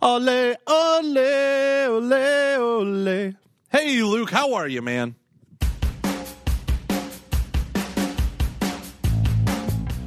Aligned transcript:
Ole, 0.00 0.54
ole, 0.66 1.18
ole, 1.88 2.14
ole. 2.14 3.32
Hey, 3.70 4.02
Luke, 4.02 4.30
how 4.30 4.54
are 4.54 4.68
you, 4.68 4.80
man? 4.80 5.16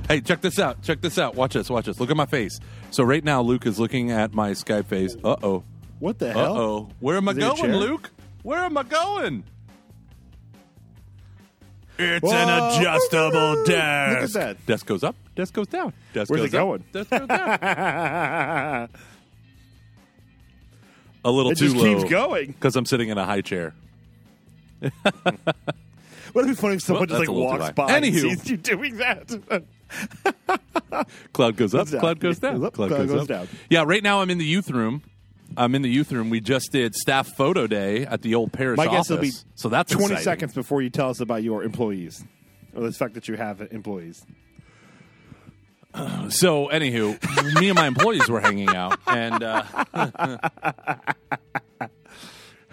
Hey, 0.08 0.22
check 0.22 0.42
this 0.42 0.60
out. 0.60 0.82
Check 0.82 1.02
this 1.02 1.18
out. 1.18 1.36
Watch 1.36 1.54
this. 1.54 1.70
Watch 1.70 1.86
this. 1.86 2.00
Look 2.00 2.10
at 2.10 2.18
my 2.18 2.26
face. 2.26 2.60
So 2.90 3.04
right 3.04 3.24
now, 3.24 3.42
Luke 3.42 3.66
is 3.66 3.80
looking 3.80 4.12
at 4.12 4.34
my 4.34 4.52
Skype 4.52 4.86
face. 4.86 5.16
Uh 5.24 5.36
oh. 5.44 5.64
What 6.00 6.20
the 6.20 6.34
hell? 6.34 6.56
Uh 6.56 6.60
oh. 6.60 6.90
Where 7.00 7.18
am 7.18 7.30
I 7.30 7.32
Is 7.32 7.38
it 7.38 7.42
going. 7.42 7.76
Luke? 7.76 8.12
Where 8.44 8.60
am 8.60 8.78
I 8.78 8.84
going? 8.84 9.44
It's 11.98 12.24
Whoa. 12.24 12.34
an 12.34 12.80
adjustable 12.80 13.64
desk. 13.66 14.36
Look 14.36 14.44
at 14.44 14.58
that. 14.58 14.66
Desk 14.66 14.86
goes 14.86 15.04
up. 15.04 15.16
Desk 15.36 15.54
goes 15.54 15.68
down. 15.68 15.94
Desk 16.14 16.30
Where's 16.30 16.42
goes 16.42 16.54
it 16.54 16.58
up, 16.58 16.66
going? 16.66 16.84
Desk 16.92 17.10
goes 17.10 17.28
down. 17.28 18.90
A 21.24 21.32
little 21.32 21.52
it 21.52 21.58
too 21.58 21.66
just 21.66 21.76
low. 21.78 21.84
keeps 22.00 22.10
going. 22.10 22.48
because 22.52 22.76
I'm 22.76 22.86
sitting 22.86 23.10
in 23.10 23.18
a 23.18 23.26
high 23.26 23.42
chair. 23.42 23.74
What 26.34 26.46
Would 26.46 26.52
it 26.52 26.56
be 26.56 26.62
funny 26.62 26.76
if 26.76 26.82
someone 26.82 27.02
Well, 27.02 27.08
just 27.08 27.20
like 27.20 27.28
a 27.28 27.32
little 27.32 27.48
walks 27.48 27.72
by 27.72 27.92
and 27.92 28.06
Anywho. 28.06 28.22
sees 28.22 28.50
you 28.50 28.56
doing 28.56 28.96
that? 28.98 29.64
Cloud 31.34 31.58
goes 31.58 31.76
up. 31.76 31.82
Goes 31.82 31.92
down. 31.92 32.00
Cloud 32.00 32.20
goes 32.22 32.40
down. 32.40 32.54
Goes 32.54 32.64
up, 32.68 32.74
Cloud 32.74 32.90
goes, 32.90 33.28
down. 33.28 33.48
Yeah, 33.70 33.84
right 33.86 34.02
now 34.02 34.22
I'm 34.22 34.30
in 34.30 34.38
the 34.38 34.46
youth 34.46 34.70
room. 34.70 35.04
I'm 35.58 35.76
in 35.76 35.82
the 35.82 35.90
youth 35.90 36.12
room. 36.14 36.30
We 36.30 36.40
just 36.40 36.72
did 36.72 36.96
staff 36.96 37.28
photo 37.36 37.68
day 37.68 38.06
at 38.06 38.22
the 38.22 38.36
old 38.36 38.54
parish 38.54 38.78
My 38.78 38.86
office. 38.88 39.10
guess 39.10 39.20
be 39.20 39.32
so 39.56 39.68
that's 39.68 39.92
20 39.92 40.06
exciting. 40.06 40.24
seconds 40.24 40.54
before 40.54 40.82
you 40.82 40.90
tell 40.90 41.10
us 41.10 41.20
about 41.20 41.44
your 41.44 41.64
employees. 41.64 42.24
Or 42.74 42.84
the 42.84 42.94
fact 42.94 43.16
that 43.16 43.28
you 43.28 43.36
have 43.36 43.62
employees. 43.72 44.26
So, 46.30 46.68
anywho, 46.68 47.60
me 47.60 47.68
and 47.70 47.76
my 47.76 47.88
employees 47.88 48.30
were 48.30 48.40
hanging 48.40 48.70
out, 48.70 48.98
and 49.06 49.44
uh, 49.44 49.64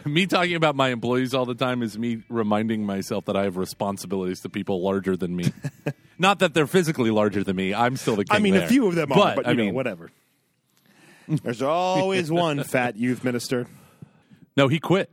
me 0.04 0.26
talking 0.26 0.54
about 0.54 0.76
my 0.76 0.90
employees 0.90 1.34
all 1.34 1.44
the 1.44 1.56
time 1.56 1.82
is 1.82 1.98
me 1.98 2.22
reminding 2.28 2.86
myself 2.86 3.24
that 3.24 3.36
I 3.36 3.44
have 3.44 3.56
responsibilities 3.56 4.40
to 4.42 4.48
people 4.48 4.80
larger 4.82 5.16
than 5.16 5.34
me. 5.34 5.50
Not 6.18 6.38
that 6.40 6.54
they're 6.54 6.68
physically 6.68 7.10
larger 7.10 7.42
than 7.42 7.56
me. 7.56 7.74
I'm 7.74 7.96
still 7.96 8.14
the 8.16 8.24
king. 8.24 8.36
I 8.36 8.38
mean, 8.40 8.54
there. 8.54 8.64
a 8.64 8.68
few 8.68 8.86
of 8.86 8.94
them 8.94 9.10
are, 9.12 9.16
but, 9.16 9.36
but 9.36 9.46
you 9.46 9.50
I 9.50 9.54
know, 9.54 9.64
mean, 9.64 9.74
whatever. 9.74 10.10
There's 11.28 11.62
always 11.62 12.30
one 12.30 12.62
fat 12.64 12.96
youth 12.96 13.24
minister. 13.24 13.66
no, 14.56 14.68
he 14.68 14.78
quit, 14.78 15.10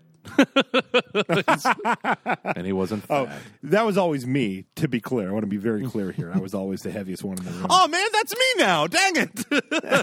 and 2.55 2.65
he 2.65 2.73
wasn't. 2.73 3.03
Oh, 3.09 3.25
fat. 3.25 3.41
that 3.63 3.85
was 3.85 3.97
always 3.97 4.25
me. 4.25 4.65
To 4.75 4.87
be 4.87 4.99
clear, 4.99 5.29
I 5.29 5.31
want 5.31 5.43
to 5.43 5.47
be 5.47 5.57
very 5.57 5.85
clear 5.85 6.11
here. 6.11 6.31
I 6.33 6.39
was 6.39 6.53
always 6.53 6.81
the 6.81 6.91
heaviest 6.91 7.23
one 7.23 7.37
in 7.37 7.45
the 7.45 7.51
room. 7.51 7.67
Oh 7.69 7.87
man, 7.87 8.07
that's 8.11 8.33
me 8.33 8.45
now. 8.57 8.87
Dang 8.87 9.15
it! 9.15 9.45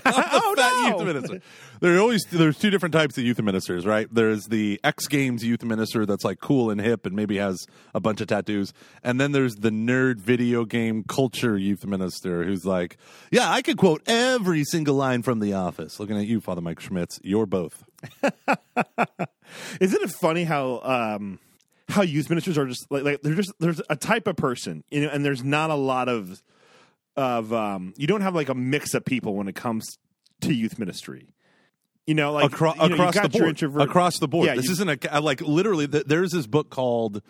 oh 0.06 0.54
Fat 0.56 0.72
no! 0.72 0.88
youth 0.88 1.06
minister. 1.06 1.40
There 1.80 1.96
are 1.96 2.00
always 2.00 2.24
there's 2.30 2.58
two 2.58 2.70
different 2.70 2.92
types 2.92 3.18
of 3.18 3.24
youth 3.24 3.40
ministers, 3.42 3.84
right? 3.84 4.06
There's 4.10 4.44
the 4.46 4.80
X 4.84 5.08
Games 5.08 5.44
youth 5.44 5.64
minister 5.64 6.06
that's 6.06 6.24
like 6.24 6.40
cool 6.40 6.70
and 6.70 6.80
hip 6.80 7.06
and 7.06 7.14
maybe 7.14 7.36
has 7.38 7.66
a 7.94 8.00
bunch 8.00 8.20
of 8.20 8.28
tattoos, 8.28 8.72
and 9.02 9.20
then 9.20 9.32
there's 9.32 9.56
the 9.56 9.70
nerd 9.70 10.18
video 10.20 10.64
game 10.64 11.04
culture 11.04 11.58
youth 11.58 11.84
minister 11.84 12.44
who's 12.44 12.64
like, 12.64 12.96
yeah, 13.30 13.50
I 13.50 13.62
could 13.62 13.76
quote 13.76 14.02
every 14.06 14.64
single 14.64 14.94
line 14.94 15.22
from 15.22 15.40
The 15.40 15.52
Office. 15.54 15.98
Looking 15.98 16.18
at 16.18 16.26
you, 16.26 16.40
Father 16.40 16.60
Mike 16.60 16.80
Schmitz, 16.80 17.18
you're 17.22 17.46
both. 17.46 17.84
Isn't 19.80 20.02
it 20.02 20.10
funny 20.10 20.44
how 20.44 20.80
um, 20.82 21.38
how 21.88 22.02
youth 22.02 22.28
ministers 22.30 22.56
are 22.58 22.66
just 22.66 22.86
like, 22.90 23.02
like 23.04 23.22
they're 23.22 23.34
just 23.34 23.52
there's 23.58 23.80
a 23.90 23.96
type 23.96 24.26
of 24.26 24.36
person, 24.36 24.84
you 24.90 25.02
know, 25.02 25.08
and 25.08 25.24
there's 25.24 25.44
not 25.44 25.70
a 25.70 25.74
lot 25.74 26.08
of 26.08 26.42
of 27.16 27.52
um, 27.52 27.92
you 27.96 28.06
don't 28.06 28.22
have 28.22 28.34
like 28.34 28.48
a 28.48 28.54
mix 28.54 28.94
of 28.94 29.04
people 29.04 29.34
when 29.34 29.48
it 29.48 29.54
comes 29.54 29.98
to 30.40 30.52
youth 30.54 30.78
ministry. 30.78 31.28
You 32.06 32.14
know, 32.14 32.32
like 32.32 32.46
Acro- 32.46 32.74
you 32.74 32.88
know, 32.88 32.94
across 32.94 33.14
the 33.14 33.28
board. 33.28 33.62
Across 33.88 34.18
the 34.18 34.28
board. 34.28 34.46
Yeah, 34.46 34.54
this 34.56 34.66
you- 34.66 34.72
isn't 34.72 35.06
a 35.10 35.20
like 35.20 35.40
literally. 35.40 35.86
th- 35.86 36.04
There's 36.06 36.32
this 36.32 36.46
book 36.48 36.68
called 36.70 37.22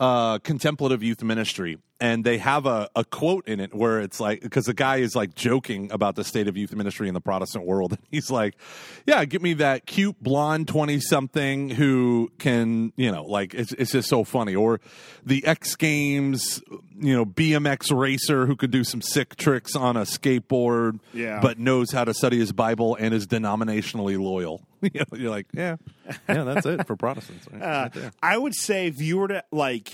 uh, 0.00 0.38
"Contemplative 0.38 1.02
Youth 1.02 1.22
Ministry," 1.24 1.78
and 2.00 2.24
they 2.24 2.38
have 2.38 2.64
a, 2.66 2.88
a 2.94 3.04
quote 3.04 3.48
in 3.48 3.60
it 3.60 3.74
where 3.74 4.00
it's 4.00 4.20
like 4.20 4.40
because 4.40 4.66
the 4.66 4.74
guy 4.74 4.96
is 4.98 5.16
like 5.16 5.34
joking 5.34 5.90
about 5.92 6.14
the 6.16 6.24
state 6.24 6.46
of 6.48 6.56
youth 6.56 6.72
ministry 6.74 7.08
in 7.08 7.14
the 7.14 7.20
Protestant 7.20 7.64
world. 7.66 7.92
And 7.92 8.00
he's 8.10 8.30
like, 8.30 8.54
"Yeah, 9.06 9.24
get 9.24 9.42
me 9.42 9.54
that 9.54 9.86
cute 9.86 10.22
blonde 10.22 10.68
twenty 10.68 11.00
something 11.00 11.70
who 11.70 12.30
can 12.38 12.92
you 12.96 13.10
know 13.10 13.24
like 13.24 13.54
it's 13.54 13.72
it's 13.72 13.92
just 13.92 14.08
so 14.08 14.24
funny." 14.24 14.54
Or 14.54 14.80
the 15.26 15.44
X 15.46 15.76
Games, 15.76 16.62
you 16.98 17.14
know, 17.14 17.26
BMX 17.26 17.96
racer 17.96 18.46
who 18.46 18.56
could 18.56 18.70
do 18.70 18.84
some 18.84 19.02
sick 19.02 19.36
tricks 19.36 19.74
on 19.76 19.96
a 19.96 20.02
skateboard, 20.02 21.00
Yeah. 21.12 21.40
but 21.42 21.58
knows 21.58 21.90
how 21.92 22.04
to 22.04 22.14
study 22.14 22.38
his 22.38 22.52
Bible 22.52 22.96
and 22.96 23.12
is 23.12 23.26
denominationally 23.26 24.18
loyal. 24.18 24.62
you 24.80 24.90
know, 24.94 25.18
you're 25.18 25.30
like, 25.30 25.46
yeah, 25.52 25.76
yeah, 26.28 26.44
that's 26.44 26.64
it 26.64 26.86
for 26.86 26.94
Protestants. 26.96 27.46
Right, 27.50 27.62
Uh, 27.62 27.88
right. 27.94 28.10
I 28.22 28.38
would 28.38 28.54
say 28.54 28.86
if 28.86 29.00
you 29.00 29.18
were 29.18 29.28
to 29.28 29.44
like 29.50 29.92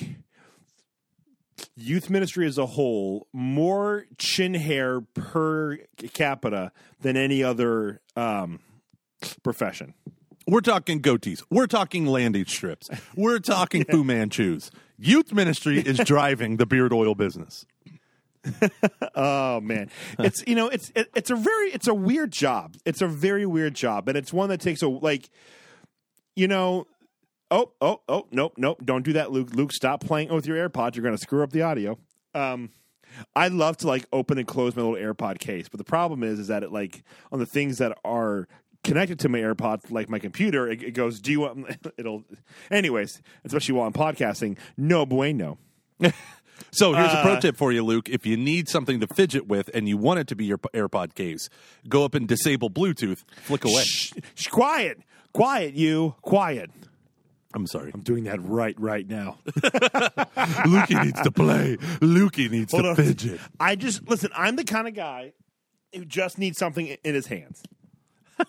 youth 1.76 2.10
ministry 2.10 2.46
as 2.46 2.58
a 2.58 2.66
whole, 2.66 3.26
more 3.32 4.06
chin 4.18 4.54
hair 4.54 5.00
per 5.00 5.78
capita 6.12 6.72
than 7.00 7.16
any 7.16 7.42
other 7.42 8.00
um, 8.16 8.60
profession. 9.42 9.94
We're 10.46 10.60
talking 10.60 11.00
goatees. 11.00 11.42
We're 11.50 11.66
talking 11.66 12.06
landing 12.06 12.44
strips. 12.44 12.90
We're 13.16 13.38
talking 13.38 13.84
Fu 13.90 14.04
Manchus. 14.04 14.70
Youth 14.98 15.32
ministry 15.32 15.78
is 15.78 15.98
driving 16.04 16.58
the 16.58 16.66
beard 16.66 16.92
oil 16.92 17.14
business. 17.14 17.66
Oh 19.16 19.60
man, 19.60 19.90
it's 20.18 20.42
you 20.46 20.56
know 20.56 20.68
it's 20.68 20.90
it, 20.96 21.08
it's 21.14 21.30
a 21.30 21.36
very 21.36 21.68
it's 21.68 21.86
a 21.86 21.94
weird 21.94 22.32
job. 22.32 22.74
It's 22.84 23.00
a 23.00 23.06
very 23.06 23.46
weird 23.46 23.74
job, 23.74 24.08
and 24.08 24.18
it's 24.18 24.32
one 24.32 24.48
that 24.48 24.60
takes 24.60 24.82
a 24.82 24.88
like, 24.88 25.30
you 26.34 26.48
know. 26.48 26.86
Oh 27.54 27.70
oh 27.80 28.00
oh 28.08 28.26
nope 28.32 28.54
nope! 28.56 28.80
Don't 28.84 29.04
do 29.04 29.12
that, 29.12 29.30
Luke. 29.30 29.54
Luke, 29.54 29.72
stop 29.72 30.00
playing 30.02 30.34
with 30.34 30.44
your 30.44 30.56
AirPods. 30.68 30.96
You're 30.96 31.04
going 31.04 31.14
to 31.14 31.22
screw 31.22 31.44
up 31.44 31.52
the 31.52 31.62
audio. 31.62 31.96
Um, 32.34 32.70
I 33.36 33.46
love 33.46 33.76
to 33.78 33.86
like 33.86 34.06
open 34.12 34.38
and 34.38 34.46
close 34.46 34.74
my 34.74 34.82
little 34.82 34.98
AirPod 34.98 35.38
case, 35.38 35.68
but 35.68 35.78
the 35.78 35.84
problem 35.84 36.24
is 36.24 36.40
is 36.40 36.48
that 36.48 36.64
it 36.64 36.72
like 36.72 37.04
on 37.30 37.38
the 37.38 37.46
things 37.46 37.78
that 37.78 37.96
are 38.04 38.48
connected 38.82 39.20
to 39.20 39.28
my 39.28 39.38
AirPods, 39.38 39.88
like 39.92 40.08
my 40.08 40.18
computer, 40.18 40.68
it, 40.68 40.82
it 40.82 40.90
goes. 40.94 41.20
Do 41.20 41.30
you 41.30 41.40
want? 41.42 41.76
It'll. 41.96 42.24
Anyways, 42.72 43.22
especially 43.44 43.74
while 43.76 43.86
I'm 43.86 43.92
podcasting, 43.92 44.58
no 44.76 45.06
bueno. 45.06 45.58
So 46.70 46.92
here's 46.92 47.12
a 47.12 47.18
Uh, 47.18 47.22
pro 47.22 47.40
tip 47.40 47.56
for 47.56 47.72
you, 47.72 47.84
Luke. 47.84 48.08
If 48.08 48.26
you 48.26 48.36
need 48.36 48.68
something 48.68 49.00
to 49.00 49.08
fidget 49.08 49.46
with 49.46 49.70
and 49.74 49.88
you 49.88 49.96
want 49.96 50.20
it 50.20 50.28
to 50.28 50.36
be 50.36 50.44
your 50.44 50.58
AirPod 50.58 51.14
case, 51.14 51.48
go 51.88 52.04
up 52.04 52.14
and 52.14 52.28
disable 52.28 52.70
Bluetooth, 52.70 53.24
flick 53.42 53.64
away. 53.64 53.82
Shh, 53.82 54.12
shh, 54.34 54.46
quiet, 54.48 54.98
quiet, 55.32 55.74
you, 55.74 56.14
quiet. 56.22 56.70
I'm 57.54 57.66
sorry. 57.66 57.92
I'm 57.94 58.00
doing 58.00 58.24
that 58.24 58.42
right 58.42 58.74
right 58.80 59.08
now. 59.08 59.38
Lukey 59.46 61.04
needs 61.04 61.20
to 61.22 61.30
play. 61.30 61.76
Lukey 62.00 62.50
needs 62.50 62.72
Hold 62.72 62.84
to 62.84 62.90
on. 62.90 62.96
fidget. 62.96 63.40
I 63.60 63.76
just 63.76 64.08
listen. 64.08 64.30
I'm 64.36 64.56
the 64.56 64.64
kind 64.64 64.88
of 64.88 64.94
guy 64.94 65.32
who 65.94 66.04
just 66.04 66.36
needs 66.38 66.58
something 66.58 66.86
in 66.86 67.14
his 67.14 67.26
hands. 67.28 67.62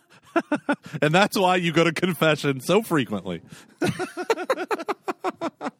And 1.01 1.15
that's 1.15 1.37
why 1.39 1.55
you 1.55 1.71
go 1.71 1.85
to 1.85 1.93
confession 1.93 2.59
so 2.59 2.81
frequently. 2.81 3.41
that 3.79 5.71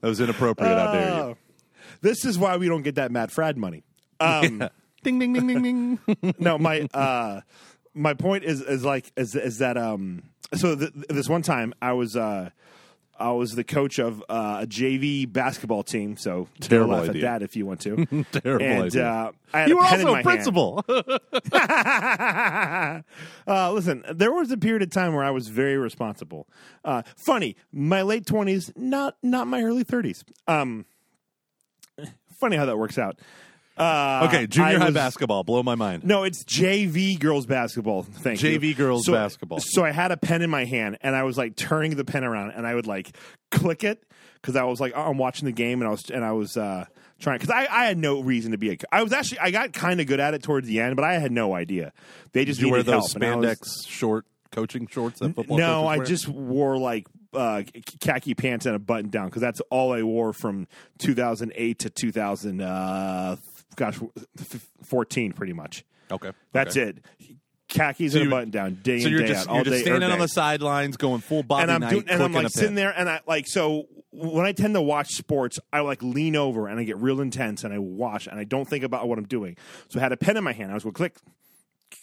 was 0.00 0.18
inappropriate. 0.20 0.76
Dare 0.76 1.08
you? 1.08 1.14
Oh. 1.14 1.36
This 2.00 2.24
is 2.24 2.38
why 2.38 2.56
we 2.56 2.68
don't 2.68 2.82
get 2.82 2.94
that 2.94 3.10
Matt 3.12 3.30
Fradd 3.30 3.56
money. 3.56 3.84
Um, 4.18 4.68
Ding, 5.04 5.18
ding, 5.18 5.32
ding, 5.34 5.46
ding, 5.46 5.98
ding. 6.02 6.34
no, 6.38 6.56
my 6.58 6.88
uh, 6.94 7.40
my 7.92 8.14
point 8.14 8.44
is 8.44 8.60
is 8.62 8.84
like 8.84 9.10
is 9.16 9.34
is 9.34 9.58
that 9.58 9.76
um. 9.76 10.22
So 10.54 10.76
th- 10.76 10.92
this 11.08 11.28
one 11.28 11.42
time 11.42 11.74
I 11.80 11.92
was 11.92 12.16
uh. 12.16 12.50
I 13.14 13.30
was 13.30 13.54
the 13.54 13.62
coach 13.62 14.00
of 14.00 14.20
uh, 14.28 14.60
a 14.62 14.66
JV 14.66 15.30
basketball 15.32 15.84
team, 15.84 16.16
so 16.16 16.48
Terrible 16.60 16.94
laugh 16.94 17.10
idea. 17.10 17.22
at 17.22 17.40
that 17.40 17.44
if 17.44 17.54
you 17.54 17.64
want 17.64 17.80
to. 17.82 18.04
Terrible 18.32 18.64
and 18.66 18.82
idea. 18.84 19.06
uh, 19.06 19.30
I 19.54 19.60
had 19.60 19.68
you 19.68 19.76
were 19.76 19.84
also 19.84 20.14
a 20.16 20.22
principal. 20.22 20.84
uh, 23.46 23.72
listen, 23.72 24.02
there 24.12 24.32
was 24.32 24.50
a 24.50 24.56
period 24.56 24.82
of 24.82 24.90
time 24.90 25.14
where 25.14 25.22
I 25.22 25.30
was 25.30 25.46
very 25.48 25.76
responsible. 25.76 26.48
Uh, 26.84 27.02
funny, 27.16 27.54
my 27.70 28.02
late 28.02 28.26
twenties, 28.26 28.72
not 28.74 29.16
not 29.22 29.46
my 29.46 29.62
early 29.62 29.84
thirties. 29.84 30.24
Um, 30.48 30.84
funny 32.34 32.56
how 32.56 32.64
that 32.64 32.78
works 32.78 32.98
out. 32.98 33.20
Uh, 33.76 34.26
okay, 34.28 34.46
junior 34.46 34.76
I 34.76 34.78
high 34.78 34.84
was- 34.86 34.94
basketball. 34.94 35.44
Blow 35.44 35.62
my 35.62 35.74
mind. 35.74 36.04
No, 36.04 36.24
it's 36.24 36.44
JV 36.44 37.18
girls 37.18 37.46
basketball. 37.46 38.02
Thank 38.02 38.42
you. 38.42 38.58
JV 38.58 38.76
girls 38.76 39.06
So- 39.06 39.12
basketball. 39.12 39.60
So 39.60 39.84
I 39.84 39.90
had 39.92 40.12
a 40.12 40.16
pen 40.16 40.42
in 40.42 40.50
my 40.50 40.64
hand, 40.64 40.98
and 41.02 41.16
I 41.16 41.22
was 41.22 41.38
like 41.38 41.56
turning 41.56 41.96
the 41.96 42.04
pen 42.04 42.24
around, 42.24 42.50
and 42.52 42.66
I 42.66 42.74
would 42.74 42.86
like 42.86 43.16
click 43.50 43.82
it 43.84 44.02
because 44.34 44.56
I 44.56 44.64
was 44.64 44.80
like, 44.80 44.92
oh, 44.94 45.02
I'm 45.02 45.18
watching 45.18 45.46
the 45.46 45.52
game, 45.52 45.80
and 45.80 45.88
I 45.88 45.90
was 45.90 46.10
and 46.10 46.22
I 46.24 46.32
was 46.32 46.56
uh, 46.56 46.84
trying 47.18 47.38
because 47.38 47.50
I, 47.50 47.66
I 47.70 47.84
had 47.86 47.96
no 47.96 48.20
reason 48.20 48.52
to 48.52 48.58
be 48.58 48.72
a. 48.72 48.76
I 48.92 49.02
was 49.02 49.12
actually 49.12 49.38
I 49.40 49.50
got 49.50 49.72
kind 49.72 50.00
of 50.00 50.06
good 50.06 50.20
at 50.20 50.34
it 50.34 50.42
towards 50.42 50.66
the 50.68 50.80
end, 50.80 50.96
but 50.96 51.04
I 51.04 51.14
had 51.18 51.32
no 51.32 51.54
idea. 51.54 51.92
They 52.32 52.44
just 52.44 52.60
Did 52.60 52.66
you 52.66 52.72
wear 52.72 52.80
needed 52.80 52.92
those 52.92 53.12
help, 53.14 53.22
and 53.22 53.32
I 53.32 53.36
was- 53.36 53.58
spandex 53.58 53.88
short 53.88 54.26
coaching 54.50 54.86
shorts 54.86 55.18
that 55.20 55.34
football 55.34 55.56
no, 55.56 55.64
coaches 55.82 55.88
I 55.88 55.96
wear? 55.96 56.06
just 56.06 56.28
wore 56.28 56.76
like 56.76 57.06
uh, 57.32 57.62
khaki 58.00 58.34
pants 58.34 58.66
and 58.66 58.76
a 58.76 58.78
button 58.78 59.08
down 59.08 59.28
because 59.28 59.40
that's 59.40 59.60
all 59.70 59.94
I 59.94 60.02
wore 60.02 60.34
from 60.34 60.66
2008 60.98 61.78
to 61.78 61.88
2000. 61.88 62.60
Gosh, 63.76 63.98
f- 64.38 64.68
14, 64.84 65.32
pretty 65.32 65.52
much. 65.52 65.84
okay. 66.10 66.32
That's 66.52 66.76
okay. 66.76 66.90
it. 66.90 67.38
khakis 67.68 68.12
So 68.12 68.20
and 68.20 68.28
a 68.28 68.30
button 68.30 68.50
down, 68.50 68.74
day 68.82 69.00
So 69.00 69.06
in 69.06 69.12
you're 69.12 69.22
day 69.22 69.28
just 69.28 69.48
out, 69.48 69.56
all 69.56 69.64
day, 69.64 69.80
standing 69.80 70.10
on 70.10 70.18
the 70.18 70.28
sidelines, 70.28 70.96
going 70.96 71.20
full 71.20 71.42
Bobby 71.42 71.62
and 71.62 71.84
I'm 71.84 71.90
doing, 71.90 72.04
and 72.08 72.22
I'm 72.22 72.32
like 72.32 72.50
sitting 72.50 72.74
there, 72.74 72.90
and 72.90 73.08
I 73.08 73.20
like 73.26 73.46
so 73.48 73.86
when 74.12 74.44
I 74.44 74.52
tend 74.52 74.74
to 74.74 74.82
watch 74.82 75.12
sports, 75.12 75.58
I 75.72 75.80
like 75.80 76.02
lean 76.02 76.36
over 76.36 76.68
and 76.68 76.78
I 76.78 76.84
get 76.84 76.98
real 76.98 77.20
intense 77.20 77.64
and 77.64 77.72
I 77.72 77.78
watch 77.78 78.26
and 78.26 78.38
I 78.38 78.44
don't 78.44 78.68
think 78.68 78.84
about 78.84 79.08
what 79.08 79.18
I'm 79.18 79.26
doing. 79.26 79.56
So 79.88 79.98
I 79.98 80.02
had 80.02 80.12
a 80.12 80.18
pen 80.18 80.36
in 80.36 80.44
my 80.44 80.52
hand. 80.52 80.70
I 80.70 80.74
was 80.74 80.82
going 80.82 80.92
click. 80.92 81.16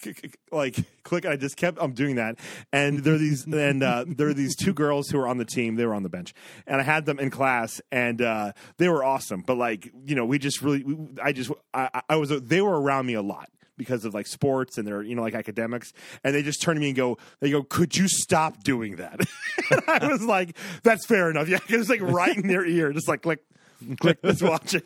Like 0.51 0.77
click, 1.03 1.27
I 1.27 1.35
just 1.35 1.57
kept. 1.57 1.77
I'm 1.79 1.93
doing 1.93 2.15
that, 2.15 2.39
and 2.73 3.03
there 3.03 3.13
are 3.13 3.19
these, 3.19 3.45
and 3.45 3.83
uh, 3.83 4.05
there 4.07 4.29
are 4.29 4.33
these 4.33 4.55
two 4.55 4.73
girls 4.73 5.07
who 5.09 5.19
are 5.19 5.27
on 5.27 5.37
the 5.37 5.45
team. 5.45 5.75
They 5.75 5.85
were 5.85 5.93
on 5.93 6.01
the 6.01 6.09
bench, 6.09 6.33
and 6.65 6.81
I 6.81 6.83
had 6.83 7.05
them 7.05 7.19
in 7.19 7.29
class, 7.29 7.79
and 7.91 8.19
uh, 8.19 8.53
they 8.77 8.89
were 8.89 9.03
awesome. 9.03 9.43
But 9.45 9.57
like, 9.57 9.91
you 10.05 10.15
know, 10.15 10.25
we 10.25 10.39
just 10.39 10.63
really, 10.63 10.83
we, 10.83 10.97
I 11.21 11.33
just, 11.33 11.51
I, 11.71 12.01
I 12.09 12.15
was, 12.15 12.29
they 12.29 12.61
were 12.61 12.81
around 12.81 13.05
me 13.05 13.13
a 13.13 13.21
lot 13.21 13.49
because 13.77 14.05
of 14.05 14.13
like 14.13 14.27
sports 14.27 14.77
and 14.77 14.87
their 14.87 15.01
you 15.01 15.15
know 15.15 15.21
like 15.21 15.33
academics 15.33 15.93
and 16.23 16.35
they 16.35 16.43
just 16.43 16.61
turn 16.61 16.75
to 16.75 16.81
me 16.81 16.87
and 16.87 16.97
go 16.97 17.17
they 17.39 17.49
go 17.49 17.63
could 17.63 17.95
you 17.95 18.07
stop 18.07 18.61
doing 18.63 18.97
that 18.97 19.19
i 19.87 20.05
was 20.05 20.21
like 20.21 20.55
that's 20.83 21.05
fair 21.05 21.31
enough 21.31 21.47
yeah 21.49 21.59
it's 21.69 21.89
like 21.89 22.01
right 22.01 22.35
in 22.35 22.47
their 22.47 22.65
ear 22.65 22.91
just 22.91 23.07
like 23.07 23.21
click 23.21 23.39
click 23.99 24.21
that's 24.21 24.43
watching 24.43 24.83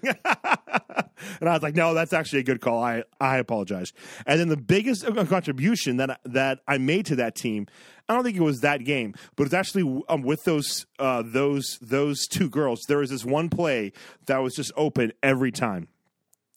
and 1.39 1.49
i 1.49 1.53
was 1.53 1.63
like 1.63 1.75
no 1.75 1.93
that's 1.93 2.13
actually 2.13 2.39
a 2.39 2.43
good 2.43 2.61
call 2.61 2.83
i 2.83 3.03
i 3.19 3.37
apologize 3.37 3.93
and 4.25 4.39
then 4.39 4.49
the 4.49 4.57
biggest 4.57 5.05
contribution 5.27 5.97
that 5.97 6.19
that 6.25 6.59
i 6.67 6.77
made 6.77 7.05
to 7.05 7.15
that 7.15 7.35
team 7.35 7.67
I 8.09 8.15
don't 8.15 8.23
think 8.23 8.35
it 8.35 8.41
was 8.41 8.59
that 8.59 8.83
game, 8.83 9.13
but 9.37 9.45
it's 9.45 9.53
actually 9.53 10.03
um, 10.09 10.23
with 10.23 10.43
those 10.43 10.85
uh, 10.99 11.23
those 11.25 11.77
those 11.81 12.27
two 12.27 12.49
girls. 12.49 12.81
There 12.87 12.97
was 12.97 13.09
this 13.09 13.23
one 13.23 13.49
play 13.49 13.93
that 14.25 14.39
was 14.39 14.55
just 14.55 14.73
open 14.75 15.13
every 15.23 15.51
time, 15.51 15.87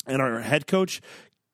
and 0.06 0.20
our 0.20 0.41
head 0.41 0.67
coach 0.67 1.00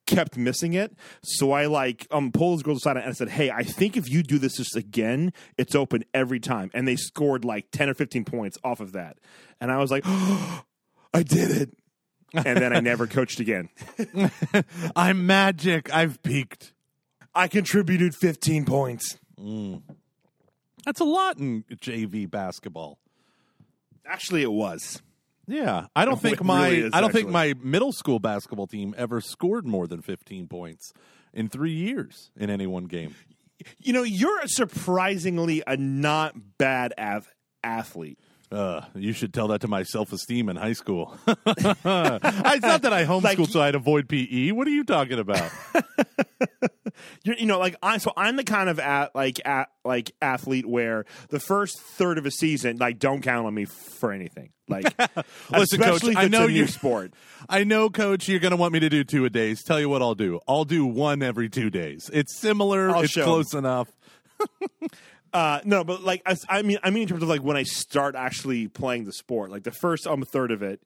kept 0.07 0.37
missing 0.37 0.73
it. 0.73 0.97
So 1.23 1.53
I 1.53 1.67
like 1.67 2.07
um 2.11 2.33
pulled 2.33 2.59
those 2.59 2.63
girls 2.63 2.79
aside 2.79 2.97
and 2.97 3.07
I 3.07 3.13
said, 3.13 3.29
"Hey, 3.29 3.51
I 3.51 3.63
think 3.65 3.97
if 3.97 4.09
you 4.09 4.23
do 4.23 4.39
this 4.39 4.57
just 4.57 4.77
again, 4.77 5.33
it's 5.59 5.75
open 5.75 6.05
every 6.15 6.41
time." 6.41 6.71
And 6.73 6.89
they 6.89 6.97
scored 6.97 7.45
like 7.45 7.71
ten 7.71 7.89
or 7.89 7.95
fifteen 7.95 8.25
points 8.25 8.57
off 8.65 8.81
of 8.81 8.93
that, 8.93 9.19
and 9.61 9.71
I 9.71 9.79
was 9.79 9.91
like, 9.91 10.05
oh, 10.07 10.65
"I 11.15 11.23
did 11.23 11.51
it." 11.51 11.77
And 12.34 12.58
then 12.58 12.75
I 12.75 12.81
never 12.81 13.06
coached 13.06 13.40
again. 13.40 13.69
I'm 14.96 15.26
magic. 15.26 15.93
I've 15.94 16.23
peaked. 16.23 16.73
I 17.34 17.49
contributed 17.49 18.14
15 18.14 18.64
points. 18.64 19.19
Mm. 19.38 19.82
That's 20.84 21.00
a 21.00 21.05
lot 21.05 21.38
in 21.38 21.64
JV 21.75 22.31
basketball. 22.31 22.99
Actually, 24.06 24.43
it 24.43 24.52
was. 24.52 25.00
Yeah, 25.46 25.87
I 25.96 26.05
don't 26.05 26.14
It 26.19 26.20
think 26.20 26.40
really 26.40 26.46
my 26.49 26.69
is, 26.69 26.90
I 26.93 27.00
don't 27.00 27.12
think 27.12 27.29
my 27.29 27.55
middle 27.62 27.93
school 27.93 28.19
basketball 28.19 28.67
team 28.67 28.94
ever 28.96 29.20
scored 29.20 29.67
more 29.67 29.87
than 29.87 30.02
15 30.02 30.49
points 30.49 30.93
in 31.32 31.49
3 31.49 31.73
years 31.73 32.31
in 32.37 32.50
any 32.50 32.67
one 32.67 32.84
game. 32.84 33.14
You 33.79 33.93
know, 33.93 34.02
you're 34.02 34.46
surprisingly 34.46 35.62
a 35.67 35.76
not 35.76 36.34
bad 36.58 36.93
ath- 36.99 37.32
athlete. 37.62 38.19
Uh, 38.53 38.83
you 38.95 39.13
should 39.15 39.33
tell 39.33 39.49
that 39.49 39.63
to 39.63 39.69
my 39.69 39.83
self-esteem 39.83 40.49
in 40.51 40.57
high 40.57 40.75
school. 40.75 41.17
it's 41.27 41.47
not 41.57 42.83
that 42.83 42.93
I 42.93 43.05
homeschooled 43.07 43.39
Like- 43.39 43.49
so 43.49 43.63
I'd 43.63 43.75
avoid 43.75 44.09
PE. 44.09 44.51
What 44.53 44.67
are 44.67 44.71
you 44.71 44.85
talking 44.85 45.19
about? 45.19 45.51
You're, 47.25 47.37
you 47.37 47.47
know, 47.47 47.59
like 47.59 47.77
I 47.83 47.99
so 47.99 48.13
I'm 48.17 48.37
the 48.37 48.45
kind 48.45 48.69
of 48.69 48.79
at, 48.79 49.15
like 49.15 49.41
at, 49.47 49.71
like 49.85 50.13
athlete 50.21 50.67
where 50.67 51.05
the 51.31 51.41
first 51.41 51.81
third 51.81 52.19
of 52.19 52.27
a 52.27 52.31
season, 52.31 52.77
like, 52.77 52.99
don't 52.99 53.23
count 53.23 53.47
on 53.47 53.55
me 53.55 53.65
for 53.65 54.13
anything. 54.13 54.51
Like, 54.69 54.85
Listen, 55.51 55.81
Coach, 55.81 56.05
I 56.17 56.29
know 56.29 56.47
you- 56.47 56.67
sport. 56.67 57.15
I 57.49 57.65
know, 57.65 57.89
Coach, 57.91 58.29
you're 58.29 58.41
going 58.41 58.51
to 58.51 58.57
want 58.57 58.73
me 58.73 58.81
to 58.81 58.89
do 58.89 59.03
two 59.05 59.25
a 59.25 59.31
days. 59.31 59.63
Tell 59.63 59.81
you 59.81 59.89
what 59.89 60.03
I'll 60.03 60.15
do. 60.15 60.41
I'll 60.47 60.65
do 60.65 60.85
one 60.85 61.23
every 61.23 61.49
two 61.49 61.71
days. 61.71 62.11
It's 62.13 62.37
similar. 62.39 62.91
I'll 62.91 63.03
it's 63.03 63.15
close 63.15 63.55
enough. 63.55 63.89
Uh, 65.32 65.61
no, 65.64 65.82
but 65.82 66.02
like 66.02 66.23
I, 66.26 66.37
I 66.49 66.62
mean, 66.62 66.79
I 66.82 66.90
mean 66.90 67.02
in 67.02 67.08
terms 67.08 67.23
of 67.23 67.29
like 67.29 67.43
when 67.43 67.56
I 67.56 67.62
start 67.62 68.14
actually 68.14 68.69
playing 68.69 69.05
the 69.05 69.12
sport, 69.12 69.50
like 69.50 69.62
the 69.62 69.70
first 69.70 70.06
um 70.06 70.23
third 70.23 70.50
of 70.50 70.62
it, 70.62 70.82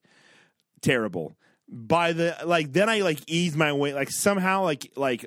terrible. 0.80 1.36
By 1.68 2.12
the 2.12 2.36
like, 2.44 2.72
then 2.72 2.88
I 2.88 3.00
like 3.00 3.18
ease 3.26 3.56
my 3.56 3.72
way. 3.72 3.92
Like 3.92 4.10
somehow, 4.10 4.62
like 4.62 4.92
like 4.94 5.26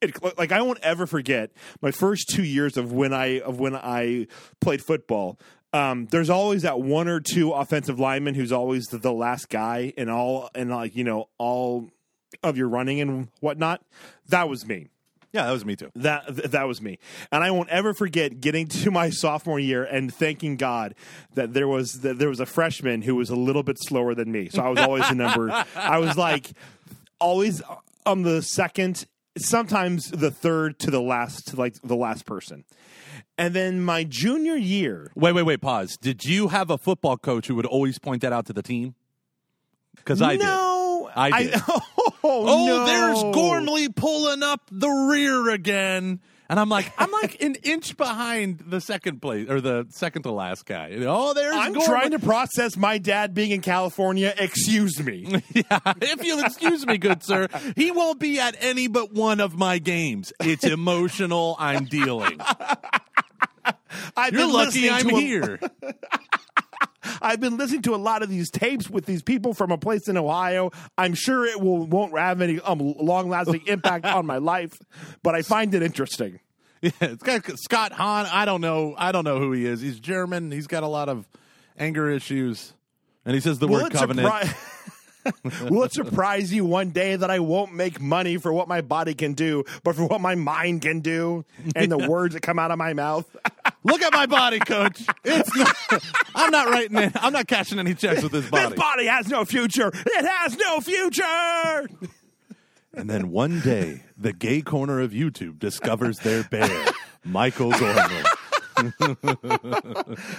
it, 0.00 0.38
like 0.38 0.52
I 0.52 0.62
won't 0.62 0.78
ever 0.80 1.06
forget 1.06 1.50
my 1.80 1.90
first 1.90 2.28
two 2.30 2.44
years 2.44 2.76
of 2.76 2.92
when 2.92 3.12
I 3.12 3.40
of 3.40 3.58
when 3.58 3.74
I 3.74 4.28
played 4.60 4.82
football. 4.82 5.38
Um, 5.72 6.06
there's 6.06 6.30
always 6.30 6.62
that 6.62 6.80
one 6.80 7.06
or 7.08 7.20
two 7.20 7.52
offensive 7.52 8.00
lineman 8.00 8.34
who's 8.34 8.50
always 8.50 8.86
the, 8.86 8.98
the 8.98 9.12
last 9.12 9.48
guy 9.48 9.92
in 9.96 10.08
all 10.08 10.50
and 10.54 10.70
like 10.70 10.96
you 10.96 11.04
know 11.04 11.28
all 11.38 11.90
of 12.42 12.56
your 12.56 12.68
running 12.68 13.00
and 13.00 13.28
whatnot. 13.40 13.82
That 14.28 14.48
was 14.48 14.66
me. 14.66 14.88
Yeah, 15.32 15.46
that 15.46 15.52
was 15.52 15.64
me 15.64 15.76
too. 15.76 15.90
That 15.94 16.26
th- 16.26 16.50
that 16.50 16.64
was 16.66 16.82
me, 16.82 16.98
and 17.30 17.44
I 17.44 17.50
won't 17.52 17.68
ever 17.68 17.94
forget 17.94 18.40
getting 18.40 18.66
to 18.82 18.90
my 18.90 19.10
sophomore 19.10 19.60
year 19.60 19.84
and 19.84 20.12
thanking 20.12 20.56
God 20.56 20.94
that 21.34 21.54
there 21.54 21.68
was 21.68 22.00
that 22.00 22.18
there 22.18 22.28
was 22.28 22.40
a 22.40 22.46
freshman 22.46 23.02
who 23.02 23.14
was 23.14 23.30
a 23.30 23.36
little 23.36 23.62
bit 23.62 23.76
slower 23.80 24.14
than 24.14 24.32
me. 24.32 24.48
So 24.48 24.62
I 24.62 24.68
was 24.68 24.80
always 24.80 25.08
the 25.08 25.14
number. 25.14 25.50
I 25.76 25.98
was 25.98 26.16
like 26.16 26.50
always 27.20 27.62
uh, 27.62 27.76
on 28.06 28.22
the 28.22 28.42
second, 28.42 29.06
sometimes 29.38 30.10
the 30.10 30.30
third 30.30 30.78
to 30.80 30.90
the 30.90 31.00
last 31.00 31.48
to 31.48 31.56
like 31.56 31.74
the 31.82 31.96
last 31.96 32.26
person. 32.26 32.64
And 33.38 33.54
then 33.54 33.82
my 33.82 34.04
junior 34.04 34.56
year, 34.56 35.12
Wait, 35.14 35.32
wait, 35.32 35.44
wait. 35.44 35.60
Pause. 35.62 35.96
Did 35.96 36.24
you 36.24 36.48
have 36.48 36.68
a 36.70 36.76
football 36.76 37.16
coach 37.16 37.46
who 37.46 37.54
would 37.54 37.66
always 37.66 37.98
point 37.98 38.22
that 38.22 38.32
out 38.32 38.46
to 38.46 38.52
the 38.52 38.62
team? 38.62 38.94
Because 39.96 40.20
I 40.20 40.32
did. 40.32 40.40
no, 40.44 41.10
I 41.14 41.42
did. 41.44 41.54
oh, 41.68 41.80
Oh, 42.22 42.44
oh, 42.46 42.66
no. 42.66 42.86
there's 42.86 43.34
Gormley 43.34 43.88
pulling 43.88 44.42
up 44.42 44.62
the 44.70 44.88
rear 44.88 45.50
again. 45.50 46.20
And 46.50 46.58
I'm 46.58 46.68
like, 46.68 46.92
I'm 46.98 47.12
like 47.12 47.40
an 47.42 47.54
inch 47.62 47.96
behind 47.96 48.58
the 48.66 48.80
second 48.80 49.22
place 49.22 49.48
or 49.48 49.60
the 49.60 49.86
second 49.90 50.22
to 50.24 50.32
last 50.32 50.66
guy. 50.66 50.96
Oh, 51.06 51.32
there's 51.32 51.54
I'm 51.54 51.72
Gormley. 51.72 51.86
trying 51.86 52.10
to 52.10 52.18
process 52.18 52.76
my 52.76 52.98
dad 52.98 53.34
being 53.34 53.52
in 53.52 53.60
California. 53.60 54.34
Excuse 54.36 55.00
me. 55.00 55.42
yeah, 55.54 55.78
if 56.02 56.24
you'll 56.24 56.40
excuse 56.44 56.84
me, 56.84 56.98
good 56.98 57.22
sir, 57.22 57.46
he 57.76 57.92
won't 57.92 58.18
be 58.18 58.40
at 58.40 58.56
any 58.58 58.88
but 58.88 59.12
one 59.12 59.38
of 59.40 59.56
my 59.56 59.78
games. 59.78 60.32
It's 60.40 60.64
emotional. 60.64 61.54
I'm 61.58 61.84
dealing. 61.84 62.40
I've 64.16 64.32
You're 64.32 64.50
lucky 64.52 64.90
I'm 64.90 65.08
a- 65.08 65.20
here. 65.20 65.60
I've 67.22 67.40
been 67.40 67.56
listening 67.56 67.82
to 67.82 67.94
a 67.94 67.96
lot 67.96 68.22
of 68.22 68.28
these 68.28 68.50
tapes 68.50 68.88
with 68.90 69.06
these 69.06 69.22
people 69.22 69.54
from 69.54 69.70
a 69.70 69.78
place 69.78 70.08
in 70.08 70.16
Ohio. 70.16 70.70
I'm 70.98 71.14
sure 71.14 71.44
it 71.46 71.60
will 71.60 71.86
won't 71.86 72.16
have 72.18 72.40
any 72.40 72.60
um, 72.60 72.78
long 72.98 73.28
lasting 73.28 73.62
impact 73.66 74.04
on 74.06 74.26
my 74.26 74.38
life, 74.38 74.78
but 75.22 75.34
I 75.34 75.42
find 75.42 75.74
it 75.74 75.82
interesting. 75.82 76.40
Yeah, 76.82 76.90
it's 77.02 77.22
got 77.22 77.44
Scott 77.58 77.92
Hahn. 77.92 78.24
I 78.32 78.46
don't 78.46 78.62
know. 78.62 78.94
I 78.96 79.12
don't 79.12 79.24
know 79.24 79.38
who 79.38 79.52
he 79.52 79.66
is. 79.66 79.82
He's 79.82 80.00
German. 80.00 80.50
He's 80.50 80.66
got 80.66 80.82
a 80.82 80.86
lot 80.86 81.10
of 81.10 81.28
anger 81.76 82.08
issues, 82.08 82.72
and 83.26 83.34
he 83.34 83.40
says 83.42 83.58
the 83.58 83.68
Will 83.68 83.82
word 83.82 83.92
covenant. 83.92 84.26
surpri- 84.26 84.79
Will 85.68 85.84
it 85.84 85.92
surprise 85.92 86.52
you 86.52 86.64
one 86.64 86.90
day 86.90 87.16
that 87.16 87.30
I 87.30 87.40
won't 87.40 87.74
make 87.74 88.00
money 88.00 88.36
for 88.36 88.52
what 88.52 88.68
my 88.68 88.80
body 88.80 89.14
can 89.14 89.34
do, 89.34 89.64
but 89.82 89.94
for 89.94 90.06
what 90.06 90.20
my 90.20 90.34
mind 90.34 90.82
can 90.82 91.00
do 91.00 91.44
and 91.74 91.90
the 91.90 91.98
words 92.08 92.34
that 92.34 92.40
come 92.40 92.58
out 92.58 92.70
of 92.70 92.78
my 92.78 92.92
mouth? 92.92 93.24
Look 93.84 94.02
at 94.02 94.12
my 94.12 94.26
body, 94.26 94.58
coach. 94.58 95.02
It's 95.24 95.56
not, 95.56 95.76
I'm 96.34 96.50
not 96.50 96.68
writing 96.68 96.98
it. 96.98 97.12
I'm 97.16 97.32
not 97.32 97.46
cashing 97.46 97.78
any 97.78 97.94
checks 97.94 98.22
with 98.22 98.32
this 98.32 98.48
body. 98.48 98.68
This 98.68 98.78
body 98.78 99.06
has 99.06 99.28
no 99.28 99.44
future. 99.44 99.88
It 99.88 100.26
has 100.26 100.56
no 100.56 100.80
future. 100.80 101.88
And 102.92 103.08
then 103.08 103.30
one 103.30 103.60
day, 103.60 104.02
the 104.18 104.32
gay 104.32 104.62
corner 104.62 105.00
of 105.00 105.12
YouTube 105.12 105.58
discovers 105.58 106.18
their 106.18 106.42
bear, 106.44 106.86
Michael 107.24 107.70
Gormley. 107.70 108.24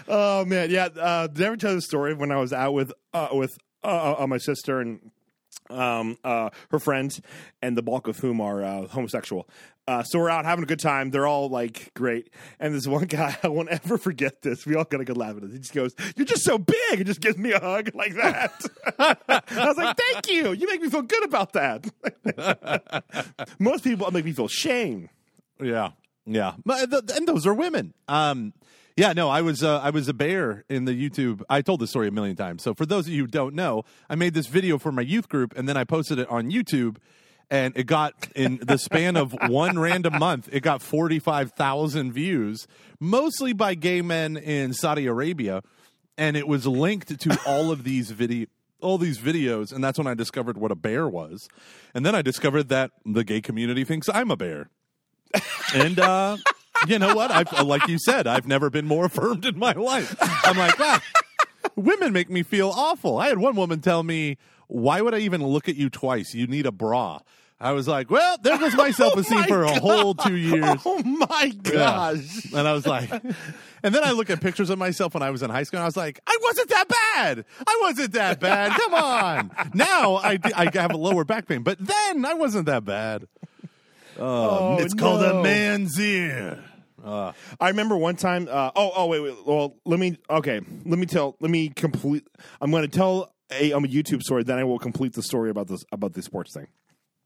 Oh 0.07 0.45
man, 0.45 0.69
yeah. 0.69 0.85
Uh, 0.85 1.27
did 1.27 1.43
I 1.43 1.47
ever 1.47 1.57
tell 1.57 1.75
the 1.75 1.81
story 1.81 2.11
of 2.11 2.19
when 2.19 2.31
I 2.31 2.37
was 2.37 2.53
out 2.53 2.73
with 2.73 2.91
uh, 3.13 3.29
with 3.31 3.57
uh, 3.83 4.15
uh, 4.19 4.27
my 4.27 4.37
sister 4.37 4.79
and 4.79 5.11
um, 5.69 6.17
uh, 6.23 6.49
her 6.69 6.79
friends, 6.79 7.21
and 7.61 7.77
the 7.77 7.81
bulk 7.81 8.07
of 8.07 8.17
whom 8.17 8.41
are 8.41 8.63
uh, 8.63 8.87
homosexual. 8.87 9.47
Uh, 9.87 10.03
so 10.03 10.19
we're 10.19 10.29
out 10.29 10.45
having 10.45 10.63
a 10.63 10.67
good 10.67 10.79
time. 10.79 11.09
They're 11.09 11.27
all 11.27 11.49
like 11.49 11.93
great, 11.93 12.29
and 12.59 12.73
this 12.73 12.87
one 12.87 13.05
guy 13.07 13.35
I 13.43 13.47
won't 13.47 13.69
ever 13.69 13.97
forget 13.97 14.41
this. 14.41 14.65
We 14.65 14.75
all 14.75 14.83
got 14.83 15.01
a 15.01 15.05
good 15.05 15.17
laugh 15.17 15.37
at 15.37 15.43
it. 15.43 15.51
He 15.51 15.59
just 15.59 15.73
goes, 15.73 15.93
"You're 16.15 16.25
just 16.25 16.43
so 16.43 16.57
big," 16.57 16.75
and 16.93 17.05
just 17.05 17.21
gives 17.21 17.37
me 17.37 17.51
a 17.51 17.59
hug 17.59 17.91
like 17.95 18.13
that. 18.15 18.53
I 18.99 19.65
was 19.67 19.77
like, 19.77 19.97
"Thank 19.97 20.29
you. 20.29 20.51
You 20.53 20.67
make 20.67 20.81
me 20.81 20.89
feel 20.89 21.01
good 21.01 21.23
about 21.23 21.53
that." 21.53 23.03
Most 23.59 23.83
people 23.83 24.09
make 24.11 24.25
me 24.25 24.33
feel 24.33 24.47
shame. 24.47 25.09
Yeah, 25.59 25.91
yeah, 26.25 26.53
and 26.65 27.27
those 27.27 27.45
are 27.45 27.53
women. 27.53 27.93
Um, 28.07 28.53
yeah, 29.01 29.13
no, 29.13 29.29
I 29.29 29.41
was 29.41 29.63
uh, 29.63 29.79
I 29.79 29.89
was 29.89 30.07
a 30.07 30.13
bear 30.13 30.63
in 30.69 30.85
the 30.85 30.91
YouTube. 30.91 31.41
I 31.49 31.63
told 31.63 31.79
this 31.79 31.89
story 31.89 32.07
a 32.07 32.11
million 32.11 32.35
times. 32.35 32.61
So 32.61 32.75
for 32.75 32.85
those 32.85 33.07
of 33.07 33.13
you 33.13 33.23
who 33.23 33.27
don't 33.27 33.55
know, 33.55 33.83
I 34.07 34.13
made 34.13 34.35
this 34.35 34.45
video 34.45 34.77
for 34.77 34.91
my 34.91 35.01
youth 35.01 35.27
group, 35.27 35.57
and 35.57 35.67
then 35.67 35.75
I 35.75 35.85
posted 35.85 36.19
it 36.19 36.29
on 36.29 36.51
YouTube. 36.51 36.97
And 37.49 37.75
it 37.75 37.85
got 37.87 38.13
in 38.35 38.59
the 38.61 38.77
span 38.77 39.17
of 39.17 39.35
one 39.47 39.79
random 39.79 40.19
month, 40.19 40.49
it 40.51 40.59
got 40.59 40.83
forty 40.83 41.17
five 41.17 41.53
thousand 41.53 42.11
views, 42.13 42.67
mostly 42.99 43.53
by 43.53 43.73
gay 43.73 44.03
men 44.03 44.37
in 44.37 44.71
Saudi 44.71 45.07
Arabia, 45.07 45.63
and 46.15 46.37
it 46.37 46.47
was 46.47 46.67
linked 46.67 47.19
to 47.21 47.39
all 47.47 47.71
of 47.71 47.83
these 47.83 48.11
video 48.11 48.45
all 48.81 48.99
these 48.99 49.17
videos, 49.17 49.73
and 49.73 49.83
that's 49.83 49.97
when 49.97 50.07
I 50.07 50.13
discovered 50.13 50.59
what 50.59 50.71
a 50.71 50.75
bear 50.75 51.09
was, 51.09 51.47
and 51.95 52.05
then 52.05 52.13
I 52.13 52.21
discovered 52.21 52.69
that 52.69 52.91
the 53.03 53.23
gay 53.23 53.41
community 53.41 53.83
thinks 53.83 54.07
I'm 54.09 54.29
a 54.29 54.37
bear. 54.37 54.69
and 55.73 55.99
uh, 55.99 56.37
you 56.87 56.99
know 56.99 57.15
what? 57.15 57.31
I've 57.31 57.51
uh, 57.53 57.63
like 57.63 57.87
you 57.87 57.97
said, 57.99 58.27
I've 58.27 58.47
never 58.47 58.69
been 58.69 58.87
more 58.87 59.05
affirmed 59.11 59.45
in 59.45 59.57
my 59.57 59.73
life. 59.73 60.15
I'm 60.45 60.57
like, 60.57 60.77
wow, 60.79 60.99
women 61.75 62.13
make 62.13 62.29
me 62.29 62.43
feel 62.43 62.69
awful. 62.69 63.17
I 63.17 63.27
had 63.27 63.37
one 63.37 63.55
woman 63.55 63.81
tell 63.81 64.03
me, 64.03 64.37
"Why 64.67 65.01
would 65.01 65.13
I 65.13 65.19
even 65.19 65.43
look 65.45 65.69
at 65.69 65.75
you 65.75 65.89
twice? 65.89 66.33
You 66.33 66.47
need 66.47 66.65
a 66.65 66.71
bra." 66.71 67.19
I 67.63 67.73
was 67.73 67.87
like, 67.87 68.09
well, 68.09 68.37
there 68.41 68.57
goes 68.57 68.75
my 68.75 68.87
oh 68.87 68.91
self 68.91 69.15
esteem 69.17 69.41
my 69.41 69.47
for 69.47 69.61
a 69.61 69.79
whole 69.79 70.15
two 70.15 70.35
years. 70.35 70.81
Oh 70.83 70.99
my 71.03 71.51
Yeah. 71.63 71.71
gosh. 71.71 72.51
And 72.51 72.67
I 72.67 72.73
was 72.73 72.87
like, 72.87 73.11
and 73.83 73.93
then 73.93 74.03
I 74.03 74.13
look 74.13 74.31
at 74.31 74.41
pictures 74.41 74.71
of 74.71 74.79
myself 74.79 75.13
when 75.13 75.21
I 75.21 75.29
was 75.29 75.43
in 75.43 75.51
high 75.51 75.61
school, 75.61 75.77
and 75.77 75.83
I 75.83 75.87
was 75.87 75.95
like, 75.95 76.19
I 76.25 76.35
wasn't 76.41 76.69
that 76.69 76.87
bad. 76.87 77.45
I 77.67 77.79
wasn't 77.83 78.13
that 78.13 78.39
bad. 78.39 78.71
Come 78.71 78.95
on. 78.95 79.51
Now 79.75 80.15
I, 80.15 80.39
I 80.55 80.71
have 80.73 80.91
a 80.91 80.97
lower 80.97 81.23
back 81.23 81.47
pain, 81.47 81.61
but 81.61 81.77
then 81.79 82.25
I 82.25 82.33
wasn't 82.33 82.65
that 82.65 82.83
bad. 82.83 83.27
Um, 84.17 84.25
oh, 84.27 84.77
it's 84.79 84.95
called 84.95 85.21
a 85.23 85.43
man's 85.43 85.99
ear. 85.99 86.63
I 87.05 87.33
remember 87.69 87.97
one 87.97 88.15
time. 88.15 88.47
Uh, 88.49 88.71
oh, 88.75 88.91
oh, 88.95 89.05
wait, 89.07 89.21
wait. 89.21 89.35
Well, 89.45 89.75
let 89.85 89.99
me. 89.99 90.17
Okay, 90.29 90.61
let 90.85 90.99
me 90.99 91.05
tell. 91.05 91.35
Let 91.39 91.51
me 91.51 91.69
complete. 91.69 92.27
I'm 92.59 92.71
going 92.71 92.83
to 92.83 92.87
tell 92.89 93.33
a, 93.51 93.73
um, 93.73 93.85
a 93.85 93.87
YouTube 93.87 94.21
story. 94.21 94.43
Then 94.43 94.57
I 94.57 94.63
will 94.63 94.79
complete 94.79 95.13
the 95.13 95.23
story 95.23 95.49
about 95.49 95.67
this 95.67 95.83
about 95.91 96.13
the 96.13 96.21
sports 96.21 96.53
thing. 96.53 96.67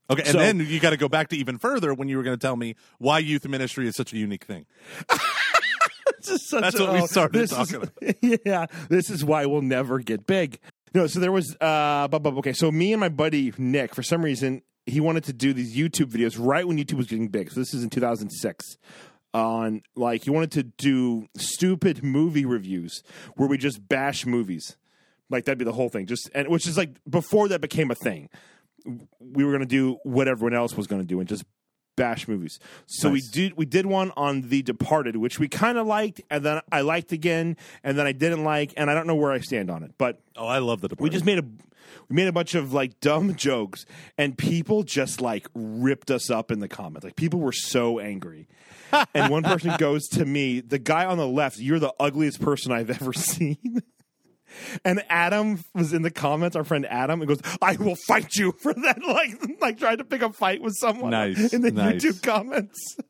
Okay, 0.10 0.22
and 0.22 0.32
So- 0.32 0.38
then 0.40 0.60
you 0.60 0.80
got 0.80 0.92
to 0.92 0.98
go 0.98 1.10
back 1.10 1.30
to 1.30 1.38
even 1.38 1.58
further 1.58 1.94
when 1.94 2.08
you 2.10 2.18
were 2.18 2.24
going 2.24 2.38
to 2.38 2.42
tell 2.42 2.56
me 2.56 2.76
why 3.00 3.20
youth 3.20 3.48
ministry 3.48 3.88
is 3.88 3.96
such 3.96 4.14
a 4.14 4.18
unique 4.18 4.46
thing. 4.46 4.66
That's 6.28 6.80
what 6.80 6.94
we 6.94 7.06
started 7.08 7.34
this 7.40 7.52
talking 7.52 7.90
is, 8.02 8.40
Yeah, 8.46 8.66
this 8.90 9.10
is 9.10 9.24
why 9.24 9.46
we'll 9.46 9.62
never 9.62 10.00
get 10.00 10.26
big. 10.26 10.60
No, 10.94 11.08
so 11.08 11.20
there 11.20 11.32
was. 11.32 11.56
Uh, 11.60 12.08
bu- 12.08 12.20
bu- 12.20 12.38
okay, 12.40 12.54
so 12.54 12.72
me 12.72 12.94
and 12.94 13.00
my 13.00 13.10
buddy 13.10 13.54
Nick, 13.58 13.94
for 13.94 14.02
some 14.02 14.24
reason, 14.24 14.62
he 14.86 15.00
wanted 15.00 15.26
to 15.26 15.34
do 15.34 15.54
these 15.54 15.76
YouTube 15.76 16.06
videos 16.12 16.38
right 16.40 16.68
when 16.68 16.78
YouTube 16.78 16.96
was 16.98 17.08
getting 17.08 17.28
big. 17.28 17.52
So 17.52 17.60
this 17.60 17.74
is 17.74 17.84
in 17.84 17.90
2006. 17.90 18.78
On 19.36 19.82
like 19.96 20.24
he 20.24 20.30
wanted 20.30 20.52
to 20.54 20.64
do 20.64 21.28
stupid 21.36 22.04
movie 22.04 22.46
reviews 22.46 23.04
where 23.36 23.50
we 23.50 23.58
just 23.58 23.86
bash 23.86 24.26
movies, 24.26 24.78
like 25.30 25.44
that'd 25.44 25.58
be 25.58 25.66
the 25.66 25.74
whole 25.74 25.90
thing. 25.90 26.06
Just 26.06 26.30
and 26.34 26.48
which 26.48 26.66
is 26.66 26.78
like 26.78 26.92
before 27.10 27.50
that 27.50 27.60
became 27.60 27.92
a 27.92 27.96
thing 27.96 28.30
we 29.20 29.44
were 29.44 29.52
going 29.52 29.62
to 29.62 29.66
do 29.66 29.98
what 30.04 30.28
everyone 30.28 30.54
else 30.54 30.76
was 30.76 30.88
going 30.88 31.02
to 31.02 31.08
do 31.08 31.20
and 31.20 31.28
just 31.28 31.44
bash 31.96 32.28
movies. 32.28 32.60
So 32.86 33.10
we 33.10 33.22
did 33.22 33.56
we 33.58 33.66
did 33.66 33.86
one 33.86 34.12
on 34.18 34.44
The 34.50 34.62
Departed, 34.62 35.16
which 35.18 35.40
we 35.40 35.48
kind 35.48 35.78
of 35.78 35.88
liked, 35.88 36.22
and 36.30 36.44
then 36.44 36.62
I 36.72 36.82
liked 36.82 37.12
again, 37.12 37.58
and 37.84 37.98
then 37.98 38.06
I 38.08 38.12
didn't 38.12 38.44
like, 38.44 38.74
and 38.78 38.90
I 38.90 38.94
don't 38.94 39.08
know 39.08 39.16
where 39.16 39.32
I 39.32 39.40
stand 39.40 39.70
on 39.70 39.84
it. 39.84 39.92
But 39.98 40.20
Oh, 40.36 40.48
I 40.48 40.58
love 40.60 40.82
the 40.82 40.88
Departed. 40.90 41.04
we 41.04 41.10
just 41.10 41.26
made 41.26 41.40
a 41.40 41.44
we 42.10 42.16
made 42.16 42.28
a 42.28 42.32
bunch 42.34 42.54
of 42.56 42.74
like 42.74 43.00
dumb 43.00 43.36
jokes, 43.36 43.86
and 44.18 44.38
people 44.38 44.84
just 44.84 45.22
like 45.22 45.48
ripped 45.56 46.12
us 46.12 46.30
up 46.30 46.52
in 46.52 46.60
the 46.60 46.68
comments. 46.68 47.04
Like 47.06 47.16
people 47.16 47.40
were 47.40 47.52
so 47.54 48.00
angry. 48.00 48.48
and 49.16 49.32
one 49.32 49.44
person 49.44 49.74
goes 49.78 50.08
to 50.10 50.26
me, 50.26 50.60
the 50.62 50.78
guy 50.78 51.06
on 51.06 51.18
the 51.18 51.28
left, 51.28 51.58
you're 51.58 51.80
the 51.80 51.94
ugliest 52.00 52.40
person 52.40 52.72
I've 52.72 52.90
ever 52.92 53.14
seen. 53.14 53.82
And 54.84 55.04
Adam 55.10 55.60
was 55.74 55.94
in 55.94 56.02
the 56.02 56.12
comments, 56.12 56.56
our 56.56 56.64
friend 56.64 56.86
Adam, 56.88 57.22
and 57.22 57.28
goes, 57.28 57.42
I 57.62 57.76
will 57.78 57.96
fight 58.08 58.36
you 58.36 58.52
for 58.60 58.74
that. 58.74 59.00
Like, 59.06 59.62
like 59.62 59.80
trying 59.80 59.98
to 60.00 60.04
pick 60.04 60.22
a 60.22 60.32
fight 60.34 60.62
with 60.62 60.74
someone 60.78 61.12
Nice, 61.12 61.54
in 61.54 61.62
the 61.62 61.72
nice. 61.72 62.04
YouTube 62.04 62.22
comments. 62.24 62.98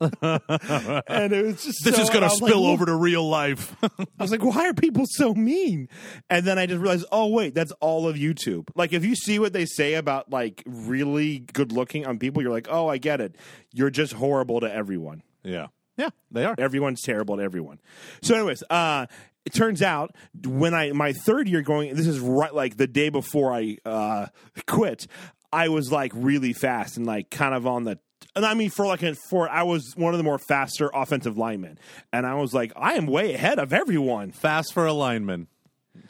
and 1.08 1.32
it 1.32 1.44
was 1.44 1.64
just 1.64 1.84
this 1.84 1.96
so- 1.96 2.02
is 2.02 2.10
gonna 2.10 2.26
was 2.26 2.40
like, 2.40 2.50
spill 2.50 2.66
over 2.66 2.86
to 2.86 2.94
real 2.94 3.28
life. 3.28 3.74
I 3.82 3.88
was 4.18 4.30
like, 4.30 4.44
why 4.44 4.68
are 4.68 4.74
people 4.74 5.04
so 5.06 5.34
mean? 5.34 5.88
And 6.30 6.46
then 6.46 6.58
I 6.58 6.66
just 6.66 6.80
realized, 6.80 7.06
oh 7.12 7.28
wait, 7.28 7.54
that's 7.54 7.72
all 7.80 8.08
of 8.08 8.16
YouTube. 8.16 8.68
Like 8.74 8.92
if 8.92 9.04
you 9.04 9.14
see 9.16 9.38
what 9.38 9.52
they 9.52 9.66
say 9.66 9.94
about 9.94 10.30
like 10.30 10.62
really 10.66 11.40
good 11.52 11.72
looking 11.72 12.06
on 12.06 12.18
people, 12.18 12.42
you're 12.42 12.52
like, 12.52 12.68
oh, 12.70 12.88
I 12.88 12.98
get 12.98 13.20
it. 13.20 13.36
You're 13.72 13.90
just 13.90 14.12
horrible 14.14 14.60
to 14.60 14.72
everyone. 14.72 15.22
yeah, 15.42 15.66
yeah, 15.96 16.10
they 16.30 16.44
are. 16.44 16.54
Everyone's 16.58 17.02
terrible 17.02 17.36
to 17.36 17.42
everyone. 17.42 17.78
So, 18.22 18.34
anyways, 18.34 18.62
uh, 18.68 19.06
it 19.44 19.52
turns 19.52 19.80
out 19.80 20.14
when 20.44 20.74
I 20.74 20.92
my 20.92 21.12
third 21.12 21.48
year 21.48 21.62
going, 21.62 21.94
this 21.94 22.06
is 22.06 22.18
right 22.18 22.52
like 22.52 22.76
the 22.76 22.86
day 22.86 23.08
before 23.08 23.54
I 23.54 23.78
uh, 23.84 24.26
quit. 24.66 25.06
I 25.52 25.68
was 25.68 25.90
like 25.92 26.12
really 26.14 26.52
fast 26.52 26.96
and 26.96 27.06
like 27.06 27.30
kind 27.30 27.54
of 27.54 27.66
on 27.66 27.84
the. 27.84 27.98
And 28.34 28.44
I 28.44 28.54
mean, 28.54 28.70
for 28.70 28.86
like 28.86 29.02
a, 29.02 29.14
for 29.14 29.48
I 29.48 29.62
was 29.62 29.94
one 29.96 30.12
of 30.12 30.18
the 30.18 30.24
more 30.24 30.38
faster 30.38 30.90
offensive 30.92 31.38
linemen, 31.38 31.78
and 32.12 32.26
I 32.26 32.34
was 32.34 32.52
like, 32.52 32.72
I 32.76 32.94
am 32.94 33.06
way 33.06 33.34
ahead 33.34 33.58
of 33.58 33.72
everyone. 33.72 34.32
Fast 34.32 34.74
for 34.74 34.84
a 34.84 34.92
lineman. 34.92 35.46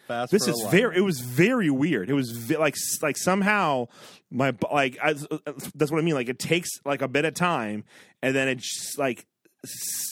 Fast. 0.08 0.32
This 0.32 0.44
for 0.44 0.50
a 0.50 0.54
is 0.54 0.66
very. 0.70 0.96
It 0.96 1.02
was 1.02 1.20
very 1.20 1.70
weird. 1.70 2.08
It 2.08 2.14
was 2.14 2.30
ve- 2.30 2.56
like 2.56 2.74
like 3.02 3.16
somehow 3.16 3.88
my 4.30 4.54
like 4.72 4.98
I, 5.02 5.14
that's 5.74 5.92
what 5.92 5.98
I 5.98 6.02
mean. 6.02 6.14
Like 6.14 6.28
it 6.28 6.38
takes 6.38 6.70
like 6.84 7.02
a 7.02 7.08
bit 7.08 7.24
of 7.24 7.34
time, 7.34 7.84
and 8.22 8.34
then 8.34 8.48
it's 8.48 8.96
like 8.98 9.26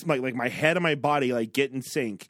like 0.07 0.21
like 0.21 0.35
my 0.35 0.49
head 0.49 0.77
and 0.77 0.83
my 0.83 0.95
body 0.95 1.33
like 1.33 1.53
get 1.53 1.73
in 1.73 1.83
sync. 1.83 2.29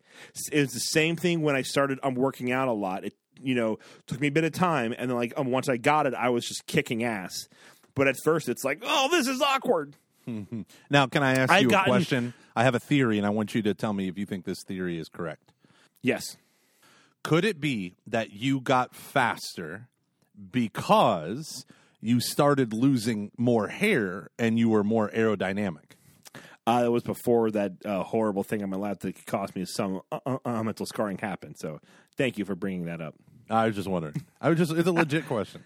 It 0.52 0.60
was 0.60 0.72
the 0.72 0.80
same 0.80 1.16
thing 1.16 1.42
when 1.42 1.56
I 1.56 1.62
started. 1.62 1.98
I'm 2.02 2.14
working 2.14 2.52
out 2.52 2.68
a 2.68 2.72
lot. 2.72 3.04
It 3.04 3.14
you 3.42 3.54
know 3.54 3.78
took 4.06 4.20
me 4.20 4.28
a 4.28 4.32
bit 4.32 4.44
of 4.44 4.52
time, 4.52 4.94
and 4.96 5.10
then 5.10 5.16
like 5.16 5.32
um, 5.36 5.50
once 5.50 5.68
I 5.68 5.76
got 5.76 6.06
it, 6.06 6.14
I 6.14 6.28
was 6.30 6.46
just 6.46 6.66
kicking 6.66 7.04
ass. 7.04 7.48
But 7.94 8.08
at 8.08 8.16
first, 8.24 8.48
it's 8.48 8.64
like, 8.64 8.82
oh, 8.82 9.08
this 9.10 9.26
is 9.28 9.40
awkward. 9.40 9.94
Now, 10.88 11.06
can 11.06 11.22
I 11.22 11.34
ask 11.34 11.52
I've 11.52 11.62
you 11.62 11.68
a 11.68 11.70
gotten- 11.70 11.92
question? 11.92 12.34
I 12.56 12.64
have 12.64 12.74
a 12.74 12.80
theory, 12.80 13.18
and 13.18 13.26
I 13.26 13.30
want 13.30 13.54
you 13.54 13.60
to 13.62 13.74
tell 13.74 13.92
me 13.92 14.08
if 14.08 14.16
you 14.16 14.24
think 14.24 14.46
this 14.46 14.62
theory 14.66 14.98
is 14.98 15.08
correct. 15.10 15.52
Yes. 16.00 16.38
Could 17.22 17.44
it 17.44 17.60
be 17.60 17.96
that 18.06 18.32
you 18.32 18.60
got 18.60 18.94
faster 18.94 19.88
because 20.50 21.66
you 22.00 22.20
started 22.20 22.72
losing 22.72 23.32
more 23.36 23.68
hair 23.68 24.30
and 24.38 24.58
you 24.58 24.68
were 24.68 24.84
more 24.84 25.10
aerodynamic? 25.10 25.92
Uh, 26.66 26.82
it 26.86 26.88
was 26.88 27.02
before 27.02 27.50
that 27.50 27.72
uh, 27.84 28.02
horrible 28.02 28.42
thing 28.42 28.62
on 28.62 28.70
my 28.70 28.76
lap 28.76 29.00
that 29.00 29.26
cost 29.26 29.54
me 29.54 29.64
some 29.66 30.00
uh, 30.10 30.18
uh, 30.24 30.38
uh, 30.44 30.62
mental 30.62 30.86
scarring 30.86 31.18
happened. 31.18 31.56
So 31.58 31.80
thank 32.16 32.38
you 32.38 32.44
for 32.44 32.54
bringing 32.54 32.86
that 32.86 33.00
up. 33.02 33.14
I 33.50 33.66
was 33.66 33.76
just 33.76 33.88
wondering. 33.88 34.24
I 34.40 34.48
was 34.48 34.58
just—it's 34.58 34.88
a 34.88 34.92
legit 34.92 35.26
question. 35.26 35.62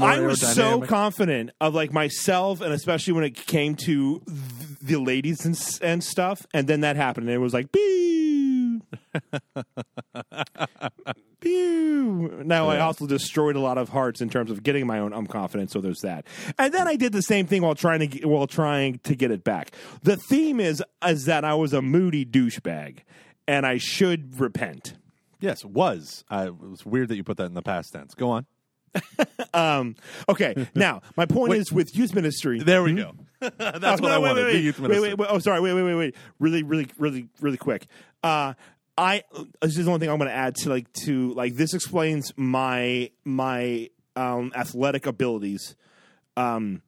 I 0.00 0.20
was 0.20 0.40
so 0.40 0.80
confident 0.82 1.50
of 1.60 1.74
like 1.74 1.92
myself, 1.92 2.60
and 2.60 2.72
especially 2.72 3.14
when 3.14 3.24
it 3.24 3.34
came 3.34 3.74
to 3.76 4.22
th- 4.26 4.78
the 4.80 4.96
ladies 4.96 5.44
and 5.44 5.60
and 5.82 6.04
stuff. 6.04 6.46
And 6.54 6.68
then 6.68 6.82
that 6.82 6.94
happened, 6.96 7.26
and 7.26 7.34
it 7.34 7.38
was 7.38 7.54
like, 7.54 7.72
pew, 7.72 8.82
pew. 11.40 12.42
Now 12.44 12.68
I 12.68 12.80
also 12.80 13.06
destroyed 13.06 13.56
a 13.56 13.60
lot 13.60 13.78
of 13.78 13.88
hearts 13.88 14.20
in 14.20 14.28
terms 14.30 14.50
of 14.50 14.62
getting 14.62 14.86
my 14.86 14.98
own 14.98 15.12
um, 15.12 15.26
confidence. 15.26 15.72
So 15.72 15.80
there's 15.80 16.00
that. 16.00 16.26
And 16.58 16.72
then 16.72 16.86
I 16.88 16.96
did 16.96 17.12
the 17.12 17.22
same 17.22 17.46
thing 17.46 17.62
while 17.62 17.74
trying 17.74 18.00
to 18.00 18.06
get, 18.06 18.26
while 18.26 18.46
trying 18.46 18.98
to 19.04 19.14
get 19.14 19.30
it 19.30 19.44
back. 19.44 19.70
The 20.02 20.16
theme 20.16 20.60
is 20.60 20.82
is 21.06 21.24
that 21.26 21.44
I 21.44 21.54
was 21.54 21.72
a 21.72 21.82
moody 21.82 22.24
douchebag, 22.24 22.98
and 23.46 23.64
I 23.66 23.78
should 23.78 24.38
repent. 24.40 24.94
yes, 25.40 25.64
was. 25.64 26.24
I, 26.28 26.46
it 26.46 26.58
was 26.58 26.84
weird 26.84 27.08
that 27.08 27.16
you 27.16 27.24
put 27.24 27.36
that 27.38 27.46
in 27.46 27.54
the 27.54 27.62
past 27.62 27.92
tense. 27.92 28.14
Go 28.14 28.30
on. 28.30 28.46
Um, 29.54 29.96
okay, 30.28 30.66
now 30.74 31.00
my 31.16 31.24
point 31.24 31.54
is 31.54 31.72
with 31.72 31.96
youth 31.96 32.14
ministry. 32.14 32.60
There 32.60 32.82
we 32.82 32.94
go. 32.94 33.12
That's 33.40 34.00
Oh, 34.00 34.02
what 34.02 34.12
I 34.12 34.18
wanted. 34.18 34.44
The 34.46 34.58
youth 34.58 34.78
wait, 34.78 34.88
minister. 34.88 35.02
wait, 35.10 35.18
wait, 35.18 35.28
Oh, 35.30 35.38
sorry. 35.38 35.60
Wait, 35.60 35.72
wait, 35.72 35.82
wait, 35.82 35.94
wait. 35.94 36.14
Really, 36.38 36.62
really, 36.62 36.86
really, 36.98 37.28
really 37.40 37.56
quick. 37.56 37.86
Uh, 38.22 38.54
I 38.98 39.22
this 39.62 39.78
is 39.78 39.84
the 39.84 39.92
only 39.92 40.00
thing 40.00 40.10
I'm 40.10 40.18
going 40.18 40.28
to 40.28 40.34
add 40.36 40.56
to 40.56 40.70
like 40.70 40.92
to 41.04 41.32
like 41.34 41.54
this 41.54 41.72
explains 41.72 42.32
my 42.36 43.10
my 43.24 43.90
um, 44.16 44.52
athletic 44.56 45.06
abilities. 45.06 45.76
Um, 46.36 46.82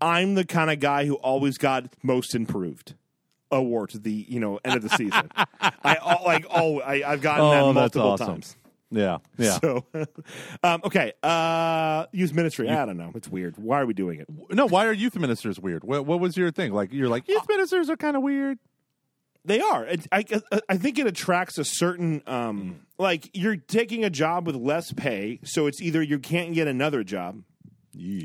I'm 0.00 0.34
the 0.34 0.44
kind 0.44 0.70
of 0.70 0.80
guy 0.80 1.04
who 1.04 1.16
always 1.16 1.58
got 1.58 1.94
most 2.02 2.34
improved 2.34 2.94
award 3.50 3.94
at 3.94 4.02
the 4.04 4.26
you 4.28 4.40
know 4.40 4.58
end 4.64 4.76
of 4.76 4.82
the 4.82 4.88
season. 4.88 5.30
I 5.60 5.96
all, 5.96 6.22
like 6.24 6.46
oh 6.50 6.80
I, 6.80 7.02
I've 7.06 7.20
gotten 7.20 7.44
Oh, 7.44 7.50
that 7.50 7.72
multiple 7.74 8.10
awesome. 8.12 8.26
times. 8.26 8.56
Yeah, 8.90 9.18
yeah. 9.36 9.58
So, 9.58 9.84
um, 10.62 10.80
okay, 10.84 11.12
uh, 11.22 12.06
youth 12.10 12.32
ministry. 12.32 12.70
I 12.70 12.86
don't 12.86 12.96
know. 12.96 13.12
It's 13.14 13.28
weird. 13.28 13.58
Why 13.58 13.80
are 13.82 13.86
we 13.86 13.92
doing 13.92 14.20
it? 14.20 14.28
no, 14.50 14.66
why 14.66 14.86
are 14.86 14.94
youth 14.94 15.14
ministers 15.14 15.60
weird? 15.60 15.84
What, 15.84 16.06
what 16.06 16.20
was 16.20 16.38
your 16.38 16.50
thing? 16.50 16.72
Like 16.72 16.90
you're 16.90 17.10
like 17.10 17.28
youth 17.28 17.46
ministers 17.50 17.90
are 17.90 17.98
kind 17.98 18.16
of 18.16 18.22
weird. 18.22 18.58
They 19.44 19.60
are. 19.60 19.86
It, 19.86 20.06
I, 20.12 20.24
I 20.68 20.76
think 20.76 20.98
it 20.98 21.06
attracts 21.06 21.58
a 21.58 21.64
certain 21.64 22.22
um, 22.26 22.80
like 22.98 23.30
you're 23.32 23.56
taking 23.56 24.04
a 24.04 24.10
job 24.10 24.46
with 24.46 24.56
less 24.56 24.92
pay, 24.92 25.40
so 25.44 25.66
it's 25.66 25.80
either 25.80 26.02
you 26.02 26.18
can't 26.18 26.54
get 26.54 26.68
another 26.68 27.02
job 27.04 27.42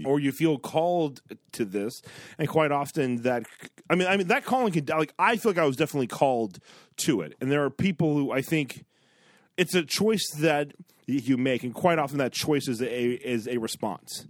or 0.05 0.19
you 0.19 0.31
feel 0.31 0.57
called 0.57 1.21
to 1.53 1.65
this, 1.65 2.01
and 2.37 2.47
quite 2.47 2.71
often 2.71 3.23
that 3.23 3.43
I 3.89 3.95
mean 3.95 4.07
I 4.07 4.17
mean 4.17 4.27
that 4.27 4.45
calling 4.45 4.73
can 4.73 4.85
like 4.85 5.13
I 5.17 5.37
feel 5.37 5.51
like 5.51 5.59
I 5.59 5.65
was 5.65 5.75
definitely 5.75 6.07
called 6.07 6.59
to 6.97 7.21
it, 7.21 7.35
and 7.39 7.51
there 7.51 7.63
are 7.63 7.69
people 7.69 8.15
who 8.15 8.31
I 8.31 8.41
think 8.41 8.85
it's 9.57 9.75
a 9.75 9.83
choice 9.83 10.29
that 10.39 10.73
you 11.05 11.37
make, 11.37 11.63
and 11.63 11.73
quite 11.73 11.99
often 11.99 12.17
that 12.17 12.33
choice 12.33 12.67
is 12.67 12.81
a 12.81 13.11
is 13.11 13.47
a 13.47 13.57
response 13.57 14.25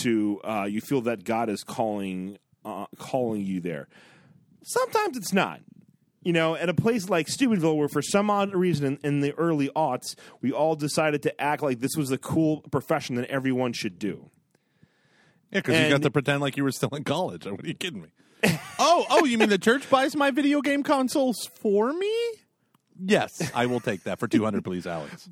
to 0.00 0.40
uh, 0.44 0.66
you 0.68 0.80
feel 0.80 1.00
that 1.02 1.24
God 1.24 1.48
is 1.48 1.64
calling 1.64 2.38
uh, 2.64 2.86
calling 2.98 3.44
you 3.44 3.60
there. 3.60 3.88
Sometimes 4.62 5.16
it's 5.16 5.32
not. 5.32 5.60
You 6.22 6.32
know, 6.32 6.56
at 6.56 6.68
a 6.68 6.74
place 6.74 7.08
like 7.08 7.28
Steubenville, 7.28 7.76
where 7.76 7.88
for 7.88 8.02
some 8.02 8.28
odd 8.28 8.52
reason 8.52 8.86
in, 8.86 8.98
in 9.04 9.20
the 9.20 9.32
early 9.34 9.70
aughts, 9.76 10.16
we 10.42 10.52
all 10.52 10.74
decided 10.74 11.22
to 11.22 11.40
act 11.40 11.62
like 11.62 11.78
this 11.78 11.96
was 11.96 12.10
a 12.10 12.18
cool 12.18 12.62
profession 12.72 13.14
that 13.16 13.30
everyone 13.30 13.72
should 13.72 13.98
do. 13.98 14.30
Yeah, 15.52 15.60
because 15.60 15.80
you 15.80 15.88
got 15.88 16.02
to 16.02 16.10
pretend 16.10 16.40
like 16.40 16.56
you 16.56 16.64
were 16.64 16.72
still 16.72 16.90
in 16.90 17.04
college. 17.04 17.46
What 17.50 17.64
are 17.64 17.68
you 17.68 17.74
kidding 17.74 18.02
me? 18.02 18.08
oh, 18.78 19.06
oh, 19.10 19.24
you 19.24 19.38
mean 19.38 19.48
the 19.48 19.58
church 19.58 19.88
buys 19.90 20.14
my 20.14 20.30
video 20.30 20.60
game 20.60 20.82
consoles 20.82 21.48
for 21.54 21.92
me? 21.92 22.14
Yes, 23.00 23.50
I 23.54 23.66
will 23.66 23.80
take 23.80 24.04
that 24.04 24.18
for 24.18 24.28
two 24.28 24.44
hundred, 24.44 24.64
please, 24.64 24.86
Alex. 24.86 25.28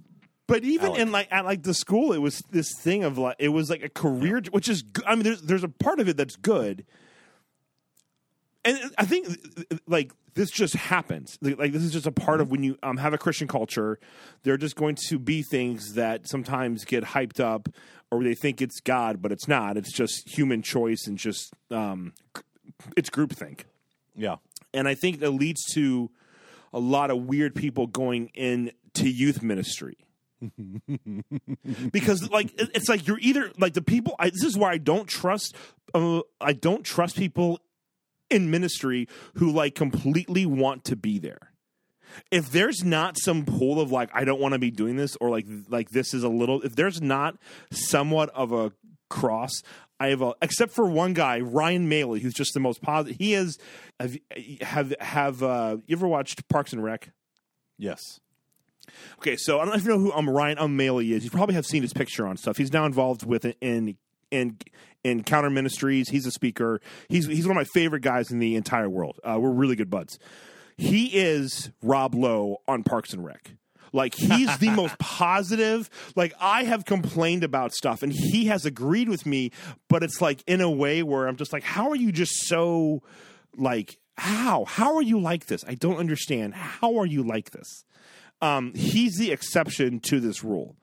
But 0.46 0.62
even 0.62 0.94
in 0.94 1.10
like 1.10 1.28
at 1.32 1.44
like 1.44 1.64
the 1.64 1.74
school, 1.74 2.12
it 2.12 2.18
was 2.18 2.40
this 2.50 2.72
thing 2.78 3.02
of 3.02 3.18
like 3.18 3.36
it 3.38 3.48
was 3.48 3.68
like 3.68 3.82
a 3.82 3.88
career, 3.88 4.40
which 4.50 4.68
is 4.68 4.84
I 5.06 5.14
mean, 5.14 5.24
there's 5.24 5.42
there's 5.42 5.64
a 5.64 5.68
part 5.68 5.98
of 5.98 6.08
it 6.08 6.16
that's 6.16 6.36
good, 6.36 6.86
and 8.66 8.92
I 8.98 9.04
think 9.04 9.28
like 9.86 10.12
this 10.34 10.50
just 10.50 10.74
happens. 10.74 11.38
Like 11.40 11.72
this 11.72 11.82
is 11.82 11.92
just 11.92 12.06
a 12.06 12.12
part 12.12 12.40
of 12.40 12.50
when 12.50 12.62
you 12.62 12.78
um, 12.82 12.96
have 12.96 13.14
a 13.14 13.18
Christian 13.18 13.48
culture. 13.48 13.98
There 14.42 14.54
are 14.54 14.58
just 14.58 14.76
going 14.76 14.96
to 15.08 15.18
be 15.18 15.42
things 15.42 15.94
that 15.94 16.28
sometimes 16.28 16.84
get 16.84 17.04
hyped 17.04 17.40
up, 17.40 17.68
or 18.10 18.22
they 18.22 18.34
think 18.34 18.60
it's 18.60 18.80
God, 18.80 19.22
but 19.22 19.32
it's 19.32 19.48
not. 19.48 19.76
It's 19.76 19.92
just 19.92 20.28
human 20.28 20.62
choice 20.62 21.06
and 21.06 21.16
just 21.16 21.54
um, 21.70 22.12
it's 22.96 23.08
groupthink 23.08 23.62
Yeah, 24.16 24.36
and 24.74 24.88
I 24.88 24.94
think 24.94 25.20
that 25.20 25.30
leads 25.30 25.64
to 25.74 26.10
a 26.72 26.80
lot 26.80 27.10
of 27.10 27.22
weird 27.22 27.54
people 27.54 27.86
going 27.86 28.30
in 28.34 28.72
to 28.94 29.08
youth 29.08 29.42
ministry. 29.42 29.96
because 31.92 32.28
like 32.30 32.52
it's 32.58 32.90
like 32.90 33.06
you're 33.06 33.18
either 33.20 33.50
like 33.58 33.72
the 33.72 33.80
people 33.80 34.14
I, 34.18 34.28
this 34.28 34.44
is 34.44 34.56
why 34.56 34.72
I 34.72 34.76
don't 34.76 35.08
trust 35.08 35.56
uh, 35.94 36.20
I 36.42 36.52
don't 36.52 36.84
trust 36.84 37.16
people 37.16 37.58
in 38.30 38.50
ministry 38.50 39.08
who 39.34 39.50
like 39.50 39.74
completely 39.74 40.46
want 40.46 40.84
to 40.84 40.96
be 40.96 41.18
there. 41.18 41.52
If 42.30 42.50
there's 42.50 42.82
not 42.84 43.18
some 43.18 43.44
pool 43.44 43.80
of 43.80 43.92
like 43.92 44.10
I 44.14 44.24
don't 44.24 44.40
want 44.40 44.52
to 44.52 44.58
be 44.58 44.70
doing 44.70 44.96
this 44.96 45.16
or 45.20 45.30
like 45.30 45.46
like 45.68 45.90
this 45.90 46.14
is 46.14 46.22
a 46.22 46.28
little 46.28 46.62
if 46.62 46.74
there's 46.76 47.02
not 47.02 47.36
somewhat 47.70 48.30
of 48.30 48.52
a 48.52 48.72
cross 49.08 49.62
I 50.00 50.08
have 50.08 50.22
a 50.22 50.34
except 50.40 50.72
for 50.72 50.86
one 50.86 51.12
guy 51.12 51.40
Ryan 51.40 51.88
Maley 51.88 52.20
who's 52.20 52.34
just 52.34 52.54
the 52.54 52.60
most 52.60 52.80
positive 52.80 53.18
he 53.18 53.34
is 53.34 53.58
have 54.00 54.16
have 54.62 54.94
have 55.00 55.42
uh 55.42 55.76
you 55.86 55.96
ever 55.96 56.08
watched 56.08 56.48
Parks 56.48 56.72
and 56.72 56.82
Rec 56.82 57.10
yes, 57.76 58.00
Okay, 59.18 59.36
so 59.36 59.58
I 59.58 59.64
don't 59.64 59.70
know 59.70 59.78
if 59.78 59.84
you 59.84 59.90
know 59.90 59.98
who 59.98 60.12
um, 60.12 60.28
Ryan 60.28 60.58
O'Malley 60.58 61.12
is. 61.12 61.24
You 61.24 61.30
probably 61.30 61.54
have 61.54 61.66
seen 61.66 61.82
his 61.82 61.92
picture 61.92 62.26
on 62.26 62.36
stuff. 62.36 62.56
He's 62.56 62.72
now 62.72 62.86
involved 62.86 63.24
with 63.24 63.44
it 63.44 63.56
in 63.60 63.96
in 64.30 64.58
in 65.06 65.22
Counter 65.22 65.50
Ministries. 65.50 66.08
He's 66.08 66.26
a 66.26 66.30
speaker. 66.30 66.80
He's 67.08 67.26
he's 67.26 67.46
one 67.46 67.56
of 67.56 67.60
my 67.60 67.68
favorite 67.72 68.02
guys 68.02 68.30
in 68.30 68.38
the 68.38 68.56
entire 68.56 68.88
world. 68.88 69.18
Uh, 69.24 69.38
we're 69.40 69.50
really 69.50 69.76
good 69.76 69.90
buds. 69.90 70.18
He 70.76 71.06
is 71.06 71.70
Rob 71.82 72.14
Lowe 72.14 72.58
on 72.68 72.82
Parks 72.82 73.12
and 73.12 73.24
Rec. 73.24 73.52
Like 73.92 74.14
he's 74.14 74.58
the 74.58 74.70
most 74.70 74.98
positive. 74.98 75.88
Like 76.16 76.34
I 76.40 76.64
have 76.64 76.84
complained 76.84 77.44
about 77.44 77.72
stuff, 77.72 78.02
and 78.02 78.12
he 78.12 78.46
has 78.46 78.66
agreed 78.66 79.08
with 79.08 79.24
me. 79.24 79.52
But 79.88 80.02
it's 80.02 80.20
like 80.20 80.42
in 80.46 80.60
a 80.60 80.70
way 80.70 81.02
where 81.02 81.26
I'm 81.26 81.36
just 81.36 81.52
like, 81.52 81.62
how 81.62 81.90
are 81.90 81.96
you 81.96 82.12
just 82.12 82.46
so 82.46 83.02
like 83.56 83.96
how 84.18 84.64
how 84.64 84.96
are 84.96 85.02
you 85.02 85.20
like 85.20 85.46
this? 85.46 85.64
I 85.66 85.74
don't 85.74 85.98
understand. 85.98 86.54
How 86.54 86.98
are 86.98 87.06
you 87.06 87.22
like 87.22 87.50
this? 87.50 87.84
um, 88.42 88.74
he's 88.74 89.16
the 89.16 89.32
exception 89.32 90.00
to 90.00 90.20
this 90.20 90.44
rule. 90.44 90.76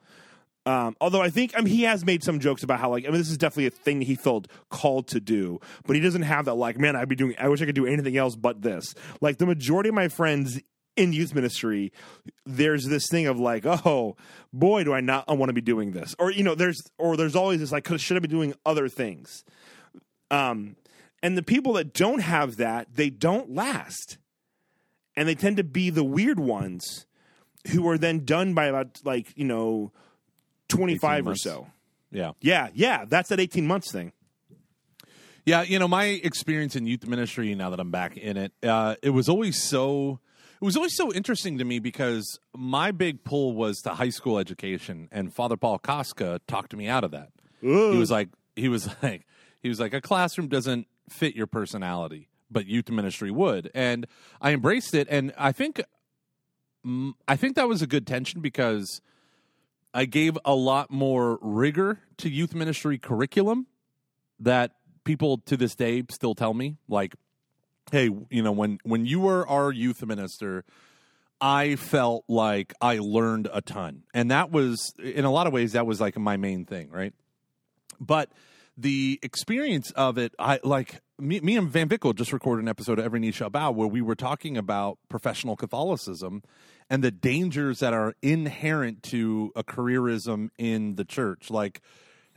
Um, 0.66 0.96
although 1.00 1.20
I 1.20 1.28
think 1.28 1.52
I 1.54 1.60
mean 1.60 1.74
he 1.74 1.82
has 1.82 2.06
made 2.06 2.24
some 2.24 2.40
jokes 2.40 2.62
about 2.62 2.80
how 2.80 2.90
like 2.90 3.04
I 3.04 3.08
mean 3.08 3.18
this 3.18 3.30
is 3.30 3.36
definitely 3.36 3.66
a 3.66 3.70
thing 3.70 4.00
he 4.00 4.14
felt 4.14 4.48
called 4.70 5.08
to 5.08 5.20
do, 5.20 5.60
but 5.86 5.94
he 5.94 6.00
doesn't 6.00 6.22
have 6.22 6.46
that 6.46 6.54
like 6.54 6.78
man 6.78 6.96
I'd 6.96 7.08
be 7.08 7.16
doing 7.16 7.34
I 7.38 7.48
wish 7.48 7.60
I 7.60 7.66
could 7.66 7.74
do 7.74 7.86
anything 7.86 8.16
else 8.16 8.34
but 8.34 8.62
this. 8.62 8.94
Like 9.20 9.36
the 9.38 9.46
majority 9.46 9.90
of 9.90 9.94
my 9.94 10.08
friends 10.08 10.60
in 10.96 11.12
youth 11.12 11.34
ministry, 11.34 11.92
there's 12.46 12.86
this 12.86 13.08
thing 13.10 13.26
of 13.26 13.38
like 13.38 13.66
oh 13.66 14.16
boy 14.54 14.84
do 14.84 14.94
I 14.94 15.00
not 15.00 15.28
want 15.28 15.50
to 15.50 15.54
be 15.54 15.60
doing 15.60 15.92
this 15.92 16.14
or 16.18 16.30
you 16.30 16.42
know 16.42 16.54
there's 16.54 16.80
or 16.98 17.18
there's 17.18 17.36
always 17.36 17.60
this 17.60 17.72
like 17.72 17.86
should 17.98 18.16
I 18.16 18.20
be 18.20 18.28
doing 18.28 18.54
other 18.64 18.88
things. 18.88 19.44
Um, 20.30 20.76
and 21.22 21.36
the 21.36 21.42
people 21.42 21.74
that 21.74 21.92
don't 21.92 22.20
have 22.20 22.56
that 22.56 22.88
they 22.94 23.10
don't 23.10 23.54
last, 23.54 24.16
and 25.14 25.28
they 25.28 25.34
tend 25.34 25.58
to 25.58 25.64
be 25.64 25.90
the 25.90 26.04
weird 26.04 26.40
ones 26.40 27.06
who 27.68 27.86
are 27.88 27.98
then 27.98 28.24
done 28.24 28.54
by 28.54 28.66
about 28.66 29.00
like 29.04 29.36
you 29.36 29.44
know 29.44 29.92
25 30.68 31.26
or 31.26 31.34
so 31.34 31.66
yeah. 32.10 32.32
yeah 32.40 32.68
yeah 32.74 33.04
that's 33.06 33.28
that 33.28 33.40
18 33.40 33.66
months 33.66 33.90
thing 33.92 34.12
Yeah, 35.46 35.62
you 35.62 35.78
know, 35.78 35.88
my 35.88 36.04
experience 36.04 36.74
in 36.74 36.86
youth 36.86 37.06
ministry 37.06 37.54
now 37.54 37.68
that 37.70 37.78
I'm 37.78 37.90
back 37.90 38.16
in 38.16 38.36
it, 38.38 38.52
uh, 38.62 38.96
it 39.02 39.10
was 39.10 39.28
always 39.28 39.62
so 39.62 40.20
it 40.60 40.64
was 40.64 40.76
always 40.76 40.96
so 40.96 41.12
interesting 41.12 41.58
to 41.58 41.64
me 41.64 41.78
because 41.78 42.38
my 42.56 42.90
big 42.90 43.24
pull 43.24 43.52
was 43.52 43.78
to 43.82 43.90
high 43.90 44.08
school 44.08 44.38
education 44.38 45.08
and 45.12 45.34
Father 45.34 45.58
Paul 45.58 45.78
Koska 45.78 46.40
talked 46.48 46.74
me 46.74 46.88
out 46.88 47.04
of 47.04 47.10
that. 47.10 47.30
He 47.92 47.98
was 47.98 48.10
like 48.10 48.30
he 48.56 48.68
was 48.68 48.88
like 49.02 49.26
he 49.60 49.68
was 49.68 49.78
like 49.78 49.92
a 49.92 50.00
classroom 50.00 50.48
doesn't 50.48 50.86
fit 51.10 51.34
your 51.36 51.46
personality, 51.46 52.30
but 52.50 52.66
youth 52.66 52.88
ministry 52.90 53.30
would. 53.30 53.70
And 53.74 54.06
I 54.40 54.52
embraced 54.52 54.94
it 54.94 55.06
and 55.10 55.34
I 55.36 55.52
think 55.52 55.82
mm, 56.86 57.12
I 57.28 57.36
think 57.36 57.56
that 57.56 57.68
was 57.68 57.82
a 57.82 57.86
good 57.86 58.06
tension 58.06 58.40
because 58.40 59.02
I 59.94 60.06
gave 60.06 60.36
a 60.44 60.54
lot 60.54 60.90
more 60.90 61.38
rigor 61.40 62.00
to 62.18 62.28
youth 62.28 62.52
ministry 62.52 62.98
curriculum 62.98 63.68
that 64.40 64.72
people 65.04 65.38
to 65.46 65.56
this 65.56 65.76
day 65.76 66.02
still 66.10 66.34
tell 66.34 66.52
me 66.52 66.76
like 66.88 67.14
hey 67.92 68.10
you 68.30 68.42
know 68.42 68.50
when 68.50 68.78
when 68.82 69.06
you 69.06 69.20
were 69.20 69.46
our 69.46 69.70
youth 69.70 70.04
minister 70.04 70.64
i 71.40 71.76
felt 71.76 72.24
like 72.26 72.72
i 72.80 72.98
learned 72.98 73.48
a 73.52 73.60
ton. 73.60 74.02
And 74.12 74.30
that 74.30 74.50
was 74.50 74.94
in 74.98 75.24
a 75.24 75.30
lot 75.30 75.46
of 75.46 75.52
ways 75.52 75.72
that 75.72 75.86
was 75.86 76.00
like 76.00 76.18
my 76.18 76.36
main 76.36 76.64
thing 76.64 76.90
right? 76.90 77.12
But 78.00 78.32
the 78.76 79.20
experience 79.22 79.92
of 79.92 80.18
it 80.18 80.34
i 80.38 80.58
like 80.64 81.00
me, 81.16 81.38
me 81.40 81.56
and 81.56 81.70
VanVickle 81.70 82.16
just 82.16 82.32
recorded 82.32 82.62
an 82.62 82.68
episode 82.68 82.98
of 82.98 83.04
every 83.04 83.20
knee 83.20 83.30
shall 83.30 83.50
bow 83.50 83.70
where 83.70 83.86
we 83.86 84.02
were 84.02 84.16
talking 84.16 84.56
about 84.56 84.98
professional 85.08 85.54
catholicism 85.54 86.42
and 86.90 87.02
the 87.02 87.10
dangers 87.10 87.80
that 87.80 87.92
are 87.92 88.14
inherent 88.22 89.02
to 89.04 89.52
a 89.56 89.64
careerism 89.64 90.50
in 90.58 90.96
the 90.96 91.04
church 91.04 91.50
like 91.50 91.80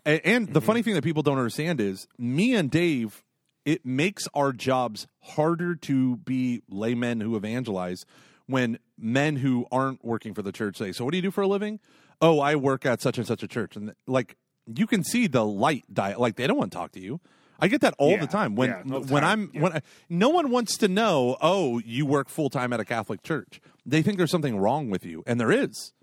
and, 0.07 0.21
and 0.23 0.47
the 0.47 0.59
mm-hmm. 0.59 0.65
funny 0.65 0.81
thing 0.81 0.93
that 0.93 1.03
people 1.03 1.21
don't 1.21 1.37
understand 1.37 1.81
is 1.81 2.07
me 2.17 2.55
and 2.55 2.71
Dave, 2.71 3.23
it 3.65 3.85
makes 3.85 4.27
our 4.33 4.53
jobs 4.53 5.05
harder 5.21 5.75
to 5.75 6.15
be 6.15 6.61
laymen 6.69 7.19
who 7.19 7.35
evangelize 7.35 8.05
when 8.45 8.79
men 8.97 9.35
who 9.35 9.67
aren't 9.69 10.03
working 10.05 10.33
for 10.33 10.41
the 10.41 10.53
church 10.53 10.77
say, 10.77 10.93
So 10.93 11.03
what 11.03 11.11
do 11.11 11.17
you 11.17 11.23
do 11.23 11.31
for 11.31 11.41
a 11.41 11.47
living? 11.47 11.81
Oh, 12.21 12.39
I 12.39 12.55
work 12.55 12.85
at 12.85 13.01
such 13.01 13.17
and 13.17 13.27
such 13.27 13.43
a 13.43 13.47
church. 13.47 13.75
And 13.75 13.93
like 14.07 14.37
you 14.73 14.87
can 14.87 15.03
see 15.03 15.27
the 15.27 15.45
light 15.45 15.83
diet 15.93 16.19
like 16.21 16.37
they 16.37 16.47
don't 16.47 16.57
want 16.57 16.71
to 16.71 16.77
talk 16.77 16.93
to 16.93 17.01
you. 17.01 17.19
I 17.59 17.67
get 17.67 17.81
that 17.81 17.93
all 17.97 18.11
Yeah, 18.11 18.21
the 18.21 18.27
time. 18.27 18.55
When 18.55 18.69
yeah, 18.69 18.83
the 18.85 18.99
when 18.99 19.23
time, 19.23 19.51
I'm 19.53 19.61
when 19.61 19.73
I, 19.73 19.81
no 20.09 20.29
one 20.29 20.49
wants 20.51 20.77
to 20.77 20.87
know, 20.87 21.37
oh, 21.41 21.79
you 21.79 22.05
work 22.05 22.29
full 22.29 22.49
time 22.49 22.71
at 22.73 22.79
a 22.79 22.85
Catholic 22.85 23.23
church. 23.23 23.59
They 23.85 24.01
think 24.01 24.17
there's 24.17 24.31
something 24.31 24.57
wrong 24.57 24.89
with 24.89 25.05
you, 25.05 25.23
and 25.25 25.39
there 25.39 25.51
is. 25.51 25.93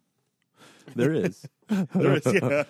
There 0.94 1.12
is. 1.12 1.46
There 1.94 2.14
is- 2.16 2.26
yeah. 2.26 2.64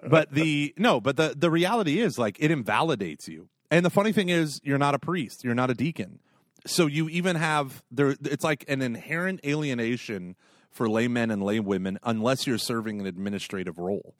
but 0.08 0.32
the 0.32 0.72
no, 0.78 0.98
but 0.98 1.16
the 1.18 1.34
the 1.36 1.50
reality 1.50 2.00
is 2.00 2.18
like 2.18 2.36
it 2.40 2.50
invalidates 2.50 3.28
you. 3.28 3.50
And 3.70 3.84
the 3.84 3.90
funny 3.90 4.12
thing 4.12 4.30
is, 4.30 4.60
you're 4.64 4.78
not 4.78 4.94
a 4.94 4.98
priest, 4.98 5.44
you're 5.44 5.54
not 5.54 5.68
a 5.68 5.74
deacon, 5.74 6.20
so 6.64 6.86
you 6.86 7.10
even 7.10 7.36
have 7.36 7.82
there. 7.90 8.16
It's 8.24 8.42
like 8.44 8.64
an 8.66 8.80
inherent 8.80 9.40
alienation 9.44 10.36
for 10.70 10.88
laymen 10.88 11.30
and 11.30 11.42
laywomen 11.42 11.98
unless 12.02 12.46
you're 12.46 12.56
serving 12.56 12.98
an 13.00 13.06
administrative 13.06 13.78
role, 13.78 14.14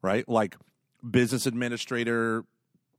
right? 0.00 0.28
Like 0.28 0.54
business 1.08 1.44
administrator, 1.44 2.44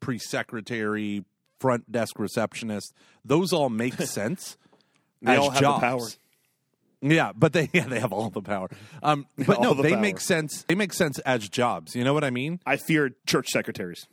priest 0.06 0.30
secretary, 0.30 1.26
front 1.60 1.92
desk 1.92 2.20
receptionist. 2.20 2.94
Those 3.26 3.52
all 3.52 3.70
make 3.70 3.94
sense. 4.02 4.56
They 5.22 5.34
as 5.34 5.40
all 5.40 5.50
have 5.50 5.62
the 5.62 5.80
power. 5.80 6.08
Yeah, 7.02 7.32
but 7.36 7.54
they 7.54 7.70
yeah 7.74 7.88
they 7.88 8.00
have 8.00 8.14
all 8.14 8.30
the 8.30 8.42
power. 8.42 8.70
Um, 9.02 9.26
but 9.48 9.62
no, 9.62 9.74
the 9.74 9.82
they 9.82 9.94
power. 9.94 10.02
make 10.02 10.20
sense. 10.20 10.64
They 10.68 10.76
make 10.76 10.94
sense 10.94 11.18
as 11.20 11.50
jobs. 11.50 11.96
You 11.96 12.04
know 12.04 12.14
what 12.14 12.24
I 12.24 12.30
mean? 12.30 12.60
I 12.66 12.78
fear 12.78 13.16
church 13.26 13.50
secretaries. 13.50 14.08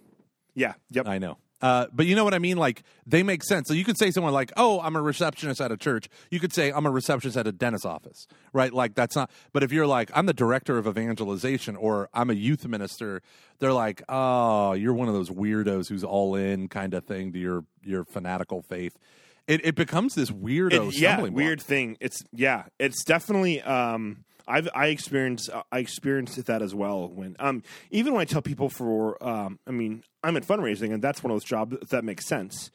Yeah. 0.55 0.75
Yep. 0.91 1.07
I 1.07 1.19
know. 1.19 1.37
Uh, 1.63 1.87
but 1.93 2.07
you 2.07 2.17
know 2.17 2.25
what 2.25 2.35
I 2.35 2.41
mean? 2.41 2.57
Like 2.57 2.83
they 3.07 3.23
make 3.23 3.45
sense. 3.45 3.69
So 3.69 3.75
you 3.75 3.85
could 3.85 3.97
say 3.97 4.11
someone 4.11 4.33
like, 4.33 4.51
"Oh, 4.57 4.81
I'm 4.81 4.97
a 4.97 5.01
receptionist 5.01 5.61
at 5.61 5.71
a 5.71 5.77
church." 5.77 6.09
You 6.31 6.41
could 6.41 6.53
say, 6.53 6.73
"I'm 6.73 6.85
a 6.87 6.91
receptionist 6.91 7.37
at 7.39 7.47
a 7.47 7.53
dentist's 7.53 7.87
office." 7.87 8.27
Right? 8.53 8.73
Like 8.73 8.95
that's 8.97 9.15
not. 9.15 9.31
But 9.53 9.63
if 9.63 9.71
you're 9.73 9.87
like, 9.87 10.11
"I'm 10.15 10.27
the 10.27 10.35
director 10.35 10.77
of 10.77 10.89
evangelization," 10.89 11.77
or 11.77 12.09
"I'm 12.13 12.31
a 12.31 12.35
youth 12.35 12.67
minister," 12.67 13.23
they're 13.61 13.73
like, 13.73 14.03
"Oh, 14.09 14.73
you're 14.73 14.93
one 14.93 15.07
of 15.07 15.15
those 15.15 15.31
weirdos 15.31 15.89
who's 15.89 16.03
all 16.05 16.35
in 16.35 16.67
kind 16.69 16.95
of 16.95 17.05
thing 17.05 17.33
to 17.33 17.39
your 17.39 17.65
your 17.85 18.05
fanatical 18.05 18.61
faith." 18.63 18.99
It 19.47 19.65
it 19.65 19.75
becomes 19.77 20.15
this 20.15 20.31
weirdo. 20.31 20.89
It- 20.89 20.99
yeah, 20.99 21.11
stumbling 21.13 21.33
block. 21.35 21.45
weird 21.45 21.63
thing. 21.63 21.97
It's 22.01 22.25
yeah, 22.33 22.65
it's 22.81 23.05
definitely. 23.05 23.63
Um, 23.63 24.25
I've 24.53 24.69
I 24.75 24.87
experienced 24.89 25.51
I 25.71 25.79
experienced 25.79 26.45
that 26.47 26.63
as 26.63 26.75
well. 26.75 27.09
When 27.09 27.37
um, 27.39 27.63
even 27.91 28.13
when 28.13 28.21
I 28.21 28.25
tell 28.25 28.43
people 28.43 28.69
for 28.69 29.23
um, 29.27 29.59
I 29.67 29.71
mean, 29.71 30.03
I'm 30.23 30.37
at 30.37 30.45
fundraising, 30.45 30.93
and 30.93 31.03
that's 31.03 31.23
one 31.23 31.31
of 31.31 31.37
those 31.37 31.45
jobs 31.45 31.77
that 31.91 32.05
makes 32.05 32.27
sense. 32.27 32.71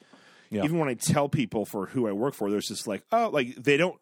Yeah. 0.50 0.64
Even 0.64 0.80
when 0.80 0.90
I 0.90 0.94
tell 0.96 1.28
people 1.30 1.66
for 1.66 1.88
who 1.88 2.08
I 2.08 2.14
work 2.14 2.34
for, 2.34 2.50
there's 2.50 2.68
just 2.68 2.88
like 2.88 3.04
oh, 3.12 3.30
like 3.30 3.56
they 3.56 3.78
don't. 3.78 4.00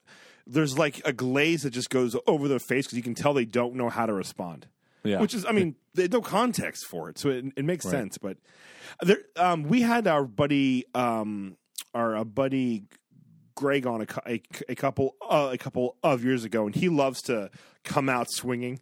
There's 0.48 0.78
like 0.78 1.02
a 1.06 1.12
glaze 1.12 1.64
that 1.64 1.72
just 1.72 1.90
goes 1.90 2.16
over 2.28 2.48
their 2.48 2.60
face 2.60 2.86
because 2.86 2.98
you 2.98 3.04
can 3.04 3.16
tell 3.16 3.34
they 3.34 3.46
don't 3.46 3.74
know 3.76 3.90
how 3.90 4.06
to 4.06 4.14
respond. 4.14 4.68
Yeah. 5.04 5.20
which 5.22 5.36
is, 5.36 5.46
I 5.46 5.52
mean, 5.52 5.76
there's 5.94 6.10
no 6.12 6.20
context 6.22 6.88
for 6.88 7.10
it, 7.10 7.20
so 7.20 7.30
it, 7.30 7.46
it 7.56 7.64
makes 7.64 7.86
Right. 7.86 7.92
sense. 7.92 8.18
But 8.18 8.38
there, 9.04 9.20
um, 9.36 9.62
we 9.64 9.82
had 9.82 10.08
our 10.08 10.24
buddy, 10.26 10.86
um, 10.96 11.58
our 11.94 12.16
uh, 12.18 12.24
buddy 12.24 12.86
Greg 13.56 13.88
on 13.88 14.02
a, 14.02 14.08
a, 14.28 14.42
a 14.70 14.76
couple 14.76 15.16
uh, 15.22 15.50
a 15.52 15.58
couple 15.58 15.96
of 16.04 16.24
years 16.24 16.44
ago, 16.44 16.66
and 16.66 16.76
he 16.76 16.90
loves 16.90 17.22
to 17.24 17.50
come 17.84 18.10
out 18.10 18.30
swinging. 18.30 18.80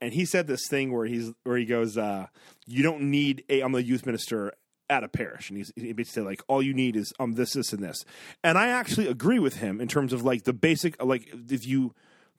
And 0.00 0.12
he 0.12 0.24
said 0.24 0.46
this 0.46 0.66
thing 0.68 0.92
where 0.92 1.06
he's 1.06 1.32
where 1.44 1.56
he 1.56 1.64
goes, 1.64 1.96
uh, 1.96 2.26
"You 2.66 2.82
don't 2.82 3.10
need 3.10 3.44
a. 3.48 3.60
I'm 3.60 3.72
the 3.72 3.82
youth 3.82 4.06
minister 4.06 4.52
at 4.90 5.04
a 5.04 5.08
parish, 5.08 5.48
and 5.48 5.58
he's 5.58 5.72
he 5.76 5.92
basically 5.92 6.22
said 6.22 6.24
like 6.24 6.42
all 6.48 6.62
you 6.62 6.74
need 6.74 6.96
is 6.96 7.12
um 7.20 7.34
this 7.34 7.52
this 7.52 7.72
and 7.72 7.82
this." 7.82 8.04
And 8.42 8.58
I 8.58 8.68
actually 8.68 9.08
agree 9.08 9.38
with 9.38 9.56
him 9.56 9.80
in 9.80 9.88
terms 9.88 10.12
of 10.12 10.24
like 10.24 10.44
the 10.44 10.52
basic 10.52 11.02
like 11.02 11.28
if 11.50 11.66
you 11.66 11.94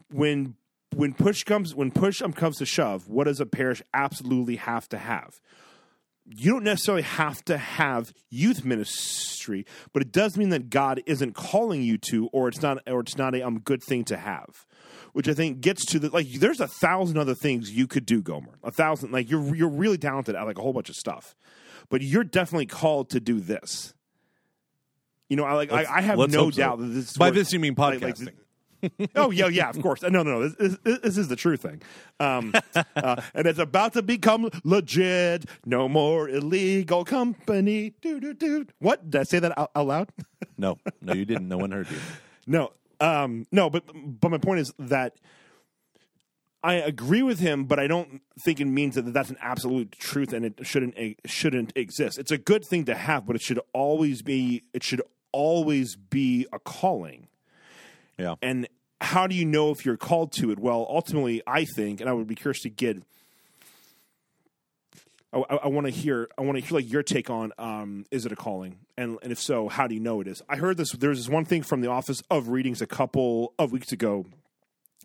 when 0.10 0.56
when 0.96 1.14
push 1.14 1.44
comes 1.44 1.74
when 1.74 1.92
push 1.92 2.22
um, 2.22 2.34
comes 2.34 2.58
to 2.58 2.66
shove, 2.66 3.08
what 3.08 3.26
does 3.26 3.40
a 3.40 3.46
parish 3.46 3.82
absolutely 3.94 4.58
have 4.58 4.88
to 4.90 4.98
have? 4.98 5.40
You 6.26 6.52
don't 6.52 6.64
necessarily 6.64 7.02
have 7.04 7.44
to 7.46 7.58
have 7.58 8.14
youth 8.30 8.64
ministry, 8.64 9.66
but 9.92 10.02
it 10.02 10.12
does 10.12 10.38
mean 10.38 10.50
that 10.50 10.70
God 10.70 11.02
isn't 11.06 11.34
calling 11.34 11.84
you 11.84 11.98
to, 12.10 12.28
or 12.32 12.48
it's 12.48 12.62
not, 12.62 12.80
or 12.88 13.02
it's 13.02 13.18
not 13.18 13.36
a 13.36 13.42
um, 13.42 13.60
good 13.60 13.84
thing 13.84 14.04
to 14.06 14.18
have. 14.18 14.66
Which 15.12 15.28
I 15.28 15.34
think 15.34 15.62
gets 15.62 15.86
to 15.88 16.00
the 16.00 16.10
like. 16.10 16.28
There's 16.32 16.60
a 16.60 16.68
thousand 16.68 17.18
other 17.18 17.36
things 17.36 17.72
you 17.72 17.86
could 17.86 18.06
do, 18.06 18.22
Gomer. 18.22 18.58
A 18.64 18.72
thousand, 18.72 19.12
like 19.12 19.30
you're 19.30 19.56
you're 19.56 19.70
really 19.70 19.98
talented 19.98 20.36
at 20.36 20.44
like 20.44 20.58
a 20.58 20.62
whole 20.62 20.74
bunch 20.74 20.90
of 20.90 20.96
stuff, 20.96 21.36
but 21.90 22.02
you're 22.02 22.24
definitely 22.24 22.66
called 22.66 23.12
to 23.12 23.20
do 23.20 23.40
this. 23.40 23.94
You 25.30 25.38
know, 25.38 25.44
I 25.44 25.54
like. 25.54 25.72
I, 25.72 25.86
I 25.88 26.02
have 26.02 26.18
no 26.18 26.50
so. 26.50 26.52
doubt 26.52 26.80
that 26.80 26.86
this. 26.88 27.12
Is 27.12 27.18
By 27.18 27.30
this 27.30 27.54
you 27.54 27.60
mean 27.60 27.76
like- 27.78 28.00
podcasting. 28.00 28.26
like- 28.26 28.36
oh 29.16 29.32
yeah, 29.32 29.48
yeah, 29.48 29.70
of 29.70 29.82
course. 29.82 30.02
No, 30.02 30.10
no, 30.10 30.24
no. 30.24 30.48
This, 30.48 30.78
this, 30.84 31.00
this 31.02 31.18
is 31.18 31.28
the 31.28 31.36
true 31.36 31.58
thing, 31.58 31.82
um, 32.20 32.54
uh, 32.96 33.22
and 33.34 33.48
it's 33.48 33.60
about 33.60 33.94
to 33.94 34.02
become 34.02 34.50
legit. 34.64 35.46
No 35.66 35.88
more 35.88 36.30
illegal 36.30 37.06
company. 37.06 37.94
Do 38.02 38.20
do 38.20 38.34
do. 38.34 38.66
What 38.80 39.10
did 39.10 39.22
I 39.22 39.24
say 39.24 39.40
that 39.40 39.58
out, 39.58 39.72
out 39.76 39.88
loud? 39.88 40.10
no, 40.58 40.78
no, 41.02 41.14
you 41.14 41.26
didn't. 41.26 41.48
No 41.48 41.58
one 41.58 41.72
heard 41.72 41.90
you. 41.90 41.98
no, 42.48 42.72
um, 43.00 43.46
no. 43.52 43.70
But 43.70 43.84
but 43.94 44.30
my 44.30 44.38
point 44.38 44.60
is 44.60 44.74
that 44.80 45.16
I 46.64 46.76
agree 46.76 47.24
with 47.24 47.40
him, 47.40 47.66
but 47.66 47.78
I 47.78 47.88
don't 47.88 48.22
think 48.44 48.62
it 48.62 48.66
means 48.66 48.96
that 48.96 49.14
that's 49.14 49.30
an 49.30 49.38
absolute 49.42 49.92
truth 49.92 50.32
and 50.32 50.46
it 50.46 50.60
shouldn't 50.64 50.98
it 50.98 51.20
shouldn't 51.26 51.74
exist. 51.76 52.18
It's 52.18 52.32
a 52.32 52.38
good 52.38 52.64
thing 52.64 52.86
to 52.86 52.96
have, 52.96 53.26
but 53.26 53.36
it 53.36 53.42
should 53.42 53.60
always 53.74 54.22
be 54.22 54.64
it 54.74 54.82
should 54.84 55.02
always 55.34 55.98
be 55.98 56.48
a 56.54 56.60
calling. 56.60 57.28
Yeah. 58.18 58.36
And 58.42 58.68
how 59.02 59.28
do 59.28 59.36
you 59.36 59.46
know 59.46 59.72
if 59.72 59.86
you're 59.86 59.98
called 59.98 60.32
to 60.34 60.52
it? 60.52 60.60
Well, 60.60 60.86
ultimately, 60.90 61.42
I 61.48 61.66
think, 61.66 62.00
and 62.02 62.10
I 62.10 62.14
would 62.14 62.28
be 62.28 62.36
curious 62.36 62.62
to 62.62 62.70
get. 62.70 63.02
I, 65.34 65.40
I, 65.64 65.68
want 65.68 65.88
to 65.88 65.92
hear. 65.92 66.30
I 66.38 66.42
want 66.44 66.58
to 66.60 66.64
hear 66.64 66.76
like 66.78 66.92
your 66.92 67.02
take 67.02 67.30
on. 67.30 67.52
Um, 67.58 68.06
is 68.12 68.26
it 68.26 68.32
a 68.32 68.36
calling? 68.36 68.78
And 68.98 69.18
and 69.24 69.32
if 69.32 69.40
so, 69.40 69.68
how 69.68 69.88
do 69.88 69.96
you 69.96 70.00
know 70.00 70.22
it 70.22 70.28
is? 70.28 70.44
I 70.48 70.58
heard 70.58 70.78
this. 70.78 70.92
There's 70.92 71.18
this 71.18 71.28
one 71.30 71.44
thing 71.46 71.64
from 71.64 71.82
the 71.82 71.90
Office 71.90 72.22
of 72.30 72.50
Readings 72.50 72.82
a 72.82 72.86
couple 72.88 73.54
of 73.58 73.72
weeks 73.72 73.92
ago, 73.92 74.28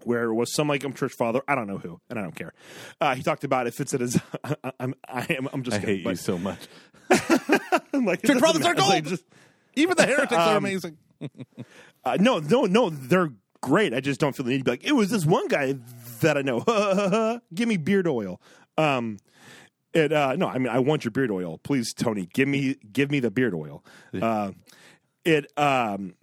where 0.04 0.24
it 0.24 0.34
was 0.34 0.52
some 0.54 0.68
like 0.68 0.84
um, 0.84 0.92
church 0.92 1.12
father. 1.18 1.40
I 1.48 1.54
don't 1.54 1.66
know 1.66 1.78
who, 1.78 1.98
and 2.10 2.18
I 2.18 2.22
don't 2.22 2.34
care. 2.36 2.52
Uh, 3.00 3.14
he 3.14 3.22
talked 3.22 3.44
about 3.44 3.66
if 3.66 3.80
it's 3.80 3.94
it 3.94 4.02
is. 4.02 4.20
I'm 4.78 4.94
I 5.08 5.26
am 5.30 5.48
I'm 5.50 5.62
just 5.62 5.78
I 5.78 5.80
kidding, 5.80 5.96
hate 5.96 6.04
but- 6.04 6.10
you 6.10 6.16
so 6.16 6.38
much. 6.38 6.60
I'm 7.94 8.04
like, 8.04 8.22
Church 8.22 8.38
fathers 8.38 8.60
are 8.66 8.74
matter. 8.74 8.82
Like, 8.82 9.04
gold! 9.04 9.06
just- 9.06 9.24
Even 9.76 9.96
the 9.96 10.04
heretics 10.04 10.32
are 10.32 10.50
Um, 10.50 10.64
amazing. 10.66 10.98
Uh, 12.08 12.16
no, 12.20 12.38
no, 12.38 12.64
no, 12.64 12.90
they're 12.90 13.30
great. 13.60 13.92
I 13.92 14.00
just 14.00 14.20
don't 14.20 14.34
feel 14.34 14.44
the 14.44 14.52
need 14.52 14.58
to 14.58 14.64
be 14.64 14.70
like, 14.70 14.84
it 14.84 14.92
was 14.92 15.10
this 15.10 15.26
one 15.26 15.48
guy 15.48 15.76
that 16.20 16.36
I 16.36 16.42
know. 16.42 17.40
give 17.54 17.68
me 17.68 17.76
beard 17.76 18.06
oil. 18.06 18.40
Um, 18.76 19.18
it, 19.92 20.12
uh, 20.12 20.36
no, 20.36 20.48
I 20.48 20.58
mean, 20.58 20.68
I 20.68 20.78
want 20.78 21.04
your 21.04 21.10
beard 21.10 21.30
oil. 21.30 21.58
Please, 21.58 21.92
Tony, 21.92 22.26
give 22.32 22.48
me, 22.48 22.76
give 22.92 23.10
me 23.10 23.20
the 23.20 23.30
beard 23.30 23.54
oil. 23.54 23.84
Uh, 24.22 24.52
it, 25.24 25.50
um, 25.56 26.14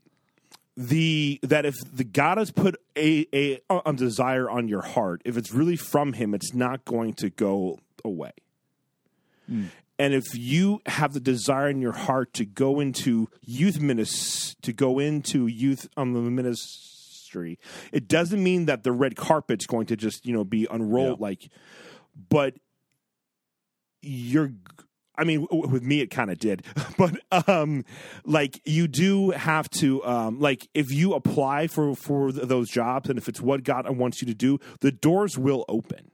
the 0.77 1.39
that 1.43 1.65
if 1.65 1.75
the 1.89 2.03
God 2.03 2.37
has 2.37 2.51
put 2.51 2.75
a 2.97 3.25
a, 3.33 3.61
a 3.85 3.93
desire 3.93 4.49
on 4.49 4.67
your 4.67 4.81
heart, 4.81 5.21
if 5.23 5.37
it's 5.37 5.53
really 5.53 5.77
from 5.77 6.13
Him, 6.13 6.33
it's 6.33 6.53
not 6.53 6.83
going 6.83 7.13
to 7.15 7.29
go 7.29 7.79
away. 8.03 8.31
And 9.97 10.13
if 10.13 10.25
you 10.33 10.81
have 10.87 11.13
the 11.13 11.19
desire 11.21 11.69
in 11.69 11.81
your 11.81 11.93
heart 11.93 12.33
to 12.33 12.45
go 12.45 12.79
into 12.79 13.29
youth 13.41 13.79
ministry, 13.79 14.57
to 14.63 14.73
go 14.73 14.99
into 14.99 15.47
youth 15.47 15.87
um, 15.95 16.35
ministry, 16.35 17.59
it 17.93 18.07
doesn't 18.07 18.43
mean 18.43 18.65
that 18.65 18.83
the 18.83 18.91
red 18.91 19.15
carpet's 19.15 19.65
going 19.65 19.85
to 19.87 19.95
just 19.95 20.25
you 20.25 20.33
know 20.33 20.43
be 20.43 20.67
unrolled 20.69 21.19
Yeah. 21.19 21.25
like, 21.25 21.49
but 22.29 22.55
you're. 24.01 24.51
I 25.17 25.23
mean, 25.23 25.47
with 25.49 25.81
me, 25.81 26.01
it 26.01 26.07
kind 26.11 26.29
of 26.29 26.39
did, 26.39 26.65
but 26.97 27.17
um, 27.47 27.85
like 28.25 28.59
you 28.65 28.89
do 28.89 29.29
have 29.31 29.69
to 29.79 30.03
um, 30.03 30.41
like 30.41 30.67
if 30.73 30.91
you 30.91 31.13
apply 31.13 31.67
for 31.67 31.95
for 31.95 32.33
those 32.33 32.69
jobs, 32.69 33.09
and 33.09 33.17
if 33.17 33.29
it's 33.29 33.39
what 33.39 33.63
God 33.63 33.89
wants 33.95 34.21
you 34.21 34.27
to 34.27 34.33
do, 34.33 34.59
the 34.81 34.91
doors 34.91 35.37
will 35.37 35.63
open 35.69 36.11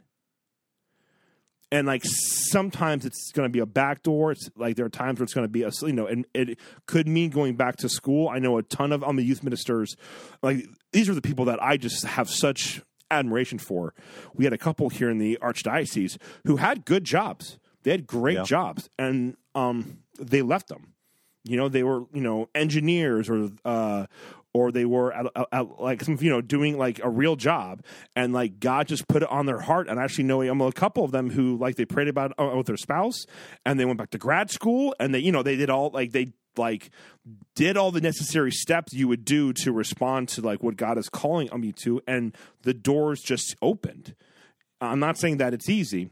and 1.72 1.88
like 1.88 2.02
sometimes 2.04 3.06
it's 3.06 3.32
going 3.34 3.48
to 3.48 3.52
be 3.52 3.60
a 3.60 3.66
back 3.66 4.04
door. 4.04 4.32
It's 4.32 4.50
like 4.58 4.76
there 4.76 4.86
are 4.86 4.90
times 4.90 5.20
where 5.20 5.24
it's 5.24 5.34
going 5.34 5.46
to 5.46 5.52
be 5.52 5.64
a 5.64 5.72
you 5.84 5.94
know, 5.94 6.08
and 6.08 6.26
it 6.34 6.60
could 6.86 7.08
mean 7.08 7.30
going 7.30 7.56
back 7.56 7.78
to 7.78 7.90
school. 7.90 8.30
I 8.30 8.40
know 8.40 8.58
a 8.58 8.64
ton 8.64 8.92
of 8.92 9.04
on 9.04 9.16
the 9.16 9.24
youth 9.24 9.44
ministers, 9.44 9.96
like 10.44 10.66
these 10.92 11.08
are 11.10 11.14
the 11.16 11.22
people 11.22 11.46
that 11.46 11.62
I 11.64 11.78
just 11.78 12.04
have 12.06 12.30
such 12.30 12.82
admiration 13.10 13.58
for. 13.60 13.94
We 14.34 14.46
had 14.46 14.54
a 14.54 14.58
couple 14.58 14.90
here 14.90 15.10
in 15.10 15.18
the 15.18 15.38
archdiocese 15.42 16.18
who 16.46 16.58
had 16.58 16.86
good 16.86 17.04
jobs. 17.04 17.58
They 17.84 17.92
had 17.92 18.06
great 18.08 18.36
Yeah. 18.38 18.44
jobs, 18.44 18.90
and 19.00 19.36
um, 19.56 20.00
they 20.20 20.42
left 20.42 20.68
them. 20.68 20.94
You 21.44 21.58
know, 21.58 21.70
they 21.70 21.82
were 21.84 22.02
you 22.14 22.22
know 22.22 22.50
engineers 22.54 23.28
or 23.30 23.50
uh, 23.66 24.06
or 24.54 24.72
they 24.72 24.86
were 24.86 25.14
at, 25.14 25.26
at, 25.36 25.48
at, 25.52 25.80
like 25.80 26.04
some 26.04 26.18
you 26.20 26.30
know 26.30 26.42
doing 26.42 26.78
like 26.78 27.00
a 27.04 27.10
real 27.10 27.36
job, 27.36 27.84
and 28.16 28.34
like 28.34 28.60
God 28.60 28.88
just 28.88 29.08
put 29.08 29.24
it 29.24 29.30
on 29.30 29.46
their 29.46 29.60
heart. 29.60 29.88
And 29.88 30.00
I 30.00 30.04
actually 30.04 30.26
know 30.26 30.42
a 30.42 30.72
couple 30.72 31.04
of 31.04 31.12
them 31.12 31.30
who 31.30 31.58
like 31.58 31.76
they 31.76 31.86
prayed 31.86 32.08
about 32.08 32.32
it 32.32 32.40
uh, 32.40 32.56
with 32.56 32.68
their 32.68 32.78
spouse, 32.78 33.26
and 33.66 33.80
they 33.80 33.86
went 33.86 33.98
back 33.98 34.12
to 34.12 34.18
grad 34.18 34.52
school, 34.52 34.96
and 35.00 35.14
they 35.14 35.20
you 35.20 35.32
know 35.32 35.44
they 35.44 35.56
did 35.56 35.70
all 35.70 35.90
like 35.94 36.12
they 36.12 36.34
like 36.58 36.90
did 37.56 37.78
all 37.78 37.92
the 37.92 38.02
necessary 38.02 38.52
steps 38.52 38.94
you 38.94 39.08
would 39.08 39.24
do 39.24 39.54
to 39.54 39.72
respond 39.72 40.30
to 40.30 40.42
like 40.42 40.62
what 40.62 40.76
God 40.76 40.98
is 40.98 41.10
calling 41.10 41.50
on 41.52 41.64
you 41.64 41.72
to, 41.84 42.02
and 42.08 42.36
the 42.64 42.74
doors 42.74 43.22
just 43.22 43.56
opened. 43.62 44.16
I'm 44.80 45.00
not 45.00 45.18
saying 45.18 45.38
that 45.38 45.54
it's 45.54 45.70
easy. 45.70 46.10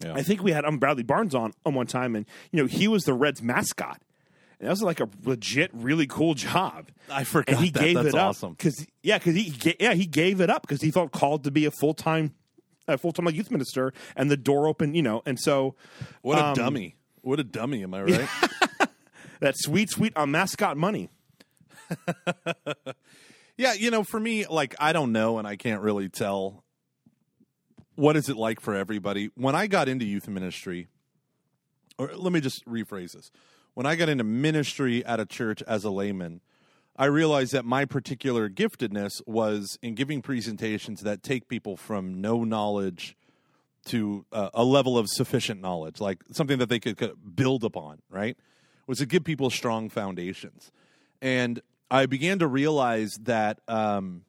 Yeah. 0.00 0.14
I 0.14 0.22
think 0.22 0.42
we 0.42 0.52
had 0.52 0.64
um, 0.64 0.78
Bradley 0.78 1.02
Barnes 1.02 1.34
on 1.34 1.52
on 1.66 1.74
one 1.74 1.86
time, 1.86 2.14
and 2.14 2.26
you 2.52 2.62
know 2.62 2.66
he 2.66 2.88
was 2.88 3.04
the 3.04 3.14
Reds 3.14 3.42
mascot. 3.42 4.00
And 4.60 4.66
that 4.66 4.70
was 4.72 4.82
like 4.82 5.00
a 5.00 5.08
legit, 5.24 5.70
really 5.72 6.06
cool 6.06 6.34
job. 6.34 6.88
I 7.10 7.24
forgot 7.24 7.54
And 7.56 7.64
he 7.64 7.70
that. 7.70 7.80
gave 7.80 7.94
That's 7.96 8.08
it 8.08 8.14
up 8.14 8.28
awesome. 8.30 8.52
because 8.54 8.86
yeah, 9.02 9.18
because 9.18 9.34
he 9.34 9.76
yeah 9.78 9.94
he 9.94 10.06
gave 10.06 10.40
it 10.40 10.50
up 10.50 10.62
because 10.62 10.82
he 10.82 10.90
felt 10.90 11.12
called 11.12 11.44
to 11.44 11.50
be 11.50 11.64
a 11.64 11.70
full 11.70 11.94
time 11.94 12.34
a 12.88 12.98
full 12.98 13.12
time 13.12 13.28
youth 13.30 13.50
minister, 13.50 13.92
and 14.16 14.30
the 14.30 14.36
door 14.36 14.66
opened, 14.66 14.96
you 14.96 15.02
know, 15.02 15.22
and 15.26 15.38
so 15.38 15.74
What 16.22 16.38
a 16.38 16.46
um, 16.46 16.54
dummy. 16.54 16.96
What 17.22 17.38
a 17.38 17.44
dummy, 17.44 17.82
am 17.82 17.94
I 17.94 18.02
right? 18.02 18.28
that 19.40 19.54
sweet, 19.58 19.90
sweet 19.90 20.12
uh, 20.16 20.26
mascot 20.26 20.76
money. 20.76 21.10
Yeah, 23.56 23.72
you 23.72 23.90
know, 23.90 24.04
for 24.04 24.20
me, 24.20 24.46
like 24.46 24.76
I 24.78 24.92
don't 24.92 25.10
know, 25.10 25.38
and 25.38 25.46
I 25.46 25.56
can't 25.56 25.82
really 25.82 26.08
tell 26.08 26.62
what 27.96 28.16
is 28.16 28.28
it 28.28 28.36
like 28.36 28.60
for 28.60 28.72
everybody. 28.76 29.30
When 29.34 29.56
I 29.56 29.66
got 29.66 29.88
into 29.88 30.04
youth 30.04 30.28
ministry, 30.28 30.86
or 31.98 32.12
let 32.14 32.32
me 32.32 32.40
just 32.40 32.64
rephrase 32.66 33.14
this: 33.14 33.32
when 33.78 33.86
I 33.86 33.94
got 33.94 34.08
into 34.08 34.24
ministry 34.24 35.04
at 35.04 35.20
a 35.20 35.24
church 35.24 35.62
as 35.62 35.84
a 35.84 35.90
layman, 35.90 36.40
I 36.96 37.04
realized 37.04 37.52
that 37.52 37.64
my 37.64 37.84
particular 37.84 38.50
giftedness 38.50 39.22
was 39.24 39.78
in 39.80 39.94
giving 39.94 40.20
presentations 40.20 41.02
that 41.02 41.22
take 41.22 41.46
people 41.46 41.76
from 41.76 42.20
no 42.20 42.42
knowledge 42.42 43.16
to 43.84 44.26
uh, 44.32 44.50
a 44.52 44.64
level 44.64 44.98
of 44.98 45.06
sufficient 45.08 45.60
knowledge, 45.60 46.00
like 46.00 46.18
something 46.32 46.58
that 46.58 46.68
they 46.68 46.80
could, 46.80 46.96
could 46.96 47.36
build 47.36 47.62
upon, 47.62 48.02
right? 48.10 48.36
Was 48.88 48.98
to 48.98 49.06
give 49.06 49.22
people 49.22 49.48
strong 49.48 49.90
foundations. 49.90 50.72
And 51.22 51.62
I 51.88 52.06
began 52.06 52.40
to 52.40 52.48
realize 52.48 53.12
that, 53.22 53.60
um, 53.68 54.22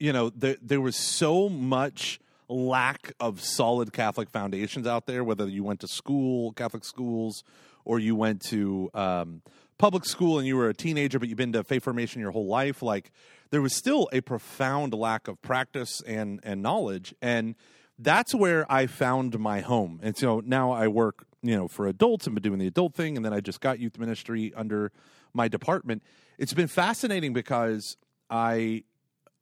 you 0.00 0.12
know, 0.12 0.30
there, 0.30 0.56
there 0.60 0.80
was 0.80 0.96
so 0.96 1.48
much 1.48 2.18
lack 2.48 3.12
of 3.20 3.40
solid 3.40 3.92
Catholic 3.92 4.30
foundations 4.30 4.88
out 4.88 5.06
there, 5.06 5.22
whether 5.22 5.46
you 5.46 5.62
went 5.62 5.78
to 5.78 5.86
school, 5.86 6.52
Catholic 6.54 6.84
schools, 6.84 7.44
or 7.84 7.98
you 7.98 8.14
went 8.14 8.40
to 8.42 8.90
um, 8.94 9.42
public 9.78 10.04
school 10.04 10.38
and 10.38 10.46
you 10.46 10.56
were 10.56 10.68
a 10.68 10.74
teenager, 10.74 11.18
but 11.18 11.28
you've 11.28 11.38
been 11.38 11.52
to 11.52 11.64
faith 11.64 11.84
formation 11.84 12.20
your 12.20 12.30
whole 12.30 12.46
life. 12.46 12.82
Like, 12.82 13.10
there 13.50 13.60
was 13.60 13.74
still 13.74 14.08
a 14.12 14.20
profound 14.22 14.94
lack 14.94 15.28
of 15.28 15.40
practice 15.42 16.00
and, 16.06 16.40
and 16.42 16.62
knowledge. 16.62 17.14
And 17.20 17.54
that's 17.98 18.34
where 18.34 18.70
I 18.72 18.86
found 18.86 19.38
my 19.38 19.60
home. 19.60 20.00
And 20.02 20.16
so 20.16 20.40
now 20.44 20.72
I 20.72 20.88
work, 20.88 21.26
you 21.42 21.54
know, 21.54 21.68
for 21.68 21.86
adults 21.86 22.26
and 22.26 22.34
been 22.34 22.42
doing 22.42 22.58
the 22.58 22.66
adult 22.66 22.94
thing. 22.94 23.16
And 23.16 23.24
then 23.24 23.34
I 23.34 23.40
just 23.40 23.60
got 23.60 23.78
youth 23.78 23.98
ministry 23.98 24.52
under 24.56 24.90
my 25.34 25.48
department. 25.48 26.02
It's 26.38 26.54
been 26.54 26.66
fascinating 26.66 27.34
because 27.34 27.98
I, 28.30 28.84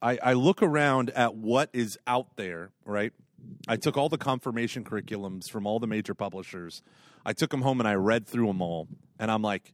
I, 0.01 0.19
I 0.21 0.33
look 0.33 0.61
around 0.61 1.09
at 1.11 1.35
what 1.35 1.69
is 1.71 1.97
out 2.05 2.35
there, 2.35 2.71
right? 2.85 3.13
I 3.67 3.77
took 3.77 3.97
all 3.97 4.09
the 4.09 4.17
confirmation 4.17 4.83
curriculums 4.83 5.49
from 5.49 5.65
all 5.65 5.79
the 5.79 5.87
major 5.87 6.13
publishers. 6.13 6.83
I 7.25 7.33
took 7.33 7.51
them 7.51 7.61
home 7.61 7.79
and 7.79 7.87
I 7.87 7.93
read 7.93 8.27
through 8.27 8.47
them 8.47 8.61
all. 8.61 8.87
And 9.19 9.29
I'm 9.29 9.41
like, 9.41 9.73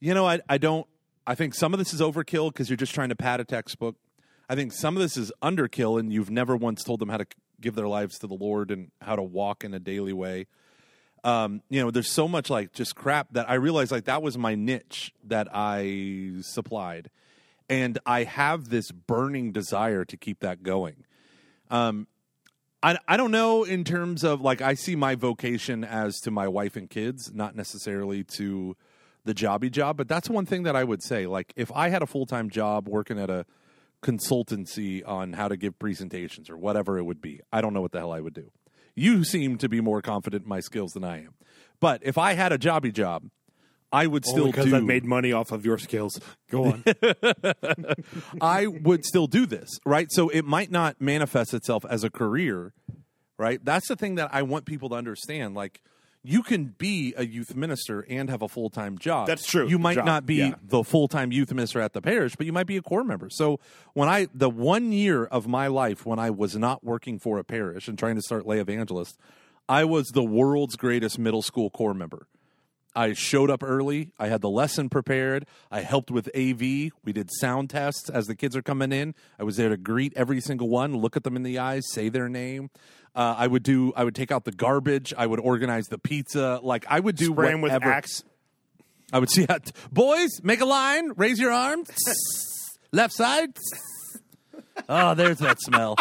you 0.00 0.14
know, 0.14 0.26
I, 0.26 0.40
I 0.48 0.58
don't, 0.58 0.86
I 1.26 1.34
think 1.34 1.54
some 1.54 1.72
of 1.72 1.78
this 1.78 1.94
is 1.94 2.00
overkill 2.00 2.52
because 2.52 2.68
you're 2.68 2.76
just 2.76 2.94
trying 2.94 3.08
to 3.08 3.16
pad 3.16 3.40
a 3.40 3.44
textbook. 3.44 3.96
I 4.48 4.54
think 4.54 4.72
some 4.72 4.96
of 4.96 5.02
this 5.02 5.16
is 5.16 5.32
underkill 5.42 5.98
and 5.98 6.12
you've 6.12 6.30
never 6.30 6.56
once 6.56 6.84
told 6.84 7.00
them 7.00 7.08
how 7.08 7.16
to 7.16 7.26
give 7.60 7.74
their 7.74 7.88
lives 7.88 8.18
to 8.18 8.26
the 8.26 8.34
Lord 8.34 8.70
and 8.70 8.90
how 9.00 9.16
to 9.16 9.22
walk 9.22 9.64
in 9.64 9.72
a 9.72 9.78
daily 9.78 10.12
way. 10.12 10.46
Um, 11.24 11.62
you 11.70 11.82
know, 11.82 11.90
there's 11.90 12.10
so 12.10 12.28
much 12.28 12.50
like 12.50 12.72
just 12.72 12.94
crap 12.94 13.28
that 13.32 13.48
I 13.48 13.54
realized 13.54 13.90
like 13.90 14.04
that 14.04 14.22
was 14.22 14.36
my 14.36 14.54
niche 14.54 15.12
that 15.24 15.48
I 15.52 16.34
supplied. 16.40 17.10
And 17.70 17.98
I 18.04 18.24
have 18.24 18.68
this 18.68 18.92
burning 18.92 19.50
desire 19.50 20.04
to 20.04 20.16
keep 20.18 20.40
that 20.40 20.62
going. 20.62 21.04
Um, 21.70 22.06
I, 22.84 22.98
I 23.08 23.16
don't 23.16 23.30
know 23.30 23.64
in 23.64 23.82
terms 23.82 24.24
of 24.24 24.42
like 24.42 24.60
I 24.60 24.74
see 24.74 24.94
my 24.94 25.14
vocation 25.14 25.84
as 25.84 26.20
to 26.20 26.30
my 26.30 26.46
wife 26.48 26.76
and 26.76 26.90
kids, 26.90 27.32
not 27.32 27.56
necessarily 27.56 28.24
to 28.36 28.76
the 29.24 29.32
jobby 29.32 29.70
job, 29.70 29.96
but 29.96 30.06
that's 30.06 30.28
one 30.28 30.44
thing 30.44 30.64
that 30.64 30.76
I 30.76 30.84
would 30.84 31.02
say. 31.02 31.26
Like 31.26 31.54
if 31.56 31.72
I 31.72 31.88
had 31.88 32.02
a 32.02 32.06
full 32.06 32.26
time 32.26 32.50
job 32.50 32.86
working 32.86 33.18
at 33.18 33.30
a 33.30 33.46
consultancy 34.02 35.02
on 35.08 35.32
how 35.32 35.48
to 35.48 35.56
give 35.56 35.78
presentations 35.78 36.50
or 36.50 36.58
whatever 36.58 36.98
it 36.98 37.04
would 37.04 37.22
be, 37.22 37.40
I 37.50 37.62
don't 37.62 37.72
know 37.72 37.80
what 37.80 37.92
the 37.92 38.00
hell 38.00 38.12
I 38.12 38.20
would 38.20 38.34
do. 38.34 38.50
You 38.94 39.24
seem 39.24 39.56
to 39.58 39.68
be 39.70 39.80
more 39.80 40.02
confident 40.02 40.42
in 40.42 40.48
my 40.50 40.60
skills 40.60 40.92
than 40.92 41.04
I 41.04 41.24
am. 41.24 41.32
But 41.80 42.02
if 42.04 42.18
I 42.18 42.34
had 42.34 42.52
a 42.52 42.58
jobby 42.58 42.92
job, 42.92 43.30
I 43.94 44.08
would 44.08 44.24
still 44.24 44.46
because 44.46 44.66
do 44.66 44.76
I've 44.76 44.82
made 44.82 45.04
money 45.04 45.32
off 45.32 45.52
of 45.52 45.64
your 45.64 45.78
skills. 45.78 46.20
Go 46.50 46.64
on. 46.64 46.84
I 48.40 48.66
would 48.66 49.04
still 49.04 49.28
do 49.28 49.46
this, 49.46 49.70
right? 49.86 50.08
So 50.10 50.28
it 50.30 50.44
might 50.44 50.72
not 50.72 51.00
manifest 51.00 51.54
itself 51.54 51.84
as 51.88 52.02
a 52.02 52.10
career, 52.10 52.74
right? 53.38 53.64
That's 53.64 53.86
the 53.86 53.94
thing 53.94 54.16
that 54.16 54.30
I 54.32 54.42
want 54.42 54.64
people 54.64 54.88
to 54.88 54.96
understand. 54.96 55.54
Like, 55.54 55.80
you 56.24 56.42
can 56.42 56.74
be 56.76 57.14
a 57.16 57.24
youth 57.24 57.54
minister 57.54 58.04
and 58.08 58.28
have 58.30 58.42
a 58.42 58.48
full 58.48 58.68
time 58.68 58.98
job. 58.98 59.28
That's 59.28 59.46
true. 59.46 59.68
You 59.68 59.78
might 59.78 59.94
Job, 59.94 60.06
not 60.06 60.26
be 60.26 60.36
yeah. 60.36 60.54
the 60.60 60.82
full 60.82 61.06
time 61.06 61.30
youth 61.30 61.52
minister 61.52 61.80
at 61.80 61.92
the 61.92 62.02
parish, 62.02 62.34
but 62.34 62.46
you 62.46 62.52
might 62.52 62.66
be 62.66 62.76
a 62.76 62.82
core 62.82 63.04
member. 63.04 63.28
So 63.30 63.60
when 63.92 64.08
I, 64.08 64.26
the 64.34 64.50
one 64.50 64.90
year 64.90 65.24
of 65.24 65.46
my 65.46 65.68
life 65.68 66.04
when 66.04 66.18
I 66.18 66.30
was 66.30 66.56
not 66.56 66.82
working 66.82 67.20
for 67.20 67.38
a 67.38 67.44
parish 67.44 67.86
and 67.86 67.96
trying 67.96 68.16
to 68.16 68.22
start 68.22 68.44
lay 68.44 68.58
evangelist, 68.58 69.18
I 69.68 69.84
was 69.84 70.08
the 70.08 70.24
world's 70.24 70.74
greatest 70.74 71.18
middle 71.18 71.42
school 71.42 71.70
core 71.70 71.94
member. 71.94 72.26
I 72.94 73.12
showed 73.12 73.50
up 73.50 73.62
early. 73.62 74.10
I 74.18 74.28
had 74.28 74.40
the 74.40 74.48
lesson 74.50 74.88
prepared. 74.88 75.46
I 75.70 75.80
helped 75.80 76.10
with 76.10 76.28
AV. 76.36 76.60
We 76.60 77.12
did 77.12 77.30
sound 77.40 77.70
tests 77.70 78.08
as 78.08 78.26
the 78.26 78.34
kids 78.34 78.54
are 78.56 78.62
coming 78.62 78.92
in. 78.92 79.14
I 79.38 79.42
was 79.44 79.56
there 79.56 79.68
to 79.68 79.76
greet 79.76 80.12
every 80.16 80.40
single 80.40 80.68
one, 80.68 80.96
look 80.96 81.16
at 81.16 81.24
them 81.24 81.36
in 81.36 81.42
the 81.42 81.58
eyes, 81.58 81.82
say 81.90 82.08
their 82.08 82.28
name. 82.28 82.70
Uh, 83.16 83.34
I 83.38 83.46
would 83.46 83.62
do. 83.62 83.92
I 83.94 84.02
would 84.04 84.14
take 84.14 84.32
out 84.32 84.44
the 84.44 84.50
garbage. 84.52 85.14
I 85.16 85.26
would 85.26 85.38
organize 85.40 85.86
the 85.86 85.98
pizza. 85.98 86.58
Like 86.62 86.84
I 86.88 86.98
would 86.98 87.14
do 87.16 87.26
Spray 87.26 87.52
'em 87.52 87.60
with 87.60 87.70
axe. 87.72 88.24
I 89.12 89.18
would 89.20 89.30
see 89.36 89.44
that. 89.46 89.70
Boys, 89.92 90.30
make 90.42 90.60
a 90.60 90.64
line. 90.64 91.12
Raise 91.16 91.38
your 91.38 91.52
arms. 91.52 91.88
Left 92.92 93.14
side. 93.14 93.56
Oh, 94.88 95.14
there's 95.14 95.38
that 95.38 95.60
smell. 95.62 95.96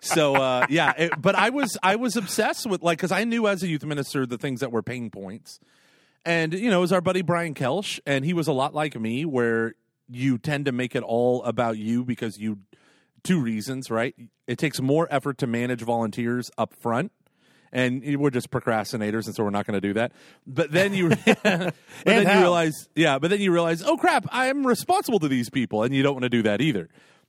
So 0.00 0.34
uh, 0.34 0.66
yeah, 0.68 0.92
it, 0.96 1.20
but 1.20 1.34
I 1.34 1.50
was 1.50 1.76
I 1.82 1.96
was 1.96 2.16
obsessed 2.16 2.66
with 2.66 2.82
like 2.82 2.98
because 2.98 3.12
I 3.12 3.24
knew 3.24 3.46
as 3.46 3.62
a 3.62 3.68
youth 3.68 3.84
minister 3.84 4.26
the 4.26 4.38
things 4.38 4.60
that 4.60 4.72
were 4.72 4.82
pain 4.82 5.10
points, 5.10 5.60
and 6.24 6.52
you 6.52 6.70
know 6.70 6.78
it 6.78 6.82
was 6.82 6.92
our 6.92 7.00
buddy 7.00 7.22
Brian 7.22 7.54
Kelsch, 7.54 8.00
and 8.06 8.24
he 8.24 8.32
was 8.32 8.46
a 8.46 8.52
lot 8.52 8.74
like 8.74 8.98
me, 8.98 9.24
where 9.24 9.74
you 10.08 10.38
tend 10.38 10.64
to 10.66 10.72
make 10.72 10.96
it 10.96 11.02
all 11.02 11.42
about 11.44 11.76
you 11.78 12.04
because 12.04 12.38
you 12.38 12.58
two 13.22 13.40
reasons, 13.40 13.90
right? 13.90 14.14
It 14.46 14.58
takes 14.58 14.80
more 14.80 15.06
effort 15.10 15.38
to 15.38 15.46
manage 15.46 15.82
volunteers 15.82 16.50
up 16.56 16.74
front. 16.74 17.12
And 17.70 18.02
we're 18.16 18.30
just 18.30 18.50
procrastinators, 18.50 19.26
and 19.26 19.34
so 19.34 19.44
we're 19.44 19.50
not 19.50 19.66
going 19.66 19.78
to 19.78 19.86
do 19.86 19.92
that. 19.92 20.12
But 20.46 20.72
then 20.72 20.94
you, 20.94 21.10
but 21.26 21.44
then 22.06 22.26
you 22.26 22.40
realize, 22.40 22.88
yeah. 22.94 23.18
But 23.18 23.28
then 23.28 23.42
you 23.42 23.52
realize, 23.52 23.82
oh 23.82 23.98
crap, 23.98 24.24
I'm 24.32 24.66
responsible 24.66 25.18
to 25.18 25.28
these 25.28 25.50
people, 25.50 25.82
and 25.82 25.94
you 25.94 26.02
don't 26.02 26.14
want 26.14 26.22
to 26.22 26.30
do 26.30 26.42
that 26.44 26.62
either. 26.62 26.88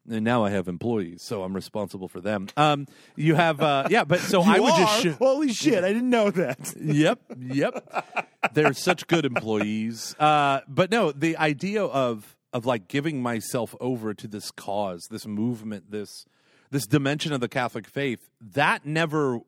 And 0.10 0.26
now 0.26 0.44
I 0.44 0.50
have 0.50 0.68
employees, 0.68 1.22
so 1.22 1.44
I'm 1.44 1.54
responsible 1.54 2.08
for 2.08 2.20
them. 2.20 2.48
Um, 2.58 2.88
you 3.16 3.36
have, 3.36 3.62
uh, 3.62 3.88
yeah. 3.90 4.04
But 4.04 4.22
so 4.22 4.42
I 4.46 4.60
would 4.60 4.74
just, 4.76 5.02
sh- 5.02 5.18
Holy 5.20 5.54
shit! 5.54 5.84
I 5.84 5.94
didn't 5.94 6.10
know 6.10 6.32
that. 6.32 6.74
yep, 6.82 7.20
yep. 7.38 8.26
They're 8.54 8.74
such 8.74 9.06
good 9.08 9.26
employees. 9.26 10.16
Uh, 10.20 10.62
but 10.68 10.90
no, 10.90 11.12
the 11.12 11.38
idea 11.38 11.84
of 11.84 12.36
of 12.52 12.66
like 12.66 12.88
giving 12.88 13.22
myself 13.22 13.76
over 13.80 14.14
to 14.16 14.28
this 14.28 14.50
cause, 14.52 15.08
this 15.12 15.28
movement, 15.28 15.92
this 15.92 16.26
this 16.72 16.88
dimension 16.88 17.34
of 17.34 17.42
the 17.42 17.50
Catholic 17.50 17.88
faith, 17.88 18.30
that 18.42 18.86
never 18.86 19.40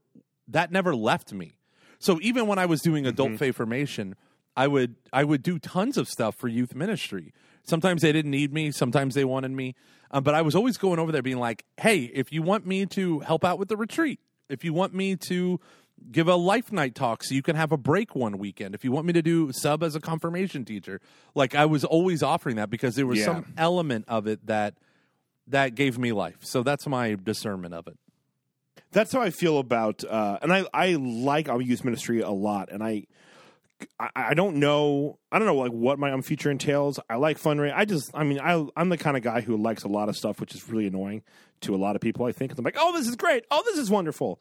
that 0.47 0.71
never 0.71 0.95
left 0.95 1.33
me. 1.33 1.53
So 1.99 2.19
even 2.21 2.47
when 2.47 2.59
I 2.59 2.65
was 2.65 2.81
doing 2.81 3.05
adult 3.05 3.37
faith 3.37 3.55
formation, 3.55 4.15
I 4.55 4.67
would 4.67 4.95
I 5.13 5.23
would 5.23 5.43
do 5.43 5.59
tons 5.59 5.97
of 5.97 6.07
stuff 6.07 6.35
for 6.35 6.47
youth 6.47 6.75
ministry. 6.75 7.33
Sometimes 7.63 8.01
they 8.01 8.11
didn't 8.11 8.31
need 8.31 8.51
me, 8.53 8.71
sometimes 8.71 9.13
they 9.15 9.23
wanted 9.25 9.51
me, 9.51 9.75
um, 10.11 10.23
but 10.23 10.33
I 10.33 10.41
was 10.41 10.55
always 10.55 10.77
going 10.77 10.99
over 10.99 11.11
there 11.11 11.21
being 11.21 11.37
like, 11.37 11.63
"Hey, 11.79 12.05
if 12.13 12.31
you 12.33 12.41
want 12.41 12.65
me 12.65 12.85
to 12.87 13.19
help 13.19 13.45
out 13.45 13.59
with 13.59 13.69
the 13.69 13.77
retreat, 13.77 14.19
if 14.49 14.63
you 14.63 14.73
want 14.73 14.93
me 14.93 15.15
to 15.15 15.59
give 16.11 16.27
a 16.27 16.35
life 16.35 16.71
night 16.71 16.95
talk 16.95 17.23
so 17.23 17.35
you 17.35 17.43
can 17.43 17.55
have 17.55 17.71
a 17.71 17.77
break 17.77 18.15
one 18.15 18.39
weekend, 18.39 18.73
if 18.73 18.83
you 18.83 18.91
want 18.91 19.05
me 19.05 19.13
to 19.13 19.21
do 19.21 19.51
sub 19.53 19.83
as 19.83 19.95
a 19.95 19.99
confirmation 19.99 20.65
teacher, 20.65 20.99
like 21.35 21.53
I 21.53 21.65
was 21.65 21.83
always 21.85 22.23
offering 22.23 22.55
that 22.55 22.69
because 22.71 22.95
there 22.95 23.05
was 23.05 23.19
Yeah. 23.19 23.25
some 23.25 23.53
element 23.57 24.05
of 24.07 24.25
it 24.27 24.45
that 24.47 24.73
that 25.47 25.75
gave 25.75 25.97
me 25.99 26.11
life. 26.11 26.37
So 26.41 26.63
that's 26.63 26.87
my 26.87 27.15
discernment 27.15 27.73
of 27.73 27.87
it. 27.87 27.97
That's 28.91 29.11
how 29.13 29.21
I 29.21 29.29
feel 29.29 29.57
about, 29.59 30.03
uh, 30.03 30.39
and 30.41 30.51
I 30.51 30.65
I 30.73 30.93
like 30.93 31.47
our 31.47 31.61
youth 31.61 31.83
ministry 31.85 32.21
a 32.21 32.31
lot, 32.31 32.69
and 32.71 32.83
I. 32.83 33.05
I, 33.99 34.09
I 34.15 34.33
don't 34.33 34.57
know. 34.57 35.19
I 35.31 35.39
don't 35.39 35.47
know 35.47 35.55
like 35.55 35.71
what 35.71 35.99
my 35.99 36.11
um, 36.11 36.21
future 36.21 36.51
entails. 36.51 36.99
I 37.09 37.15
like 37.15 37.39
fundraising. 37.39 37.75
I 37.75 37.85
just, 37.85 38.11
I 38.13 38.23
mean, 38.23 38.39
I, 38.39 38.65
I'm 38.75 38.89
the 38.89 38.97
kind 38.97 39.17
of 39.17 39.23
guy 39.23 39.41
who 39.41 39.57
likes 39.57 39.83
a 39.83 39.87
lot 39.87 40.09
of 40.09 40.17
stuff, 40.17 40.39
which 40.39 40.55
is 40.55 40.69
really 40.69 40.87
annoying 40.87 41.23
to 41.61 41.75
a 41.75 41.77
lot 41.77 41.95
of 41.95 42.01
people. 42.01 42.25
I 42.25 42.31
think 42.31 42.57
I'm 42.57 42.63
like, 42.63 42.77
oh, 42.79 42.93
this 42.93 43.07
is 43.07 43.15
great. 43.15 43.45
Oh, 43.51 43.61
this 43.65 43.77
is 43.77 43.89
wonderful. 43.89 44.39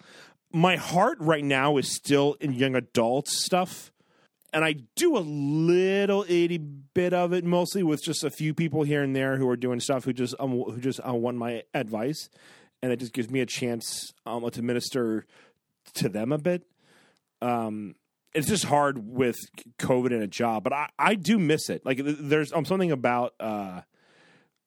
My 0.52 0.76
heart 0.76 1.18
right 1.20 1.44
now 1.44 1.76
is 1.76 1.94
still 1.94 2.36
in 2.40 2.52
young 2.52 2.74
adult 2.74 3.28
stuff, 3.28 3.92
and 4.52 4.64
I 4.64 4.74
do 4.96 5.16
a 5.16 5.20
little 5.20 6.24
itty 6.28 6.58
bit 6.58 7.12
of 7.12 7.32
it, 7.32 7.44
mostly 7.44 7.82
with 7.82 8.02
just 8.02 8.24
a 8.24 8.30
few 8.30 8.52
people 8.52 8.82
here 8.82 9.02
and 9.02 9.14
there 9.14 9.36
who 9.36 9.48
are 9.48 9.56
doing 9.56 9.78
stuff 9.78 10.04
who 10.04 10.12
just 10.12 10.34
um, 10.40 10.50
who 10.50 10.78
just 10.80 11.00
uh, 11.06 11.14
want 11.14 11.36
my 11.36 11.62
advice, 11.72 12.28
and 12.82 12.90
it 12.90 12.98
just 12.98 13.12
gives 13.12 13.30
me 13.30 13.40
a 13.40 13.46
chance 13.46 14.12
um, 14.26 14.48
to 14.50 14.62
minister 14.62 15.24
to 15.94 16.08
them 16.08 16.32
a 16.32 16.38
bit. 16.38 16.64
Um, 17.40 17.94
it's 18.34 18.48
just 18.48 18.64
hard 18.64 18.98
with 18.98 19.36
COVID 19.78 20.12
and 20.12 20.22
a 20.22 20.26
job, 20.26 20.64
but 20.64 20.72
I, 20.72 20.88
I 20.98 21.14
do 21.14 21.38
miss 21.38 21.68
it. 21.68 21.84
Like 21.84 22.00
there's 22.02 22.52
um, 22.52 22.64
something 22.64 22.92
about 22.92 23.34
uh, 23.40 23.80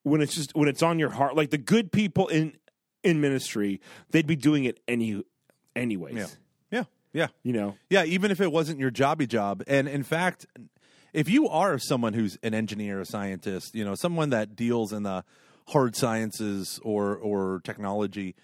when 0.03 0.21
it's 0.21 0.35
just 0.35 0.55
when 0.55 0.67
it's 0.67 0.83
on 0.83 0.99
your 0.99 1.09
heart. 1.09 1.35
Like 1.35 1.49
the 1.49 1.57
good 1.57 1.91
people 1.91 2.27
in 2.27 2.57
in 3.03 3.21
ministry, 3.21 3.81
they'd 4.11 4.27
be 4.27 4.35
doing 4.35 4.65
it 4.65 4.79
any 4.87 5.23
anyways. 5.75 6.15
Yeah. 6.15 6.27
Yeah. 6.71 6.83
Yeah. 7.13 7.27
You 7.43 7.53
know, 7.53 7.77
Yeah, 7.89 8.03
even 8.05 8.31
if 8.31 8.41
it 8.41 8.51
wasn't 8.51 8.79
your 8.79 8.91
jobby 8.91 9.27
job. 9.27 9.63
And 9.67 9.87
in 9.87 10.03
fact, 10.03 10.45
if 11.13 11.29
you 11.29 11.47
are 11.47 11.77
someone 11.77 12.13
who's 12.13 12.37
an 12.43 12.53
engineer, 12.53 12.99
a 13.01 13.05
scientist, 13.05 13.75
you 13.75 13.85
know, 13.85 13.95
someone 13.95 14.31
that 14.31 14.55
deals 14.55 14.91
in 14.91 15.03
the 15.03 15.23
hard 15.67 15.95
sciences 15.95 16.79
or 16.83 17.15
or 17.15 17.61
technology, 17.63 18.35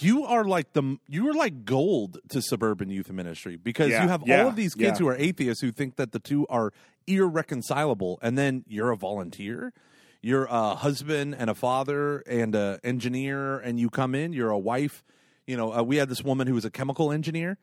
you 0.00 0.24
are 0.24 0.44
like 0.44 0.72
the 0.72 0.98
you 1.08 1.28
are 1.28 1.34
like 1.34 1.64
gold 1.64 2.18
to 2.28 2.42
suburban 2.42 2.90
youth 2.90 3.10
ministry 3.10 3.56
because 3.56 3.90
Yeah, 3.90 4.02
you 4.02 4.08
have 4.08 4.22
yeah, 4.26 4.42
all 4.42 4.48
of 4.48 4.56
these 4.56 4.74
kids 4.74 4.98
yeah. 4.98 5.04
who 5.04 5.08
are 5.08 5.16
atheists 5.16 5.62
who 5.62 5.72
think 5.72 5.96
that 5.96 6.12
the 6.12 6.18
two 6.18 6.46
are 6.48 6.72
irreconcilable. 7.06 8.18
And 8.22 8.36
then 8.36 8.64
you're 8.66 8.90
a 8.90 8.96
volunteer 8.96 9.72
you're 10.20 10.46
a 10.46 10.74
husband 10.74 11.36
and 11.38 11.48
a 11.48 11.54
father 11.54 12.18
and 12.26 12.54
a 12.54 12.80
engineer 12.82 13.58
and 13.58 13.78
you 13.78 13.88
come 13.88 14.14
in 14.14 14.32
you're 14.32 14.50
a 14.50 14.58
wife. 14.58 15.04
You 15.46 15.56
know 15.56 15.72
uh, 15.72 15.82
we 15.82 15.96
had 15.96 16.08
this 16.08 16.22
woman 16.22 16.46
who 16.46 16.54
was 16.54 16.64
a 16.64 16.70
chemical 16.70 17.12
engineer 17.12 17.56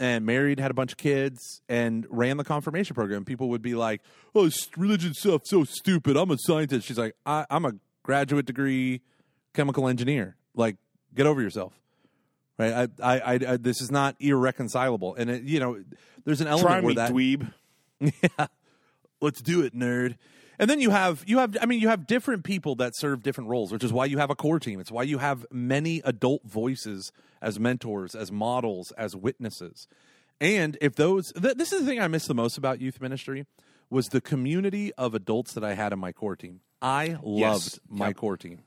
and 0.00 0.24
married 0.24 0.58
had 0.60 0.70
a 0.70 0.74
bunch 0.74 0.92
of 0.92 0.98
kids 0.98 1.60
and 1.68 2.06
ran 2.08 2.36
the 2.36 2.44
confirmation 2.44 2.94
program. 2.94 3.24
People 3.24 3.48
would 3.50 3.62
be 3.62 3.74
like 3.74 4.00
oh 4.34 4.50
religion 4.76 5.14
stuff 5.14 5.42
so 5.44 5.64
stupid. 5.64 6.16
I'm 6.16 6.30
a 6.30 6.36
scientist. 6.38 6.86
She's 6.86 6.98
like 6.98 7.14
I, 7.26 7.46
i'm 7.50 7.64
a 7.64 7.74
graduate 8.02 8.46
degree 8.46 9.02
chemical 9.54 9.86
engineer. 9.86 10.36
Like 10.54 10.76
get 11.14 11.26
over 11.26 11.40
yourself 11.40 11.72
right? 12.58 12.72
I, 12.72 12.88
I, 13.02 13.18
I, 13.20 13.32
I 13.52 13.56
this 13.56 13.80
is 13.80 13.90
not 13.90 14.16
irreconcilable. 14.20 15.14
And 15.14 15.30
it, 15.30 15.42
you 15.44 15.60
know 15.60 15.82
there's 16.24 16.40
an 16.40 16.48
element 16.48 16.68
try 16.68 16.80
where 16.80 16.88
me, 16.88 16.94
that 16.94 17.12
dweeb. 17.12 17.52
let's 19.20 19.40
do 19.40 19.62
it 19.62 19.74
nerd. 19.74 20.16
And 20.58 20.68
then 20.68 20.80
you 20.80 20.90
have 20.90 21.22
you 21.26 21.38
have 21.38 21.56
i 21.60 21.66
mean 21.66 21.80
you 21.80 21.88
have 21.88 22.06
different 22.06 22.42
people 22.44 22.74
that 22.76 22.96
serve 22.96 23.22
different 23.22 23.48
roles 23.48 23.70
which 23.70 23.84
is 23.84 23.92
why 23.92 24.06
you 24.06 24.18
have 24.18 24.30
a 24.30 24.34
core 24.34 24.58
team. 24.60 24.80
It's 24.80 24.90
why 24.90 25.04
you 25.04 25.18
have 25.18 25.46
many 25.52 26.02
adult 26.04 26.42
voices 26.44 27.12
as 27.40 27.60
mentors 27.60 28.14
as 28.14 28.32
models 28.32 28.92
as 28.98 29.14
witnesses. 29.14 29.86
And 30.40 30.76
if 30.80 30.94
those 30.96 31.32
th- 31.32 31.54
this 31.56 31.72
is 31.72 31.80
the 31.80 31.86
thing 31.86 32.00
i 32.00 32.08
miss 32.08 32.26
the 32.26 32.34
most 32.34 32.58
about 32.58 32.80
youth 32.80 33.00
ministry 33.00 33.46
was 33.90 34.06
the 34.08 34.20
community 34.20 34.92
of 34.94 35.14
adults 35.14 35.54
that 35.54 35.64
i 35.64 35.74
had 35.74 35.92
in 35.92 35.98
my 35.98 36.12
core 36.12 36.36
team. 36.36 36.60
I 36.82 37.18
loved 37.22 37.80
my 37.88 38.08
Yep. 38.08 38.16
core 38.16 38.36
team. 38.36 38.60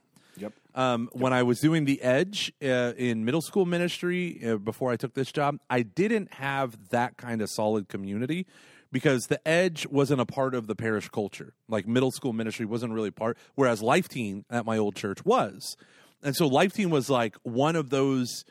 Um, 0.74 1.10
when 1.12 1.34
I 1.34 1.44
was 1.44 1.60
doing 1.60 1.86
the 1.86 2.02
Edge 2.02 2.54
uh, 2.64 2.94
in 2.98 3.26
middle 3.26 3.42
school 3.42 3.66
ministry 3.66 4.42
uh, 4.46 4.56
before 4.56 4.92
I 4.92 4.96
took 4.96 5.14
this 5.14 5.32
job, 5.32 5.60
I 5.70 5.82
didn't 5.82 6.34
have 6.36 6.90
that 6.90 7.18
kind 7.18 7.42
of 7.42 7.50
solid 7.50 7.90
community 7.90 8.48
because 8.92 9.28
the 9.28 9.46
Edge 9.48 9.88
wasn't 9.88 10.22
a 10.22 10.26
part 10.26 10.56
of 10.56 10.68
the 10.68 10.76
parish 10.76 11.10
culture. 11.10 11.54
Like 11.68 11.88
middle 11.88 12.12
school 12.12 12.34
ministry 12.34 12.66
wasn't 12.66 12.94
really 12.94 13.12
part, 13.12 13.38
whereas 13.56 13.82
Life 13.82 14.08
Teen 14.08 14.46
at 14.50 14.66
my 14.66 14.78
old 14.78 14.96
church 14.96 15.26
was. 15.26 15.76
And 16.24 16.36
so 16.36 16.48
Life 16.48 16.74
Teen 16.74 16.90
was 16.90 17.10
like 17.10 17.36
one 17.44 17.76
of 17.76 17.90
those 17.90 18.46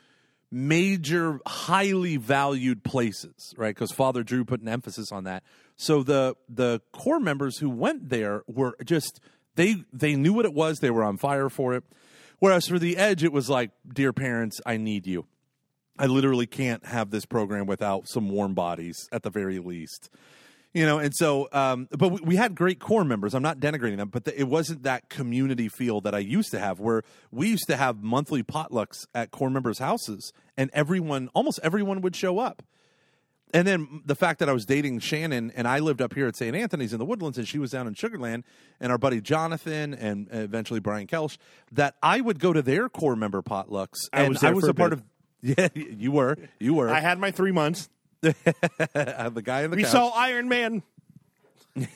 major, 0.51 1.39
highly 1.47 2.17
valued 2.17 2.83
places, 2.83 3.53
right? 3.57 3.73
Because 3.73 3.91
Father 3.91 4.23
Drew 4.23 4.43
put 4.43 4.61
an 4.61 4.67
emphasis 4.67 5.11
on 5.11 5.23
that. 5.23 5.43
So 5.77 6.03
the 6.03 6.35
the 6.49 6.81
core 6.91 7.19
members 7.19 7.57
who 7.57 7.69
went 7.69 8.09
there 8.09 8.43
were 8.47 8.75
just 8.83 9.19
they 9.55 9.83
they 9.93 10.15
knew 10.15 10.33
what 10.33 10.45
it 10.45 10.53
was. 10.53 10.79
They 10.79 10.91
were 10.91 11.03
on 11.03 11.17
fire 11.17 11.49
for 11.49 11.73
it. 11.73 11.83
Whereas 12.41 12.67
for 12.67 12.79
the 12.79 12.97
Edge, 12.97 13.23
it 13.23 13.31
was 13.31 13.51
like, 13.51 13.69
dear 13.87 14.11
parents, 14.11 14.59
I 14.65 14.77
need 14.77 15.05
you. 15.05 15.27
I 15.99 16.07
literally 16.07 16.47
can't 16.47 16.83
have 16.87 17.11
this 17.11 17.23
program 17.23 17.67
without 17.67 18.07
some 18.07 18.29
warm 18.29 18.55
bodies 18.55 19.07
at 19.11 19.21
the 19.21 19.29
very 19.29 19.59
least. 19.59 20.09
You 20.73 20.87
know, 20.87 20.97
and 20.97 21.13
so, 21.15 21.49
um, 21.51 21.87
but 21.91 22.09
we, 22.09 22.21
we 22.21 22.35
had 22.37 22.55
great 22.55 22.79
core 22.79 23.03
members. 23.03 23.35
I'm 23.35 23.43
not 23.43 23.59
denigrating 23.59 23.97
them, 23.97 24.09
but 24.09 24.25
the, 24.25 24.39
it 24.39 24.45
wasn't 24.45 24.81
that 24.83 25.07
community 25.07 25.69
feel 25.69 26.01
that 26.01 26.15
I 26.15 26.19
used 26.19 26.49
to 26.49 26.59
have, 26.59 26.79
where 26.79 27.03
we 27.29 27.47
used 27.47 27.67
to 27.67 27.77
have 27.77 28.01
monthly 28.01 28.41
potlucks 28.41 29.05
at 29.13 29.29
core 29.29 29.51
members' 29.51 29.77
houses, 29.77 30.33
and 30.57 30.71
everyone, 30.73 31.29
almost 31.35 31.59
everyone, 31.61 32.01
would 32.01 32.15
show 32.15 32.39
up. 32.39 32.63
And 33.53 33.67
then 33.67 34.01
the 34.05 34.15
fact 34.15 34.39
that 34.39 34.49
I 34.49 34.53
was 34.53 34.65
dating 34.65 34.99
Shannon 34.99 35.51
and 35.55 35.67
I 35.67 35.79
lived 35.79 36.01
up 36.01 36.13
here 36.13 36.27
at 36.27 36.35
St. 36.35 36.55
Anthony's 36.55 36.93
in 36.93 36.99
the 36.99 37.05
Woodlands 37.05 37.37
and 37.37 37.47
she 37.47 37.59
was 37.59 37.71
down 37.71 37.87
in 37.87 37.93
Sugar 37.93 38.17
Land 38.17 38.43
and 38.79 38.91
our 38.91 38.97
buddy 38.97 39.21
Jonathan 39.21 39.93
and 39.93 40.27
eventually 40.31 40.79
Brian 40.79 41.07
Kelch, 41.07 41.37
that 41.71 41.95
I 42.01 42.21
would 42.21 42.39
go 42.39 42.53
to 42.53 42.61
their 42.61 42.89
core 42.89 43.15
member 43.15 43.41
potlucks. 43.41 44.09
I 44.13 44.27
was 44.29 44.43
I 44.43 44.51
was 44.51 44.65
a 44.65 44.69
a 44.71 44.73
part 44.73 44.93
of. 44.93 45.03
Yeah, 45.43 45.69
you 45.73 46.11
were. 46.11 46.37
You 46.59 46.75
were. 46.75 46.87
I 46.87 46.99
had 46.99 47.17
my 47.17 47.31
three 47.31 47.51
months. 47.51 47.89
the 48.21 49.41
guy 49.43 49.61
in 49.63 49.71
the 49.71 49.77
We 49.77 49.81
couch. 49.81 49.91
saw 49.91 50.09
Iron 50.09 50.47
Man. 50.47 50.83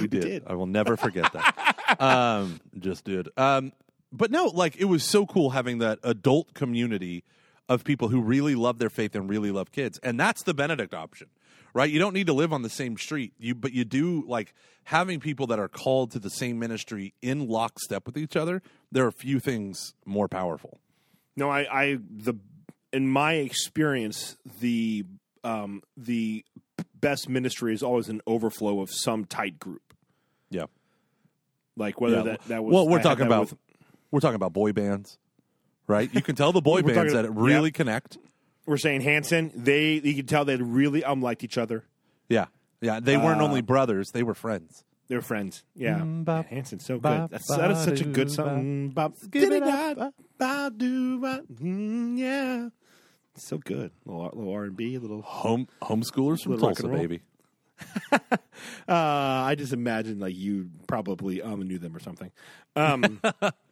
We 0.00 0.06
did. 0.06 0.20
did. 0.22 0.42
I 0.46 0.54
will 0.54 0.66
never 0.66 0.96
forget 0.96 1.32
that. 1.32 2.00
um, 2.00 2.60
just 2.78 3.04
did. 3.04 3.28
Um, 3.36 3.72
but 4.12 4.30
no, 4.30 4.46
like 4.46 4.76
it 4.76 4.84
was 4.84 5.02
so 5.04 5.26
cool 5.26 5.50
having 5.50 5.78
that 5.78 5.98
adult 6.02 6.54
community 6.54 7.24
of 7.70 7.84
people 7.84 8.08
who 8.08 8.20
really 8.20 8.54
love 8.54 8.78
their 8.78 8.90
faith 8.90 9.14
and 9.14 9.30
really 9.30 9.50
love 9.50 9.72
kids, 9.72 9.98
and 10.02 10.20
that's 10.20 10.42
the 10.42 10.52
Benedict 10.52 10.92
option, 10.92 11.28
right? 11.72 11.88
You 11.90 11.98
don't 11.98 12.12
need 12.12 12.26
to 12.26 12.32
live 12.34 12.52
on 12.52 12.60
the 12.60 12.68
same 12.68 12.98
street, 12.98 13.32
you 13.38 13.54
but 13.54 13.72
you 13.72 13.84
do 13.86 14.24
like 14.26 14.52
having 14.84 15.20
people 15.20 15.46
that 15.46 15.58
are 15.58 15.68
called 15.68 16.10
to 16.10 16.18
the 16.18 16.30
same 16.30 16.58
ministry 16.58 17.14
in 17.22 17.48
lockstep 17.48 18.04
with 18.06 18.18
each 18.18 18.36
other. 18.36 18.60
There 18.92 19.04
are 19.04 19.08
a 19.08 19.12
few 19.12 19.40
things 19.40 19.94
more 20.04 20.28
powerful. 20.28 20.78
No, 21.36 21.48
I, 21.48 21.60
I 21.82 21.98
the 22.10 22.34
in 22.92 23.08
my 23.08 23.34
experience, 23.34 24.36
the 24.60 25.04
um, 25.44 25.82
the 25.96 26.44
best 27.00 27.28
ministry 27.28 27.72
is 27.72 27.82
always 27.82 28.08
an 28.08 28.20
overflow 28.26 28.80
of 28.80 28.90
some 28.92 29.24
tight 29.24 29.58
group. 29.60 29.94
Yeah. 30.50 30.64
Like 31.76 32.00
whether 32.00 32.16
Yeah. 32.16 32.22
that 32.24 32.40
that 32.48 32.64
was 32.64 32.74
well, 32.74 32.88
we're 32.88 32.98
I 32.98 33.02
talking 33.02 33.26
about 33.26 33.42
with- 33.50 33.54
we're 34.10 34.20
talking 34.20 34.34
about 34.34 34.52
boy 34.52 34.72
bands, 34.72 35.18
right? 35.90 36.08
You 36.14 36.22
can 36.22 36.36
tell 36.36 36.52
the 36.52 36.62
boy 36.62 36.80
We're 36.84 36.94
bands 36.94 37.12
talking- 37.12 37.26
that 37.26 37.32
really 37.38 37.68
yep. 37.68 37.74
connect. 37.74 38.18
we're 38.66 38.76
saying 38.78 39.02
Hanson. 39.02 39.50
They 39.54 39.94
you 40.02 40.14
can 40.14 40.26
tell 40.26 40.44
they 40.44 40.56
really 40.56 41.02
unliked 41.02 41.44
each 41.44 41.58
other. 41.58 41.84
Yeah, 42.28 42.46
yeah. 42.80 43.00
They 43.00 43.16
weren't 43.16 43.40
Uh, 43.40 43.44
only 43.44 43.60
brothers; 43.62 44.10
they 44.12 44.22
were 44.22 44.34
friends. 44.34 44.84
They 45.08 45.16
were 45.16 45.22
friends. 45.22 45.64
Yeah, 45.74 45.98
Mm, 45.98 46.24
bop, 46.24 46.46
Hanson's 46.46 46.84
so 46.84 46.98
bop, 47.00 47.30
good. 47.30 47.30
That's, 47.38 47.48
that 47.48 47.70
is 47.72 47.78
such 47.82 48.00
a 48.00 48.04
good 48.04 48.28
ba-do, 48.28 48.34
song. 48.34 48.88
Bop, 48.90 49.14
Give 49.28 49.50
it 49.50 49.62
up. 49.64 50.14
ba-do, 50.38 51.18
ba- 51.18 51.42
mm, 51.52 52.16
yeah, 52.16 52.68
so 53.34 53.58
good. 53.58 53.90
Little 54.06 54.30
little 54.32 54.52
R 54.52 54.64
and 54.64 54.76
B, 54.76 54.98
little. 54.98 55.22
Home 55.22 55.66
homeschoolers 55.82 56.42
from 56.44 56.52
Little 56.52 56.68
rock 56.68 56.76
Tulsa, 56.76 56.82
and 56.84 56.92
roll. 56.92 57.00
baby. 57.02 57.20
Uh, 58.88 58.92
I 59.46 59.54
just 59.56 59.72
imagine 59.72 60.18
like 60.20 60.34
you 60.36 60.68
probably 60.86 61.40
um 61.42 61.62
knew 61.62 61.78
them 61.78 61.96
or 61.96 62.00
something. 62.00 62.30
Um, 62.76 63.20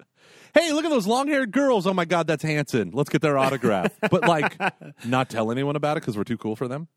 Hey, 0.59 0.73
look 0.73 0.85
at 0.85 0.91
those 0.91 1.07
long-haired 1.07 1.53
girls! 1.53 1.87
Oh 1.87 1.95
my 1.95 2.05
God, 2.05 2.27
that's 2.27 2.43
Hanson. 2.43 2.91
Let's 2.93 3.11
get 3.11 3.23
their 3.23 3.39
autograph. 3.39 3.93
but 4.11 4.23
like, 4.23 4.57
not 5.05 5.29
tell 5.31 5.51
anyone 5.53 5.77
about 5.77 5.97
it 5.97 6.01
because 6.01 6.17
we're 6.17 6.25
too 6.25 6.39
cool 6.39 6.57
for 6.57 6.67
them. 6.69 6.89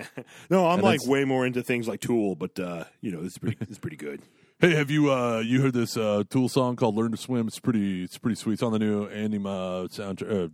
no, 0.50 0.68
I'm 0.68 0.76
And 0.76 0.84
like 0.84 0.96
it's- 0.96 1.08
way 1.08 1.24
more 1.24 1.46
into 1.46 1.64
things 1.64 1.88
like 1.88 2.02
Tool, 2.02 2.36
but 2.36 2.60
uh, 2.60 2.84
you 3.00 3.12
know 3.12 3.22
this 3.22 3.34
is 3.34 3.38
pretty 3.38 3.58
this 3.60 3.70
is 3.70 3.78
pretty 3.80 3.98
good. 3.98 4.22
Hey, 4.62 4.76
have 4.76 4.92
you 4.92 5.12
uh 5.12 5.40
you 5.40 5.60
heard 5.60 5.74
this 5.74 5.98
uh 5.98 6.22
Tool 6.30 6.48
song 6.48 6.76
called 6.76 6.94
"Learn 6.96 7.10
to 7.10 7.18
Swim"? 7.18 7.48
It's 7.48 7.58
pretty 7.58 8.04
it's 8.04 8.20
pretty 8.20 8.36
sweet. 8.36 8.54
It's 8.54 8.62
on 8.62 8.72
the 8.72 8.78
new 8.78 9.08
Ænima 9.10 9.90
soundtrack. 9.90 10.46
Uh, 10.46 10.50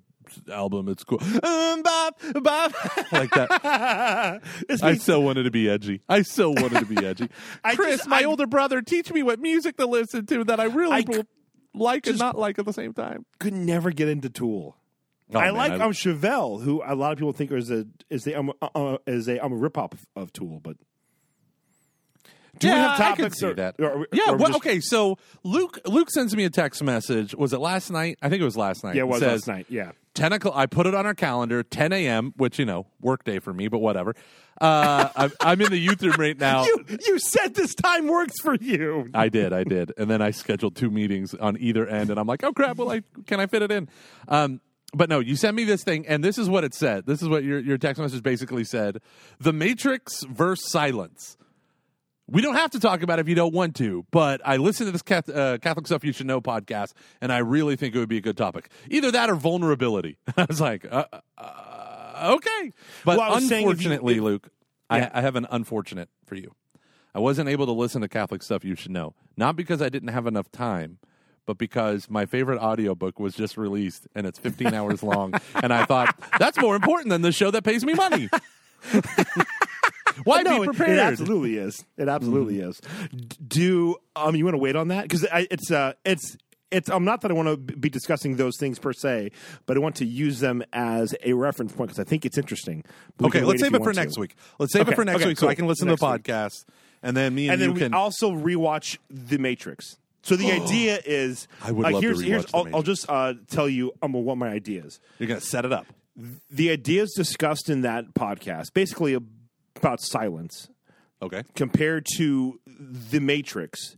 album 0.51 0.89
it's 0.89 1.05
cool 1.05 1.19
um, 1.43 1.81
bop, 1.83 2.19
bop. 2.41 2.73
like 3.13 3.29
that 3.31 4.41
I 4.83 4.95
so 4.97 5.19
wanted 5.21 5.43
to 5.43 5.51
be 5.51 5.69
edgy. 5.69 6.01
I 6.09 6.21
so 6.21 6.49
wanted 6.51 6.79
to 6.79 6.85
be 6.85 7.05
edgy. 7.05 7.29
Chris, 7.75 7.97
just- 7.97 8.09
my 8.09 8.21
I- 8.21 8.23
older 8.25 8.45
brother, 8.47 8.81
teach 8.81 9.11
me 9.11 9.23
what 9.23 9.39
music 9.39 9.75
to 9.77 9.85
listen 9.85 10.25
to 10.27 10.43
that 10.45 10.59
I 10.61 10.65
really 10.65 10.95
I 10.95 11.03
will 11.07 11.23
like 11.79 12.07
and 12.07 12.17
not 12.19 12.37
like 12.37 12.59
at 12.59 12.65
the 12.65 12.73
same 12.73 12.93
time. 12.93 13.25
could 13.39 13.53
never 13.53 13.91
get 13.91 14.07
into 14.09 14.29
Tool. 14.29 14.77
Oh, 15.33 15.39
I 15.39 15.45
man, 15.45 15.55
like 15.55 15.71
I- 15.73 15.83
um 15.85 15.91
Chevelle, 15.91 16.61
who 16.61 16.81
a 16.85 16.95
lot 16.95 17.11
of 17.11 17.17
people 17.17 17.33
think 17.33 17.51
is 17.51 17.69
a 17.69 17.85
is 18.09 18.23
the 18.23 18.35
um, 18.35 18.51
uh, 18.61 18.69
uh, 18.75 18.97
is 19.05 19.27
a 19.27 19.39
um, 19.43 19.51
a 19.51 19.55
rip 19.55 19.77
off 19.77 19.91
of 20.15 20.31
Tool, 20.31 20.59
but 20.61 20.77
do 22.59 22.67
yeah, 22.67 22.73
we 22.73 22.79
have 22.81 22.91
I 22.91 22.97
can 22.97 23.15
topics? 23.17 23.39
see 23.39 23.45
or, 23.47 23.53
that. 23.55 23.75
or- 23.79 23.91
or 23.91 24.07
yeah. 24.11 24.31
we 24.31 24.37
Well, 24.37 24.47
just- 24.47 24.57
okay. 24.57 24.79
So 24.79 25.17
Luke 25.43 25.79
Luke 25.85 26.09
sends 26.11 26.35
me 26.35 26.43
a 26.45 26.49
text 26.49 26.83
message. 26.83 27.35
Was 27.35 27.53
it 27.53 27.59
last 27.59 27.89
night? 27.91 28.17
I 28.21 28.29
think 28.29 28.41
it 28.41 28.45
was 28.45 28.57
last 28.57 28.83
night. 28.83 28.95
Yeah, 28.95 29.03
it 29.03 29.07
was 29.07 29.19
says, 29.19 29.47
last 29.47 29.47
night. 29.47 29.65
Yeah, 29.69 29.91
Ten 30.13 30.33
o'clock. 30.33 30.55
I 30.55 30.65
put 30.65 30.87
it 30.87 30.95
on 30.95 31.05
our 31.05 31.13
calendar. 31.13 31.61
Ten 31.63 31.93
a.m. 31.93 32.33
Which 32.37 32.57
you 32.57 32.65
know, 32.65 32.87
work 33.01 33.23
day 33.23 33.39
for 33.39 33.53
me, 33.53 33.67
but 33.67 33.79
whatever. 33.79 34.15
Uh, 34.59 35.09
I'm, 35.15 35.31
I'm 35.39 35.61
in 35.61 35.69
the 35.69 35.77
youth 35.77 36.01
room 36.01 36.15
right 36.17 36.37
now. 36.37 36.65
you 36.65 36.83
you 37.05 37.19
said 37.19 37.53
this 37.53 37.75
time 37.75 38.07
works 38.07 38.39
for 38.41 38.55
you. 38.55 39.09
I 39.13 39.29
did, 39.29 39.53
I 39.53 39.63
did, 39.63 39.93
and 39.97 40.09
then 40.09 40.21
I 40.21 40.31
scheduled 40.31 40.75
two 40.75 40.89
meetings 40.89 41.35
on 41.35 41.57
either 41.59 41.87
end, 41.87 42.09
and 42.09 42.19
I'm 42.19 42.25
like, 42.25 42.43
oh 42.43 42.51
crap, 42.53 42.77
well, 42.77 42.89
I 42.89 43.03
can 43.27 43.39
I 43.39 43.45
fit 43.45 43.61
it 43.61 43.71
in? 43.71 43.87
Um, 44.27 44.61
but 44.93 45.09
no, 45.09 45.19
you 45.19 45.35
sent 45.35 45.55
me 45.55 45.63
this 45.65 45.83
thing, 45.83 46.07
and 46.07 46.23
this 46.23 46.39
is 46.39 46.49
what 46.49 46.63
it 46.63 46.73
said. 46.73 47.05
This 47.05 47.21
is 47.21 47.29
what 47.29 47.43
your 47.43 47.59
your 47.59 47.77
text 47.77 48.01
message 48.01 48.23
basically 48.23 48.63
said: 48.63 48.99
The 49.39 49.53
Matrix 49.53 50.23
versus 50.23 50.71
Silence. 50.71 51.37
We 52.29 52.41
don't 52.41 52.55
have 52.55 52.71
to 52.71 52.79
talk 52.79 53.03
about 53.03 53.19
it 53.19 53.21
if 53.21 53.29
you 53.29 53.35
don't 53.35 53.53
want 53.53 53.75
to, 53.77 54.05
but 54.11 54.41
I 54.43 54.57
listened 54.57 54.87
to 54.87 54.91
this 54.91 55.01
Catholic, 55.01 55.37
uh, 55.37 55.57
Catholic 55.59 55.87
Stuff 55.87 56.03
You 56.03 56.11
Should 56.11 56.27
Know 56.27 56.41
podcast, 56.41 56.91
and 57.21 57.31
I 57.31 57.37
really 57.37 57.75
think 57.77 57.95
it 57.95 57.99
would 57.99 58.09
be 58.09 58.17
a 58.17 58.21
good 58.21 58.35
topic. 58.35 58.69
Either 58.89 59.11
that 59.11 59.29
or 59.29 59.35
vulnerability. 59.35 60.17
I 60.37 60.45
was 60.47 60.59
like, 60.59 60.85
uh, 60.91 61.05
uh, 61.37 62.33
okay. 62.35 62.73
But 63.05 63.17
Well, 63.17 63.31
I 63.31 63.35
was 63.35 63.47
saying 63.47 63.61
if 63.61 63.65
you- 63.65 63.69
unfortunately, 63.71 64.15
if- 64.17 64.21
Luke, 64.21 64.49
I, 64.89 65.09
I 65.13 65.21
have 65.21 65.35
an 65.37 65.47
unfortunate 65.51 66.09
for 66.25 66.35
you. 66.35 66.53
I 67.15 67.19
wasn't 67.19 67.49
able 67.49 67.65
to 67.65 67.71
listen 67.71 68.01
to 68.01 68.07
Catholic 68.09 68.43
Stuff 68.43 68.63
You 68.65 68.75
Should 68.75 68.91
Know. 68.91 69.15
Not 69.37 69.55
because 69.55 69.81
I 69.81 69.89
didn't 69.89 70.09
have 70.09 70.27
enough 70.27 70.51
time, 70.51 70.99
but 71.45 71.57
because 71.57 72.09
my 72.09 72.25
favorite 72.25 72.59
audiobook 72.59 73.19
was 73.19 73.35
just 73.35 73.55
released 73.57 74.05
and 74.15 74.27
it's 74.27 74.37
15 74.37 74.73
hours 74.73 75.01
long. 75.01 75.33
And 75.55 75.73
I 75.73 75.85
thought, 75.85 76.13
that's 76.39 76.59
more 76.59 76.75
important 76.75 77.09
than 77.09 77.21
the 77.21 77.31
show 77.31 77.51
that 77.51 77.63
pays 77.63 77.85
me 77.85 77.93
money. 77.93 78.29
Why 80.23 80.41
no, 80.41 80.57
be 80.57 80.63
it- 80.63 80.75
prepared? 80.75 80.97
It, 80.97 80.99
absolutely 80.99 81.57
is. 81.57 81.85
It 81.97 82.07
absolutely 82.07 82.59
is. 82.59 82.81
Do 83.47 83.95
um 84.15 84.35
you 84.35 84.45
want 84.45 84.55
to 84.55 84.59
wait 84.59 84.75
on 84.75 84.89
that 84.89 85.03
because 85.03 85.25
it's 85.31 85.71
uh 85.71 85.93
it's 86.05 86.37
it's 86.71 86.89
um 86.89 87.05
not 87.05 87.21
that 87.21 87.31
I 87.31 87.33
want 87.33 87.47
to 87.47 87.57
be 87.57 87.89
discussing 87.89 88.35
those 88.35 88.57
things 88.59 88.79
per 88.79 88.93
se, 88.93 89.31
but 89.65 89.77
I 89.77 89.79
want 89.79 89.95
to 89.97 90.05
use 90.05 90.39
them 90.39 90.63
as 90.73 91.15
a 91.23 91.33
reference 91.33 91.71
point 91.71 91.89
because 91.89 91.99
I 91.99 92.03
think 92.03 92.25
it's 92.25 92.37
interesting. 92.37 92.83
Okay, 93.23 93.41
let's 93.43 93.61
save 93.61 93.73
it 93.73 93.83
for 93.83 93.93
next 93.93 94.15
to. 94.15 94.21
week. 94.21 94.35
Let's 94.59 94.73
save 94.73 94.87
it 94.89 94.95
for 94.95 95.05
next 95.05 95.17
okay, 95.21 95.27
week 95.27 95.37
so. 95.37 95.47
I 95.47 95.55
can 95.55 95.67
listen 95.67 95.87
Next 95.87 96.01
to 96.01 96.05
the 96.05 96.11
week. 96.11 96.23
podcast. 96.23 96.65
And 97.03 97.15
then 97.15 97.35
me 97.35 97.47
and, 97.47 97.53
and 97.53 97.61
you 97.61 97.67
then 97.67 97.73
we 97.75 97.79
can. 97.81 97.93
also 97.93 98.31
rewatch 98.31 98.97
The 99.09 99.37
Matrix. 99.37 99.97
So 100.23 100.35
the 100.35 100.51
idea 100.63 100.99
is, 101.05 101.47
I 101.63 101.71
would 101.71 101.85
uh, 101.85 101.91
love 101.91 102.01
to 102.01 102.07
here's, 102.07 102.21
rewatch 102.21 102.25
here's, 102.25 102.45
I'll, 102.53 102.75
I'll 102.75 102.81
just 102.83 103.09
uh, 103.09 103.35
tell 103.49 103.69
you 103.69 103.93
um, 104.01 104.13
what 104.13 104.37
my 104.37 104.49
idea 104.49 104.83
is. 104.83 104.99
you're 105.19 105.27
going 105.27 105.39
to 105.39 105.45
set 105.45 105.63
it 105.63 105.71
up. 105.71 105.85
The 106.49 106.71
ideas 106.71 107.13
discussed 107.15 107.69
in 107.69 107.81
that 107.81 108.13
podcast, 108.15 108.73
basically 108.73 109.15
about 109.77 110.01
silence, 110.01 110.69
Okay. 111.21 111.43
compared 111.55 112.05
to 112.17 112.59
The 112.67 113.19
Matrix. 113.19 113.97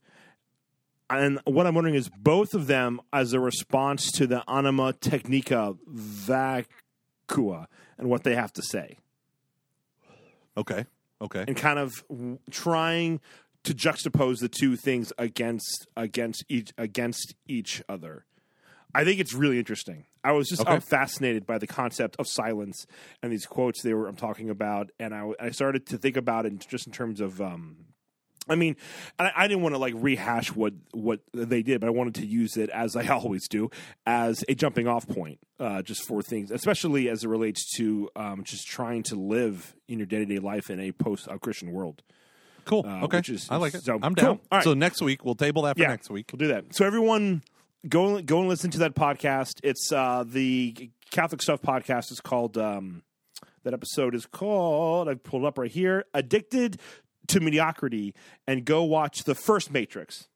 And 1.10 1.40
what 1.46 1.66
I'm 1.66 1.74
wondering 1.74 1.96
is 1.96 2.08
both 2.10 2.54
of 2.54 2.68
them 2.68 3.02
as 3.12 3.34
a 3.34 3.40
response 3.40 4.12
to 4.14 4.28
the 4.28 4.44
Anima 4.50 4.94
Technica 4.94 5.76
Vacua 5.92 7.66
and 7.98 8.10
what 8.10 8.24
they 8.24 8.36
have 8.36 8.54
to 8.54 8.62
say. 8.62 8.98
Okay. 10.56 10.86
Okay. 11.22 11.44
and 11.48 11.58
kind 11.58 11.80
of 11.80 12.04
trying 12.50 13.20
to 13.64 13.74
juxtapose 13.74 14.40
the 14.40 14.48
two 14.48 14.78
things 14.78 15.12
against 15.18 15.86
against 15.98 16.46
each 16.48 16.72
against 16.78 17.36
each 17.46 17.82
other. 17.90 18.24
I 18.94 19.04
think 19.04 19.20
it's 19.20 19.34
really 19.34 19.60
interesting. 19.60 20.06
I 20.24 20.32
was 20.32 20.48
just 20.50 20.62
Okay. 20.62 20.72
I'm 20.72 20.82
fascinated 20.82 21.46
by 21.46 21.58
the 21.58 21.68
concept 21.68 22.16
of 22.18 22.28
silence 22.28 22.86
and 23.22 23.32
these 23.32 23.46
quotes 23.46 23.82
they 23.84 23.94
were 23.94 24.08
I'm 24.08 24.16
talking 24.16 24.50
about, 24.50 24.90
and 25.00 25.14
I, 25.14 25.32
I 25.40 25.52
started 25.52 25.86
to 25.88 25.98
think 25.98 26.18
about 26.18 26.46
it 26.46 26.60
just 26.68 26.88
in 26.88 26.94
terms 26.94 27.22
of 27.22 27.40
um, 27.40 27.78
I 28.50 28.56
mean, 28.56 28.76
I, 29.20 29.32
I 29.36 29.48
didn't 29.48 29.62
want 29.62 29.76
to 29.76 29.80
like 29.80 29.94
rehash 29.96 30.54
what 30.54 30.74
what 30.92 31.20
they 31.34 31.62
did, 31.62 31.80
but 31.82 31.88
I 31.88 31.92
wanted 31.92 32.16
to 32.16 32.26
use 32.26 32.58
it 32.58 32.70
as 32.72 32.96
I 32.96 33.08
always 33.14 33.48
do 33.48 33.70
as 34.06 34.44
a 34.50 34.56
jumping 34.56 34.88
off 34.88 35.08
point, 35.08 35.40
uh, 35.60 35.82
just 35.84 36.04
for 36.08 36.22
things, 36.22 36.50
especially 36.52 37.10
as 37.10 37.24
it 37.24 37.28
relates 37.28 37.72
to 37.78 38.10
um, 38.16 38.44
just 38.44 38.68
trying 38.68 39.04
to 39.04 39.16
live 39.16 39.76
in 39.88 40.00
your 40.00 40.08
day 40.08 40.18
to 40.20 40.26
day 40.26 40.40
life 40.40 40.70
in 40.70 40.80
a 40.80 40.92
post 40.92 41.28
Christian 41.42 41.72
world. 41.72 42.02
Cool. 42.66 42.86
Uh, 42.86 43.04
okay. 43.06 43.20
is- 43.20 43.48
I 43.50 43.58
like 43.58 43.74
it. 43.74 43.84
so, 43.84 44.00
I'm 44.02 44.16
cool. 44.16 44.24
down. 44.24 44.40
All 44.52 44.58
right. 44.58 44.64
So 44.64 44.74
next 44.74 45.02
week 45.02 45.24
we'll 45.24 45.36
table 45.36 45.64
that 45.64 45.78
for 45.78 45.84
next 45.88 46.10
week. 46.10 46.30
We'll 46.32 46.38
do 46.38 46.48
that. 46.48 46.76
So 46.76 46.86
everyone, 46.86 47.42
go 47.88 48.22
go 48.22 48.40
and 48.40 48.50
listen 48.50 48.72
to 48.72 48.80
that 48.80 48.96
podcast. 48.96 49.60
It's 49.64 49.92
uh, 49.92 50.24
the 50.28 50.92
Catholic 51.12 51.42
Stuff 51.42 51.62
podcast. 51.62 52.12
is 52.12 52.20
called. 52.22 52.58
Um, 52.58 53.04
that 53.64 53.74
episode 53.74 54.16
is 54.16 54.26
called. 54.26 55.10
I've 55.10 55.24
pulled 55.24 55.46
up 55.46 55.58
right 55.58 55.72
here. 55.72 56.06
Addicted 56.14 56.80
to 57.28 57.40
mediocrity, 57.40 58.14
and 58.48 58.66
go 58.66 58.84
watch 58.84 59.24
the 59.26 59.36
first 59.36 59.72
Matrix. 59.72 60.28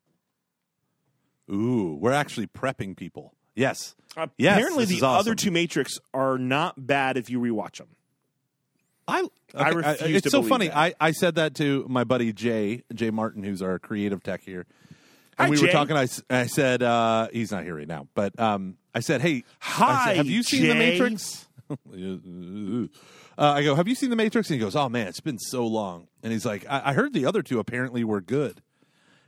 Ooh, 1.52 1.98
we're 2.00 2.12
actually 2.12 2.48
prepping 2.48 2.96
people. 2.96 3.34
Yes. 3.56 3.96
Yes, 4.38 4.58
Apparently, 4.58 4.86
the 4.86 4.96
awesome. 4.98 5.20
other 5.20 5.36
two 5.36 5.52
Matrix 5.52 5.98
are 6.14 6.38
not 6.38 6.86
bad 6.88 7.18
if 7.18 7.30
you 7.30 7.40
rewatch 7.40 7.78
them. 7.78 7.88
I 9.08 9.28
I 9.56 9.70
okay, 9.72 9.76
refuse 9.76 10.16
it's 10.18 10.24
to 10.24 10.30
so 10.30 10.44
funny. 10.44 10.68
that. 10.68 10.78
I, 10.78 10.94
I 11.00 11.12
said 11.12 11.36
that 11.36 11.56
to 11.56 11.86
my 11.90 12.04
buddy 12.04 12.32
Jay 12.32 12.84
Jay 12.94 13.10
Martin, 13.10 13.44
who's 13.44 13.62
our 13.62 13.80
creative 13.80 14.24
tech 14.24 14.44
here, 14.44 14.66
Hi, 15.38 15.50
we 15.50 15.58
Jay. 15.58 15.66
were 15.66 15.72
talking. 15.72 15.98
I 15.98 16.46
said 16.46 16.84
uh, 16.84 17.28
he's 17.32 17.52
not 17.52 17.64
here 17.64 17.76
right 17.76 17.88
now, 17.88 18.08
but 18.14 18.40
um, 18.40 18.78
I 18.94 19.00
said, 19.00 19.22
hey, 19.22 19.44
I 19.62 19.66
Hi, 19.66 20.06
said, 20.06 20.18
have 20.18 20.28
you 20.28 20.44
seen 20.44 20.68
the 20.68 20.76
Matrix? 20.76 21.48
uh, 21.70 21.78
I 23.38 23.64
go, 23.64 23.76
have 23.76 23.88
you 23.88 23.96
seen 23.96 24.10
the 24.10 24.16
Matrix? 24.16 24.50
And 24.50 24.60
he 24.60 24.64
goes, 24.64 24.76
oh 24.76 24.90
man, 24.90 25.08
it's 25.08 25.22
been 25.22 25.40
so 25.40 25.66
long. 25.66 26.08
And 26.22 26.32
he's 26.32 26.46
like, 26.46 26.66
I, 26.70 26.90
I 26.90 26.94
heard 26.94 27.14
the 27.14 27.26
other 27.26 27.42
two 27.42 27.60
apparently 27.60 28.04
were 28.04 28.22
good. 28.22 28.62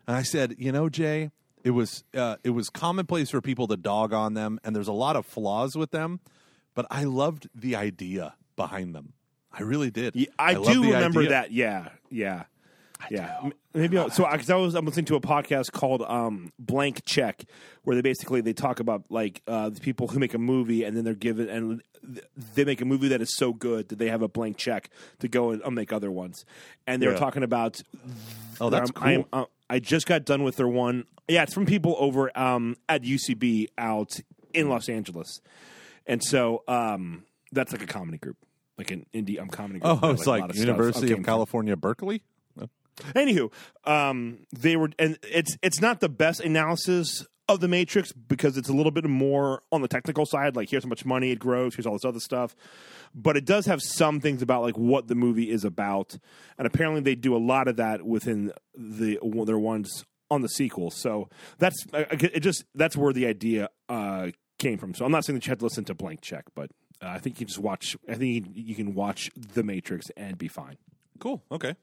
And 0.08 0.16
I 0.16 0.22
said, 0.22 0.56
you 0.60 0.72
know, 0.72 0.90
Jay, 0.90 1.32
it 1.64 1.72
was 1.72 2.04
uh, 2.16 2.36
it 2.44 2.52
was 2.52 2.70
commonplace 2.70 3.32
for 3.32 3.42
people 3.42 3.68
to 3.68 3.78
dog 3.78 4.14
on 4.14 4.36
them, 4.36 4.60
and 4.64 4.76
there's 4.76 4.88
a 4.88 4.94
lot 4.94 5.16
of 5.16 5.26
flaws 5.26 5.76
with 5.76 5.92
them, 5.92 6.20
but 6.76 6.86
I 6.92 7.06
loved 7.06 7.50
the 7.56 7.76
idea 7.76 8.36
behind 8.56 8.94
them. 8.94 9.14
I 9.52 9.64
really 9.64 9.90
did. 9.90 10.16
Yeah, 10.16 10.28
I, 10.38 10.54
loved 10.54 10.68
do 10.72 10.84
remember 10.84 11.22
idea. 11.22 11.30
that. 11.32 11.52
Yeah, 11.52 11.90
yeah, 12.12 12.44
yeah. 13.10 13.40
M- 13.44 13.54
Maybe 13.74 13.98
I'll, 13.98 14.10
so 14.10 14.26
because 14.32 14.50
I 14.50 14.56
was 14.56 14.74
I'm 14.76 14.86
listening 14.86 15.06
to 15.06 15.16
a 15.16 15.22
podcast 15.22 15.72
called 15.74 16.02
um, 16.04 16.52
Blank 16.58 17.04
Check, 17.06 17.44
where 17.84 17.96
they 17.96 18.02
basically 18.02 18.40
they 18.42 18.54
talk 18.54 18.80
about 18.80 19.04
like 19.10 19.42
uh, 19.48 19.70
the 19.70 19.82
people 19.82 20.08
who 20.08 20.18
make 20.20 20.34
a 20.34 20.38
movie 20.38 20.84
and 20.84 20.96
then 20.96 21.04
they're 21.04 21.14
given 21.14 21.50
and 21.50 21.82
th- 22.06 22.26
they 22.56 22.64
make 22.64 22.80
a 22.80 22.86
movie 22.86 23.10
that 23.10 23.22
is 23.22 23.36
so 23.36 23.52
good 23.52 23.90
that 23.90 24.00
they 24.00 24.08
have 24.10 24.22
a 24.22 24.30
blank 24.30 24.56
check 24.58 24.90
to 25.20 25.28
go 25.28 25.52
and 25.52 25.62
uh, 25.64 25.70
make 25.70 25.92
other 25.92 26.10
ones, 26.12 26.46
and 26.88 27.02
they 27.02 27.08
were 27.08 27.14
Yeah. 27.14 27.20
talking 27.20 27.44
about. 27.44 27.82
Oh, 28.62 28.70
that's 28.70 28.92
cool. 28.92 29.08
I, 29.08 29.12
am, 29.14 29.26
uh, 29.34 29.46
I 29.70 29.80
just 29.80 30.06
got 30.08 30.24
done 30.24 30.44
with 30.44 30.56
their 30.56 30.68
one. 30.70 31.04
Yeah, 31.28 31.44
it's 31.44 31.54
from 31.54 31.66
people 31.66 31.96
over 32.00 32.32
um, 32.38 32.78
at 32.88 33.02
UCB 33.04 33.68
out 33.78 34.20
in 34.54 34.70
Los 34.70 34.88
Angeles, 34.88 35.42
and 36.08 36.24
so 36.24 36.64
um, 36.70 37.24
that's 37.52 37.74
like 37.74 37.82
a 37.84 37.88
comedy 37.88 38.20
group, 38.20 38.38
like 38.78 38.92
an 38.92 39.06
indie 39.14 39.38
um, 39.42 39.50
comedy 39.50 39.80
group. 39.80 40.00
Oh, 40.02 40.12
it's 40.12 40.26
a 40.26 40.30
like 40.30 40.42
lot 40.42 40.50
of 40.52 40.56
stuff 40.56 40.66
University 40.68 41.08
came 41.08 41.14
of 41.16 41.18
from. 41.18 41.24
California, 41.26 41.76
Berkeley. 41.76 42.22
Anywho, 43.16 43.52
um, 43.86 44.40
they 44.54 44.76
were, 44.76 44.90
and 44.98 45.18
it's 45.24 45.58
it's 45.62 45.82
not 45.82 46.00
the 46.00 46.10
best 46.10 46.40
analysis 46.40 47.26
of 47.48 47.60
the 47.60 47.68
Matrix 47.68 48.12
because 48.12 48.58
it's 48.58 48.70
a 48.70 48.74
little 48.74 48.92
bit 48.92 49.06
more 49.06 49.62
on 49.72 49.82
the 49.82 49.88
technical 49.88 50.26
side. 50.26 50.56
Like 50.56 50.70
here's 50.70 50.84
how 50.84 50.90
much 50.90 51.06
money 51.06 51.32
it 51.32 51.40
grows, 51.40 51.76
here's 51.76 51.86
all 51.86 51.94
this 51.94 52.06
other 52.06 52.20
stuff, 52.20 52.56
but 53.14 53.38
it 53.38 53.46
does 53.46 53.66
have 53.66 53.82
some 53.82 54.20
things 54.20 54.42
about 54.42 54.62
like 54.62 54.78
what 54.78 55.08
the 55.08 55.16
movie 55.16 55.50
is 55.52 55.64
about, 55.64 56.18
and 56.58 56.66
apparently 56.66 57.02
they 57.02 57.16
do 57.16 57.36
a 57.36 57.40
lot 57.40 57.68
of 57.68 57.76
that 57.78 58.04
within 58.06 58.52
the 58.76 59.20
their 59.46 59.60
ones 59.60 60.06
on 60.32 60.42
the 60.42 60.50
sequel. 60.50 60.90
So 60.92 61.30
that's 61.60 61.86
it. 61.94 62.40
Just 62.40 62.66
that's 62.74 62.98
where 62.98 63.14
the 63.14 63.28
idea 63.28 63.70
uh, 63.90 64.32
came 64.58 64.78
from. 64.78 64.94
So 64.94 65.06
I'm 65.06 65.12
not 65.12 65.26
saying 65.26 65.36
that 65.36 65.46
you 65.46 65.52
have 65.52 65.60
to 65.60 65.66
listen 65.66 65.86
to 65.86 65.94
Blank 65.94 66.22
Check, 66.22 66.46
but 66.56 66.72
uh, 67.02 67.10
I 67.10 67.20
think 67.20 67.40
you 67.40 67.46
just 67.46 67.60
watch. 67.60 67.96
I 68.10 68.16
think 68.16 68.48
you 68.54 68.76
can 68.76 68.94
watch 68.96 69.30
The 69.36 69.64
Matrix 69.64 70.08
and 70.18 70.38
be 70.38 70.48
fine. 70.48 70.78
Cool. 71.20 71.44
Okay. 71.52 71.76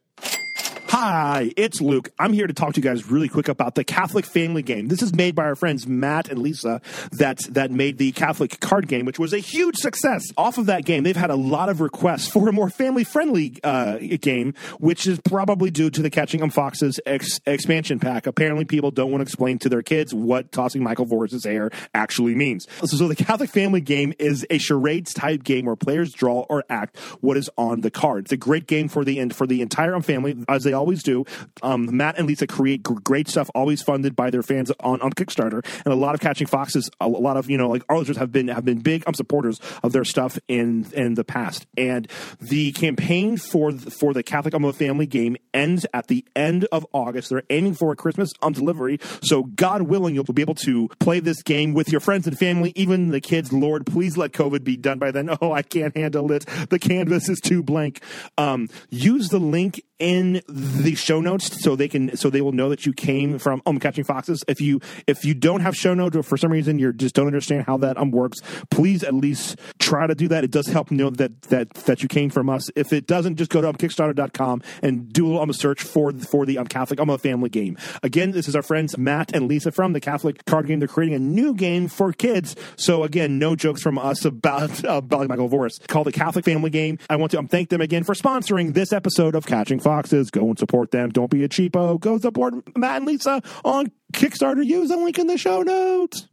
Hi, 0.94 1.50
it's 1.56 1.80
Luke. 1.80 2.10
I'm 2.18 2.34
here 2.34 2.46
to 2.46 2.52
talk 2.52 2.74
to 2.74 2.78
you 2.78 2.84
guys 2.84 3.10
really 3.10 3.26
quick 3.26 3.48
about 3.48 3.76
the 3.76 3.82
Catholic 3.82 4.26
Family 4.26 4.60
Game. 4.60 4.88
This 4.88 5.00
is 5.00 5.14
made 5.14 5.34
by 5.34 5.44
our 5.44 5.54
friends 5.54 5.86
Matt 5.86 6.28
and 6.28 6.42
Lisa 6.42 6.82
that 7.12 7.38
that 7.48 7.70
made 7.70 7.96
the 7.96 8.12
Catholic 8.12 8.60
card 8.60 8.88
game, 8.88 9.06
which 9.06 9.18
was 9.18 9.32
a 9.32 9.38
huge 9.38 9.76
success. 9.76 10.22
Off 10.36 10.58
of 10.58 10.66
that 10.66 10.84
game, 10.84 11.02
they've 11.02 11.16
had 11.16 11.30
a 11.30 11.34
lot 11.34 11.70
of 11.70 11.80
requests 11.80 12.28
for 12.28 12.46
a 12.46 12.52
more 12.52 12.68
family 12.68 13.04
friendly 13.04 13.58
uh, 13.64 13.96
game, 14.20 14.52
which 14.80 15.06
is 15.06 15.18
probably 15.20 15.70
due 15.70 15.88
to 15.88 16.02
the 16.02 16.10
Catching 16.10 16.42
'em 16.42 16.50
Foxes 16.50 17.00
ex- 17.06 17.40
expansion 17.46 17.98
pack. 17.98 18.26
Apparently, 18.26 18.66
people 18.66 18.90
don't 18.90 19.10
want 19.10 19.22
to 19.22 19.26
explain 19.26 19.58
to 19.60 19.70
their 19.70 19.80
kids 19.80 20.12
what 20.12 20.52
tossing 20.52 20.82
Michael 20.82 21.06
Voris's 21.06 21.46
hair 21.46 21.70
actually 21.94 22.34
means. 22.34 22.68
So, 22.80 22.98
so 22.98 23.08
the 23.08 23.16
Catholic 23.16 23.48
Family 23.48 23.80
Game 23.80 24.12
is 24.18 24.46
a 24.50 24.58
charades 24.58 25.14
type 25.14 25.42
game 25.42 25.64
where 25.64 25.74
players 25.74 26.12
draw 26.12 26.40
or 26.50 26.64
act 26.68 26.98
what 27.22 27.38
is 27.38 27.48
on 27.56 27.80
the 27.80 27.90
card. 27.90 28.26
It's 28.26 28.32
a 28.32 28.36
great 28.36 28.66
game 28.66 28.88
for 28.88 29.06
the 29.06 29.26
for 29.30 29.46
the 29.46 29.62
entire 29.62 29.98
family, 30.02 30.36
as 30.50 30.64
they 30.64 30.81
always 30.82 31.02
do. 31.04 31.24
Um, 31.62 31.96
Matt 31.96 32.18
and 32.18 32.26
Lisa 32.26 32.48
create 32.48 32.82
gr- 32.82 32.98
great 33.00 33.28
stuff, 33.28 33.48
always 33.54 33.82
funded 33.82 34.16
by 34.16 34.30
their 34.30 34.42
fans 34.42 34.72
on, 34.80 35.00
on 35.00 35.12
Kickstarter, 35.12 35.64
and 35.84 35.94
a 35.94 35.96
lot 35.96 36.14
of 36.14 36.20
Catching 36.20 36.48
Foxes, 36.48 36.90
a 37.00 37.08
lot 37.08 37.36
of 37.36 37.48
you 37.48 37.56
know 37.56 37.68
like 37.68 37.84
Arlingers 37.88 38.16
have 38.16 38.32
been 38.32 38.48
have 38.48 38.64
been 38.64 38.80
big 38.80 39.04
um, 39.06 39.14
supporters 39.14 39.60
of 39.84 39.92
their 39.92 40.04
stuff 40.04 40.38
in 40.48 40.86
in 40.92 41.14
the 41.14 41.22
past. 41.22 41.66
And 41.76 42.08
the 42.40 42.72
campaign 42.72 43.36
for 43.36 43.72
the, 43.72 43.90
for 43.92 44.12
the 44.12 44.24
Catholic 44.24 44.54
Umbrella 44.54 44.72
Family 44.72 45.06
game 45.06 45.36
ends 45.54 45.86
at 45.94 46.08
the 46.08 46.24
end 46.34 46.66
of 46.72 46.84
August. 46.92 47.30
They're 47.30 47.44
aiming 47.48 47.74
for 47.74 47.92
a 47.92 47.96
Christmas 47.96 48.32
on 48.42 48.52
delivery, 48.52 48.98
so 49.22 49.44
God 49.44 49.82
willing, 49.82 50.16
you'll 50.16 50.24
be 50.24 50.42
able 50.42 50.56
to 50.56 50.88
play 50.98 51.20
this 51.20 51.42
game 51.42 51.74
with 51.74 51.92
your 51.92 52.00
friends 52.00 52.26
and 52.26 52.36
family, 52.36 52.72
even 52.74 53.10
the 53.10 53.20
kids. 53.20 53.52
Lord, 53.52 53.86
please 53.86 54.16
let 54.16 54.32
COVID 54.32 54.64
be 54.64 54.76
done 54.76 54.98
by 54.98 55.10
then. 55.10 55.30
Oh, 55.40 55.52
I 55.52 55.62
can't 55.62 55.96
handle 55.96 56.30
it. 56.30 56.46
The 56.68 56.78
canvas 56.78 57.28
is 57.28 57.40
too 57.40 57.62
blank. 57.62 58.00
Um, 58.38 58.68
use 58.90 59.28
the 59.28 59.40
link 59.40 59.82
in 60.02 60.42
the 60.48 60.96
show 60.96 61.20
notes 61.20 61.62
so 61.62 61.76
they 61.76 61.86
can 61.86 62.16
so 62.16 62.28
they 62.28 62.40
will 62.40 62.50
know 62.50 62.68
that 62.68 62.84
you 62.84 62.92
came 62.92 63.38
from 63.38 63.62
um 63.66 63.78
catching 63.78 64.02
foxes. 64.02 64.42
If 64.48 64.60
you 64.60 64.80
if 65.06 65.24
you 65.24 65.32
don't 65.32 65.60
have 65.60 65.76
show 65.76 65.94
notes 65.94 66.16
or 66.16 66.24
for 66.24 66.36
some 66.36 66.50
reason 66.50 66.80
you 66.80 66.92
just 66.92 67.14
don't 67.14 67.28
understand 67.28 67.66
how 67.66 67.76
that 67.78 67.96
um 67.96 68.10
works 68.10 68.40
please 68.70 69.04
at 69.04 69.14
least 69.14 69.56
try 69.78 70.08
to 70.08 70.14
do 70.16 70.26
that. 70.28 70.42
It 70.42 70.50
does 70.50 70.66
help 70.66 70.90
know 70.90 71.10
that 71.10 71.42
that 71.42 71.72
that 71.86 72.02
you 72.02 72.08
came 72.08 72.30
from 72.30 72.50
us. 72.50 72.68
If 72.74 72.92
it 72.92 73.06
doesn't 73.06 73.36
just 73.36 73.50
go 73.52 73.60
to 73.60 73.68
um, 73.68 73.76
kickstarter.com 73.76 74.62
and 74.82 75.12
do 75.12 75.24
a 75.24 75.28
little 75.28 75.42
um, 75.42 75.52
search 75.52 75.82
for 75.82 76.12
for 76.12 76.44
the 76.46 76.58
um 76.58 76.66
catholic 76.66 76.98
um 76.98 77.16
family 77.18 77.48
game. 77.48 77.78
Again 78.02 78.32
this 78.32 78.48
is 78.48 78.56
our 78.56 78.62
friends 78.62 78.98
matt 78.98 79.32
and 79.32 79.46
lisa 79.46 79.70
from 79.70 79.92
the 79.92 80.00
catholic 80.00 80.44
card 80.46 80.66
game. 80.66 80.80
They're 80.80 80.88
creating 80.88 81.14
a 81.14 81.20
new 81.20 81.54
game 81.54 81.86
for 81.86 82.12
kids. 82.12 82.56
So 82.74 83.04
again 83.04 83.38
no 83.38 83.54
jokes 83.54 83.82
from 83.82 83.98
us 83.98 84.24
about 84.24 84.82
about 84.82 85.28
michael 85.28 85.48
Voris. 85.48 85.86
Called 85.86 86.08
the 86.08 86.12
catholic 86.12 86.44
family 86.44 86.70
game. 86.70 86.98
I 87.08 87.14
want 87.14 87.30
to 87.30 87.38
um, 87.38 87.46
thank 87.46 87.68
them 87.68 87.80
again 87.80 88.02
for 88.02 88.14
sponsoring 88.14 88.74
this 88.74 88.92
episode 88.92 89.36
of 89.36 89.46
catching 89.46 89.78
foxes 89.78 89.91
go 90.30 90.48
and 90.48 90.58
support 90.58 90.90
them 90.90 91.10
don't 91.10 91.30
be 91.30 91.44
a 91.44 91.48
cheapo 91.48 91.98
go 91.98 92.18
support 92.18 92.54
matt 92.76 92.96
and 92.98 93.06
lisa 93.06 93.42
on 93.64 93.90
kickstarter 94.12 94.64
use 94.64 94.88
the 94.88 94.96
link 94.96 95.18
in 95.18 95.26
the 95.26 95.38
show 95.38 95.62
notes 95.62 96.26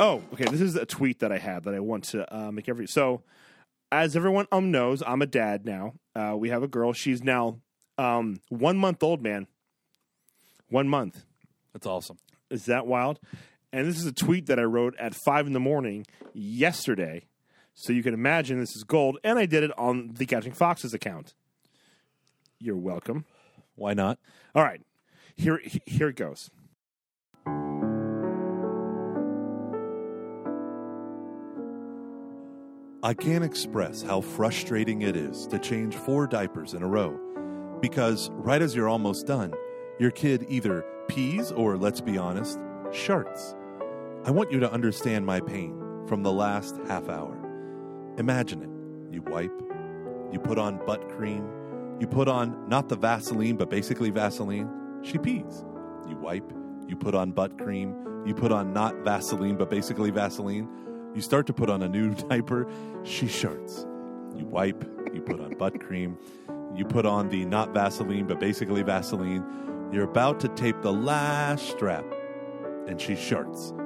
oh 0.00 0.22
okay 0.32 0.44
this 0.44 0.60
is 0.60 0.74
a 0.76 0.86
tweet 0.86 1.18
that 1.20 1.32
i 1.32 1.38
have 1.38 1.64
that 1.64 1.74
i 1.74 1.80
want 1.80 2.04
to 2.04 2.36
uh, 2.36 2.50
make 2.50 2.68
every 2.68 2.86
so 2.86 3.22
as 3.92 4.16
everyone 4.16 4.46
um 4.52 4.70
knows 4.70 5.02
i'm 5.06 5.22
a 5.22 5.26
dad 5.26 5.64
now 5.64 5.92
uh, 6.14 6.34
we 6.36 6.48
have 6.48 6.62
a 6.62 6.68
girl 6.68 6.92
she's 6.92 7.22
now 7.22 7.60
um, 7.98 8.40
one 8.48 8.76
month 8.78 9.02
old 9.02 9.22
man 9.22 9.46
one 10.68 10.88
month 10.88 11.24
That's 11.72 11.86
awesome. 11.86 12.18
is 12.50 12.66
that 12.66 12.86
wild? 12.86 13.18
And 13.72 13.86
this 13.86 13.98
is 13.98 14.06
a 14.06 14.12
tweet 14.12 14.46
that 14.46 14.58
I 14.58 14.62
wrote 14.62 14.94
at 14.98 15.14
five 15.14 15.46
in 15.46 15.52
the 15.52 15.60
morning 15.60 16.06
yesterday. 16.32 17.26
So 17.74 17.92
you 17.92 18.02
can 18.02 18.14
imagine 18.14 18.58
this 18.58 18.74
is 18.74 18.82
gold. 18.84 19.18
And 19.22 19.38
I 19.38 19.46
did 19.46 19.62
it 19.62 19.70
on 19.78 20.14
the 20.14 20.26
Catching 20.26 20.52
Foxes 20.52 20.94
account. 20.94 21.34
You're 22.60 22.76
welcome. 22.76 23.24
Why 23.76 23.94
not? 23.94 24.18
All 24.54 24.64
right. 24.64 24.80
Here 25.36 25.60
here 25.86 26.08
it 26.08 26.16
goes. 26.16 26.50
I 33.00 33.14
can't 33.14 33.44
express 33.44 34.02
how 34.02 34.20
frustrating 34.20 35.02
it 35.02 35.16
is 35.16 35.46
to 35.46 35.58
change 35.60 35.94
four 35.94 36.26
diapers 36.26 36.74
in 36.74 36.82
a 36.82 36.88
row 36.88 37.16
because 37.80 38.28
right 38.32 38.60
as 38.60 38.74
you're 38.74 38.88
almost 38.88 39.24
done, 39.26 39.52
your 40.00 40.10
kid 40.10 40.44
either 40.48 40.84
pees 41.08 41.52
or, 41.52 41.76
let's 41.76 42.00
be 42.00 42.18
honest, 42.18 42.58
sharts. 42.90 43.54
I 44.24 44.32
want 44.32 44.50
you 44.50 44.58
to 44.60 44.72
understand 44.72 45.24
my 45.24 45.40
pain 45.40 45.78
from 46.08 46.24
the 46.24 46.32
last 46.32 46.76
half 46.88 47.08
hour. 47.08 47.38
Imagine 48.18 48.62
it. 48.62 49.14
You 49.14 49.22
wipe, 49.22 49.52
you 50.32 50.40
put 50.40 50.58
on 50.58 50.84
butt 50.84 51.08
cream, 51.08 51.48
you 52.00 52.06
put 52.06 52.28
on 52.28 52.68
not 52.68 52.88
the 52.88 52.96
Vaseline, 52.96 53.56
but 53.56 53.70
basically 53.70 54.10
Vaseline. 54.10 54.70
She 55.02 55.18
pees. 55.18 55.64
You 56.08 56.16
wipe, 56.16 56.52
you 56.86 56.96
put 56.96 57.14
on 57.14 57.32
butt 57.32 57.58
cream, 57.58 58.22
you 58.24 58.34
put 58.34 58.52
on 58.52 58.72
not 58.72 58.94
Vaseline, 59.04 59.56
but 59.56 59.68
basically 59.68 60.10
Vaseline. 60.10 60.68
You 61.14 61.20
start 61.20 61.46
to 61.48 61.52
put 61.52 61.68
on 61.68 61.82
a 61.82 61.88
new 61.88 62.14
diaper, 62.28 62.66
she 63.02 63.26
sharts. 63.26 63.84
You 64.38 64.46
wipe, 64.46 64.84
you 65.12 65.20
put 65.20 65.40
on 65.40 65.56
butt 65.58 65.80
cream, 65.80 66.16
you 66.74 66.84
put 66.84 67.04
on 67.04 67.28
the 67.28 67.44
not 67.44 67.74
Vaseline, 67.74 68.26
but 68.26 68.38
basically 68.38 68.82
Vaseline. 68.82 69.44
You're 69.92 70.04
about 70.04 70.38
to 70.40 70.48
tape 70.48 70.80
the 70.82 70.92
last 70.92 71.68
strap, 71.68 72.04
and 72.86 73.00
she 73.00 73.14
sharts. 73.14 73.76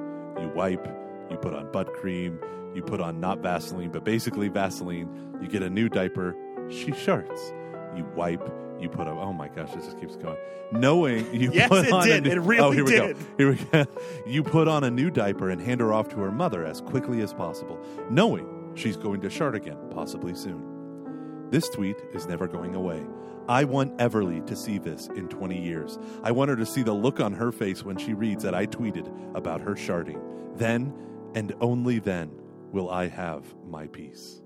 You 0.40 0.48
wipe, 0.54 0.86
you 1.30 1.36
put 1.38 1.54
on 1.54 1.70
butt 1.72 1.94
cream, 1.94 2.38
you 2.74 2.82
put 2.82 3.00
on 3.00 3.20
not 3.20 3.38
Vaseline, 3.38 3.90
but 3.90 4.04
basically 4.04 4.48
Vaseline. 4.48 5.38
You 5.40 5.48
get 5.48 5.62
a 5.62 5.70
new 5.70 5.88
diaper. 5.88 6.36
She 6.70 6.90
sharts. 6.92 7.52
You 7.96 8.04
wipe, 8.16 8.42
you 8.80 8.88
put 8.88 9.06
on. 9.06 9.18
Oh 9.18 9.32
my 9.32 9.48
gosh, 9.48 9.70
this 9.72 9.84
just 9.84 10.00
keeps 10.00 10.16
going. 10.16 10.36
Knowing 10.72 11.32
you 11.34 11.50
Yes, 11.52 11.68
put 11.68 11.86
it 11.86 11.92
on 11.92 12.06
did. 12.06 12.26
A 12.26 12.28
new, 12.28 12.30
It 12.30 12.38
really 12.40 12.62
oh, 12.62 12.70
here 12.70 12.84
we 12.84 12.92
go. 12.92 13.14
Here 13.38 13.50
we 13.50 13.56
go. 13.56 13.84
You 14.26 14.42
put 14.42 14.68
on 14.68 14.84
a 14.84 14.90
new 14.90 15.10
diaper 15.10 15.50
and 15.50 15.60
hand 15.60 15.80
her 15.80 15.92
off 15.92 16.08
to 16.10 16.16
her 16.16 16.30
mother 16.30 16.64
as 16.64 16.80
quickly 16.80 17.20
as 17.20 17.32
possible, 17.32 17.78
knowing 18.10 18.72
she's 18.74 18.96
going 18.96 19.20
to 19.22 19.30
shart 19.30 19.54
again, 19.54 19.76
possibly 19.90 20.34
soon. 20.34 21.48
This 21.50 21.68
tweet 21.68 21.96
is 22.14 22.26
never 22.26 22.46
going 22.46 22.74
away. 22.74 23.04
I 23.48 23.64
want 23.64 23.98
Everly 23.98 24.46
to 24.46 24.54
see 24.56 24.78
this 24.78 25.08
in 25.08 25.28
20 25.28 25.60
years. 25.60 25.98
I 26.22 26.30
want 26.30 26.48
her 26.48 26.56
to 26.56 26.64
see 26.64 26.82
the 26.82 26.92
look 26.92 27.20
on 27.20 27.32
her 27.32 27.50
face 27.52 27.84
when 27.84 27.96
she 27.96 28.14
reads 28.14 28.42
that 28.44 28.54
I 28.54 28.66
tweeted 28.66 29.12
about 29.34 29.60
her 29.60 29.74
sharding. 29.74 30.20
Then, 30.56 30.94
and 31.34 31.52
only 31.60 31.98
then, 31.98 32.30
will 32.70 32.88
I 32.88 33.08
have 33.08 33.44
my 33.66 33.88
peace. 33.88 34.41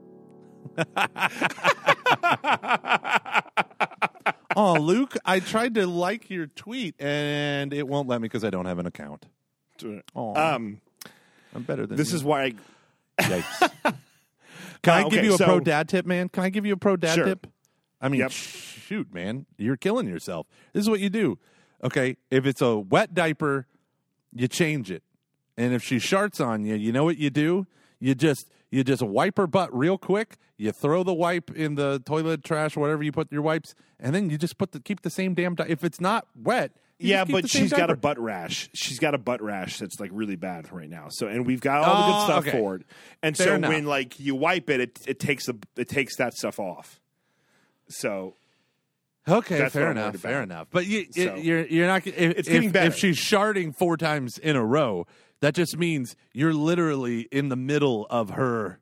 oh, 4.56 4.74
Luke, 4.80 5.16
I 5.24 5.40
tried 5.40 5.74
to 5.74 5.86
like 5.86 6.30
your 6.30 6.46
tweet 6.46 6.94
and 7.00 7.72
it 7.72 7.86
won't 7.86 8.08
let 8.08 8.20
me 8.20 8.26
because 8.26 8.44
I 8.44 8.50
don't 8.50 8.66
have 8.66 8.78
an 8.78 8.86
account. 8.86 9.26
Aw. 10.14 10.54
Um, 10.54 10.80
I'm 11.54 11.62
better 11.62 11.86
than 11.86 11.96
this 11.96 12.10
you. 12.10 12.16
is 12.16 12.24
why 12.24 12.44
I 12.44 12.54
Yikes. 13.22 13.70
Can 14.82 14.94
I 14.94 15.02
Uh, 15.02 15.08
give 15.08 15.18
okay, 15.18 15.26
you 15.26 15.34
a 15.34 15.38
so- 15.38 15.44
pro 15.44 15.60
dad 15.60 15.88
tip, 15.88 16.06
man? 16.06 16.28
Can 16.28 16.44
I 16.44 16.50
give 16.50 16.64
you 16.66 16.74
a 16.74 16.78
pro 16.78 16.96
dad 16.96 17.14
Sure. 17.14 17.24
tip? 17.24 17.46
I 18.00 18.08
mean, 18.08 18.20
Yep. 18.20 18.30
shoot, 18.30 19.12
man, 19.12 19.46
you're 19.56 19.76
killing 19.76 20.06
yourself. 20.06 20.46
This 20.72 20.82
is 20.82 20.90
what 20.90 21.00
you 21.00 21.10
do. 21.10 21.38
Okay, 21.82 22.16
if 22.30 22.46
it's 22.46 22.60
a 22.62 22.76
wet 22.78 23.14
diaper, 23.14 23.66
you 24.34 24.48
change 24.48 24.90
it, 24.90 25.02
and 25.56 25.72
if 25.74 25.82
she 25.82 25.96
sharts 25.96 26.44
on 26.46 26.64
you, 26.64 26.74
you 26.74 26.92
know 26.92 27.04
what 27.04 27.18
you 27.18 27.30
do? 27.30 27.66
You 28.00 28.14
just 28.14 28.48
you 28.76 28.84
just 28.84 29.02
wipe 29.02 29.38
her 29.38 29.46
butt 29.46 29.74
real 29.76 29.96
quick. 29.96 30.36
You 30.58 30.70
throw 30.72 31.02
the 31.02 31.14
wipe 31.14 31.50
in 31.50 31.74
the 31.76 32.02
toilet 32.04 32.44
trash, 32.44 32.76
whatever 32.76 33.02
you 33.02 33.10
put 33.12 33.32
your 33.32 33.42
wipes, 33.42 33.74
and 33.98 34.14
then 34.14 34.28
you 34.30 34.36
just 34.38 34.58
put 34.58 34.72
the 34.72 34.80
keep 34.80 35.00
the 35.00 35.10
same 35.10 35.32
damn. 35.34 35.54
Di- 35.54 35.66
if 35.68 35.82
it's 35.84 36.00
not 36.00 36.26
wet, 36.34 36.72
you 36.98 37.10
yeah, 37.10 37.24
but 37.24 37.48
she's 37.48 37.72
got 37.72 37.90
a 37.90 37.96
butt 37.96 38.18
rash. 38.18 38.68
She's 38.74 38.98
got 38.98 39.14
a 39.14 39.18
butt 39.18 39.40
rash 39.42 39.78
that's 39.78 39.98
like 40.00 40.10
really 40.12 40.36
bad 40.36 40.70
right 40.72 40.88
now. 40.88 41.06
So, 41.10 41.26
and 41.26 41.46
we've 41.46 41.60
got 41.60 41.84
all 41.84 42.06
the 42.06 42.12
good 42.12 42.20
Oh, 42.20 42.24
stuff 42.24 42.48
okay. 42.48 42.58
for 42.58 42.76
it. 42.76 42.82
And 43.22 43.36
Fair 43.36 43.46
so 43.48 43.54
enough. 43.54 43.70
when 43.70 43.86
like 43.86 44.20
you 44.20 44.34
wipe 44.34 44.68
it, 44.70 44.80
it 44.80 44.98
it 45.06 45.20
takes 45.20 45.46
the 45.46 45.56
it 45.76 45.88
takes 45.88 46.16
that 46.16 46.34
stuff 46.34 46.58
off. 46.60 47.00
So 47.88 48.34
Okay, 49.28 49.68
fair 49.70 49.90
enough, 49.90 50.16
fair 50.16 50.40
enough. 50.42 50.68
But 50.70 50.86
you, 50.86 51.06
So- 51.10 51.34
you're 51.34 51.66
you're 51.66 51.86
not. 51.88 52.06
If, 52.06 52.16
It's 52.16 52.48
if, 52.48 52.52
getting 52.54 52.70
better. 52.70 52.86
If 52.88 52.96
she's 52.96 53.18
sharding 53.18 53.74
four 53.76 53.96
times 53.96 54.38
in 54.38 54.54
a 54.54 54.64
row, 54.64 55.06
that 55.40 55.54
just 55.54 55.76
means 55.76 56.16
you're 56.32 56.54
literally 56.54 57.22
in 57.32 57.48
the 57.48 57.56
middle 57.56 58.06
of 58.10 58.30
her 58.30 58.80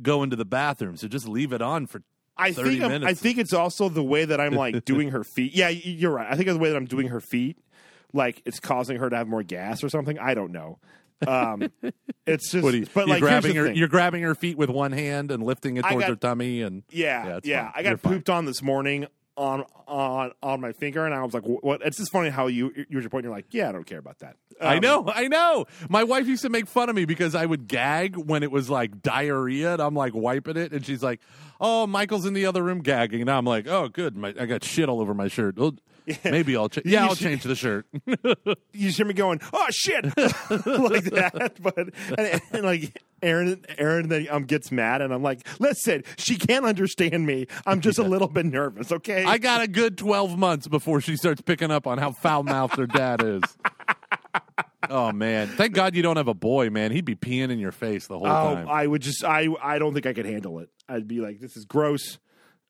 going 0.00 0.30
to 0.30 0.36
the 0.36 0.44
bathroom. 0.44 0.96
So 0.96 1.08
just 1.08 1.28
leave 1.28 1.52
it 1.52 1.62
on 1.62 1.86
for. 1.86 2.02
I 2.36 2.52
think 2.52 2.82
I'm, 2.82 3.04
I 3.04 3.14
think 3.14 3.38
it's 3.38 3.52
also 3.52 3.88
the 3.90 4.02
way 4.02 4.24
that 4.24 4.40
I'm 4.40 4.54
like 4.54 4.84
doing 4.84 5.10
her 5.10 5.22
feet. 5.22 5.54
Yeah, 5.54 5.68
you're 5.68 6.10
right. 6.12 6.26
I 6.28 6.34
think 6.36 6.48
it's 6.48 6.56
the 6.56 6.62
way 6.62 6.70
that 6.70 6.76
I'm 6.76 6.86
doing 6.86 7.08
her 7.08 7.20
feet, 7.20 7.58
like 8.12 8.40
it's 8.46 8.58
causing 8.58 8.96
her 8.98 9.10
to 9.10 9.16
have 9.16 9.28
more 9.28 9.42
gas 9.42 9.84
or 9.84 9.88
something. 9.90 10.18
I 10.18 10.32
don't 10.34 10.50
know. 10.50 10.78
Um, 11.26 11.70
it's 12.26 12.50
just, 12.50 12.66
you, 12.74 12.86
but 12.94 13.06
you're 13.06 13.14
like 13.14 13.20
grabbing 13.20 13.54
her. 13.54 13.66
thing. 13.66 13.76
You're 13.76 13.86
grabbing 13.86 14.22
her 14.22 14.34
feet 14.34 14.56
with 14.56 14.70
one 14.70 14.92
hand 14.92 15.30
and 15.30 15.42
lifting 15.42 15.76
it 15.76 15.82
towards 15.82 16.00
got- 16.00 16.08
her 16.08 16.16
tummy, 16.16 16.62
and 16.62 16.82
Yeah, 16.90 17.26
Yeah, 17.26 17.40
yeah. 17.44 17.62
fine. 17.64 17.72
I 17.76 17.82
got 17.82 18.00
fine. 18.00 18.12
pooped 18.14 18.30
on 18.30 18.44
this 18.46 18.62
morning 18.62 19.06
on 19.36 19.64
on 19.86 20.32
on 20.42 20.60
my 20.60 20.72
finger, 20.72 21.04
and 21.06 21.14
I 21.14 21.22
was 21.22 21.32
like, 21.34 21.44
"What?" 21.44 21.80
It's 21.84 21.96
just 21.98 22.12
funny 22.12 22.30
how 22.30 22.48
you 22.48 22.70
you 22.76 23.00
your 23.00 23.08
point. 23.08 23.24
You're 23.24 23.32
like, 23.32 23.46
"Yeah, 23.50 23.68
I 23.68 23.72
don't 23.72 23.86
care 23.86 23.98
about 23.98 24.18
that." 24.18 24.36
I 24.60 24.76
Um, 24.76 24.80
know, 24.82 25.04
I 25.12 25.28
know. 25.28 25.64
My 25.88 26.04
wife 26.04 26.26
used 26.26 26.42
to 26.42 26.50
make 26.50 26.66
fun 26.68 26.88
of 26.88 26.94
me 26.94 27.04
because 27.04 27.34
I 27.34 27.46
would 27.46 27.66
gag 27.66 28.16
when 28.16 28.42
it 28.42 28.50
was 28.50 28.68
like 28.70 29.02
diarrhea, 29.02 29.72
and 29.74 29.82
I'm 29.82 29.94
like 29.94 30.14
wiping 30.14 30.56
it, 30.56 30.72
and 30.72 30.84
she's 30.84 31.02
like, 31.02 31.20
"Oh, 31.60 31.86
Michael's 31.86 32.26
in 32.26 32.34
the 32.34 32.46
other 32.46 32.62
room 32.62 32.80
gagging," 32.80 33.22
and 33.22 33.30
I'm 33.30 33.44
like, 33.46 33.66
"Oh, 33.66 33.88
good, 33.88 34.16
my, 34.16 34.34
I 34.38 34.46
got 34.46 34.62
shit 34.64 34.88
all 34.88 35.00
over 35.00 35.14
my 35.14 35.28
shirt. 35.28 35.56
Well, 35.56 35.74
maybe 36.24 36.56
I'll, 36.56 36.68
change. 36.68 36.86
yeah, 36.86 37.04
I'll 37.06 37.14
change 37.16 37.42
the 37.42 37.54
shirt." 37.54 37.86
You 38.74 38.86
just 38.88 38.96
hear 38.96 39.06
me 39.06 39.14
going, 39.14 39.40
"Oh 39.52 39.66
shit!" 39.70 40.04
like 40.16 41.04
that. 41.04 41.52
But 41.60 41.76
and, 42.18 42.40
and 42.52 42.62
like 42.64 43.00
Erin, 43.22 43.64
Erin 43.78 44.08
then 44.08 44.26
um 44.30 44.44
gets 44.44 44.72
mad, 44.72 45.02
and 45.02 45.12
I'm 45.12 45.22
like, 45.22 45.46
"Listen, 45.60 46.02
she 46.16 46.36
can't 46.36 46.64
understand 46.64 47.26
me. 47.26 47.46
I'm 47.66 47.80
just 47.80 47.98
a 47.98 48.02
little 48.02 48.28
bit 48.28 48.46
nervous. 48.46 48.90
Okay." 48.90 49.24
I 49.24 49.38
got 49.38 49.60
a 49.60 49.68
good 49.68 49.96
12 49.98 50.38
months 50.38 50.68
before 50.68 51.00
she 51.00 51.16
starts 51.16 51.40
picking 51.42 51.70
up 51.70 51.86
on 51.86 51.98
how 51.98 52.12
foul 52.12 52.42
mouthed 52.42 52.76
her 52.76 52.86
dad 52.86 53.22
is. 53.22 53.42
Oh 54.90 55.12
man! 55.12 55.46
Thank 55.46 55.74
God 55.74 55.94
you 55.94 56.02
don't 56.02 56.16
have 56.16 56.26
a 56.28 56.34
boy, 56.34 56.68
man. 56.68 56.90
He'd 56.90 57.04
be 57.04 57.14
peeing 57.14 57.50
in 57.50 57.58
your 57.60 57.70
face 57.70 58.08
the 58.08 58.18
whole 58.18 58.26
Oh, 58.26 58.54
time. 58.54 58.68
I 58.68 58.84
would 58.86 59.00
just 59.00 59.22
I 59.24 59.46
I 59.62 59.78
don't 59.78 59.94
think 59.94 60.06
I 60.06 60.12
could 60.12 60.26
handle 60.26 60.58
it. 60.58 60.70
I'd 60.88 61.06
be 61.06 61.20
like, 61.20 61.38
this 61.38 61.56
is 61.56 61.64
gross. 61.64 62.18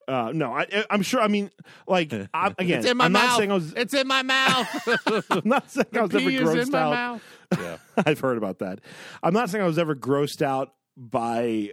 Uh, 0.07 0.31
no, 0.33 0.51
I, 0.53 0.85
I'm 0.89 1.01
sure. 1.01 1.21
I 1.21 1.27
mean, 1.27 1.49
like 1.87 2.11
I'm, 2.33 2.55
again, 2.57 2.79
it's 2.79 2.87
in 2.89 2.97
my 2.97 3.05
I'm 3.05 3.11
mouth. 3.13 3.23
not 3.29 3.37
saying 3.37 3.51
I 3.51 3.53
was. 3.55 3.73
It's 3.73 3.93
in 3.93 4.07
my 4.07 4.21
mouth. 4.21 4.87
I'm 5.31 5.41
not 5.45 5.71
saying 5.71 5.87
the 5.91 5.99
I 5.99 6.01
was 6.03 6.13
ever 6.15 6.29
grossed 6.31 6.63
in 6.65 6.71
my 6.71 6.79
out. 6.81 6.91
Mouth. 6.91 7.21
Yeah, 7.59 7.77
I've 8.05 8.19
heard 8.19 8.37
about 8.37 8.59
that. 8.59 8.79
I'm 9.21 9.33
not 9.33 9.49
saying 9.49 9.63
I 9.63 9.67
was 9.67 9.77
ever 9.79 9.95
grossed 9.95 10.41
out 10.41 10.73
by 10.97 11.71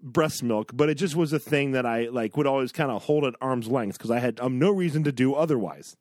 breast 0.00 0.42
milk, 0.42 0.70
but 0.74 0.88
it 0.88 0.94
just 0.94 1.16
was 1.16 1.32
a 1.32 1.38
thing 1.38 1.72
that 1.72 1.86
I 1.86 2.08
like 2.08 2.36
would 2.36 2.46
always 2.46 2.72
kind 2.72 2.90
of 2.90 3.02
hold 3.04 3.24
at 3.24 3.34
arm's 3.40 3.68
length 3.68 3.98
because 3.98 4.10
I 4.10 4.18
had 4.20 4.40
um, 4.40 4.58
no 4.58 4.70
reason 4.70 5.04
to 5.04 5.12
do 5.12 5.34
otherwise. 5.34 5.96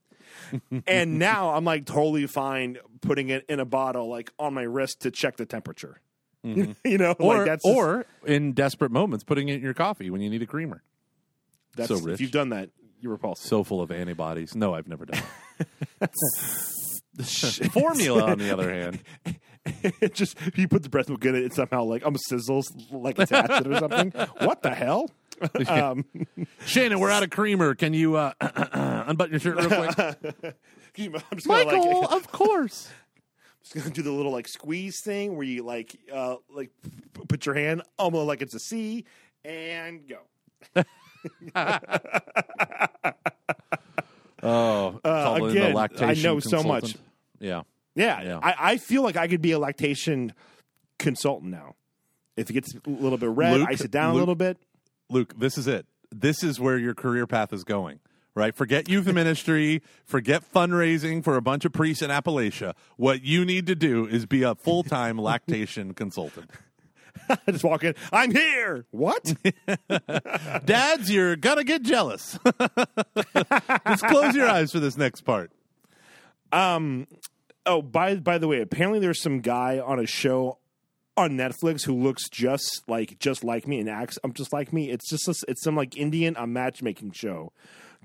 and 0.88 1.20
now 1.20 1.52
I'm 1.54 1.66
like 1.66 1.86
totally 1.86 2.26
fine 2.28 2.78
putting 3.02 3.30
it 3.30 3.46
in 3.50 3.60
a 3.60 3.66
bottle 3.66 4.08
like 4.10 4.32
on 4.40 4.54
my 4.54 4.64
wrist 4.64 5.02
to 5.02 5.12
check 5.12 5.38
the 5.38 5.46
temperature. 5.46 6.00
you 6.44 6.76
know, 6.98 7.14
Or, 7.20 7.38
like 7.38 7.46
that's 7.46 7.64
just- 7.64 7.76
or 7.78 8.06
in 8.26 8.54
desperate 8.54 8.92
moments, 8.92 9.24
putting 9.24 9.50
it 9.50 9.56
in 9.56 9.62
your 9.62 9.74
coffee 9.76 10.10
when 10.10 10.22
you 10.22 10.30
need 10.30 10.42
a 10.42 10.48
creamer. 10.48 10.82
That's, 11.76 11.88
so 11.88 12.08
if 12.10 12.22
you've 12.22 12.32
done 12.32 12.50
that, 12.50 12.70
you're 13.00 13.12
repulsive. 13.12 13.48
So 13.48 13.64
full 13.64 13.82
of 13.82 13.92
antibodies. 13.92 14.56
No, 14.56 14.74
I've 14.74 14.88
never 14.88 15.06
done 15.06 15.22
it. 15.60 16.12
Formula, 17.72 18.32
on 18.32 18.38
the 18.38 18.52
other 18.52 18.72
hand. 18.74 19.02
it 19.66 20.14
just 20.14 20.38
if 20.42 20.58
you 20.58 20.68
put 20.68 20.84
the 20.84 20.90
breast 20.90 21.10
milk 21.10 21.24
in 21.26 21.36
it, 21.36 21.44
it 21.44 21.54
somehow 21.54 21.84
like 21.84 22.06
um 22.06 22.16
sizzles 22.32 22.66
like 22.92 23.20
it's 23.20 23.32
acid 23.32 23.68
or 23.68 23.80
something. 23.80 24.12
What 24.40 24.62
the 24.64 24.72
hell? 24.72 25.10
um, 25.68 26.06
Shannon, 26.66 27.00
we're 27.00 27.10
out 27.10 27.24
of 27.24 27.30
creamer. 27.30 27.74
Can 27.76 27.94
you 27.94 28.16
uh, 28.16 28.34
unbutton 29.08 29.32
your 29.32 29.40
shirt 29.40 29.58
real 29.58 29.68
quick? 29.68 30.00
I'm 30.00 31.24
just 31.36 31.48
gonna 31.48 31.66
Michael, 31.66 32.02
like 32.02 32.12
of 32.12 32.32
course. 32.32 32.90
just 33.64 33.76
gonna 33.76 33.90
do 33.90 34.02
the 34.02 34.12
little 34.12 34.32
like 34.32 34.48
squeeze 34.48 35.02
thing 35.04 35.36
where 35.36 35.46
you 35.46 35.64
like 35.64 35.98
uh 36.14 36.36
like 36.54 36.70
p- 36.84 37.26
put 37.28 37.46
your 37.46 37.56
hand 37.56 37.82
almost 37.98 38.28
like 38.28 38.42
it's 38.42 38.54
a 38.54 38.60
C 38.60 39.06
and 39.44 40.02
go. 40.08 40.84
Oh, 44.44 45.00
in 45.04 45.52
again, 45.52 45.74
the 45.74 46.06
I 46.06 46.14
know 46.16 46.40
so 46.40 46.64
much. 46.64 46.96
Yeah. 47.40 47.62
Yeah, 47.96 48.22
Yeah. 48.22 48.40
I, 48.42 48.56
I 48.74 48.78
feel 48.78 49.04
like 49.04 49.16
I 49.18 49.28
could 49.28 49.42
be 49.42 49.52
a 49.52 49.60
lactation 49.60 50.34
consultant 50.98 51.52
now. 51.52 51.76
If 52.38 52.50
it 52.50 52.54
gets 52.54 52.74
a 52.74 52.90
little 52.90 53.18
bit 53.18 53.30
red, 53.30 53.60
Luke- 53.60 53.70
ice 53.70 53.82
it 53.82 53.92
down 53.92 54.10
Luke- 54.14 54.16
a 54.16 54.20
little 54.20 54.36
bit. 54.36 54.58
Luke, 55.10 55.34
this 55.38 55.58
is 55.58 55.68
it. 55.68 55.86
This 56.12 56.44
is 56.44 56.60
where 56.60 56.78
your 56.78 56.96
career 56.96 57.28
path 57.28 57.52
is 57.54 57.64
going, 57.64 58.00
right? 58.34 58.56
Forget 58.56 58.88
youth 58.90 59.06
ministry, 59.14 59.82
forget 60.06 60.42
fundraising 60.52 61.24
for 61.24 61.36
a 61.36 61.42
bunch 61.42 61.66
of 61.66 61.74
priests 61.74 62.02
in 62.02 62.10
Appalachia. 62.10 62.74
What 62.98 63.24
you 63.24 63.44
need 63.46 63.68
to 63.68 63.76
do 63.76 64.08
is 64.08 64.26
be 64.26 64.44
a 64.44 64.56
full 64.56 64.84
time 64.84 65.18
lactation 65.18 65.94
consultant. 65.94 66.50
I 67.30 67.52
just 67.52 67.64
walk 67.64 67.84
in. 67.84 67.96
I'm 68.12 68.32
here. 68.32 68.86
What? 68.92 69.34
Dads, 70.66 71.12
you're 71.12 71.36
gonna 71.36 71.64
get 71.64 71.82
jealous. 71.84 72.38
Just 73.88 74.04
close 74.06 74.36
your 74.36 74.48
eyes 74.48 74.72
for 74.72 74.80
this 74.80 74.98
next 74.98 75.22
part. 75.22 75.52
Um. 76.52 77.08
Oh, 77.66 77.82
by 77.82 78.16
by 78.16 78.38
the 78.38 78.48
way, 78.48 78.62
apparently 78.62 79.00
there's 79.00 79.22
some 79.22 79.40
guy 79.40 79.80
on 79.80 80.00
a 80.00 80.06
show 80.06 80.58
on 81.18 81.32
Netflix 81.32 81.86
who 81.86 81.96
looks 81.96 82.30
just 82.30 82.84
like 82.88 83.20
just 83.20 83.44
like 83.44 83.68
me 83.68 83.80
and 83.80 83.90
acts 83.90 84.18
um, 84.24 84.34
just 84.34 84.54
like 84.54 84.74
me. 84.74 84.90
It's 84.90 85.10
just 85.10 85.28
a, 85.28 85.36
it's 85.48 85.64
some 85.64 85.76
like 85.76 85.98
Indian 85.98 86.36
a 86.38 86.48
matchmaking 86.48 87.12
show. 87.12 87.52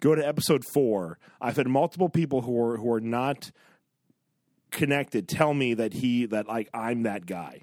Go 0.01 0.15
to 0.15 0.27
episode 0.27 0.65
four. 0.75 1.19
I've 1.41 1.57
had 1.57 1.69
multiple 1.69 2.09
people 2.09 2.43
who 2.43 2.61
are 2.61 2.77
who 2.77 2.93
are 2.93 3.01
not 3.01 3.51
connected 4.71 5.29
tell 5.29 5.55
me 5.55 5.75
that 5.75 5.95
he 5.95 6.27
that 6.27 6.47
like 6.47 6.69
I'm 6.75 7.05
that 7.05 7.27
guy. 7.27 7.63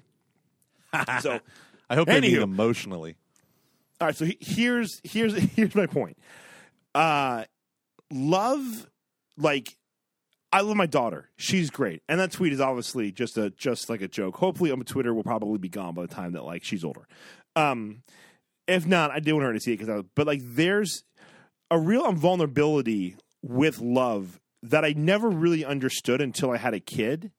so 1.20 1.40
I 1.90 1.94
hope 1.94 2.08
they 2.08 2.20
Anywho. 2.20 2.42
emotionally. 2.42 3.16
all 4.00 4.08
right, 4.08 4.16
so 4.16 4.24
he- 4.24 4.38
here's 4.40 5.00
here's 5.04 5.34
here's 5.54 5.74
my 5.74 5.86
point. 5.86 6.16
Uh 6.94 7.44
love 8.10 8.86
like 9.36 9.76
I 10.52 10.60
love 10.60 10.76
my 10.76 10.86
daughter. 10.86 11.30
She's 11.36 11.70
great. 11.70 12.02
And 12.08 12.20
that 12.20 12.30
tweet 12.30 12.52
is 12.52 12.60
obviously 12.60 13.10
just 13.10 13.36
a 13.36 13.50
just 13.50 13.90
like 13.90 14.00
a 14.02 14.08
joke. 14.08 14.36
Hopefully 14.36 14.70
on 14.70 14.80
Twitter 14.84 15.12
will 15.12 15.24
probably 15.24 15.58
be 15.58 15.68
gone 15.68 15.94
by 15.94 16.02
the 16.02 16.08
time 16.14 16.32
that 16.32 16.44
like 16.44 16.62
she's 16.64 16.84
older. 16.84 17.06
Um 17.56 18.02
if 18.66 18.86
not, 18.86 19.10
I 19.10 19.20
do 19.20 19.34
want 19.34 19.46
her 19.46 19.52
to 19.52 19.60
see 19.60 19.72
it 19.72 19.78
cuz 19.78 19.88
but 20.14 20.26
like 20.26 20.40
there's 20.42 21.04
a 21.70 21.78
real 21.78 22.10
vulnerability 22.12 23.16
with 23.42 23.80
love 23.80 24.40
that 24.62 24.84
I 24.84 24.94
never 24.96 25.28
really 25.28 25.64
understood 25.64 26.20
until 26.20 26.50
I 26.50 26.56
had 26.56 26.72
a 26.72 26.80
kid. 26.80 27.32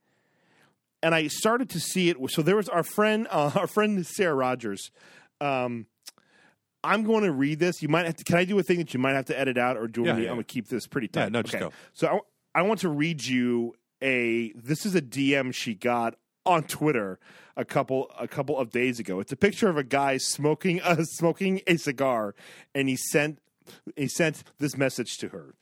And 1.05 1.13
I 1.13 1.27
started 1.27 1.69
to 1.69 1.79
see 1.79 2.09
it. 2.09 2.17
So 2.31 2.41
there 2.41 2.55
was 2.55 2.67
our 2.67 2.81
friend, 2.81 3.27
uh, 3.29 3.51
our 3.55 3.67
friend 3.67 4.03
Sarah 4.07 4.33
Rogers. 4.33 4.89
Um, 5.39 5.85
I'm 6.83 7.03
going 7.03 7.23
to 7.23 7.31
read 7.31 7.59
this. 7.59 7.83
You 7.83 7.89
might 7.89 8.07
have 8.07 8.15
to. 8.15 8.23
Can 8.23 8.37
I 8.37 8.45
do 8.45 8.57
a 8.57 8.63
thing 8.63 8.77
that 8.79 8.91
you 8.91 8.99
might 8.99 9.13
have 9.13 9.25
to 9.25 9.39
edit 9.39 9.57
out, 9.57 9.77
or 9.77 9.87
do 9.87 10.03
Yeah, 10.03 10.13
me? 10.13 10.23
yeah. 10.23 10.29
I'm 10.29 10.35
going 10.37 10.45
to 10.45 10.51
keep 10.53 10.67
this 10.67 10.87
pretty 10.87 11.07
tight. 11.07 11.21
Yeah, 11.25 11.29
no, 11.29 11.43
just 11.43 11.59
go. 11.59 11.71
So 11.93 12.21
I, 12.55 12.59
I 12.59 12.61
want 12.63 12.79
to 12.79 12.89
read 12.89 13.23
you 13.23 13.75
a. 14.01 14.51
This 14.53 14.83
is 14.85 14.95
a 14.95 15.01
DM 15.01 15.53
she 15.53 15.75
got 15.75 16.15
on 16.43 16.63
Twitter 16.63 17.19
a 17.55 17.65
couple 17.65 18.11
a 18.19 18.27
couple 18.27 18.57
of 18.57 18.71
days 18.71 18.99
ago. 18.99 19.19
It's 19.19 19.31
a 19.31 19.37
picture 19.37 19.69
of 19.69 19.77
a 19.77 19.83
guy 19.83 20.17
smoking 20.17 20.81
a 20.83 21.03
smoking 21.17 21.61
a 21.67 21.77
cigar, 21.77 22.33
and 22.73 22.89
he 22.89 22.95
sent 22.97 23.39
he 23.95 24.07
sent 24.07 24.43
this 24.57 24.75
message 24.75 25.17
to 25.19 25.29
her. 25.29 25.53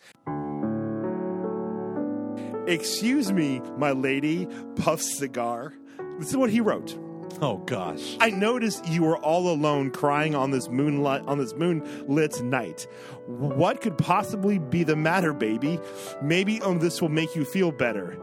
Excuse 2.68 3.32
me, 3.32 3.62
my 3.78 3.92
lady, 3.92 4.48
puff 4.76 5.02
cigar. 5.02 5.74
This 6.20 6.30
is 6.30 6.38
what 6.38 6.50
he 6.50 6.62
wrote. 6.62 6.98
Oh 7.42 7.58
gosh. 7.58 8.16
I 8.20 8.30
noticed 8.30 8.88
you 8.88 9.04
were 9.04 9.18
all 9.18 9.50
alone 9.50 9.92
crying 9.92 10.36
on 10.36 10.52
this 10.52 10.70
moonlight 10.70 11.24
on 11.28 11.40
this 11.40 11.54
moonlit 11.56 12.42
night. 12.44 12.88
What 13.28 13.82
could 13.82 13.98
possibly 13.98 14.60
be 14.60 14.84
the 14.84 14.96
matter, 14.96 15.34
baby? 15.34 15.80
Maybe 16.22 16.62
um, 16.62 16.80
this 16.80 17.02
will 17.02 17.10
make 17.10 17.36
you 17.36 17.44
feel 17.44 17.72
better. 17.72 18.18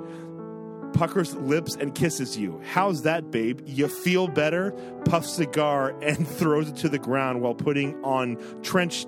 Puckers 0.95 1.34
lips 1.34 1.76
and 1.76 1.95
kisses 1.95 2.36
you. 2.36 2.61
How's 2.64 3.03
that, 3.03 3.30
babe? 3.30 3.61
You 3.66 3.88
feel 3.88 4.28
better? 4.28 4.72
Puffs 5.05 5.30
cigar 5.30 5.91
and 6.03 6.26
throws 6.38 6.68
it 6.68 6.76
to 6.76 6.88
the 6.88 6.99
ground 6.99 7.43
while 7.43 7.55
putting 7.55 8.03
on 8.05 8.38
trench 8.62 9.07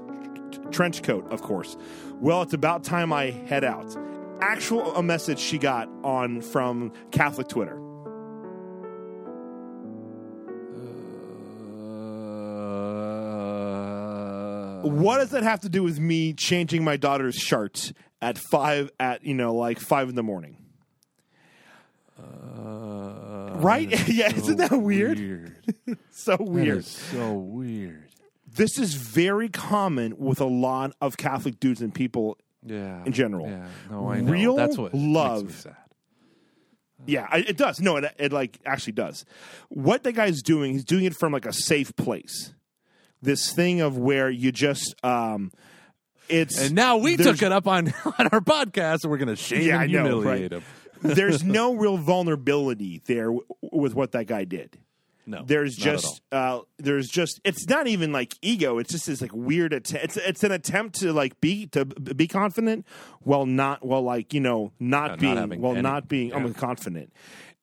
trench 0.71 1.03
coat, 1.03 1.31
of 1.31 1.43
course. 1.43 1.77
Well, 2.21 2.43
it's 2.43 2.53
about 2.53 2.85
time 2.85 3.13
I 3.13 3.31
head 3.31 3.65
out. 3.65 3.97
Actual 4.43 4.95
a 4.97 5.03
message 5.03 5.39
she 5.39 5.57
got 5.57 5.89
on 6.03 6.41
from 6.41 6.93
Catholic 7.13 7.49
Twitter. 7.49 7.79
What 14.83 15.19
does 15.19 15.31
that 15.31 15.45
have 15.45 15.61
to 15.61 15.69
do 15.69 15.85
with 15.85 16.01
me 16.01 16.33
changing 16.33 16.83
my 16.83 16.97
daughter's 16.97 17.37
shirts 17.37 17.93
at 18.21 18.37
five 18.37 18.91
at 18.99 19.25
you 19.25 19.35
know 19.35 19.55
like 19.55 19.79
five 19.79 20.09
in 20.09 20.17
the 20.17 20.25
morning? 20.25 20.57
right? 23.63 23.89
yeah, 24.09 24.35
isn't 24.35 24.57
that 24.59 24.73
weird? 24.73 25.19
So 26.11 26.37
That 26.37 26.45
weird. 26.47 26.85
so 26.85 27.33
weird. 27.33 28.09
This 28.47 28.79
is 28.79 28.95
very 28.95 29.49
common 29.49 30.19
with 30.19 30.41
a 30.41 30.47
lot 30.47 30.95
of 31.01 31.17
Catholic 31.17 31.59
dudes 31.59 31.81
and 31.81 31.95
people. 31.95 32.37
Yeah. 32.65 33.05
In 33.05 33.13
general. 33.13 33.49
Yeah. 33.49 33.67
No, 33.91 34.09
I 34.11 34.21
know. 34.21 34.33
Real 34.33 34.57
That's 34.57 34.79
what 34.79 34.95
love. 34.95 35.53
Sad. 35.53 35.77
Yeah, 37.07 37.27
I- 37.31 37.39
it 37.39 37.57
does. 37.57 37.81
No, 37.81 37.97
it, 37.97 38.15
it 38.19 38.33
like 38.33 38.59
actually 38.65 38.93
does. 38.93 39.25
What 39.69 40.05
the 40.05 40.13
guy's 40.13 40.41
doing, 40.43 40.73
he's 40.73 40.85
doing 40.85 41.05
it 41.05 41.15
from 41.17 41.33
like 41.33 41.47
a 41.47 41.53
safe 41.53 41.95
place. 41.97 42.55
This 43.21 43.53
thing 43.53 43.81
of 43.81 43.99
where 43.99 44.31
you 44.31 44.53
just 44.53 44.95
um 45.05 45.51
it's 46.29 46.61
And 46.61 46.75
now 46.75 46.97
we 46.99 47.17
took 47.17 47.43
it 47.43 47.51
up 47.53 47.67
on 47.67 47.89
on 48.19 48.29
our 48.31 48.41
podcast, 48.41 48.99
and 49.03 49.11
we're 49.11 49.19
going 49.19 49.29
to 49.29 49.37
shame 49.37 49.63
Yeah, 49.67 49.75
and 49.75 49.83
I 49.83 49.87
know, 49.87 50.21
humiliate 50.21 50.53
right? 50.53 50.63
him. 50.63 50.65
there's 51.15 51.43
no 51.43 51.75
real 51.75 51.97
vulnerability 51.97 53.03
there 53.07 53.25
w- 53.27 53.45
with 53.73 53.95
what 53.95 54.13
that 54.13 54.27
guy 54.29 54.45
did. 54.45 54.79
No, 55.25 55.45
There's 55.47 55.77
just 55.77 56.21
uh, 56.33 56.61
there's 56.79 57.09
just 57.09 57.41
it's 57.45 57.69
not 57.69 57.87
even 57.87 58.13
like 58.13 58.35
ego. 58.43 58.79
It's 58.79 58.91
just 58.91 59.07
this 59.07 59.23
like 59.23 59.33
weird 59.33 59.73
attempt. 59.73 60.05
It's 60.05 60.17
it's 60.17 60.45
an 60.45 60.51
attempt 60.51 61.01
to 61.01 61.13
like 61.13 61.41
be 61.41 61.67
to 61.69 61.85
be 61.85 62.27
confident 62.27 62.87
while 63.21 63.47
not 63.47 63.85
while 63.85 64.03
like 64.03 64.35
you 64.35 64.41
know 64.41 64.73
not 64.81 65.13
not 65.13 65.19
being 65.21 65.37
having 65.37 65.61
while 65.61 65.73
any- 65.73 65.83
not 65.83 66.09
being 66.09 66.31
yeah. 66.31 66.37
um, 66.37 66.53
confident. 66.55 67.13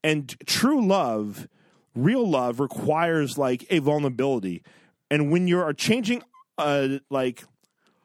And 0.04 0.34
true 0.46 0.86
love, 0.86 1.50
real 1.96 2.26
love 2.26 2.62
requires 2.62 3.38
like 3.38 3.66
a 3.70 3.80
vulnerability. 3.80 4.64
And 5.12 5.30
when 5.30 5.48
you're 5.48 5.74
changing 5.74 6.24
uh 6.58 7.00
like 7.10 7.44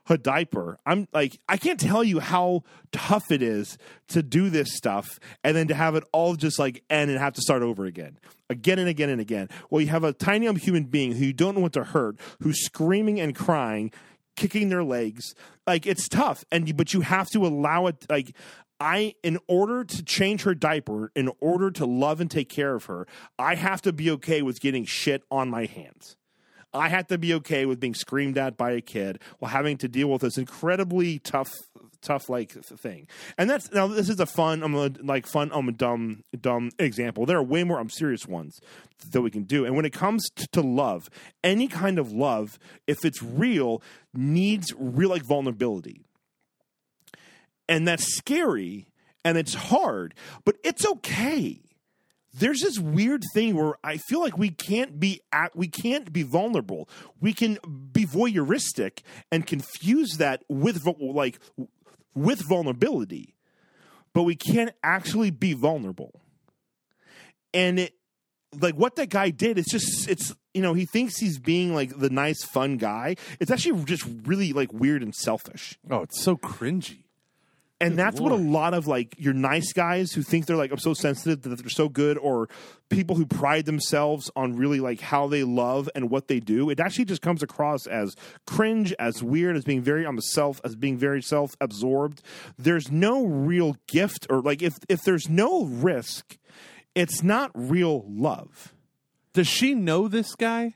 a 0.08 0.18
diaper. 0.18 0.78
I'm 0.84 1.08
like, 1.12 1.38
I 1.48 1.56
can't 1.56 1.80
tell 1.80 2.04
you 2.04 2.20
how 2.20 2.62
tough 2.92 3.30
it 3.30 3.42
is 3.42 3.78
to 4.08 4.22
do 4.22 4.50
this 4.50 4.76
stuff 4.76 5.18
and 5.42 5.56
then 5.56 5.68
to 5.68 5.74
have 5.74 5.94
it 5.94 6.04
all 6.12 6.36
just 6.36 6.58
like 6.58 6.82
end 6.90 7.10
and 7.10 7.18
have 7.18 7.32
to 7.34 7.40
start 7.40 7.62
over 7.62 7.84
again, 7.86 8.18
again 8.54 8.78
and 8.78 8.88
again 8.88 9.10
and 9.10 9.20
again. 9.20 9.48
Well, 9.68 9.82
you 9.82 9.88
have 9.88 10.04
a 10.04 10.12
tiny 10.12 10.48
um, 10.48 10.56
human 10.56 10.84
being 10.84 11.12
who 11.12 11.26
you 11.26 11.32
don't 11.32 11.54
know 11.54 11.60
what 11.60 11.74
to 11.74 11.84
hurt, 11.84 12.18
who's 12.40 12.64
screaming 12.64 13.20
and 13.20 13.34
crying, 13.34 13.92
kicking 14.36 14.68
their 14.68 14.84
legs. 14.84 15.34
Like 15.66 15.86
it's 15.86 16.08
tough, 16.08 16.44
and 16.50 16.76
but 16.76 16.94
you 16.94 17.02
have 17.02 17.28
to 17.30 17.44
allow 17.44 17.86
it. 17.88 18.06
Like 18.08 18.34
I, 18.80 19.14
in 19.22 19.38
order 19.48 19.84
to 19.84 20.02
change 20.02 20.42
her 20.42 20.54
diaper, 20.54 21.10
in 21.14 21.30
order 21.40 21.70
to 21.72 21.86
love 21.86 22.20
and 22.20 22.30
take 22.30 22.48
care 22.48 22.74
of 22.74 22.86
her, 22.86 23.06
I 23.38 23.54
have 23.54 23.82
to 23.82 23.92
be 23.92 24.10
okay 24.12 24.42
with 24.42 24.60
getting 24.60 24.84
shit 24.84 25.22
on 25.30 25.48
my 25.50 25.66
hands. 25.66 26.16
I 26.72 26.88
have 26.88 27.06
to 27.06 27.18
be 27.18 27.32
okay 27.34 27.66
with 27.66 27.78
being 27.78 27.94
screamed 27.94 28.36
at 28.36 28.56
by 28.56 28.72
a 28.72 28.80
kid 28.80 29.20
while 29.38 29.52
having 29.52 29.78
to 29.78 29.88
deal 29.88 30.08
with 30.08 30.22
this 30.22 30.36
incredibly 30.36 31.20
tough, 31.20 31.52
tough 32.04 32.28
like 32.28 32.52
thing. 32.52 33.08
And 33.36 33.50
that's 33.50 33.72
now 33.72 33.86
this 33.86 34.08
is 34.08 34.20
a 34.20 34.26
fun, 34.26 34.62
I'm 34.62 34.74
a, 34.74 34.90
like 35.02 35.26
fun, 35.26 35.50
I'm 35.52 35.68
a 35.68 35.72
dumb, 35.72 36.24
dumb 36.40 36.70
example. 36.78 37.26
There 37.26 37.38
are 37.38 37.42
way 37.42 37.64
more, 37.64 37.78
I'm 37.78 37.90
serious 37.90 38.26
ones 38.26 38.60
that 39.10 39.22
we 39.22 39.30
can 39.30 39.44
do. 39.44 39.64
And 39.64 39.74
when 39.74 39.84
it 39.84 39.92
comes 39.92 40.28
to 40.52 40.60
love, 40.60 41.10
any 41.42 41.68
kind 41.68 41.98
of 41.98 42.12
love, 42.12 42.58
if 42.86 43.04
it's 43.04 43.22
real, 43.22 43.82
needs 44.12 44.72
real 44.76 45.10
like 45.10 45.22
vulnerability 45.22 46.04
and 47.68 47.86
that's 47.86 48.16
scary 48.16 48.86
and 49.24 49.38
it's 49.38 49.54
hard, 49.54 50.14
but 50.44 50.56
it's 50.62 50.86
okay. 50.86 51.60
There's 52.36 52.62
this 52.62 52.80
weird 52.80 53.22
thing 53.32 53.54
where 53.54 53.74
I 53.84 53.96
feel 53.96 54.20
like 54.20 54.36
we 54.36 54.50
can't 54.50 54.98
be 54.98 55.20
at, 55.32 55.54
we 55.54 55.68
can't 55.68 56.12
be 56.12 56.24
vulnerable. 56.24 56.88
We 57.20 57.32
can 57.32 57.58
be 57.92 58.06
voyeuristic 58.06 59.02
and 59.30 59.46
confuse 59.46 60.16
that 60.18 60.42
with 60.48 60.84
like 61.00 61.38
with 62.14 62.46
vulnerability, 62.48 63.34
but 64.12 64.22
we 64.22 64.36
can't 64.36 64.72
actually 64.82 65.30
be 65.30 65.52
vulnerable. 65.52 66.20
And 67.52 67.78
it 67.78 67.94
like 68.60 68.74
what 68.74 68.96
that 68.96 69.08
guy 69.08 69.30
did 69.30 69.58
it's 69.58 69.70
just 69.70 70.08
it's 70.08 70.34
you 70.52 70.62
know 70.62 70.74
he 70.74 70.84
thinks 70.84 71.18
he's 71.18 71.38
being 71.38 71.74
like 71.74 71.98
the 71.98 72.10
nice 72.10 72.44
fun 72.44 72.76
guy 72.76 73.16
it's 73.40 73.50
actually 73.50 73.82
just 73.84 74.06
really 74.24 74.52
like 74.52 74.72
weird 74.72 75.02
and 75.02 75.14
selfish 75.14 75.76
Oh, 75.90 76.02
it's 76.02 76.22
so 76.22 76.36
cringy. 76.36 77.03
And 77.80 77.98
that's 77.98 78.20
what 78.20 78.32
a 78.32 78.36
lot 78.36 78.72
of 78.72 78.86
like 78.86 79.14
your 79.18 79.34
nice 79.34 79.72
guys 79.72 80.12
who 80.12 80.22
think 80.22 80.46
they're 80.46 80.56
like 80.56 80.70
I'm 80.70 80.78
so 80.78 80.94
sensitive 80.94 81.42
that 81.42 81.58
they're 81.58 81.68
so 81.68 81.88
good, 81.88 82.16
or 82.18 82.48
people 82.88 83.16
who 83.16 83.26
pride 83.26 83.66
themselves 83.66 84.30
on 84.36 84.56
really 84.56 84.80
like 84.80 85.00
how 85.00 85.26
they 85.26 85.42
love 85.44 85.88
and 85.94 86.10
what 86.10 86.28
they 86.28 86.40
do. 86.40 86.70
It 86.70 86.80
actually 86.80 87.06
just 87.06 87.22
comes 87.22 87.42
across 87.42 87.86
as 87.86 88.14
cringe, 88.46 88.94
as 88.98 89.22
weird, 89.22 89.56
as 89.56 89.64
being 89.64 89.82
very 89.82 90.06
on 90.06 90.16
the 90.16 90.22
self, 90.22 90.60
as 90.64 90.76
being 90.76 90.96
very 90.96 91.22
self 91.22 91.56
absorbed. 91.60 92.22
There's 92.56 92.90
no 92.90 93.26
real 93.26 93.76
gift, 93.88 94.26
or 94.30 94.40
like 94.40 94.62
if 94.62 94.74
if 94.88 95.02
there's 95.02 95.28
no 95.28 95.64
risk, 95.64 96.38
it's 96.94 97.22
not 97.22 97.50
real 97.54 98.04
love. 98.08 98.72
Does 99.32 99.48
she 99.48 99.74
know 99.74 100.06
this 100.06 100.34
guy? 100.36 100.74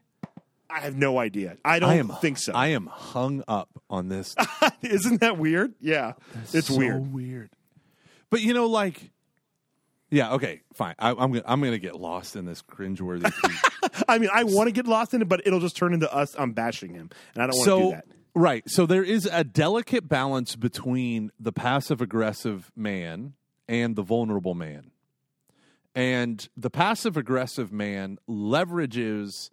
I 0.71 0.81
have 0.81 0.97
no 0.97 1.19
idea. 1.19 1.57
I 1.65 1.79
don't 1.79 1.91
I 1.91 1.95
am 1.95 2.09
think 2.09 2.39
so. 2.39 2.53
I 2.55 2.69
am 2.69 2.87
hung 2.87 3.43
up 3.49 3.71
on 3.89 4.09
this. 4.09 4.37
Isn't 4.83 5.21
that 5.21 5.39
weird? 5.39 5.75
Yeah, 5.81 6.13
it's 6.53 6.69
so 6.69 6.77
weird. 6.77 7.13
weird. 7.13 7.51
But 8.31 8.43
you 8.43 8.53
know, 8.53 8.67
like, 8.67 9.11
yeah, 10.11 10.35
okay, 10.35 10.61
fine. 10.75 10.95
I, 10.99 11.11
I'm 11.11 11.33
gonna 11.33 11.43
I'm 11.47 11.63
gonna 11.63 11.79
get 11.79 11.97
lost 11.97 12.37
in 12.37 12.45
this 12.45 12.63
cringeworthy. 12.63 13.33
I 14.09 14.19
mean, 14.19 14.31
I 14.33 14.45
want 14.45 14.69
to 14.69 14.73
get 14.73 14.87
lost 14.87 15.15
in 15.15 15.23
it, 15.23 15.29
but 15.29 15.47
it'll 15.47 15.61
just 15.61 15.77
turn 15.77 15.95
into 15.95 16.13
us. 16.13 16.37
I'm 16.39 16.53
bashing 16.53 16.95
him, 16.95 17.11
and 17.35 17.43
I 17.43 17.47
don't 17.47 17.57
want 17.57 17.65
to 17.65 17.71
so 17.71 17.81
do 17.81 17.91
that. 17.93 18.05
right, 18.35 18.69
so 18.69 18.85
there 18.85 19.05
is 19.05 19.29
a 19.31 19.45
delicate 19.45 20.07
balance 20.07 20.55
between 20.55 21.31
the 21.41 21.53
passive 21.53 22.03
aggressive 22.03 22.71
man 22.77 23.33
and 23.67 23.97
the 23.97 24.03
vulnerable 24.03 24.55
man, 24.55 24.91
and 25.95 26.47
the 26.59 26.71
passive 26.71 27.17
aggressive 27.17 27.73
man 27.73 28.19
leverages 28.29 29.49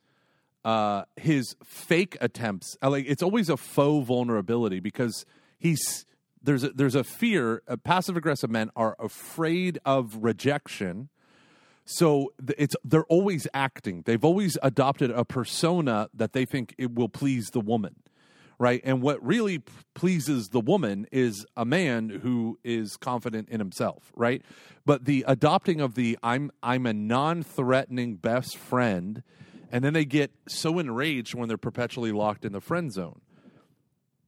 uh, 0.66 1.04
his 1.16 1.56
fake 1.64 2.18
attempts. 2.20 2.76
uh, 2.82 2.90
Like 2.90 3.06
it's 3.08 3.24
always 3.24 3.50
a 3.50 3.56
faux 3.56 4.06
vulnerability 4.08 4.82
because 4.82 5.26
he's 5.58 6.06
there's 6.42 6.64
a, 6.64 6.70
there's 6.70 6.96
a 6.96 7.04
fear. 7.04 7.62
Uh, 7.68 7.78
passive 7.78 8.18
aggressive 8.18 8.50
men 8.50 8.70
are 8.76 8.96
afraid 9.00 9.80
of 9.86 10.18
rejection, 10.22 11.10
so 11.86 12.34
it's 12.58 12.76
they're 12.84 13.06
always 13.06 13.48
acting. 13.54 14.02
They've 14.06 14.26
always 14.26 14.58
adopted 14.64 15.12
a 15.12 15.24
persona 15.24 16.10
that 16.14 16.34
they 16.34 16.46
think 16.46 16.74
it 16.78 16.94
will 16.96 17.10
please 17.10 17.52
the 17.52 17.62
woman, 17.62 17.96
right? 18.58 18.82
And 18.84 19.02
what 19.02 19.24
really 19.26 19.60
p- 19.60 19.72
pleases 19.94 20.50
the 20.50 20.62
woman 20.62 21.08
is 21.12 21.46
a 21.56 21.66
man 21.66 22.10
who 22.10 22.58
is 22.64 22.98
confident 22.98 23.50
in 23.50 23.60
himself, 23.60 24.12
right? 24.16 24.42
But 24.84 25.06
the 25.06 25.26
adopting 25.28 25.80
of 25.80 25.94
the 25.94 26.18
I'm 26.24 26.50
I'm 26.64 26.86
a 26.88 26.94
non-threatening 26.94 28.16
best 28.16 28.58
friend, 28.58 29.22
and 29.72 29.84
then 29.84 29.94
they 29.94 30.06
get 30.06 30.32
so 30.48 30.80
enraged 30.80 31.34
when 31.34 31.48
they're 31.48 31.58
perpetually 31.58 32.12
locked 32.12 32.46
in 32.46 32.52
the 32.52 32.62
friend 32.62 32.92
zone. 32.92 33.22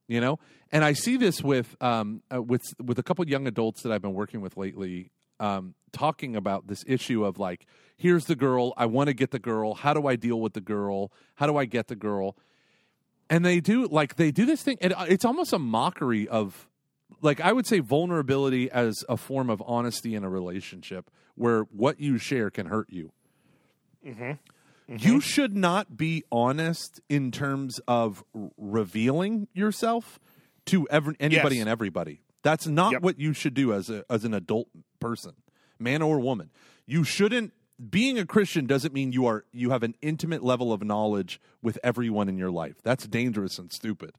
you 0.08 0.22
know? 0.22 0.40
And 0.72 0.84
i 0.84 0.94
see 0.94 1.16
this 1.18 1.42
with 1.42 1.76
um 1.82 2.22
uh, 2.34 2.42
with 2.42 2.64
with 2.84 3.00
a 3.00 3.04
couple 3.04 3.26
young 3.28 3.48
adults 3.48 3.84
that 3.84 3.92
i've 3.92 4.02
been 4.02 4.14
working 4.14 4.42
with 4.42 4.58
lately 4.58 5.12
um 5.40 5.76
talking 5.94 6.36
about 6.36 6.68
this 6.68 6.84
issue 6.86 7.24
of 7.24 7.40
like 7.40 7.66
here's 7.96 8.26
the 8.26 8.36
girl 8.36 8.74
i 8.76 8.86
want 8.86 9.08
to 9.08 9.14
get 9.14 9.32
the 9.32 9.40
girl 9.40 9.76
how 9.76 9.94
do 9.94 10.08
i 10.08 10.18
deal 10.18 10.42
with 10.42 10.52
the 10.54 10.62
girl 10.62 11.10
how 11.36 11.48
do 11.48 11.56
i 11.56 11.66
get 11.66 11.88
the 11.88 11.96
girl? 11.96 12.36
And 13.30 13.44
they 13.46 13.60
do 13.60 13.88
like 13.88 14.16
they 14.16 14.32
do 14.32 14.46
this 14.46 14.62
thing 14.62 14.78
and 14.82 14.94
uh, 14.94 15.06
it's 15.08 15.26
almost 15.26 15.52
a 15.54 15.60
mockery 15.60 16.28
of 16.28 16.68
like 17.22 17.40
i 17.42 17.52
would 17.54 17.66
say 17.68 17.80
vulnerability 17.80 18.70
as 18.72 19.04
a 19.10 19.16
form 19.18 19.50
of 19.50 19.62
honesty 19.66 20.16
in 20.16 20.24
a 20.24 20.30
relationship 20.30 21.10
where 21.36 21.62
what 21.64 22.00
you 22.00 22.18
share 22.18 22.50
can 22.50 22.68
hurt 22.68 22.88
you 22.90 23.12
you 24.88 24.96
mm-hmm. 24.96 25.20
should 25.20 25.56
not 25.56 25.98
be 25.98 26.24
honest 26.32 27.02
in 27.10 27.32
terms 27.32 27.80
of 27.88 28.24
r- 28.34 28.50
revealing 28.58 29.48
yourself 29.54 30.20
to 30.68 30.88
every, 30.90 31.16
anybody 31.20 31.56
Yes. 31.58 31.62
and 31.64 31.70
everybody. 31.70 32.22
That's 32.44 32.68
not 32.68 32.94
Yep. 32.94 33.02
what 33.02 33.20
you 33.20 33.34
should 33.34 33.54
do 33.54 33.74
as 33.74 33.90
a 33.90 34.06
as 34.10 34.24
an 34.24 34.34
adult 34.34 34.70
person, 35.00 35.34
man 35.80 36.02
or 36.02 36.20
woman. 36.20 36.52
You 36.86 37.04
shouldn't 37.04 37.54
being 37.90 38.18
a 38.18 38.26
Christian 38.26 38.66
doesn't 38.66 38.94
mean 38.94 39.12
you 39.12 39.26
are 39.26 39.46
you 39.52 39.72
have 39.72 39.84
an 39.84 39.96
intimate 40.02 40.44
level 40.44 40.72
of 40.72 40.82
knowledge 40.84 41.40
with 41.62 41.78
everyone 41.84 42.30
in 42.30 42.38
your 42.38 42.50
life. 42.52 42.76
That's 42.84 43.06
dangerous 43.08 43.60
and 43.60 43.72
stupid. 43.72 44.12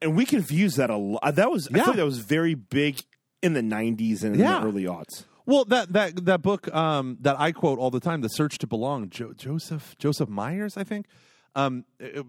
and 0.00 0.14
we 0.16 0.24
confuse 0.24 0.76
that 0.76 0.90
a 0.90 0.96
lot. 0.96 1.34
That 1.34 1.50
was 1.50 1.66
I 1.66 1.70
Yeah. 1.78 1.82
feel 1.84 1.86
like 1.92 1.96
that 1.96 2.04
was 2.04 2.20
very 2.20 2.54
big 2.54 3.00
in 3.42 3.54
the 3.54 3.62
'90s 3.62 4.22
and 4.22 4.34
in 4.36 4.40
Yeah. 4.40 4.60
the 4.60 4.66
early 4.66 4.84
aughts. 4.84 5.24
Well, 5.48 5.64
that 5.64 5.94
that 5.94 6.26
that 6.26 6.42
book 6.42 6.70
um, 6.74 7.16
that 7.22 7.40
I 7.40 7.52
quote 7.52 7.78
all 7.78 7.90
the 7.90 8.00
time, 8.00 8.20
"The 8.20 8.28
Search 8.28 8.58
to 8.58 8.66
Belong," 8.66 9.08
jo- 9.08 9.32
Joseph 9.32 9.96
Joseph 9.96 10.28
Myers, 10.28 10.76
I 10.76 10.84
think, 10.84 11.06
um, 11.54 11.86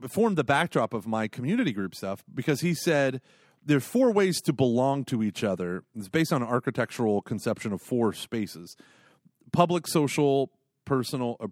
formed 0.07 0.37
the 0.37 0.45
backdrop 0.45 0.93
of 0.93 1.05
my 1.05 1.27
community 1.27 1.73
group 1.73 1.95
stuff 1.95 2.23
because 2.33 2.61
he 2.61 2.73
said 2.73 3.19
there 3.61 3.75
are 3.75 3.81
four 3.81 4.13
ways 4.13 4.39
to 4.43 4.53
belong 4.53 5.03
to 5.03 5.21
each 5.21 5.43
other. 5.43 5.83
It's 5.97 6.07
based 6.07 6.31
on 6.31 6.41
an 6.41 6.47
architectural 6.47 7.21
conception 7.21 7.73
of 7.73 7.81
four 7.81 8.13
spaces: 8.13 8.77
public, 9.51 9.85
social, 9.85 10.53
personal, 10.85 11.35
uh, 11.41 11.47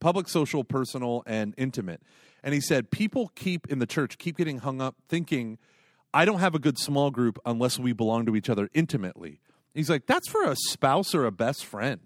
public, 0.00 0.28
social, 0.28 0.64
personal, 0.64 1.22
and 1.26 1.54
intimate. 1.56 2.02
And 2.42 2.54
he 2.54 2.60
said 2.60 2.90
people 2.90 3.30
keep 3.36 3.68
in 3.68 3.78
the 3.78 3.86
church 3.86 4.18
keep 4.18 4.36
getting 4.36 4.58
hung 4.58 4.82
up 4.82 4.96
thinking, 5.08 5.58
I 6.12 6.24
don't 6.24 6.40
have 6.40 6.56
a 6.56 6.58
good 6.58 6.76
small 6.76 7.12
group 7.12 7.38
unless 7.46 7.78
we 7.78 7.92
belong 7.92 8.26
to 8.26 8.34
each 8.34 8.50
other 8.50 8.68
intimately. 8.74 9.38
He's 9.78 9.88
like, 9.88 10.06
that's 10.06 10.28
for 10.28 10.42
a 10.42 10.56
spouse 10.56 11.14
or 11.14 11.24
a 11.24 11.30
best 11.30 11.64
friend. 11.64 12.00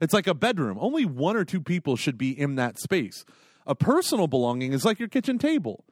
It's 0.00 0.12
like 0.12 0.26
a 0.26 0.34
bedroom. 0.34 0.76
Only 0.78 1.06
one 1.06 1.36
or 1.36 1.44
two 1.44 1.62
people 1.62 1.96
should 1.96 2.18
be 2.18 2.38
in 2.38 2.56
that 2.56 2.78
space. 2.78 3.24
A 3.66 3.74
personal 3.74 4.26
belonging 4.26 4.74
is 4.74 4.84
like 4.84 4.98
your 4.98 5.08
kitchen 5.08 5.38
table. 5.38 5.84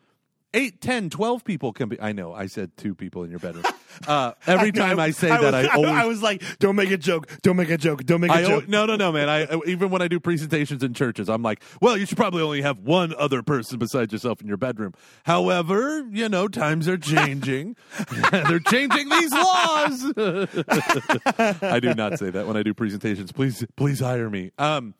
Eight, 0.55 0.81
ten, 0.81 1.09
twelve 1.09 1.45
people 1.45 1.73
can 1.73 1.89
be. 1.89 2.01
I 2.01 2.13
know. 2.13 2.35
I 2.35 2.47
said 2.47 2.77
two 2.77 2.95
people 2.95 3.25
in 3.25 3.31
your 3.31 3.41
bedroom. 3.41 3.65
Uh, 4.09 4.33
every 4.47 4.73
time 4.73 4.99
I, 4.99 5.11
say 5.11 5.29
that, 5.29 5.43
was, 5.43 5.55
I 5.55 5.67
always 5.69 5.91
I 5.91 6.07
was 6.07 6.23
like, 6.23 6.43
"Don't 6.59 6.77
make 6.77 6.91
a 6.91 6.97
joke! 6.97 7.31
Don't 7.43 7.57
make 7.57 7.69
a 7.69 7.77
joke! 7.77 8.05
Don't 8.05 8.23
make 8.23 8.31
a 8.31 8.35
I 8.35 8.43
joke!" 8.43 8.67
no 8.67 8.87
no 8.87 8.97
no 8.97 9.13
man. 9.13 9.29
I 9.29 9.47
even 9.67 9.91
when 9.91 10.01
I 10.01 10.09
do 10.09 10.19
presentations 10.19 10.83
in 10.83 10.95
churches, 10.95 11.29
I'm 11.29 11.43
like, 11.43 11.63
well, 11.83 11.97
you 11.99 12.07
should 12.07 12.17
probably 12.17 12.43
only 12.43 12.63
have 12.63 12.79
one 12.79 13.15
other 13.17 13.43
person 13.43 13.79
besides 13.79 14.11
yourself 14.11 14.41
in 14.41 14.49
your 14.49 14.57
bedroom. 14.57 14.95
However, 15.25 16.09
you 16.11 16.29
know, 16.31 16.49
times 16.49 16.89
are 16.89 16.97
changing. 16.97 17.77
They're 18.33 18.61
changing 18.61 19.11
these 19.11 19.31
laws. 19.31 20.13
I 20.17 21.79
do 21.81 21.95
not 21.95 22.19
say 22.19 22.31
that 22.31 22.47
when 22.47 22.57
I 22.57 22.63
do 22.63 22.73
presentations. 22.73 23.31
Please 23.31 23.65
please 23.77 24.01
hire 24.01 24.31
me. 24.31 24.53
Um, 24.59 24.95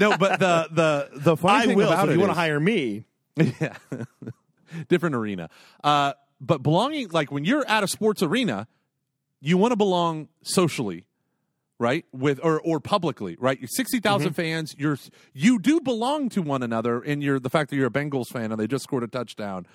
no, 0.00 0.16
but 0.16 0.40
the 0.40 0.68
the 0.70 1.10
the 1.12 1.36
funny 1.36 1.64
I 1.64 1.66
thing 1.66 1.76
will. 1.76 1.88
about 1.88 1.98
So 1.98 2.04
if 2.04 2.10
it 2.10 2.14
you 2.14 2.20
want 2.20 2.30
to 2.30 2.38
hire 2.40 2.58
me, 2.58 3.04
yeah. 3.36 3.76
Different 4.88 5.14
arena. 5.14 5.48
Uh, 5.84 6.12
but 6.40 6.62
belonging, 6.62 7.08
like 7.10 7.30
when 7.30 7.44
you're 7.44 7.66
at 7.68 7.82
a 7.84 7.88
sports 7.88 8.22
arena, 8.22 8.66
you 9.40 9.56
want 9.58 9.72
to 9.72 9.76
belong 9.76 10.28
socially, 10.42 11.04
right? 11.78 12.04
With 12.12 12.40
or 12.42 12.60
or 12.60 12.80
publicly, 12.80 13.36
right? 13.38 13.58
You're 13.60 13.68
60,000 13.68 14.28
Mm-hmm. 14.28 14.34
fans. 14.34 14.74
You're 14.78 14.98
you 15.32 15.58
do 15.58 15.80
belong 15.80 16.28
to 16.30 16.42
one 16.42 16.62
another, 16.62 17.00
and 17.00 17.22
you're 17.22 17.38
the 17.40 17.50
fact 17.50 17.70
that 17.70 17.76
you're 17.76 17.86
a 17.86 17.90
Bengals 17.90 18.28
fan 18.28 18.50
and 18.52 18.60
they 18.60 18.66
just 18.66 18.84
scored 18.84 19.02
a 19.04 19.08
touchdown. 19.08 19.66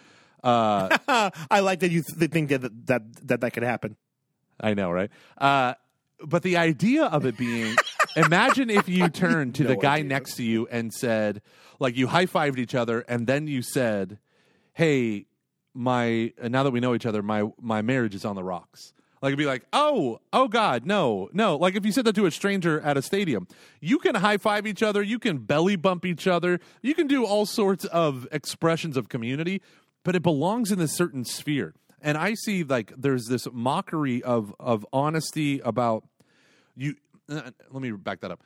Uh, 0.44 0.98
I 1.52 1.60
like 1.62 1.80
that 1.80 1.92
you 1.92 2.04
th- 2.04 2.32
think 2.32 2.50
that 2.50 2.62
that 2.88 3.02
that 3.28 3.42
that 3.42 3.54
could 3.54 3.64
happen. 3.64 3.96
I 4.60 4.74
know, 4.74 4.92
right? 4.92 5.10
Uh, 5.38 5.76
but 6.26 6.42
the 6.44 6.58
idea 6.58 7.06
of 7.06 7.26
it 7.26 7.38
being, 7.38 7.76
imagine 8.16 8.70
if 8.72 8.90
you 8.90 9.08
turned 9.10 9.54
to 9.56 9.64
No 9.64 9.70
the 9.70 9.76
guy 9.76 9.96
idea. 9.98 10.10
next 10.10 10.36
to 10.38 10.44
you 10.44 10.68
and 10.72 10.92
said, 10.92 11.44
like, 11.80 11.96
you 11.96 12.08
high 12.08 12.26
fived 12.26 12.58
each 12.58 12.74
other, 12.74 13.02
and 13.02 13.28
then 13.28 13.48
you 13.48 13.62
said, 13.62 14.18
"Hey, 14.78 15.26
my 15.74 16.32
now 16.44 16.62
that 16.62 16.72
we 16.72 16.80
know 16.80 16.94
each 16.94 17.08
other, 17.08 17.24
my 17.24 17.50
my 17.60 17.82
marriage 17.82 18.14
is 18.14 18.26
on 18.26 18.36
the 18.36 18.44
rocks." 18.44 18.94
Like 19.22 19.30
it'd 19.30 19.40
be 19.40 19.48
like, 19.48 19.66
oh, 19.74 20.20
oh 20.32 20.48
God, 20.48 20.86
no, 20.86 21.30
no. 21.34 21.56
Like 21.56 21.76
if 21.76 21.84
you 21.84 21.92
said 21.92 22.06
that 22.06 22.14
to 22.16 22.28
a 22.28 22.32
stranger 22.32 22.80
at 22.82 22.98
a 22.98 23.02
stadium, 23.02 23.48
you 23.82 23.98
can 23.98 24.14
high 24.14 24.38
five 24.38 24.68
each 24.68 24.84
other, 24.84 25.02
you 25.02 25.18
can 25.18 25.40
belly 25.40 25.76
bump 25.76 26.06
each 26.06 26.28
other, 26.28 26.60
you 26.84 26.94
can 26.94 27.08
do 27.08 27.26
all 27.26 27.48
sorts 27.48 27.86
of 27.86 28.28
expressions 28.32 28.96
of 28.96 29.10
community, 29.10 29.62
but 30.04 30.16
it 30.16 30.22
belongs 30.22 30.72
in 30.72 30.80
a 30.80 30.88
certain 30.88 31.26
sphere. 31.26 31.74
And 32.00 32.16
I 32.16 32.36
see 32.36 32.64
like 32.64 32.94
there's 32.96 33.26
this 33.26 33.48
mockery 33.52 34.22
of 34.22 34.54
of 34.60 34.86
honesty 34.94 35.62
about 35.62 36.04
you. 36.76 36.96
uh, 37.28 37.50
let 37.72 37.82
me 37.82 37.92
back 37.92 38.20
that 38.20 38.30
up. 38.30 38.44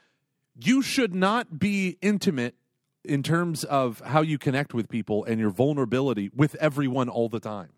You 0.55 0.81
should 0.81 1.13
not 1.13 1.59
be 1.59 1.97
intimate 2.01 2.55
in 3.03 3.23
terms 3.23 3.63
of 3.63 3.99
how 4.05 4.21
you 4.21 4.37
connect 4.37 4.73
with 4.73 4.87
people 4.89 5.23
and 5.25 5.39
your 5.39 5.49
vulnerability 5.49 6.29
with 6.35 6.55
everyone 6.55 7.09
all 7.09 7.29
the 7.29 7.39
time 7.39 7.69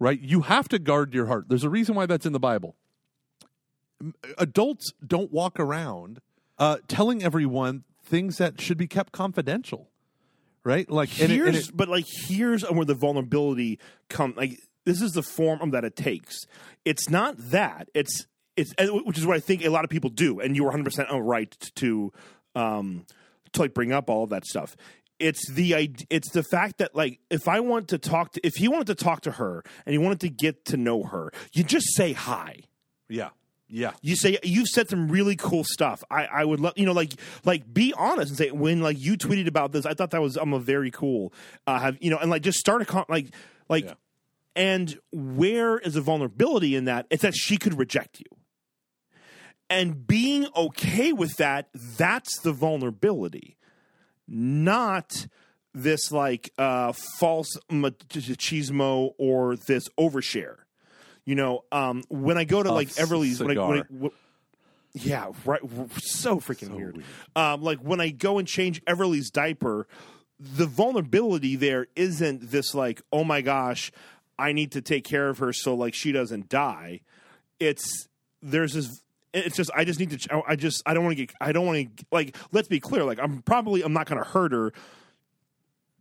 right? 0.00 0.20
You 0.20 0.42
have 0.42 0.68
to 0.68 0.78
guard 0.78 1.12
your 1.12 1.26
heart. 1.26 1.46
There's 1.48 1.64
a 1.64 1.68
reason 1.68 1.96
why 1.96 2.06
that's 2.06 2.24
in 2.24 2.32
the 2.32 2.38
Bible. 2.38 2.76
Adults 4.38 4.92
don't 5.04 5.32
walk 5.32 5.58
around 5.58 6.20
uh, 6.56 6.76
telling 6.86 7.20
everyone 7.24 7.82
things 8.04 8.36
that 8.38 8.60
should 8.60 8.78
be 8.78 8.86
kept 8.86 9.12
confidential, 9.12 9.90
right? 10.62 10.88
Like, 10.88 11.20
and 11.20 11.32
it- 11.32 11.34
and 11.40 11.54
here's 11.54 11.68
it- 11.70 11.76
but 11.76 11.88
like 11.88 12.04
here's 12.28 12.62
where 12.70 12.84
the 12.84 12.94
vulnerability 12.94 13.80
come 14.08 14.34
like 14.36 14.60
this 14.84 15.02
is 15.02 15.12
the 15.12 15.22
form 15.22 15.70
that 15.72 15.84
it 15.84 15.96
takes 15.96 16.38
it's 16.84 17.10
not 17.10 17.34
that 17.36 17.88
it's 17.92 18.26
it's 18.56 18.72
which 19.04 19.18
is 19.18 19.26
what 19.26 19.36
i 19.36 19.40
think 19.40 19.64
a 19.64 19.68
lot 19.68 19.82
of 19.84 19.90
people 19.90 20.08
do 20.10 20.38
and 20.40 20.54
you 20.56 20.64
were 20.64 20.70
100% 20.70 21.06
right 21.26 21.54
to 21.74 22.12
um 22.54 23.04
to 23.52 23.62
like 23.62 23.74
bring 23.74 23.92
up 23.92 24.08
all 24.10 24.24
of 24.24 24.30
that 24.30 24.44
stuff 24.46 24.76
it's 25.18 25.50
the 25.50 25.72
it's 26.10 26.30
the 26.30 26.42
fact 26.44 26.78
that 26.78 26.94
like 26.94 27.18
if 27.30 27.48
i 27.48 27.58
want 27.60 27.88
to 27.88 27.98
talk 27.98 28.32
to 28.32 28.46
if 28.46 28.54
he 28.54 28.68
wanted 28.68 28.86
to 28.86 28.94
talk 28.94 29.20
to 29.20 29.32
her 29.32 29.64
and 29.84 29.92
he 29.92 29.98
wanted 29.98 30.20
to 30.20 30.28
get 30.28 30.64
to 30.64 30.76
know 30.76 31.02
her 31.02 31.32
you 31.52 31.64
just 31.64 31.94
say 31.94 32.12
hi 32.12 32.56
yeah, 33.08 33.30
yeah, 33.68 33.92
you 34.02 34.16
say 34.16 34.38
you've 34.42 34.68
said 34.68 34.88
some 34.90 35.08
really 35.08 35.34
cool 35.34 35.64
stuff. 35.64 36.04
I, 36.10 36.26
I 36.26 36.44
would 36.44 36.60
love 36.60 36.74
you 36.76 36.84
know 36.86 36.92
like 36.92 37.12
like 37.44 37.72
be 37.72 37.94
honest 37.96 38.28
and 38.28 38.36
say 38.38 38.50
when 38.50 38.80
like 38.82 38.98
you 38.98 39.16
tweeted 39.16 39.46
about 39.46 39.72
this, 39.72 39.86
I 39.86 39.94
thought 39.94 40.10
that 40.10 40.20
was 40.22 40.36
I'm 40.36 40.52
a 40.52 40.58
very 40.58 40.90
cool. 40.90 41.32
Uh, 41.66 41.78
have 41.78 41.96
you 42.00 42.10
know 42.10 42.18
and 42.18 42.30
like 42.30 42.42
just 42.42 42.58
start 42.58 42.82
a 42.82 42.84
con- 42.84 43.06
like 43.08 43.34
like 43.68 43.84
Yeah. 43.86 43.94
and 44.56 44.98
where 45.10 45.78
is 45.78 45.94
the 45.94 46.00
vulnerability 46.02 46.76
in 46.76 46.84
that? 46.84 47.06
It's 47.10 47.22
that 47.22 47.34
she 47.34 47.56
could 47.56 47.78
reject 47.78 48.20
you. 48.20 48.26
And 49.70 50.06
being 50.06 50.46
okay 50.56 51.12
with 51.12 51.36
that, 51.36 51.68
that's 51.74 52.40
the 52.40 52.52
vulnerability, 52.52 53.56
not 54.26 55.26
this 55.74 56.10
like 56.10 56.50
uh, 56.58 56.92
false 56.92 57.56
machismo 57.70 59.12
or 59.18 59.56
this 59.56 59.88
overshare. 59.98 60.56
You 61.24 61.34
know, 61.34 61.64
um, 61.70 62.04
when 62.08 62.38
I 62.38 62.44
go 62.44 62.62
to 62.62 62.72
like 62.72 62.98
Everly's, 62.98 63.40
when 63.40 63.58
I, 63.58 63.68
when 63.68 63.78
I, 63.78 63.82
cigar. 63.82 63.94
w- 63.94 64.12
yeah, 64.94 65.26
right, 65.44 65.60
so 65.98 66.40
freaking 66.40 66.70
weird. 66.70 67.04
Um, 67.36 67.62
like 67.62 67.80
when 67.80 68.00
I 68.00 68.08
go 68.08 68.38
and 68.38 68.48
change 68.48 68.80
Everly's 68.86 69.30
diaper, 69.30 69.86
the 70.40 70.66
vulnerability 70.66 71.56
there 71.56 71.88
isn't 71.94 72.50
this 72.50 72.74
like, 72.74 73.02
oh 73.12 73.24
my 73.24 73.42
gosh, 73.42 73.92
I 74.38 74.52
need 74.52 74.72
to 74.72 74.80
take 74.80 75.04
care 75.04 75.28
of 75.28 75.38
her 75.38 75.52
so 75.52 75.74
like 75.74 75.94
she 75.94 76.12
doesn't 76.12 76.48
die. 76.48 77.00
It's 77.60 78.08
there's 78.42 78.72
this. 78.72 79.02
It's 79.32 79.56
just 79.56 79.70
I 79.74 79.84
just 79.84 80.00
need 80.00 80.10
to. 80.10 80.16
ch- 80.16 80.28
I 80.46 80.56
just 80.56 80.82
I 80.86 80.94
don't 80.94 81.04
want 81.04 81.16
to 81.16 81.26
get. 81.26 81.34
I 81.40 81.52
don't 81.52 81.66
want 81.66 81.96
to 81.96 82.06
like. 82.10 82.36
Let's 82.52 82.68
be 82.68 82.80
clear. 82.80 83.04
Like 83.04 83.18
I'm 83.18 83.42
probably 83.42 83.82
I'm 83.82 83.92
not 83.92 84.06
going 84.06 84.22
to 84.22 84.28
hurt 84.28 84.52
her 84.52 84.72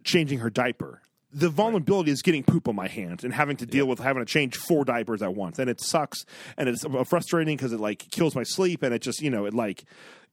changing 0.03 0.39
her 0.39 0.49
diaper. 0.49 1.01
The 1.33 1.49
vulnerability 1.49 2.11
is 2.11 2.21
getting 2.21 2.43
poop 2.43 2.69
on 2.69 2.75
my 2.75 2.87
hands 2.87 3.25
and 3.25 3.33
having 3.33 3.57
to 3.57 3.65
deal 3.65 3.85
with 3.85 3.99
having 3.99 4.21
to 4.21 4.25
change 4.25 4.55
four 4.55 4.85
diapers 4.85 5.21
at 5.21 5.35
once, 5.35 5.59
and 5.59 5.69
it 5.69 5.81
sucks 5.81 6.25
and 6.57 6.69
it's 6.69 6.85
frustrating 7.05 7.57
because 7.57 7.73
it 7.73 7.79
like 7.79 8.09
kills 8.11 8.33
my 8.33 8.43
sleep 8.43 8.81
and 8.81 8.93
it 8.93 9.01
just 9.01 9.21
you 9.21 9.29
know 9.29 9.45
it 9.45 9.53
like 9.53 9.83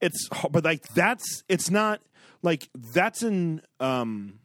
it's 0.00 0.28
but 0.50 0.64
like 0.64 0.86
that's 0.94 1.42
it's 1.48 1.70
not 1.70 2.00
like 2.42 2.68
that's 2.92 3.22
an 3.22 3.60
um 3.80 4.38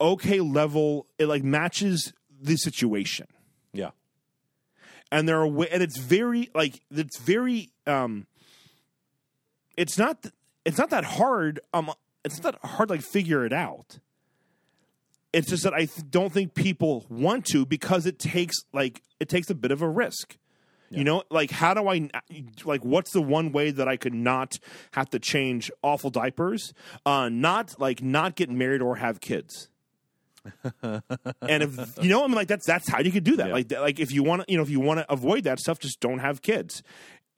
okay 0.00 0.40
level. 0.40 1.06
It 1.18 1.26
like 1.26 1.42
matches 1.42 2.12
the 2.40 2.56
situation 2.56 3.26
yeah. 3.74 3.90
And 5.14 5.28
there 5.28 5.40
are 5.40 5.46
and 5.46 5.82
it's 5.82 5.98
very 5.98 6.50
like 6.54 6.80
it's 6.90 7.18
very 7.18 7.70
um 7.86 8.26
it's 9.76 9.96
not 9.96 10.26
it's 10.64 10.76
not 10.76 10.90
that 10.90 11.04
hard 11.04 11.60
um 11.72 11.90
it's 12.24 12.42
not 12.42 12.60
that 12.60 12.68
hard 12.68 12.88
to 12.88 12.94
like 12.94 13.02
figure 13.02 13.46
it 13.46 13.52
out 13.52 14.00
It's 15.32 15.48
just 15.48 15.62
that 15.64 15.74
I 15.74 15.86
th- 15.86 16.10
don't 16.10 16.32
think 16.32 16.54
people 16.54 17.06
want 17.08 17.44
to 17.46 17.64
because 17.66 18.06
it 18.06 18.18
takes 18.18 18.56
like 18.72 19.02
it 19.20 19.28
takes 19.28 19.50
a 19.50 19.54
bit 19.54 19.70
of 19.72 19.82
a 19.82 19.88
risk. 19.88 20.36
You 20.90 21.02
know, 21.02 21.22
like 21.28 21.50
how 21.50 21.74
do 21.74 21.88
I 21.88 22.08
like 22.64 22.84
what's 22.84 23.12
the 23.12 23.22
one 23.22 23.50
way 23.50 23.72
that 23.72 23.88
I 23.88 23.96
could 23.96 24.14
not 24.14 24.58
have 24.92 25.10
to 25.10 25.18
change 25.18 25.70
awful 25.82 26.10
diapers? 26.10 26.72
Uh 27.04 27.28
not 27.28 27.80
like 27.80 28.00
not 28.02 28.36
get 28.36 28.48
married 28.50 28.80
or 28.82 28.96
have 28.96 29.20
kids. 29.20 29.68
And 30.82 31.62
if 31.62 31.98
you 32.02 32.08
know, 32.08 32.24
I 32.24 32.26
mean, 32.26 32.36
like 32.36 32.48
that's 32.48 32.66
that's 32.66 32.88
how 32.88 33.00
you 33.00 33.12
could 33.12 33.24
do 33.24 33.36
that. 33.36 33.48
Yeah. 33.48 33.54
Like, 33.54 33.72
like 33.72 34.00
if 34.00 34.12
you 34.12 34.22
want 34.22 34.42
to, 34.42 34.50
you 34.50 34.56
know, 34.56 34.62
if 34.62 34.70
you 34.70 34.80
want 34.80 35.00
to 35.00 35.12
avoid 35.12 35.44
that 35.44 35.58
stuff, 35.58 35.78
just 35.78 36.00
don't 36.00 36.18
have 36.18 36.42
kids. 36.42 36.82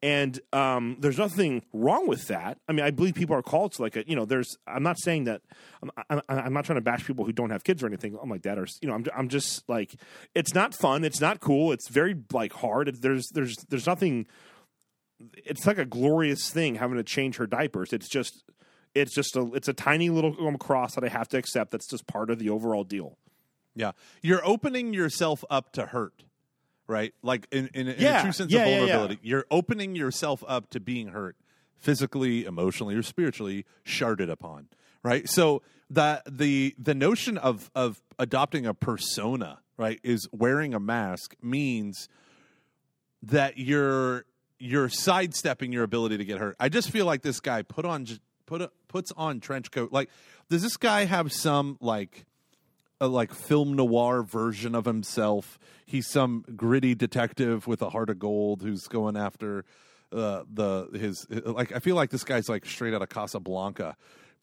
And 0.03 0.39
um, 0.53 0.97
there's 0.99 1.17
nothing 1.17 1.63
wrong 1.73 2.07
with 2.07 2.27
that. 2.27 2.59
I 2.67 2.71
mean, 2.71 2.85
I 2.85 2.91
believe 2.91 3.15
people 3.15 3.35
are 3.35 3.41
called 3.41 3.71
to 3.73 3.81
like 3.81 3.95
a, 3.95 4.07
you 4.07 4.15
know, 4.15 4.25
there's. 4.25 4.55
I'm 4.67 4.83
not 4.83 4.99
saying 4.99 5.23
that. 5.23 5.41
I'm, 5.81 5.91
I'm, 6.09 6.21
I'm 6.29 6.53
not 6.53 6.65
trying 6.65 6.77
to 6.77 6.81
bash 6.81 7.05
people 7.05 7.25
who 7.25 7.31
don't 7.31 7.49
have 7.49 7.63
kids 7.63 7.81
or 7.81 7.87
anything. 7.87 8.15
I'm 8.21 8.29
like 8.29 8.43
that, 8.43 8.59
or 8.59 8.67
you 8.79 8.87
know, 8.87 8.93
I'm 8.93 9.05
I'm 9.15 9.27
just 9.27 9.67
like, 9.67 9.95
it's 10.35 10.53
not 10.53 10.75
fun. 10.75 11.03
It's 11.03 11.19
not 11.19 11.39
cool. 11.39 11.71
It's 11.71 11.89
very 11.89 12.15
like 12.31 12.53
hard. 12.53 12.89
It, 12.89 13.01
there's 13.01 13.29
there's 13.29 13.55
there's 13.69 13.87
nothing. 13.87 14.27
It's 15.33 15.65
like 15.65 15.79
a 15.79 15.85
glorious 15.85 16.51
thing 16.51 16.75
having 16.75 16.97
to 16.97 17.03
change 17.03 17.37
her 17.37 17.47
diapers. 17.47 17.91
It's 17.91 18.07
just 18.07 18.43
it's 18.99 19.13
just 19.13 19.35
a 19.35 19.51
it's 19.53 19.67
a 19.67 19.73
tiny 19.73 20.09
little 20.09 20.33
cross 20.57 20.95
that 20.95 21.03
I 21.03 21.09
have 21.09 21.27
to 21.29 21.37
accept. 21.37 21.71
That's 21.71 21.87
just 21.87 22.07
part 22.07 22.29
of 22.29 22.39
the 22.39 22.49
overall 22.49 22.83
deal. 22.83 23.17
Yeah, 23.75 23.91
you're 24.21 24.45
opening 24.45 24.93
yourself 24.93 25.43
up 25.49 25.71
to 25.73 25.85
hurt, 25.87 26.23
right? 26.87 27.13
Like 27.21 27.47
in 27.51 27.69
in, 27.73 27.87
in 27.87 27.99
Yeah, 28.01 28.19
a 28.19 28.23
true 28.23 28.31
sense 28.31 28.51
yeah, 28.51 28.61
of 28.61 28.67
yeah, 28.67 28.73
yeah. 28.73 28.79
vulnerability, 28.79 29.19
you're 29.21 29.45
opening 29.51 29.95
yourself 29.95 30.43
up 30.47 30.69
to 30.71 30.79
being 30.79 31.09
hurt, 31.09 31.35
physically, 31.75 32.45
emotionally, 32.45 32.95
or 32.95 33.03
spiritually, 33.03 33.65
sharded 33.85 34.29
upon, 34.31 34.67
right? 35.03 35.29
So 35.29 35.61
the 35.89 36.23
the 36.27 36.75
the 36.77 36.95
notion 36.95 37.37
of 37.37 37.69
of 37.75 38.01
adopting 38.17 38.65
a 38.65 38.73
persona, 38.73 39.59
right, 39.77 39.99
is 40.03 40.27
wearing 40.31 40.73
a 40.73 40.79
mask 40.79 41.35
means 41.41 42.09
that 43.21 43.57
you're 43.57 44.25
you're 44.59 44.89
sidestepping 44.89 45.71
your 45.71 45.83
ability 45.83 46.17
to 46.17 46.25
get 46.25 46.39
hurt. 46.39 46.55
I 46.59 46.69
just 46.69 46.89
feel 46.89 47.05
like 47.05 47.21
this 47.21 47.39
guy 47.39 47.61
put 47.61 47.85
on 47.85 48.07
put 48.47 48.61
a, 48.63 48.71
puts 48.87 49.11
on 49.17 49.39
trench 49.39 49.71
coat. 49.71 49.91
Like, 49.91 50.09
does 50.49 50.63
this 50.63 50.77
guy 50.77 51.05
have 51.05 51.31
some 51.31 51.77
like 51.81 52.25
a 52.99 53.07
like 53.07 53.33
film 53.33 53.75
noir 53.75 54.23
version 54.23 54.75
of 54.75 54.85
himself? 54.85 55.59
He's 55.85 56.07
some 56.07 56.45
gritty 56.55 56.95
detective 56.95 57.67
with 57.67 57.81
a 57.81 57.89
heart 57.89 58.09
of 58.09 58.19
gold 58.19 58.61
who's 58.61 58.87
going 58.87 59.17
after 59.17 59.65
uh, 60.11 60.43
the 60.51 60.89
his 60.93 61.27
like. 61.29 61.71
I 61.71 61.79
feel 61.79 61.95
like 61.95 62.09
this 62.09 62.23
guy's 62.23 62.49
like 62.49 62.65
straight 62.65 62.93
out 62.93 63.01
of 63.01 63.09
Casablanca. 63.09 63.95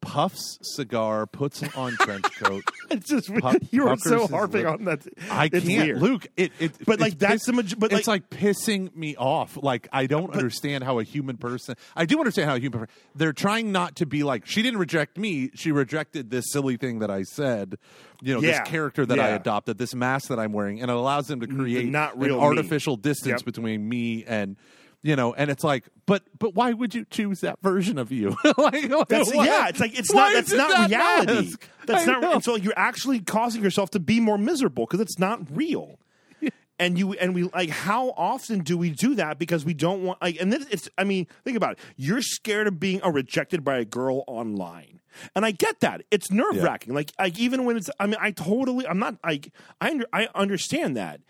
Puffs 0.04 0.58
cigar, 0.62 1.26
puts 1.26 1.62
on 1.76 1.92
trench 1.96 2.24
coat. 2.38 2.62
It's 2.90 3.08
just 3.08 3.34
Puck- 3.34 3.56
you 3.72 3.88
are 3.88 3.96
so 3.96 4.26
harping 4.28 4.64
lip. 4.64 4.72
on 4.80 4.84
that. 4.84 5.00
I 5.30 5.46
It's 5.46 5.66
can't, 5.66 5.84
weird. 5.86 6.02
Luke. 6.02 6.26
It, 6.36 6.52
it, 6.60 6.72
But, 6.86 7.00
like, 7.00 7.12
it's 7.14 7.20
that's 7.20 7.32
piss- 7.34 7.46
the 7.46 7.52
maj- 7.54 7.78
but, 7.78 7.92
it's 7.92 8.06
like- 8.06 8.24
like 8.30 8.40
pissing 8.40 8.94
me 8.94 9.16
off. 9.16 9.58
Like 9.60 9.88
I 9.92 10.06
don't 10.06 10.32
understand 10.32 10.84
how 10.84 10.98
a 11.00 11.02
human 11.02 11.36
person. 11.38 11.74
I 11.96 12.04
do 12.04 12.18
understand 12.18 12.50
how 12.50 12.56
a 12.56 12.60
human. 12.60 12.80
per- 12.80 12.86
They're 13.16 13.32
trying 13.32 13.72
not 13.72 13.96
to 13.96 14.06
be 14.06 14.22
like 14.22 14.46
she 14.46 14.62
didn't 14.62 14.78
reject 14.78 15.16
me. 15.18 15.50
She 15.54 15.72
rejected 15.72 16.30
this 16.30 16.44
silly 16.52 16.76
thing 16.76 16.98
that 17.00 17.10
I 17.10 17.22
said. 17.22 17.78
You 18.22 18.34
know, 18.34 18.40
Yeah, 18.40 18.60
this 18.60 18.68
character 18.68 19.04
that 19.06 19.18
I 19.18 19.30
adopted, 19.30 19.76
this 19.78 19.94
mask 19.94 20.28
that 20.28 20.38
I'm 20.38 20.52
wearing, 20.52 20.80
and 20.80 20.90
it 20.90 20.96
allows 20.96 21.26
them 21.26 21.40
to 21.40 21.46
create 21.46 21.88
not 21.90 22.14
an 22.14 22.20
real 22.20 22.40
artificial 22.40 22.96
distance 22.96 23.40
Yep. 23.40 23.44
between 23.46 23.88
me 23.88 24.24
and. 24.24 24.56
You 25.04 25.16
know, 25.16 25.34
and 25.34 25.50
it's 25.50 25.62
like, 25.62 25.84
but 26.06 26.22
but 26.38 26.54
why 26.54 26.72
would 26.72 26.94
you 26.94 27.04
choose 27.04 27.42
that 27.42 27.60
version 27.62 27.98
of 27.98 28.10
you? 28.10 28.34
like, 28.56 28.88
That's, 29.08 29.34
why- 29.34 29.44
yeah, 29.44 29.68
it's 29.68 29.78
like 29.78 29.98
it's 29.98 30.12
not 30.14 30.32
that's 30.32 30.50
not 30.50 30.70
that 30.70 30.88
reality. 30.88 31.32
mask? 31.50 31.68
That's 31.86 32.08
I 32.08 32.12
not 32.12 32.22
know. 32.22 32.32
and 32.32 32.42
so 32.42 32.56
you're 32.56 32.72
actually 32.74 33.20
causing 33.20 33.62
yourself 33.62 33.90
to 33.90 34.00
be 34.00 34.18
more 34.18 34.38
miserable 34.38 34.86
because 34.86 35.00
it's 35.00 35.18
not 35.18 35.40
real. 35.54 35.98
And 36.76 36.98
you 36.98 37.12
and 37.12 37.36
we 37.36 37.44
like 37.44 37.68
how 37.70 38.10
often 38.16 38.58
do 38.64 38.76
we 38.76 38.90
do 38.90 39.14
that 39.14 39.38
because 39.38 39.64
we 39.64 39.74
don't 39.74 40.02
want 40.02 40.20
like 40.20 40.40
and 40.40 40.52
then 40.52 40.66
it's 40.72 40.88
I 40.98 41.04
mean 41.04 41.28
think 41.44 41.56
about 41.56 41.74
it 41.74 41.78
you're 41.96 42.20
scared 42.20 42.66
of 42.66 42.80
being 42.80 43.00
uh, 43.04 43.10
rejected 43.10 43.62
by 43.62 43.76
a 43.78 43.84
girl 43.84 44.24
online 44.26 44.98
and 45.36 45.46
I 45.46 45.52
get 45.52 45.78
that 45.80 46.02
it's 46.10 46.32
nerve 46.32 46.60
wracking 46.60 46.92
like 46.92 47.12
like 47.16 47.38
even 47.38 47.64
when 47.64 47.76
it's 47.76 47.90
I 48.00 48.06
mean 48.06 48.16
I 48.20 48.32
totally 48.32 48.88
I'm 48.88 48.98
not 48.98 49.18
like 49.24 49.52
I 49.80 49.90
under, 49.92 50.06
I 50.12 50.26
understand 50.34 50.96
that 50.96 51.20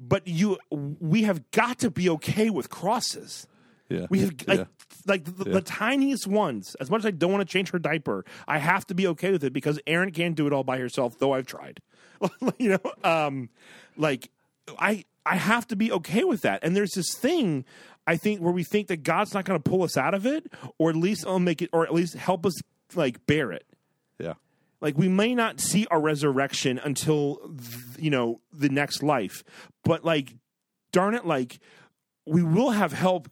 but 0.00 0.26
you 0.26 0.58
we 0.70 1.22
have 1.24 1.50
got 1.50 1.78
to 1.80 1.90
be 1.90 2.08
okay 2.10 2.48
with 2.50 2.70
crosses 2.70 3.46
Yeah. 3.90 4.06
we 4.10 4.20
have 4.20 4.30
like 4.46 4.58
Yeah. 4.60 4.64
like 5.06 5.24
the, 5.24 5.44
the 5.44 5.60
tiniest 5.60 6.26
ones. 6.26 6.74
As 6.80 6.90
much 6.90 7.00
as 7.00 7.06
I 7.06 7.10
don't 7.10 7.30
want 7.32 7.46
to 7.46 7.52
change 7.52 7.70
her 7.70 7.78
diaper, 7.78 8.24
I 8.48 8.58
have 8.58 8.86
to 8.86 8.94
be 8.94 9.06
okay 9.08 9.30
with 9.32 9.44
it 9.44 9.52
because 9.52 9.78
Erin 9.86 10.10
can't 10.12 10.34
do 10.34 10.46
it 10.46 10.52
all 10.52 10.64
by 10.64 10.78
herself. 10.78 11.18
Though 11.18 11.34
I've 11.34 11.46
tried, 11.46 11.80
you 12.58 12.70
know, 12.70 12.92
um, 13.04 13.50
like 13.96 14.30
I 14.78 15.04
I 15.26 15.36
have 15.36 15.66
to 15.68 15.76
be 15.76 15.92
okay 15.92 16.24
with 16.24 16.42
that. 16.42 16.60
And 16.64 16.74
there's 16.74 16.92
this 16.92 17.14
thing 17.14 17.64
I 18.06 18.16
think 18.16 18.40
where 18.40 18.52
we 18.52 18.64
think 18.64 18.88
that 18.88 19.02
God's 19.02 19.34
not 19.34 19.44
going 19.44 19.60
to 19.60 19.70
pull 19.70 19.82
us 19.82 19.96
out 19.98 20.14
of 20.14 20.24
it, 20.26 20.50
or 20.78 20.88
at 20.90 20.96
least 20.96 21.26
I'll 21.26 21.38
make 21.38 21.60
it, 21.60 21.68
or 21.72 21.84
at 21.84 21.92
least 21.92 22.14
help 22.14 22.46
us 22.46 22.54
like 22.94 23.26
bear 23.26 23.52
it. 23.52 23.66
yeah. 24.18 24.34
Like 24.80 24.96
we 24.96 25.08
may 25.08 25.34
not 25.34 25.60
see 25.60 25.86
our 25.90 26.00
resurrection 26.00 26.80
until 26.82 27.54
you 27.98 28.10
know 28.10 28.40
the 28.52 28.68
next 28.68 29.02
life, 29.02 29.44
but 29.84 30.04
like 30.04 30.34
darn 30.92 31.14
it, 31.14 31.26
like 31.26 31.60
we 32.26 32.42
will 32.42 32.70
have 32.70 32.92
help 32.92 33.28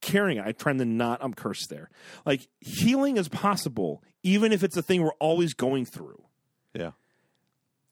carrying 0.00 0.38
it. 0.38 0.46
I 0.46 0.52
trying 0.52 0.78
to 0.78 0.84
not 0.84 1.22
I'm 1.22 1.34
cursed 1.34 1.70
there. 1.70 1.90
Like 2.26 2.48
healing 2.60 3.16
is 3.16 3.28
possible, 3.28 4.02
even 4.22 4.52
if 4.52 4.64
it's 4.64 4.76
a 4.76 4.82
thing 4.82 5.02
we're 5.02 5.12
always 5.20 5.54
going 5.54 5.84
through. 5.84 6.22
Yeah. 6.74 6.92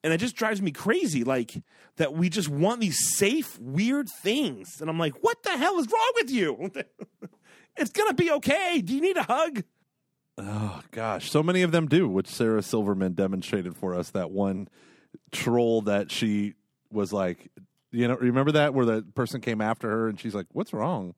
And 0.04 0.12
it 0.12 0.18
just 0.18 0.36
drives 0.36 0.62
me 0.62 0.70
crazy, 0.70 1.24
like 1.24 1.62
that 1.96 2.14
we 2.14 2.28
just 2.28 2.48
want 2.48 2.80
these 2.80 3.16
safe, 3.16 3.58
weird 3.58 4.08
things. 4.22 4.80
And 4.80 4.88
I'm 4.88 4.98
like, 4.98 5.14
what 5.22 5.42
the 5.42 5.56
hell 5.56 5.78
is 5.78 5.88
wrong 5.92 6.12
with 6.16 6.30
you? 6.30 6.70
it's 7.76 7.90
gonna 7.90 8.14
be 8.14 8.30
okay. 8.32 8.80
Do 8.80 8.94
you 8.94 9.00
need 9.00 9.16
a 9.16 9.24
hug? 9.24 9.62
Oh 10.38 10.80
gosh, 10.92 11.30
so 11.30 11.42
many 11.42 11.62
of 11.62 11.72
them 11.72 11.88
do, 11.88 12.08
which 12.08 12.28
Sarah 12.28 12.62
Silverman 12.62 13.14
demonstrated 13.14 13.76
for 13.76 13.94
us. 13.94 14.10
That 14.10 14.30
one 14.30 14.68
troll 15.32 15.82
that 15.82 16.12
she 16.12 16.54
was 16.92 17.12
like, 17.12 17.50
you 17.90 18.06
know, 18.06 18.14
remember 18.14 18.52
that 18.52 18.72
where 18.72 18.86
the 18.86 19.02
person 19.14 19.40
came 19.40 19.60
after 19.60 19.88
her 19.88 20.08
and 20.08 20.18
she's 20.18 20.34
like, 20.34 20.46
"What's 20.52 20.72
wrong?" 20.72 21.14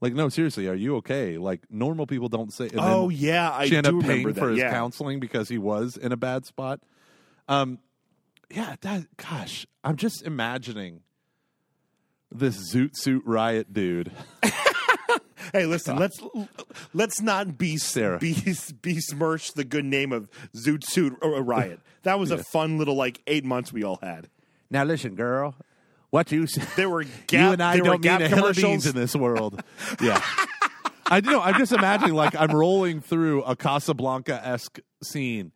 Like, 0.00 0.14
no, 0.14 0.28
seriously, 0.30 0.66
are 0.68 0.74
you 0.74 0.96
okay? 0.96 1.38
Like, 1.38 1.60
normal 1.70 2.06
people 2.06 2.28
don't 2.28 2.52
say. 2.52 2.68
And 2.68 2.80
oh 2.80 3.08
yeah, 3.08 3.52
I 3.52 3.66
she 3.66 3.76
ended 3.76 3.94
up 3.94 4.02
paying 4.02 4.32
for 4.34 4.50
his 4.50 4.58
yeah. 4.58 4.70
counseling 4.70 5.20
because 5.20 5.48
he 5.48 5.58
was 5.58 5.96
in 5.96 6.10
a 6.10 6.16
bad 6.16 6.46
spot. 6.46 6.80
Um, 7.48 7.78
yeah, 8.50 8.76
that. 8.80 9.04
Gosh, 9.16 9.66
I'm 9.84 9.96
just 9.96 10.22
imagining 10.22 11.02
this 12.30 12.72
Zoot 12.72 12.96
Suit 12.96 13.22
Riot 13.26 13.72
dude. 13.72 14.10
Hey, 15.52 15.66
listen, 15.66 15.96
let's 15.96 16.20
let's 16.92 17.20
not 17.20 17.58
be 17.58 17.76
Sarah. 17.76 18.18
be 18.18 18.34
besmirch 18.82 19.52
the 19.52 19.64
good 19.64 19.84
name 19.84 20.12
of 20.12 20.28
Zoot 20.54 20.84
Suit 20.84 21.16
uh, 21.22 21.34
uh, 21.34 21.40
Riot. 21.40 21.80
That 22.02 22.18
was 22.18 22.30
a 22.30 22.38
fun 22.38 22.78
little 22.78 22.94
like 22.94 23.20
eight 23.26 23.44
months 23.44 23.72
we 23.72 23.84
all 23.84 23.98
had. 24.02 24.28
Now 24.70 24.84
listen, 24.84 25.14
girl, 25.14 25.54
what 26.10 26.30
you 26.32 26.46
said. 26.46 26.68
There 26.76 26.88
were 26.88 27.02
you 27.30 27.38
and 27.38 27.62
I 27.62 27.76
don't 27.76 27.88
mean 27.88 28.00
Gap 28.00 28.20
a 28.20 28.28
hill 28.28 28.38
of 28.38 28.56
commercials. 28.56 28.64
beans 28.64 28.86
in 28.86 28.94
this 28.94 29.14
world. 29.14 29.62
yeah. 30.00 30.22
I 31.06 31.20
do 31.20 31.30
know. 31.30 31.40
I'm 31.40 31.58
just 31.58 31.72
imagining 31.72 32.14
like 32.14 32.34
I'm 32.34 32.52
rolling 32.52 33.00
through 33.00 33.42
a 33.42 33.54
Casablanca 33.54 34.40
esque 34.46 34.80
scene. 35.02 35.52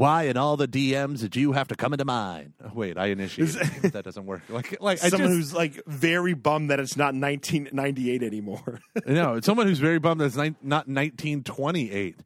Why 0.00 0.22
in 0.24 0.38
all 0.38 0.56
the 0.56 0.66
DMs 0.66 1.20
did 1.20 1.36
you 1.36 1.52
have 1.52 1.68
to 1.68 1.74
come 1.74 1.92
into 1.92 2.06
mine? 2.06 2.54
Oh, 2.64 2.70
wait, 2.72 2.96
I 2.96 3.08
initiated. 3.08 3.56
it. 3.84 3.92
that 3.92 4.02
doesn't 4.02 4.24
work. 4.24 4.40
Like, 4.48 4.80
like 4.80 5.04
I 5.04 5.10
Someone 5.10 5.28
just, 5.28 5.38
who's 5.38 5.54
like 5.54 5.84
very 5.86 6.32
bummed 6.32 6.70
that 6.70 6.80
it's 6.80 6.96
not 6.96 7.14
1998 7.14 8.22
anymore. 8.22 8.80
no, 9.06 9.34
it's 9.34 9.44
someone 9.44 9.66
who's 9.66 9.78
very 9.78 9.98
bummed 9.98 10.22
that 10.22 10.26
it's 10.26 10.36
ni- 10.36 10.54
not 10.62 10.88
1928. 10.88 12.16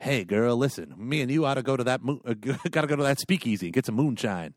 Hey, 0.00 0.22
girl, 0.24 0.56
listen, 0.56 0.94
me 0.96 1.22
and 1.22 1.30
you 1.30 1.44
ought 1.44 1.54
to 1.54 1.62
go 1.64 1.76
to 1.76 1.82
that. 1.84 2.04
Moon, 2.04 2.20
uh, 2.24 2.34
got 2.70 2.82
to 2.82 2.86
go 2.86 2.94
to 2.94 3.02
that 3.02 3.18
speakeasy 3.18 3.66
and 3.66 3.72
get 3.74 3.84
some 3.86 3.96
moonshine. 3.96 4.54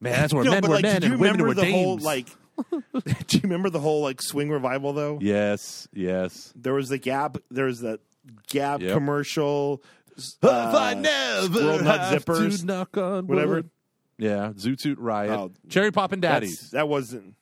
Man, 0.00 0.12
that's 0.12 0.32
where 0.32 0.44
no, 0.44 0.50
men 0.52 0.62
were 0.62 0.68
like, 0.76 0.82
men 0.82 1.02
and 1.02 1.20
women 1.20 1.20
remember 1.20 1.44
were 1.48 1.54
the 1.54 1.62
dames. 1.62 1.74
whole 1.74 1.98
like? 1.98 2.28
do 3.26 3.36
you 3.36 3.40
remember 3.42 3.68
the 3.68 3.80
whole 3.80 4.00
like 4.02 4.22
swing 4.22 4.48
revival 4.48 4.94
though? 4.94 5.18
yes, 5.20 5.88
yes. 5.92 6.52
There 6.56 6.72
was 6.72 6.88
the 6.88 6.98
Gap. 6.98 7.36
There 7.50 7.66
was 7.66 7.80
the 7.80 8.00
Gap 8.48 8.80
Yep. 8.80 8.92
commercial. 8.94 9.82
If 10.16 10.36
I 10.44 10.92
uh, 10.92 10.94
never 10.94 11.54
Squirrel 11.54 11.82
Nut 11.82 12.00
have 12.00 12.24
Zippers, 12.24 12.60
to 12.60 12.66
knock 12.66 12.96
on 12.96 13.26
whatever. 13.26 13.54
wood. 13.56 13.70
Yeah, 14.18 14.50
Zoot 14.54 14.80
Suit 14.80 14.98
Riot, 14.98 15.30
Oh, 15.30 15.50
Cherry 15.68 15.90
Poppin' 15.90 16.20
That's- 16.20 16.40
Daddies. 16.40 16.70
That 16.70 16.88
wasn't. 16.88 17.34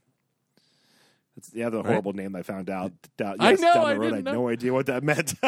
That's 1.36 1.48
the 1.48 1.64
other 1.64 1.82
horrible 1.82 2.12
name 2.12 2.36
I 2.36 2.42
found 2.42 2.68
out. 2.68 2.92
Down, 3.16 3.36
I 3.40 3.50
yes, 3.52 3.60
know, 3.60 3.72
Down 3.74 3.84
I 3.86 3.94
the 3.94 4.00
road, 4.00 4.06
I, 4.06 4.08
didn't 4.10 4.14
had 4.16 4.24
know. 4.26 4.32
no 4.42 4.48
idea 4.48 4.72
what 4.72 4.86
that 4.86 5.02
meant. 5.02 5.34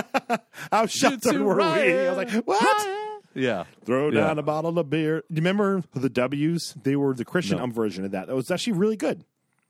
How 0.72 0.87
Zoot 0.87 1.22
Suit 1.22 1.41
were 1.43 1.57
we? 1.57 1.62
I 1.62 2.09
was 2.09 2.16
like, 2.16 2.31
what? 2.47 3.11
Yeah, 3.35 3.64
Throw 3.85 4.11
Yeah. 4.11 4.20
down 4.20 4.39
a 4.39 4.43
bottle 4.43 4.79
of 4.79 4.89
beer. 4.89 5.18
Do 5.31 5.35
you 5.35 5.37
remember 5.41 5.83
the 5.95 6.09
W's? 6.09 6.75
They 6.83 6.97
were 6.97 7.12
the 7.14 7.25
Christian 7.25 7.59
No. 7.59 7.64
um 7.64 7.72
version 7.72 8.05
of 8.05 8.12
that. 8.12 8.29
That 8.29 8.35
was 8.37 8.51
actually 8.51 8.75
really 8.75 8.97
good. 8.97 9.25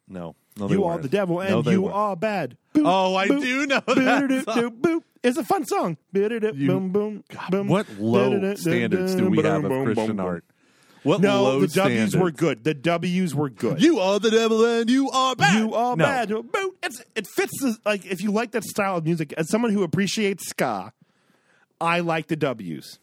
No, 0.08 0.34
no 0.56 0.68
they 0.68 0.74
You 0.74 0.84
are 0.84 0.90
weren't. 0.92 1.02
the 1.02 1.08
devil 1.08 1.40
and 1.40 1.64
they 1.64 1.72
you 1.72 1.82
weren't. 1.82 1.94
are 1.96 2.16
bad. 2.16 2.56
Boop, 2.74 2.82
Oh, 2.86 3.14
I 3.16 3.28
boop, 3.28 3.40
do 3.40 3.66
know 3.66 3.80
boop, 3.80 3.94
that 4.04 4.22
boop, 4.24 4.44
song. 4.44 4.56
boop, 4.56 4.80
boop. 4.80 5.02
It's 5.22 5.38
a 5.38 5.44
fun 5.44 5.64
song. 5.66 5.96
You- 6.12 6.28
boom, 6.66 6.90
boom, 6.90 7.24
boom. 7.50 7.68
What 7.68 7.86
low 7.98 8.54
standards 8.56 9.14
do 9.14 9.28
we 9.30 9.42
have 9.42 9.64
of 9.64 9.70
boom, 9.70 9.84
Christian 9.86 10.16
boom. 10.16 10.20
art? 10.26 10.44
What 11.02 11.20
no, 11.20 11.42
low 11.44 11.60
the 11.60 11.66
W's 11.66 11.72
standards. 11.72 12.16
were 12.16 12.30
good. 12.30 12.64
The 12.64 12.72
W's 12.74 13.34
were 13.34 13.50
good. 13.50 13.80
You 13.82 14.00
are 14.00 14.18
the 14.18 14.30
devil 14.30 14.64
and 14.64 14.88
you 14.88 15.10
are 15.10 15.36
bad. 15.36 15.58
You 15.58 15.74
are 15.74 15.96
no. 15.96 16.04
bad. 16.04 16.28
Boot. 16.30 16.78
It's, 16.82 17.02
it 17.14 17.26
fits 17.26 17.52
the, 17.60 17.76
like 17.84 18.06
if 18.06 18.22
you 18.22 18.30
like 18.30 18.52
that 18.52 18.64
style 18.64 18.96
of 18.96 19.04
music. 19.04 19.32
As 19.34 19.50
someone 19.50 19.70
who 19.72 19.82
appreciates 19.82 20.48
ska, 20.48 20.92
I 21.80 22.00
like 22.00 22.28
the 22.28 22.36
W's. 22.36 22.98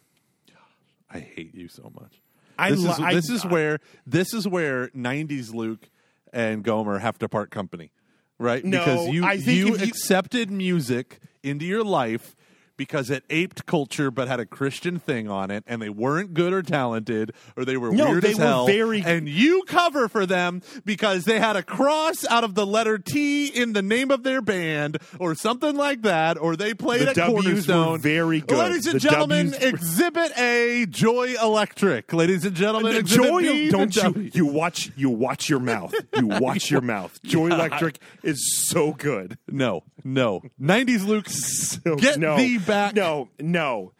I 1.11 1.19
hate 1.19 1.53
you 1.53 1.67
so 1.67 1.91
much. 1.99 2.21
I 2.57 2.71
this 2.71 2.79
li- 2.79 2.89
is 2.89 2.99
I- 2.99 3.13
this 3.13 3.29
is 3.29 3.45
uh, 3.45 3.49
where 3.49 3.79
this 4.07 4.33
is 4.33 4.47
where 4.47 4.87
'90s 4.89 5.53
Luke 5.53 5.87
and 6.33 6.63
Gomer 6.63 6.99
have 6.99 7.17
to 7.19 7.29
part 7.29 7.51
company, 7.51 7.91
right? 8.39 8.63
No, 8.63 8.79
because 8.79 9.07
you 9.09 9.25
I 9.25 9.37
think 9.37 9.57
you 9.57 9.67
you- 9.77 9.83
accepted 9.83 10.51
music 10.51 11.19
into 11.43 11.65
your 11.65 11.83
life 11.83 12.35
because 12.81 13.11
it 13.11 13.23
aped 13.29 13.67
culture 13.67 14.09
but 14.09 14.27
had 14.27 14.39
a 14.39 14.45
Christian 14.47 14.97
thing 14.97 15.29
on 15.29 15.51
it, 15.51 15.63
and 15.67 15.79
they 15.79 15.89
weren't 15.89 16.33
good 16.33 16.51
or 16.51 16.63
talented, 16.63 17.31
or 17.55 17.63
they 17.63 17.77
were 17.77 17.91
No, 17.91 18.09
weird 18.09 18.23
they 18.23 18.31
as 18.31 18.39
were 18.39 18.43
hell. 18.43 18.65
very- 18.65 19.03
and 19.05 19.29
you 19.29 19.61
cover 19.67 20.07
for 20.07 20.25
them 20.25 20.63
because 20.83 21.25
they 21.25 21.37
had 21.37 21.55
a 21.55 21.61
cross 21.61 22.25
out 22.27 22.43
of 22.43 22.55
the 22.55 22.65
letter 22.65 22.97
T 22.97 23.45
in 23.45 23.73
the 23.73 23.83
name 23.83 24.09
of 24.09 24.23
their 24.23 24.41
band, 24.41 24.97
or 25.19 25.35
something 25.35 25.75
like 25.75 26.01
that, 26.01 26.39
or 26.39 26.55
they 26.55 26.73
played 26.73 27.01
The 27.01 27.09
at 27.11 27.15
W's 27.17 27.35
were 27.35 27.41
Cornerstone. 27.43 27.99
very 28.01 28.41
good. 28.41 28.57
Ladies 28.57 28.87
and 28.87 28.95
The 28.95 28.99
gentlemen, 28.99 29.51
W's 29.51 29.63
Exhibit 29.73 30.31
A, 30.39 30.87
Joy 30.89 31.35
Electric. 31.39 32.11
Ladies 32.13 32.45
and 32.45 32.55
gentlemen, 32.55 32.93
The 32.93 32.99
Exhibit 32.99 33.27
joy 33.29 33.41
B, 33.43 33.69
don't 33.69 33.95
you 33.95 34.01
W. 34.01 34.31
you 34.33 34.45
watch 34.47 34.91
you 34.95 35.09
watch 35.11 35.49
your 35.49 35.59
mouth 35.59 35.93
you 36.17 36.25
watch 36.41 36.71
your 36.71 36.81
mouth 36.81 37.19
joy 37.23 37.47
electric 37.47 37.99
is 38.23 38.57
so 38.65 38.93
good 38.93 39.37
No, 39.47 39.83
no. 40.03 40.41
90s 40.59 41.05
Luke, 41.05 41.29
So- 41.29 41.95
get 41.97 42.17
no, 42.19 42.37
thee 42.37 42.57
back. 42.71 42.95
no 42.95 43.29
no 43.39 43.91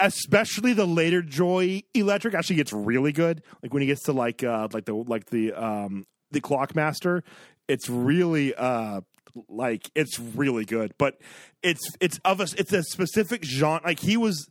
especially 0.00 0.72
the 0.72 0.86
later 0.86 1.22
joy 1.22 1.82
electric 1.94 2.32
actually 2.34 2.56
gets 2.56 2.72
really 2.72 3.10
good 3.12 3.42
like 3.62 3.72
when 3.74 3.80
he 3.82 3.86
gets 3.86 4.02
to 4.04 4.12
like 4.12 4.44
uh 4.44 4.68
like 4.72 4.84
the 4.84 4.94
like 4.94 5.26
the 5.26 5.52
um 5.52 6.06
the 6.30 6.40
clockmaster 6.40 7.24
it's 7.66 7.88
really 7.88 8.54
uh 8.54 9.00
like 9.48 9.90
it's 9.94 10.18
really 10.20 10.64
good 10.64 10.92
but 10.98 11.18
it's 11.62 11.90
it's 12.00 12.18
of 12.24 12.40
us 12.40 12.54
it's 12.54 12.72
a 12.72 12.82
specific 12.84 13.44
genre 13.44 13.80
like 13.84 13.98
he 14.00 14.16
was 14.16 14.48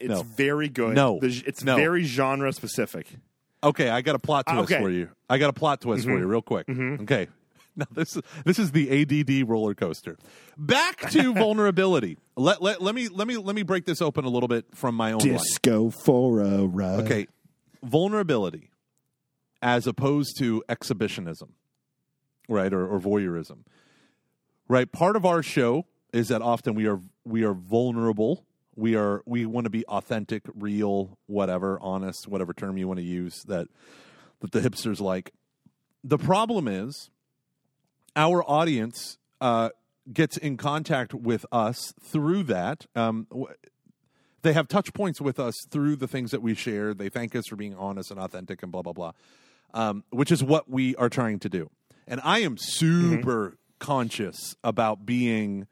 it's 0.00 0.08
No. 0.10 0.22
very 0.22 0.68
good 0.68 0.94
No. 0.94 1.18
It's 1.22 1.62
No. 1.62 1.76
very 1.76 2.02
genre 2.04 2.52
specific 2.52 3.06
Okay, 3.62 3.90
I 3.90 4.00
got 4.00 4.14
a 4.14 4.18
plot 4.18 4.46
twist 4.46 4.72
okay. 4.72 4.82
for 4.82 4.88
you. 4.88 5.10
I 5.28 5.36
got 5.36 5.50
a 5.50 5.52
plot 5.52 5.82
twist 5.82 6.04
for 6.06 6.18
you, 6.18 6.26
real 6.26 6.40
quick. 6.40 6.66
Okay. 6.66 7.28
Now 7.86 7.86
this 7.92 8.14
is 8.14 8.22
this 8.44 8.58
is 8.58 8.72
the 8.72 8.90
ADD 8.90 9.48
roller 9.48 9.74
coaster. 9.74 10.18
Back 10.58 11.10
to 11.12 11.32
vulnerability. 11.34 12.18
Let, 12.36 12.60
let 12.60 12.82
let 12.82 12.94
me 12.94 13.08
let 13.08 13.26
me 13.26 13.38
let 13.38 13.56
me 13.56 13.62
break 13.62 13.86
this 13.86 14.02
open 14.02 14.26
a 14.26 14.28
little 14.28 14.48
bit 14.48 14.66
from 14.74 14.94
my 14.94 15.12
own 15.12 15.20
life. 15.20 15.40
disco 15.40 15.88
for 15.88 16.40
a 16.40 16.66
ride 16.66 17.00
Okay, 17.00 17.26
vulnerability 17.82 18.70
as 19.62 19.86
opposed 19.86 20.36
to 20.38 20.62
exhibitionism, 20.68 21.54
right, 22.48 22.72
or, 22.72 22.86
or 22.86 23.00
voyeurism, 23.00 23.64
right. 24.68 24.90
Part 24.92 25.16
of 25.16 25.24
our 25.24 25.42
show 25.42 25.86
is 26.12 26.28
that 26.28 26.42
often 26.42 26.74
we 26.74 26.86
are 26.86 27.00
we 27.24 27.44
are 27.44 27.54
vulnerable. 27.54 28.44
We 28.76 28.94
are 28.94 29.22
we 29.24 29.46
want 29.46 29.64
to 29.64 29.70
be 29.70 29.86
authentic, 29.86 30.42
real, 30.54 31.18
whatever, 31.26 31.78
honest, 31.80 32.28
whatever 32.28 32.52
term 32.52 32.76
you 32.76 32.86
want 32.88 32.98
to 33.00 33.06
use 33.06 33.42
that 33.44 33.68
that 34.40 34.52
the 34.52 34.60
hipsters 34.60 35.00
like. 35.00 35.32
The 36.04 36.18
problem 36.18 36.68
is 36.68 37.10
our 38.20 38.42
audience 38.48 39.18
uh, 39.40 39.70
gets 40.12 40.36
in 40.36 40.56
contact 40.56 41.14
with 41.14 41.46
us 41.50 41.94
through 42.02 42.42
that. 42.44 42.86
Um, 42.94 43.26
w- 43.30 43.48
they 44.42 44.52
have 44.52 44.68
touch 44.68 44.92
points 44.94 45.20
with 45.20 45.38
us 45.40 45.54
through 45.70 45.96
the 45.96 46.06
things 46.08 46.30
that 46.30 46.42
we 46.42 46.54
share. 46.54 46.92
They 46.94 47.08
thank 47.08 47.34
us 47.34 47.46
for 47.48 47.56
being 47.56 47.74
honest 47.74 48.10
and 48.10 48.20
authentic 48.20 48.62
and 48.62 48.70
blah 48.72 48.82
blah 48.82 48.92
blah, 48.92 49.12
um, 49.74 50.04
which 50.10 50.30
is 50.30 50.42
what 50.44 50.68
we 50.70 50.94
are 50.96 51.08
trying 51.08 51.38
to 51.40 51.48
do. 51.48 51.70
And 52.06 52.20
I 52.24 52.40
am 52.40 52.56
super 52.58 53.56
conscious 53.78 54.54
about 54.64 55.06
being 55.06 55.66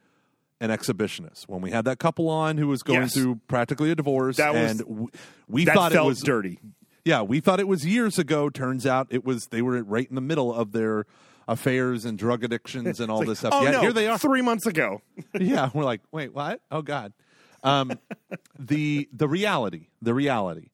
an 0.61 0.71
exhibitionist. 0.71 1.49
When 1.49 1.61
we 1.61 1.71
had 1.71 1.85
that 1.85 1.99
couple 1.99 2.29
on 2.29 2.57
who 2.59 2.69
was 2.69 2.83
going 2.83 3.03
Yes. 3.03 3.15
through 3.15 3.41
practically 3.49 3.91
a 3.91 3.95
divorce, 3.95 4.37
That 4.39 4.55
was- 4.55 4.81
and 4.81 5.09
we 5.49 5.65
that 5.67 5.75
thought 5.75 5.93
felt 5.93 6.07
it 6.07 6.09
was 6.09 6.21
dirty 6.21 6.59
yeah, 7.05 7.23
we 7.23 7.41
thought 7.41 7.59
it 7.59 7.67
was 7.69 7.87
years 7.87 8.19
ago. 8.19 8.51
Turns 8.51 8.85
out 8.85 9.07
it 9.09 9.25
was 9.25 9.47
they 9.47 9.63
were 9.63 9.83
right 9.83 10.07
in 10.07 10.15
the 10.15 10.21
middle 10.21 10.53
of 10.53 10.73
their 10.73 11.07
affairs 11.49 12.05
and 12.05 12.17
drug 12.19 12.45
addictions 12.45 13.01
and 13.01 13.11
all 13.11 13.23
It's 13.23 13.31
this 13.31 13.39
stuff. 13.41 13.55
oh 13.55 13.65
yeah, 13.65 13.71
no, 13.73 13.81
here 13.81 13.93
they 13.93 14.07
are. 14.07 14.19
three 14.19 14.43
months 14.43 14.67
ago 14.67 15.01
yeah, 15.41 15.71
we're 15.75 15.83
like, 15.85 16.03
wait, 16.13 16.33
what? 16.33 16.61
Oh 16.71 16.83
God. 16.83 17.13
Um, 17.65 17.99
the 18.57 19.09
the 19.13 19.27
reality, 19.27 19.89
the 20.01 20.15
reality 20.15 20.69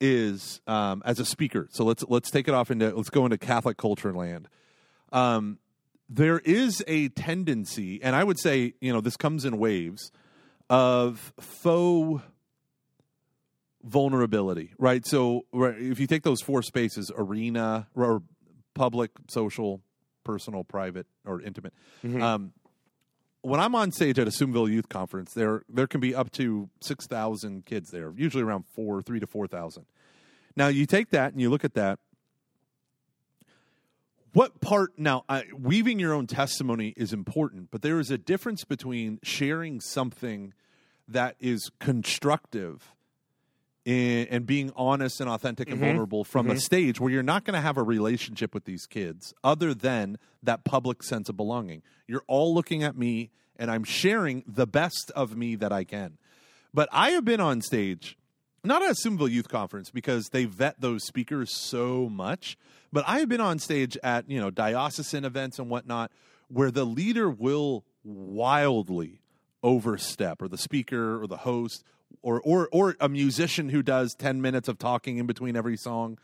is 0.00 0.60
um, 0.68 1.02
as 1.04 1.18
a 1.18 1.24
speaker. 1.24 1.66
So 1.72 1.84
let's 1.84 2.04
let's 2.08 2.30
take 2.30 2.46
it 2.46 2.54
off 2.54 2.70
into 2.70 2.94
let's 2.94 3.10
go 3.10 3.24
into 3.24 3.36
Catholic 3.38 3.76
culture 3.76 4.12
land. 4.12 4.46
Um, 5.10 5.58
there 6.08 6.38
is 6.40 6.84
a 6.86 7.08
tendency, 7.08 8.00
and 8.02 8.14
I 8.14 8.22
would 8.22 8.38
say, 8.38 8.74
you 8.80 8.92
know, 8.92 9.00
this 9.00 9.16
comes 9.16 9.44
in 9.44 9.58
waves 9.58 10.12
of 10.68 11.32
faux 11.40 12.22
vulnerability, 13.82 14.72
right? 14.78 15.06
So 15.06 15.46
right, 15.52 15.76
if 15.78 15.98
you 15.98 16.06
take 16.06 16.22
those 16.22 16.40
four 16.42 16.62
spaces 16.62 17.10
arena 17.16 17.88
or 17.94 18.22
public, 18.74 19.10
social, 19.28 19.80
personal, 20.30 20.64
private, 20.64 21.06
or 21.24 21.40
intimate. 21.40 21.74
Um, 22.04 22.52
when 23.42 23.58
I'm 23.58 23.74
on 23.74 23.90
stage 23.90 24.18
at 24.18 24.28
a 24.28 24.30
Steubenville 24.30 24.68
Youth 24.68 24.88
Conference, 24.88 25.32
there 25.34 25.62
there 25.68 25.86
can 25.86 26.00
be 26.00 26.14
up 26.14 26.30
to 26.32 26.68
six 26.80 27.06
thousand 27.06 27.64
kids 27.64 27.90
there, 27.90 28.12
usually 28.16 28.44
around 28.44 28.64
four, 28.74 29.02
three 29.02 29.20
to 29.20 29.26
four 29.26 29.46
thousand. 29.46 29.86
Now 30.56 30.68
you 30.68 30.86
take 30.86 31.10
that 31.10 31.32
and 31.32 31.40
you 31.40 31.50
look 31.50 31.64
at 31.64 31.74
that. 31.74 31.98
What 34.32 34.60
part 34.60 34.92
now? 34.96 35.24
I, 35.28 35.44
weaving 35.58 35.98
your 35.98 36.12
own 36.12 36.26
testimony 36.26 36.94
is 36.96 37.12
important, 37.12 37.70
but 37.72 37.82
there 37.82 37.98
is 37.98 38.10
a 38.10 38.18
difference 38.18 38.64
between 38.64 39.18
sharing 39.24 39.80
something 39.80 40.52
that 41.08 41.34
is 41.40 41.70
constructive 41.80 42.92
in, 43.84 44.26
and 44.28 44.46
being 44.46 44.72
honest 44.76 45.20
and 45.20 45.30
authentic 45.30 45.68
and 45.68 45.78
mm-hmm. 45.78 45.86
vulnerable 45.86 46.24
from 46.24 46.46
a 46.46 46.50
mm-hmm. 46.50 46.58
stage 46.58 47.00
where 47.00 47.10
you're 47.10 47.22
not 47.22 47.44
going 47.44 47.54
to 47.54 47.60
have 47.60 47.76
a 47.76 47.82
relationship 47.82 48.54
with 48.54 48.64
these 48.64 48.86
kids 48.86 49.34
other 49.42 49.74
than 49.74 50.18
that 50.42 50.64
public 50.64 51.02
sense 51.02 51.28
of 51.28 51.36
belonging. 51.36 51.82
You're 52.06 52.24
all 52.26 52.54
looking 52.54 52.82
at 52.82 52.96
me 52.96 53.30
and 53.56 53.70
I'm 53.70 53.84
sharing 53.84 54.42
the 54.46 54.66
best 54.66 55.12
of 55.14 55.36
me 55.36 55.54
that 55.56 55.72
I 55.72 55.84
can. 55.84 56.18
But 56.72 56.88
I 56.92 57.10
have 57.10 57.24
been 57.24 57.40
on 57.40 57.60
stage, 57.60 58.16
not 58.64 58.82
at 58.82 58.90
a 58.90 58.94
Steubenville 58.94 59.28
Youth 59.28 59.48
Conference 59.48 59.90
because 59.90 60.28
they 60.28 60.44
vet 60.44 60.80
those 60.80 61.04
speakers 61.04 61.54
so 61.54 62.08
much, 62.08 62.56
but 62.92 63.04
I 63.06 63.20
have 63.20 63.28
been 63.28 63.40
on 63.40 63.58
stage 63.58 63.98
at, 64.02 64.30
you 64.30 64.40
know, 64.40 64.50
diocesan 64.50 65.24
events 65.24 65.58
and 65.58 65.68
whatnot 65.68 66.10
where 66.48 66.70
the 66.70 66.84
leader 66.84 67.28
will 67.28 67.84
wildly 68.02 69.20
overstep 69.62 70.40
or 70.40 70.48
the 70.48 70.58
speaker 70.58 71.22
or 71.22 71.26
the 71.26 71.38
host 71.38 71.84
or 72.22 72.40
or 72.42 72.68
or 72.72 72.96
a 73.00 73.08
musician 73.08 73.68
who 73.68 73.82
does 73.82 74.14
10 74.14 74.40
minutes 74.40 74.68
of 74.68 74.78
talking 74.78 75.18
in 75.18 75.26
between 75.26 75.56
every 75.56 75.76
song 75.76 76.18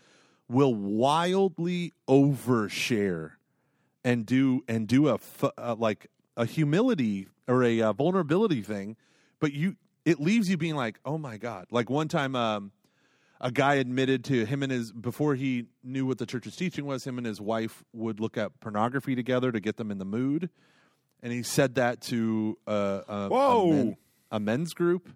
will 0.48 0.74
wildly 0.74 1.92
overshare 2.08 3.32
and 4.04 4.26
do 4.26 4.62
and 4.68 4.86
do 4.86 5.08
a 5.08 5.18
uh, 5.58 5.74
like 5.76 6.06
a 6.36 6.46
humility 6.46 7.28
or 7.48 7.64
a 7.64 7.80
uh, 7.80 7.92
vulnerability 7.92 8.62
thing. 8.62 8.96
But 9.40 9.52
you 9.52 9.76
it 10.04 10.20
leaves 10.20 10.48
you 10.48 10.56
being 10.56 10.76
like 10.76 10.98
oh 11.04 11.18
my 11.18 11.36
god. 11.36 11.66
Like 11.70 11.90
one 11.90 12.08
time 12.08 12.36
um 12.36 12.72
a 13.40 13.50
guy 13.50 13.74
admitted 13.74 14.24
to 14.24 14.46
him 14.46 14.62
and 14.62 14.72
his 14.72 14.92
before 14.92 15.34
he 15.34 15.64
knew 15.82 16.06
what 16.06 16.18
the 16.18 16.26
church's 16.26 16.56
teaching 16.56 16.86
was 16.86 17.06
him 17.06 17.18
and 17.18 17.26
his 17.26 17.40
wife 17.40 17.84
would 17.92 18.20
look 18.20 18.36
at 18.36 18.58
pornography 18.60 19.14
together 19.14 19.52
to 19.52 19.60
get 19.60 19.76
them 19.76 19.90
in 19.90 19.98
the 19.98 20.04
mood. 20.04 20.48
And 21.22 21.32
he 21.32 21.42
said 21.42 21.74
that 21.76 22.00
to 22.02 22.56
uh, 22.66 23.00
a, 23.08 23.28
Whoa. 23.28 23.62
a, 23.62 23.74
men- 23.74 23.96
a 24.30 24.40
men's 24.40 24.74
group 24.74 25.08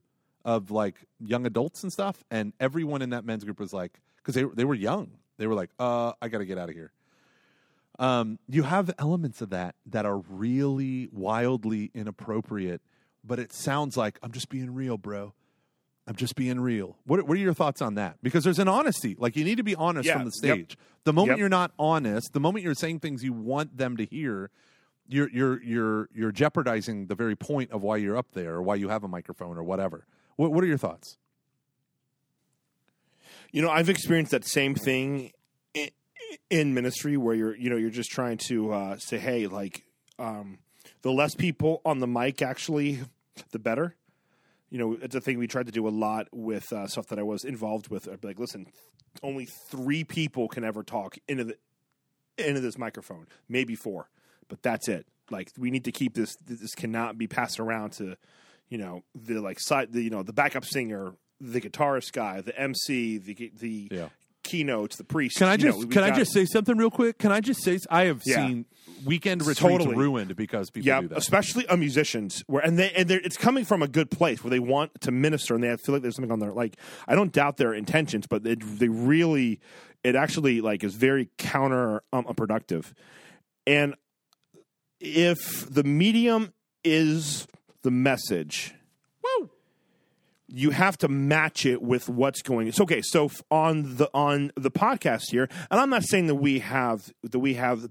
of 0.44 0.70
like 0.70 0.96
young 1.18 1.44
adults 1.46 1.82
and 1.82 1.92
stuff 1.92 2.24
and 2.30 2.52
everyone 2.60 3.02
in 3.02 3.10
that 3.10 3.24
men's 3.24 3.44
group 3.44 3.60
was 3.60 3.72
like 3.72 4.00
because 4.16 4.34
they, 4.34 4.44
they 4.44 4.64
were 4.64 4.74
young. 4.74 5.10
They 5.38 5.46
were 5.46 5.54
like 5.54 5.70
uh 5.78 6.12
i 6.20 6.28
gotta 6.28 6.44
get 6.46 6.58
out 6.58 6.68
of 6.68 6.74
here. 6.74 6.92
Um, 7.98 8.38
you 8.48 8.62
have 8.62 8.90
elements 8.98 9.42
of 9.42 9.50
that 9.50 9.74
that 9.86 10.06
are 10.06 10.18
really 10.18 11.08
wildly 11.12 11.90
inappropriate 11.94 12.80
but 13.22 13.38
it 13.38 13.52
sounds 13.52 13.96
like 13.98 14.18
i'm 14.22 14.32
just 14.32 14.48
being 14.48 14.72
real 14.74 14.96
bro. 14.96 15.34
I'm 16.06 16.16
just 16.16 16.34
being 16.34 16.58
real. 16.58 16.96
What, 17.04 17.22
what 17.28 17.36
are 17.36 17.40
your 17.40 17.54
thoughts 17.54 17.80
on 17.80 17.94
that? 17.94 18.16
Because 18.20 18.42
there's 18.42 18.58
an 18.58 18.66
honesty. 18.66 19.14
Like 19.16 19.36
you 19.36 19.44
need 19.44 19.58
to 19.58 19.62
be 19.62 19.76
honest 19.76 20.06
Yeah, 20.08 20.14
from 20.14 20.24
the 20.24 20.32
yep. 20.42 20.56
stage. 20.56 20.76
The 21.04 21.12
moment 21.12 21.32
Yep. 21.36 21.38
you're 21.38 21.48
not 21.50 21.72
honest 21.78 22.32
the 22.32 22.40
moment 22.40 22.64
you're 22.64 22.74
saying 22.74 22.98
things 23.00 23.22
you 23.22 23.32
want 23.32 23.76
them 23.76 23.96
to 23.98 24.04
hear 24.04 24.50
you're 25.06 25.28
you're 25.28 25.62
you're 25.62 26.08
you're 26.14 26.32
jeopardizing 26.32 27.06
the 27.06 27.14
very 27.14 27.36
point 27.36 27.70
of 27.70 27.82
why 27.82 27.96
you're 27.98 28.16
up 28.16 28.32
there 28.32 28.54
or 28.54 28.62
why 28.62 28.74
you 28.76 28.88
have 28.88 29.04
a 29.04 29.08
microphone 29.08 29.56
or 29.58 29.62
whatever 29.62 30.06
what, 30.36 30.52
what 30.52 30.64
are 30.64 30.66
your 30.66 30.78
thoughts 30.78 31.16
You 33.52 33.62
know, 33.62 33.70
I've 33.70 33.88
experienced 33.88 34.30
that 34.32 34.44
same 34.44 34.74
thing 34.74 35.32
in, 35.74 35.90
in 36.50 36.74
ministry 36.74 37.16
where 37.16 37.34
you're, 37.34 37.56
you 37.56 37.70
know, 37.70 37.76
you're 37.76 37.90
just 37.90 38.10
trying 38.10 38.38
to 38.48 38.72
uh, 38.72 38.96
say, 38.98 39.18
hey, 39.18 39.46
like, 39.46 39.84
um, 40.18 40.58
the 41.02 41.10
less 41.10 41.34
people 41.34 41.80
on 41.84 41.98
the 41.98 42.06
mic, 42.06 42.42
actually, 42.42 43.00
the 43.52 43.58
better. 43.58 43.96
You 44.70 44.78
know, 44.78 44.98
it's 45.02 45.16
a 45.16 45.20
thing 45.20 45.38
we 45.38 45.48
tried 45.48 45.66
to 45.66 45.72
do 45.72 45.88
a 45.88 45.90
lot 45.90 46.28
with 46.32 46.72
uh, 46.72 46.86
stuff 46.86 47.08
that 47.08 47.18
I 47.18 47.22
was 47.22 47.44
involved 47.44 47.88
with. 47.88 48.08
I'd 48.08 48.20
be 48.20 48.28
like, 48.28 48.38
listen, 48.38 48.66
only 49.22 49.46
three 49.46 50.04
people 50.04 50.46
can 50.46 50.62
ever 50.62 50.84
talk 50.84 51.16
into 51.26 51.44
the 51.44 51.56
into 52.38 52.60
this 52.60 52.78
microphone, 52.78 53.26
maybe 53.48 53.74
four, 53.74 54.08
but 54.48 54.62
that's 54.62 54.88
it. 54.88 55.06
Like, 55.30 55.50
we 55.58 55.70
need 55.70 55.84
to 55.84 55.92
keep 55.92 56.14
this. 56.14 56.36
This 56.46 56.74
cannot 56.74 57.18
be 57.18 57.26
passed 57.26 57.58
around 57.60 57.92
to, 57.94 58.16
you 58.70 58.78
know, 58.78 59.02
the 59.14 59.40
like 59.40 59.60
side, 59.60 59.92
the 59.92 60.00
you 60.02 60.10
know, 60.10 60.22
the 60.22 60.32
backup 60.32 60.64
singer, 60.64 61.12
the 61.40 61.60
guitarist 61.60 62.12
guy, 62.12 62.40
the 62.40 62.58
MC, 62.58 63.18
the 63.18 63.50
the 63.58 63.88
Yeah. 63.90 64.08
keynotes, 64.42 64.96
the 64.96 65.04
priest. 65.04 65.36
Can 65.36 65.48
I 65.48 65.56
just 65.56 65.78
know, 65.80 65.86
can 65.88 66.02
I 66.02 66.10
just 66.10 66.32
say 66.32 66.46
something 66.46 66.76
real 66.78 66.90
quick? 66.90 67.18
Can 67.18 67.30
I 67.32 67.40
just 67.40 67.62
say 67.62 67.78
I 67.90 68.04
have 68.04 68.22
Yeah. 68.24 68.36
seen 68.36 68.64
weekend 69.04 69.40
retreats 69.42 69.60
Totally. 69.84 69.96
ruined 69.96 70.34
because 70.36 70.70
people 70.70 70.86
Yeah, 70.88 71.00
do 71.02 71.08
that. 71.08 71.18
especially 71.18 71.66
uh, 71.68 71.76
musicians, 71.76 72.42
where 72.46 72.62
and 72.64 72.78
they 72.78 72.90
and 72.92 73.08
they're, 73.08 73.20
it's 73.20 73.36
coming 73.36 73.64
from 73.64 73.82
a 73.82 73.88
good 73.88 74.10
place 74.10 74.42
where 74.42 74.50
they 74.50 74.58
want 74.58 75.00
to 75.02 75.10
minister 75.10 75.54
and 75.54 75.62
they 75.64 75.74
feel 75.76 75.94
like 75.94 76.02
there's 76.02 76.16
something 76.16 76.32
on 76.32 76.38
their 76.38 76.52
like. 76.52 76.76
I 77.08 77.14
don't 77.14 77.32
doubt 77.32 77.56
their 77.56 77.74
intentions, 77.74 78.26
but 78.26 78.42
they, 78.44 78.54
they 78.56 78.88
really, 78.88 79.60
it 80.04 80.14
actually 80.16 80.60
like 80.60 80.84
is 80.84 80.94
very 80.94 81.28
counter 81.38 82.02
um, 82.12 82.24
productive. 82.36 82.94
And 83.66 83.94
if 85.00 85.68
the 85.72 85.84
medium 85.84 86.52
is 86.84 87.46
the 87.82 87.90
message, 87.90 88.74
Woo! 89.22 89.50
you 90.46 90.70
have 90.70 90.98
to 90.98 91.08
match 91.08 91.64
it 91.66 91.82
with 91.82 92.08
what's 92.08 92.42
going. 92.42 92.68
It's 92.68 92.80
okay. 92.80 93.02
So 93.02 93.30
on 93.50 93.96
the 93.96 94.10
on 94.14 94.52
the 94.56 94.70
podcast 94.70 95.30
here, 95.30 95.48
and 95.70 95.80
I'm 95.80 95.90
not 95.90 96.04
saying 96.04 96.26
that 96.26 96.36
we 96.36 96.60
have 96.60 97.12
that 97.22 97.38
we 97.38 97.54
have 97.54 97.88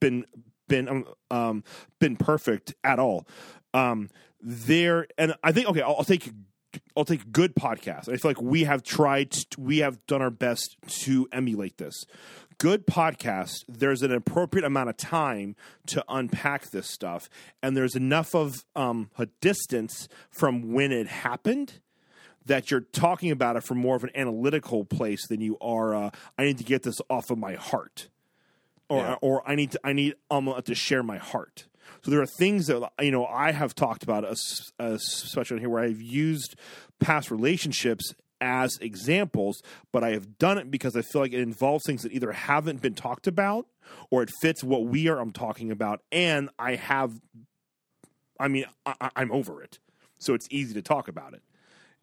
been 0.00 0.24
been 0.68 0.88
um, 0.88 1.04
um 1.30 1.64
been 1.98 2.16
perfect 2.16 2.74
at 2.84 2.98
all. 2.98 3.26
Um, 3.74 4.10
there 4.40 5.06
and 5.16 5.34
I 5.42 5.52
think 5.52 5.68
okay, 5.68 5.82
I'll, 5.82 5.96
I'll 5.98 6.04
take 6.04 6.30
I'll 6.96 7.04
take 7.04 7.32
good 7.32 7.54
podcasts. 7.54 8.08
I 8.08 8.16
feel 8.16 8.30
like 8.30 8.40
we 8.40 8.64
have 8.64 8.82
tried, 8.82 9.30
to, 9.32 9.60
we 9.60 9.78
have 9.78 10.04
done 10.06 10.22
our 10.22 10.30
best 10.30 10.76
to 11.02 11.28
emulate 11.32 11.78
this. 11.78 12.04
Good 12.58 12.86
podcast. 12.86 13.64
There's 13.68 14.02
an 14.02 14.12
appropriate 14.12 14.64
amount 14.64 14.88
of 14.90 14.96
time 14.96 15.56
to 15.86 16.04
unpack 16.08 16.70
this 16.70 16.88
stuff, 16.88 17.28
and 17.62 17.76
there's 17.76 17.96
enough 17.96 18.34
of 18.34 18.64
um, 18.76 19.10
a 19.18 19.26
distance 19.40 20.08
from 20.30 20.72
when 20.72 20.92
it 20.92 21.06
happened 21.08 21.80
that 22.46 22.70
you're 22.70 22.80
talking 22.80 23.30
about 23.30 23.56
it 23.56 23.62
from 23.64 23.78
more 23.78 23.96
of 23.96 24.04
an 24.04 24.10
analytical 24.14 24.84
place 24.84 25.26
than 25.28 25.40
you 25.40 25.56
are. 25.60 25.94
Uh, 25.94 26.10
I 26.38 26.44
need 26.44 26.58
to 26.58 26.64
get 26.64 26.82
this 26.82 27.00
off 27.08 27.30
of 27.30 27.38
my 27.38 27.54
heart, 27.54 28.08
or 28.88 28.98
Yeah. 28.98 29.16
or 29.22 29.48
I 29.48 29.54
need 29.54 29.72
to 29.72 29.80
I 29.84 29.92
need 29.92 30.14
um, 30.30 30.52
to 30.64 30.74
share 30.74 31.02
my 31.02 31.18
heart. 31.18 31.66
So 32.04 32.10
there 32.10 32.20
are 32.20 32.26
things 32.26 32.66
that 32.66 32.90
you 33.00 33.10
know 33.10 33.26
I 33.26 33.52
have 33.52 33.74
talked 33.74 34.02
about, 34.02 34.24
es- 34.24 34.72
especially 34.78 35.60
here, 35.60 35.68
where 35.70 35.82
I've 35.84 36.00
used 36.02 36.54
past 37.00 37.30
relationships 37.30 38.14
as 38.42 38.76
examples, 38.80 39.62
but 39.92 40.02
I 40.04 40.10
have 40.10 40.36
done 40.36 40.58
it 40.58 40.70
because 40.70 40.96
I 40.96 41.00
feel 41.02 41.22
like 41.22 41.32
it 41.32 41.40
involves 41.40 41.84
things 41.86 42.02
that 42.02 42.12
either 42.12 42.32
haven't 42.32 42.82
been 42.82 42.94
talked 42.94 43.26
about 43.26 43.66
or 44.10 44.22
it 44.22 44.30
fits 44.42 44.62
what 44.64 44.84
we 44.84 45.08
are 45.08 45.18
I'm 45.18 45.32
talking 45.32 45.70
about, 45.70 46.02
and 46.12 46.50
I 46.58 46.74
have. 46.74 47.12
I 48.40 48.48
mean, 48.48 48.64
I, 48.84 49.10
I'm 49.16 49.30
over 49.32 49.62
it, 49.62 49.78
so 50.18 50.34
it's 50.34 50.48
easy 50.50 50.74
to 50.74 50.82
talk 50.82 51.08
about 51.08 51.32
it 51.34 51.42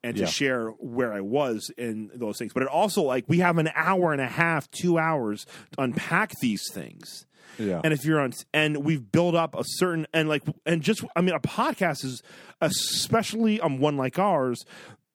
and 0.04 0.16
to 0.16 0.22
Yeah. 0.22 0.28
share 0.30 0.70
where 0.70 1.12
I 1.12 1.20
was 1.20 1.70
in 1.78 2.10
those 2.14 2.38
things. 2.38 2.54
But 2.54 2.64
it 2.64 2.70
also 2.70 3.02
like 3.02 3.26
we 3.28 3.40
have 3.40 3.58
an 3.58 3.70
hour 3.76 4.14
and 4.14 4.22
a 4.22 4.28
half, 4.28 4.72
two 4.72 4.98
hours 4.98 5.46
to 5.74 5.82
unpack 5.82 6.32
these 6.42 6.64
things. 6.72 7.26
Yeah. 7.58 7.82
And 7.84 7.92
if 7.92 8.06
you're 8.06 8.22
on, 8.22 8.32
and 8.54 8.86
we've 8.86 9.12
built 9.12 9.36
up 9.36 9.54
a 9.54 9.64
certain, 9.66 10.08
and 10.14 10.30
like, 10.30 10.44
and 10.66 10.82
just, 10.82 11.04
I 11.18 11.20
mean, 11.20 11.36
a 11.36 11.42
podcast 11.42 12.06
is, 12.06 12.22
especially 12.62 13.60
on 13.60 13.80
one 13.80 13.98
like 13.98 14.18
ours, 14.18 14.64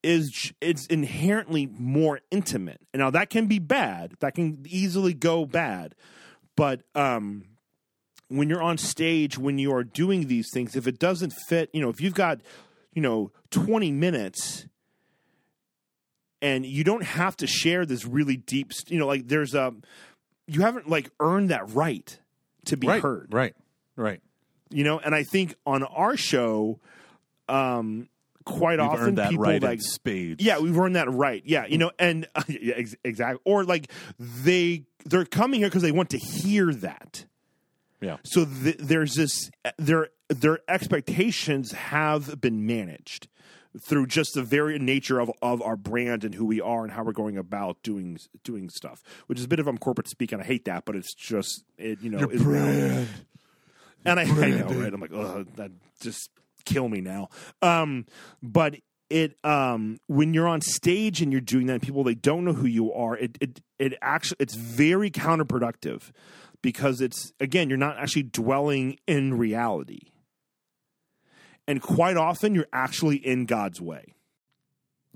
is 0.04 0.52
it's 0.60 0.86
inherently 0.86 1.66
more 1.66 2.20
intimate. 2.30 2.80
Now 2.92 3.10
that 3.10 3.30
can 3.30 3.46
be 3.46 3.58
bad. 3.58 4.14
That 4.20 4.34
can 4.34 4.64
easily 4.68 5.14
go 5.14 5.46
bad. 5.46 5.94
But 6.56 6.82
um, 6.94 7.44
when 8.28 8.48
you're 8.48 8.62
on 8.62 8.78
stage, 8.78 9.38
when 9.38 9.58
you 9.58 9.74
are 9.74 9.82
doing 9.82 10.28
these 10.28 10.50
things, 10.52 10.76
if 10.76 10.86
it 10.86 10.98
doesn't 10.98 11.32
fit, 11.48 11.70
you 11.72 11.80
know, 11.80 11.88
if 11.88 12.00
you've 12.00 12.14
got, 12.14 12.40
you 12.92 13.02
know, 13.02 13.32
20 13.50 13.90
minutes 13.90 14.66
and 16.40 16.64
you 16.64 16.84
don't 16.84 17.02
have 17.02 17.36
to 17.38 17.46
share 17.46 17.84
this 17.84 18.04
really 18.04 18.36
deep, 18.36 18.70
you 18.86 18.98
know, 18.98 19.06
like 19.06 19.26
there's 19.26 19.54
a, 19.54 19.74
you 20.46 20.60
haven't 20.60 20.88
like 20.88 21.10
earned 21.18 21.50
that 21.50 21.70
right 21.70 22.18
to 22.66 22.76
be 22.76 22.86
right. 22.86 23.02
heard 23.02 23.32
Right. 23.32 23.54
Right. 23.96 24.20
you 24.70 24.84
know 24.84 24.98
and 24.98 25.14
i 25.14 25.22
think 25.22 25.54
on 25.66 25.82
our 25.84 26.16
show 26.16 26.80
um 27.48 28.08
quite 28.44 28.78
We've 28.78 28.88
often 28.88 29.14
that 29.16 29.30
people 29.30 29.44
right 29.44 29.62
like 29.62 29.80
spades. 29.82 30.44
yeah 30.44 30.58
we've 30.58 30.78
earned 30.78 30.96
that 30.96 31.10
right 31.10 31.42
yeah 31.46 31.66
you 31.66 31.78
know 31.78 31.90
and 31.98 32.26
yeah, 32.48 32.74
ex- 32.76 32.94
exactly 33.04 33.40
or 33.44 33.64
like 33.64 33.90
they 34.18 34.84
they're 35.06 35.24
coming 35.24 35.60
here 35.60 35.68
because 35.68 35.82
they 35.82 35.92
want 35.92 36.10
to 36.10 36.18
hear 36.18 36.72
that 36.74 37.24
Yeah. 38.00 38.18
so 38.24 38.44
th- 38.44 38.76
there's 38.78 39.14
this 39.14 39.50
their 39.78 40.08
their 40.28 40.58
expectations 40.68 41.72
have 41.72 42.40
been 42.40 42.66
managed 42.66 43.28
through 43.88 44.06
just 44.06 44.34
the 44.34 44.42
very 44.42 44.78
nature 44.78 45.18
of, 45.20 45.30
of 45.42 45.60
our 45.60 45.76
brand 45.76 46.22
and 46.22 46.34
who 46.36 46.44
we 46.44 46.60
are 46.60 46.84
and 46.84 46.92
how 46.92 47.02
we're 47.02 47.12
going 47.12 47.36
about 47.36 47.82
doing 47.82 48.16
doing 48.44 48.68
stuff, 48.70 49.02
which 49.26 49.36
is 49.38 49.44
a 49.46 49.48
bit 49.48 49.58
of 49.58 49.66
um 49.66 49.78
corporate 49.78 50.06
speak, 50.08 50.30
and 50.32 50.40
I 50.40 50.44
hate 50.44 50.66
that, 50.66 50.84
but 50.84 50.94
it's 50.94 51.12
just 51.12 51.64
it 51.76 52.00
you 52.00 52.08
know 52.10 52.28
is 52.28 52.44
reality. 52.44 53.06
and 54.04 54.20
I, 54.20 54.22
I 54.46 54.50
know 54.50 54.66
right. 54.68 54.92
I'm 54.94 55.00
like, 55.00 55.12
oh, 55.12 55.44
that 55.56 55.72
just 56.00 56.30
kill 56.64 56.88
me 56.88 57.00
now. 57.00 57.28
Um, 57.62 58.06
but 58.42 58.76
it 59.10 59.36
um 59.44 59.98
when 60.06 60.32
you're 60.32 60.48
on 60.48 60.60
stage 60.62 61.20
and 61.20 61.30
you're 61.30 61.40
doing 61.40 61.66
that, 61.66 61.74
and 61.74 61.82
people 61.82 62.02
they 62.04 62.14
don't 62.14 62.44
know 62.44 62.54
who 62.54 62.66
you 62.66 62.92
are. 62.92 63.16
It 63.16 63.36
it 63.40 63.60
it 63.78 63.94
actually 64.00 64.38
it's 64.40 64.54
very 64.54 65.10
counterproductive 65.10 66.10
because 66.62 67.00
it's 67.00 67.32
again 67.38 67.68
you're 67.68 67.78
not 67.78 67.98
actually 67.98 68.22
dwelling 68.24 68.98
in 69.06 69.34
reality, 69.34 70.10
and 71.68 71.82
quite 71.82 72.16
often 72.16 72.54
you're 72.54 72.66
actually 72.72 73.16
in 73.16 73.44
God's 73.46 73.80
way. 73.80 74.14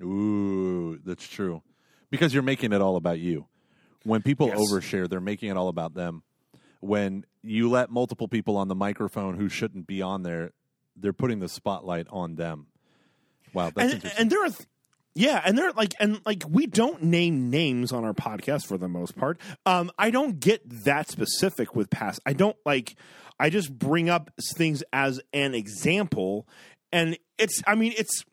Ooh, 0.02 0.98
that's 1.04 1.26
true. 1.26 1.62
Because 2.10 2.32
you're 2.32 2.42
making 2.42 2.72
it 2.72 2.80
all 2.80 2.96
about 2.96 3.18
you. 3.18 3.46
When 4.04 4.22
people 4.22 4.46
Yes. 4.48 4.58
overshare, 4.58 5.08
they're 5.08 5.20
making 5.20 5.50
it 5.50 5.56
all 5.56 5.68
about 5.68 5.94
them. 5.94 6.22
When 6.80 7.24
you 7.42 7.68
let 7.68 7.90
multiple 7.90 8.28
people 8.28 8.56
on 8.56 8.68
the 8.68 8.74
microphone 8.74 9.36
who 9.36 9.48
shouldn't 9.48 9.86
be 9.86 10.00
on 10.00 10.22
there, 10.22 10.52
they're 11.00 11.12
putting 11.12 11.40
the 11.40 11.48
spotlight 11.48 12.06
on 12.10 12.34
them. 12.36 12.66
Wow, 13.52 13.70
that's 13.74 13.78
and, 13.78 13.92
interesting. 13.94 14.20
and 14.20 14.30
there 14.30 14.44
are 14.44 14.50
th- 14.50 14.68
yeah 15.18 15.42
and 15.44 15.58
they're 15.58 15.72
like 15.72 15.94
and 15.98 16.20
like 16.24 16.44
we 16.48 16.66
don't 16.66 17.02
name 17.02 17.50
names 17.50 17.92
on 17.92 18.04
our 18.04 18.12
podcast 18.14 18.66
for 18.66 18.78
the 18.78 18.88
most 18.88 19.16
part 19.16 19.40
um 19.66 19.90
i 19.98 20.10
don't 20.10 20.38
get 20.38 20.62
that 20.84 21.08
specific 21.08 21.74
with 21.74 21.90
past 21.90 22.20
i 22.24 22.32
don't 22.32 22.56
like 22.64 22.94
i 23.40 23.50
just 23.50 23.76
bring 23.76 24.08
up 24.08 24.30
things 24.56 24.82
as 24.92 25.20
an 25.32 25.54
example 25.54 26.46
and 26.92 27.18
it's 27.36 27.62
i 27.66 27.74
mean 27.74 27.92
it's 27.96 28.24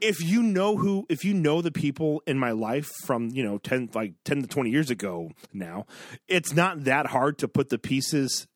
if 0.00 0.22
you 0.22 0.42
know 0.42 0.76
who 0.76 1.06
if 1.08 1.24
you 1.24 1.32
know 1.32 1.62
the 1.62 1.72
people 1.72 2.22
in 2.26 2.38
my 2.38 2.50
life 2.50 2.90
from 3.04 3.30
you 3.30 3.42
know 3.42 3.56
10 3.58 3.90
like 3.94 4.12
10 4.24 4.42
to 4.42 4.48
20 4.48 4.70
years 4.70 4.90
ago 4.90 5.30
now 5.52 5.86
it's 6.28 6.52
not 6.52 6.84
that 6.84 7.06
hard 7.06 7.38
to 7.38 7.48
put 7.48 7.70
the 7.70 7.78
pieces 7.78 8.46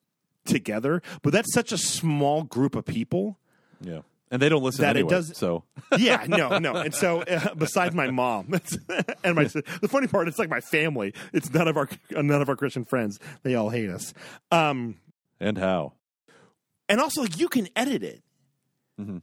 together 0.45 1.01
but 1.23 1.33
that's 1.33 1.53
such 1.55 1.73
a 1.73 1.79
small 1.79 2.43
group 2.43 2.75
of 2.75 2.85
people 2.85 3.39
yeah. 3.81 4.01
And 4.31 4.43
they 4.43 4.51
don't 4.51 4.63
listen 4.63 4.83
that 4.83 4.97
it 4.97 5.01
anyway. 5.01 5.11
does- 5.11 5.37
so 5.39 5.65
yeah, 5.99 6.27
no, 6.29 6.59
no. 6.59 6.77
And 6.77 6.95
so, 6.95 7.23
uh, 7.23 7.55
besides 7.55 7.95
my 7.95 8.11
mom 8.11 8.53
and 9.25 9.35
my, 9.37 9.45
the 9.45 9.89
funny 9.89 10.07
part, 10.07 10.29
it's 10.29 10.39
like 10.39 10.51
my 10.51 10.61
family. 10.61 11.15
It's 11.33 11.51
none 11.53 11.67
of 11.67 11.79
our 11.79 11.89
none 12.11 12.43
of 12.43 12.49
our 12.51 12.57
Christian 12.57 12.85
friends. 12.85 13.19
They 13.43 13.55
all 13.55 13.71
hate 13.71 13.89
us. 13.89 14.13
Um, 14.51 14.97
and 15.41 15.57
how? 15.57 15.95
and 16.91 17.01
also, 17.01 17.23
like, 17.23 17.39
you 17.39 17.49
can 17.49 17.69
edit 17.77 18.03
it. 18.03 18.23
Mm-hmm. 19.01 19.19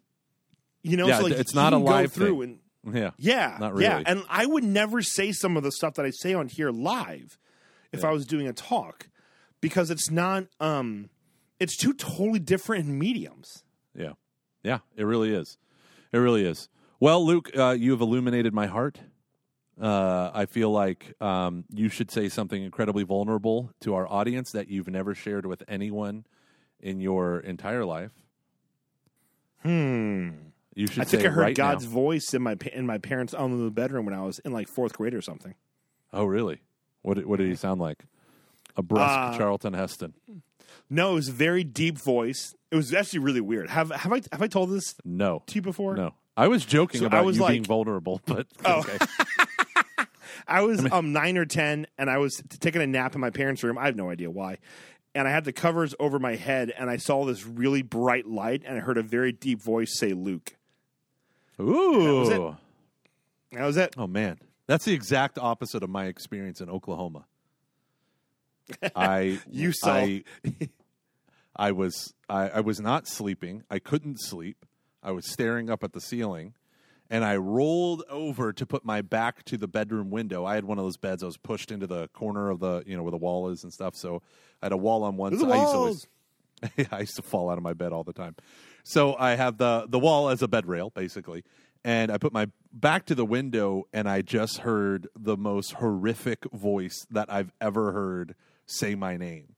You 0.84 0.98
know, 0.98 1.08
Yeah, 1.08 1.18
so, 1.18 1.24
like, 1.26 1.34
it's 1.34 1.54
not 1.54 1.74
a 1.74 1.78
live 1.78 2.12
through 2.14 2.42
thing. 2.42 2.60
and 2.86 2.96
Yeah. 2.96 3.12
yeah, 3.18 3.58
Not 3.60 3.74
really. 3.74 3.86
yeah. 3.86 4.02
And 4.06 4.24
I 4.30 4.46
would 4.46 4.64
never 4.64 5.02
say 5.02 5.32
some 5.32 5.56
of 5.58 5.64
the 5.64 5.72
stuff 5.72 5.96
that 5.96 6.06
I 6.06 6.12
say 6.12 6.34
on 6.34 6.48
here 6.48 6.72
live 6.72 7.38
if 7.92 8.04
I 8.06 8.12
was 8.12 8.26
doing 8.26 8.48
a 8.48 8.54
talk 8.54 9.08
because 9.62 9.92
it's 9.92 10.10
not. 10.10 10.46
Um, 10.60 11.10
it's 11.60 11.78
two 11.78 11.94
totally 11.94 12.40
different 12.40 12.88
mediums. 12.88 13.64
Yeah. 14.66 14.80
It 14.98 15.04
really 15.04 15.34
is. 15.34 15.58
It 16.12 16.18
really 16.18 16.46
is. 16.46 16.70
Well, 17.00 17.26
Luke, 17.26 17.52
uh, 17.56 17.72
you 17.72 17.92
have 17.92 18.02
illuminated 18.02 18.54
my 18.54 18.68
heart. 18.68 19.00
Uh, 19.80 20.32
I 20.34 20.46
feel 20.46 20.72
like 20.72 21.14
um, 21.22 21.66
you 21.70 21.90
should 21.90 22.10
say 22.10 22.30
something 22.30 22.64
incredibly 22.64 23.04
vulnerable 23.04 23.72
to 23.82 23.94
our 23.94 24.08
audience 24.12 24.52
that 24.54 24.70
you've 24.70 24.88
never 24.88 25.14
shared 25.14 25.46
with 25.46 25.62
anyone 25.68 26.26
in 26.80 27.00
your 27.00 27.40
entire 27.40 27.86
life. 27.86 28.12
Hmm. 29.62 30.30
You 30.74 30.88
should 30.88 31.02
I 31.02 31.06
think 31.06 31.26
I 31.26 31.30
heard 31.30 31.42
right 31.42 31.56
God's 31.56 31.86
now. 31.86 31.92
voice 31.92 32.34
in 32.34 32.42
my 32.42 32.58
in 32.74 32.86
my 32.86 32.98
parents' 32.98 33.34
own 33.34 33.70
bedroom 33.72 34.06
when 34.06 34.14
I 34.14 34.22
was 34.24 34.40
in 34.40 34.52
like 34.52 34.68
fourth 34.68 34.94
grade 34.94 35.14
or 35.14 35.22
something. 35.22 35.56
Oh, 36.12 36.26
really? 36.26 36.62
What 37.02 37.16
did, 37.16 37.26
what 37.26 37.40
did 37.40 37.48
he 37.50 37.56
sound 37.56 37.80
like? 37.80 38.04
A 38.78 38.82
brusque 38.84 39.34
Uh, 39.36 39.38
Charlton 39.38 39.74
Heston. 39.74 40.14
No, 40.90 41.12
it 41.12 41.16
was 41.16 41.30
a 41.30 41.34
very 41.34 41.64
deep 41.64 41.98
voice. 41.98 42.56
It 42.72 42.76
was 42.76 42.94
actually 42.94 43.20
really 43.20 43.42
weird. 43.42 43.70
Have 43.70 43.90
have 43.92 44.12
I 44.14 44.22
have 44.32 44.42
I 44.42 44.48
told 44.48 44.70
this 44.70 44.96
No. 45.04 45.44
to 45.48 45.56
you 45.56 45.62
before? 45.62 45.96
No. 45.96 46.14
I 46.38 46.48
was 46.50 46.66
joking 46.66 47.00
So 47.00 47.06
I 47.06 47.08
about 47.08 47.26
was 47.26 47.38
you 47.38 47.44
like- 47.44 47.52
being 47.54 47.64
vulnerable, 47.64 48.22
but 48.28 48.48
Oh. 48.66 48.80
okay. 48.82 48.98
I 50.48 50.62
was 50.62 50.86
um 50.92 51.12
nine 51.14 51.38
or 51.38 51.46
ten, 51.46 51.88
and 51.98 52.10
I 52.10 52.18
was 52.18 52.44
taking 52.60 52.82
a 52.82 52.88
nap 52.88 53.16
in 53.16 53.22
my 53.22 53.30
parents' 53.32 53.64
room. 53.64 53.78
I 53.78 53.86
have 53.86 53.96
no 53.96 54.10
idea 54.10 54.30
why. 54.30 54.58
And 55.16 55.28
I 55.28 55.32
had 55.32 55.46
the 55.46 55.54
covers 55.54 55.96
over 56.00 56.20
my 56.20 56.36
head, 56.36 56.72
and 56.78 56.90
I 56.90 56.98
saw 56.98 57.24
this 57.26 57.46
really 57.48 57.82
bright 57.82 58.28
light, 58.28 58.64
and 58.66 58.78
I 58.78 58.82
heard 58.82 58.98
a 58.98 59.02
very 59.02 59.32
deep 59.32 59.62
voice 59.62 59.98
say, 59.98 60.12
"Luke." 60.14 60.56
Ooh. 61.60 62.20
was 62.20 62.30
it. 62.30 62.42
That 63.58 63.66
was 63.66 63.78
it. 63.78 63.96
Oh 63.98 64.08
man, 64.08 64.38
that's 64.68 64.84
the 64.86 64.94
exact 64.94 65.40
opposite 65.40 65.84
of 65.84 65.90
my 65.90 66.06
experience 66.08 66.60
in 66.62 66.70
Oklahoma. 66.70 67.26
I 68.96 69.40
You 69.52 69.72
saw- 69.72 69.94
I, 69.96 70.24
I 71.56 71.72
was 71.72 72.14
I, 72.30 72.50
I 72.50 72.60
was 72.62 72.80
not 72.80 73.08
sleeping. 73.08 73.64
I 73.70 73.80
couldn't 73.80 74.20
sleep. 74.22 74.66
I 75.04 75.12
was 75.12 75.32
staring 75.32 75.70
up 75.70 75.84
at 75.84 75.94
the 75.94 76.02
ceiling, 76.02 76.54
and 77.10 77.24
I 77.24 77.36
rolled 77.38 78.04
over 78.10 78.52
to 78.52 78.66
put 78.66 78.84
my 78.84 79.02
back 79.02 79.44
to 79.46 79.58
the 79.58 79.68
bedroom 79.68 80.10
window. 80.10 80.46
I 80.46 80.56
had 80.56 80.66
one 80.66 80.80
of 80.80 80.84
those 80.86 80.98
beds. 80.98 81.22
I 81.24 81.28
was 81.28 81.38
pushed 81.38 81.72
into 81.72 81.86
the 81.88 82.08
corner 82.10 82.50
of 82.50 82.60
the 82.60 82.84
you 82.86 82.98
know 82.98 83.04
where 83.04 83.12
the 83.12 83.18
wall 83.18 83.50
is 83.50 83.64
and 83.64 83.72
stuff. 83.72 83.96
So 83.96 84.22
I 84.62 84.66
had 84.66 84.72
a 84.74 84.78
wall 84.78 85.04
on 85.04 85.16
one 85.18 85.38
side. 85.38 85.52
I 85.52 85.56
used 85.62 85.72
to 85.72 85.78
always- 85.78 86.08
I 86.92 87.00
used 87.02 87.16
to 87.18 87.22
fall 87.22 87.50
out 87.50 87.58
of 87.58 87.64
my 87.64 87.74
bed 87.74 87.92
all 87.94 88.04
the 88.04 88.14
time. 88.14 88.36
So 88.84 89.16
I 89.18 89.36
have 89.36 89.58
the 89.58 89.86
the 89.88 90.00
wall 90.00 90.30
as 90.30 90.42
a 90.42 90.48
bed 90.48 90.66
rail, 90.66 90.90
basically, 90.90 91.44
and 91.84 92.12
I 92.12 92.18
put 92.18 92.34
my 92.34 92.48
back 92.74 93.06
to 93.08 93.16
the 93.16 93.26
window, 93.26 93.84
and 93.94 94.10
I 94.10 94.22
just 94.22 94.60
heard 94.60 95.08
the 95.16 95.38
most 95.38 95.74
horrific 95.74 96.46
voice 96.52 97.06
that 97.12 97.32
I've 97.32 97.52
ever 97.62 97.92
heard 97.92 98.36
say 98.66 98.96
my 98.96 99.18
name, 99.18 99.56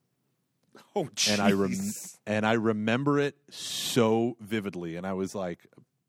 Oh, 0.95 1.05
jeez. 1.15 1.31
and 1.33 1.41
I 1.41 1.51
rem- 1.51 1.91
and 2.25 2.45
I 2.45 2.53
remember 2.53 3.19
it 3.19 3.35
so 3.49 4.35
vividly, 4.39 4.95
and 4.95 5.05
I 5.05 5.13
was 5.13 5.33
like, 5.35 5.67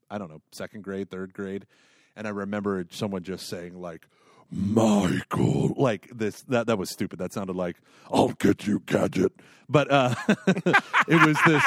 I 0.09 0.17
don't 0.17 0.29
know, 0.29 0.41
second 0.51 0.83
grade, 0.83 1.09
third 1.09 1.33
grade, 1.33 1.65
and 2.15 2.27
I 2.27 2.31
remember 2.31 2.85
someone 2.91 3.23
just 3.23 3.47
saying 3.47 3.79
like. 3.79 4.07
Michael, 4.51 5.75
like 5.77 6.09
this, 6.11 6.41
that 6.47 6.65
that 6.67 6.77
was 6.79 6.89
stupid. 6.89 7.19
That 7.19 7.33
sounded 7.33 7.55
like 7.55 7.75
"I'll 8.11 8.29
get 8.29 8.65
you, 8.65 8.81
gadget," 8.85 9.31
but 9.69 9.91
uh, 9.91 10.15
it 11.07 11.25
was 11.27 11.37
this. 11.45 11.63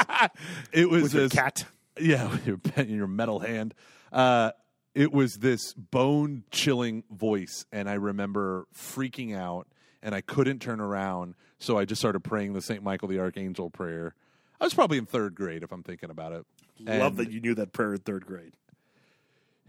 It 0.73 0.89
was 0.89 1.03
with 1.03 1.13
your 1.13 1.23
this 1.23 1.31
cat. 1.31 1.65
yeah, 1.97 2.27
with 2.31 2.45
your 2.45 2.57
pen, 2.57 2.89
your 2.89 3.07
metal 3.07 3.39
hand. 3.39 3.73
Uh, 4.11 4.51
it 4.93 5.13
was 5.13 5.35
this 5.35 5.73
bone 5.73 6.43
chilling 6.51 7.03
voice, 7.09 7.65
and 7.71 7.89
I 7.89 7.93
remember 7.93 8.67
freaking 8.75 9.33
out, 9.33 9.67
and 10.03 10.13
I 10.13 10.21
couldn't 10.21 10.59
turn 10.59 10.79
around, 10.79 11.33
so 11.57 11.77
I 11.79 11.85
just 11.85 11.99
started 11.99 12.19
praying 12.19 12.53
the 12.53 12.61
Saint 12.61 12.83
Michael 12.83 13.07
the 13.07 13.19
Archangel 13.19 13.69
prayer. 13.71 14.13
I 14.61 14.65
was 14.65 14.73
probably 14.75 14.97
in 14.99 15.05
third 15.07 15.33
grade, 15.33 15.63
if 15.63 15.71
I'm 15.71 15.81
thinking 15.81 16.09
about 16.11 16.33
it. 16.33 16.45
Love 16.79 16.99
And- 17.13 17.17
that 17.17 17.31
you 17.31 17.39
knew 17.41 17.55
that 17.55 17.73
prayer 17.73 17.93
in 17.93 17.99
third 18.01 18.25
grade. 18.25 18.53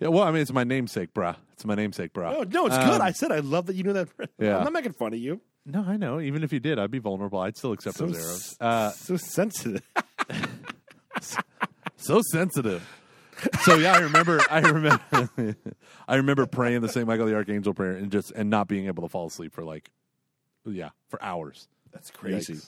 Yeah, 0.01 0.09
well, 0.09 0.25
I 0.25 0.33
mean, 0.33 0.43
it's 0.43 0.53
my 0.53 0.65
namesake, 0.65 1.15
bruh. 1.15 1.37
It's 1.53 1.65
my 1.65 1.77
namesake, 1.77 2.13
bruh. 2.13 2.35
Oh 2.37 2.43
no, 2.43 2.67
it's 2.67 2.75
Um, 2.75 2.85
good. 2.91 3.01
I 3.01 3.13
said 3.13 3.31
I 3.31 3.39
love 3.39 3.67
that 3.67 3.77
you 3.77 3.85
knew 3.85 3.93
that. 3.93 4.09
Yeah. 4.39 4.59
I'm 4.59 4.65
not 4.65 4.73
making 4.73 4.93
fun 4.93 5.13
of 5.15 5.21
you. 5.21 5.41
No, 5.65 5.83
I 5.87 5.97
know. 5.97 6.21
Even 6.21 6.43
if 6.43 6.53
you 6.53 6.59
did, 6.61 6.79
I'd 6.79 6.91
be 6.91 6.99
vulnerable. 6.99 7.39
I'd 7.39 7.57
still 7.57 7.73
accept 7.73 7.97
So, 7.97 8.07
those 8.07 8.17
arrows. 8.19 8.57
Uh, 8.61 8.91
so 8.91 9.17
sensitive. 9.17 9.83
so 11.97 12.21
sensitive. 12.33 12.87
So 13.63 13.77
yeah, 13.77 13.95
I 13.95 13.99
remember. 13.99 14.41
I 14.51 14.61
remember. 14.61 15.57
I 16.09 16.17
remember 16.17 16.47
praying 16.47 16.81
the 16.83 16.89
Saint 16.89 17.07
Michael 17.07 17.27
the 17.27 17.35
Archangel 17.35 17.75
prayer 17.75 17.93
and 17.93 18.11
just 18.11 18.31
and 18.33 18.51
not 18.51 18.69
being 18.69 18.87
able 18.87 19.03
to 19.03 19.09
fall 19.09 19.27
asleep 19.27 19.53
for 19.55 19.65
like, 19.65 19.91
yeah, 20.73 20.91
for 21.09 21.23
hours. 21.23 21.69
That's 21.93 22.11
crazy. 22.11 22.59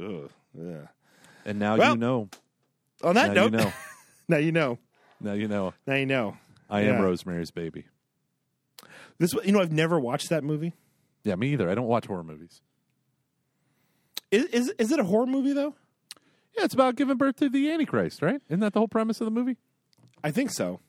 Ugh, 0.00 0.30
yeah. 0.54 0.86
And 1.44 1.58
now 1.58 1.76
Well, 1.76 1.92
you 1.92 1.98
know. 1.98 2.28
On 3.02 3.14
that 3.14 3.32
Now 3.34 3.44
you 3.44 3.50
note, 3.50 3.58
know. 3.64 3.72
now 4.28 4.36
you 4.38 4.52
know. 4.52 4.78
Now 5.20 5.32
you 5.32 5.48
know. 5.48 5.74
Now 5.86 5.94
you 5.94 6.06
know. 6.06 6.36
I 6.70 6.82
Yeah. 6.82 6.96
am 6.96 7.02
Rosemary's 7.02 7.50
Baby. 7.50 7.84
This, 9.18 9.32
you 9.44 9.52
know, 9.52 9.60
I've 9.60 9.72
never 9.72 9.98
watched 9.98 10.28
that 10.30 10.44
movie. 10.44 10.74
Yeah, 11.24 11.34
me 11.34 11.48
either. 11.52 11.68
I 11.68 11.74
don't 11.74 11.86
watch 11.88 12.06
horror 12.06 12.22
movies. 12.22 12.60
Is 14.30 14.44
is, 14.46 14.68
is 14.78 14.92
it 14.92 15.00
a 15.00 15.04
horror 15.04 15.26
movie 15.26 15.52
though? 15.52 15.74
Yeah, 16.56 16.64
it's 16.64 16.74
about 16.74 16.96
giving 16.96 17.16
birth 17.16 17.36
to 17.36 17.48
the 17.48 17.70
Antichrist, 17.70 18.20
right? 18.22 18.40
Isn't 18.48 18.60
that 18.60 18.72
the 18.74 18.80
whole 18.80 18.88
premise 18.88 19.20
of 19.20 19.24
the 19.26 19.30
movie? 19.30 19.56
I 20.22 20.30
think 20.30 20.50
so. 20.50 20.80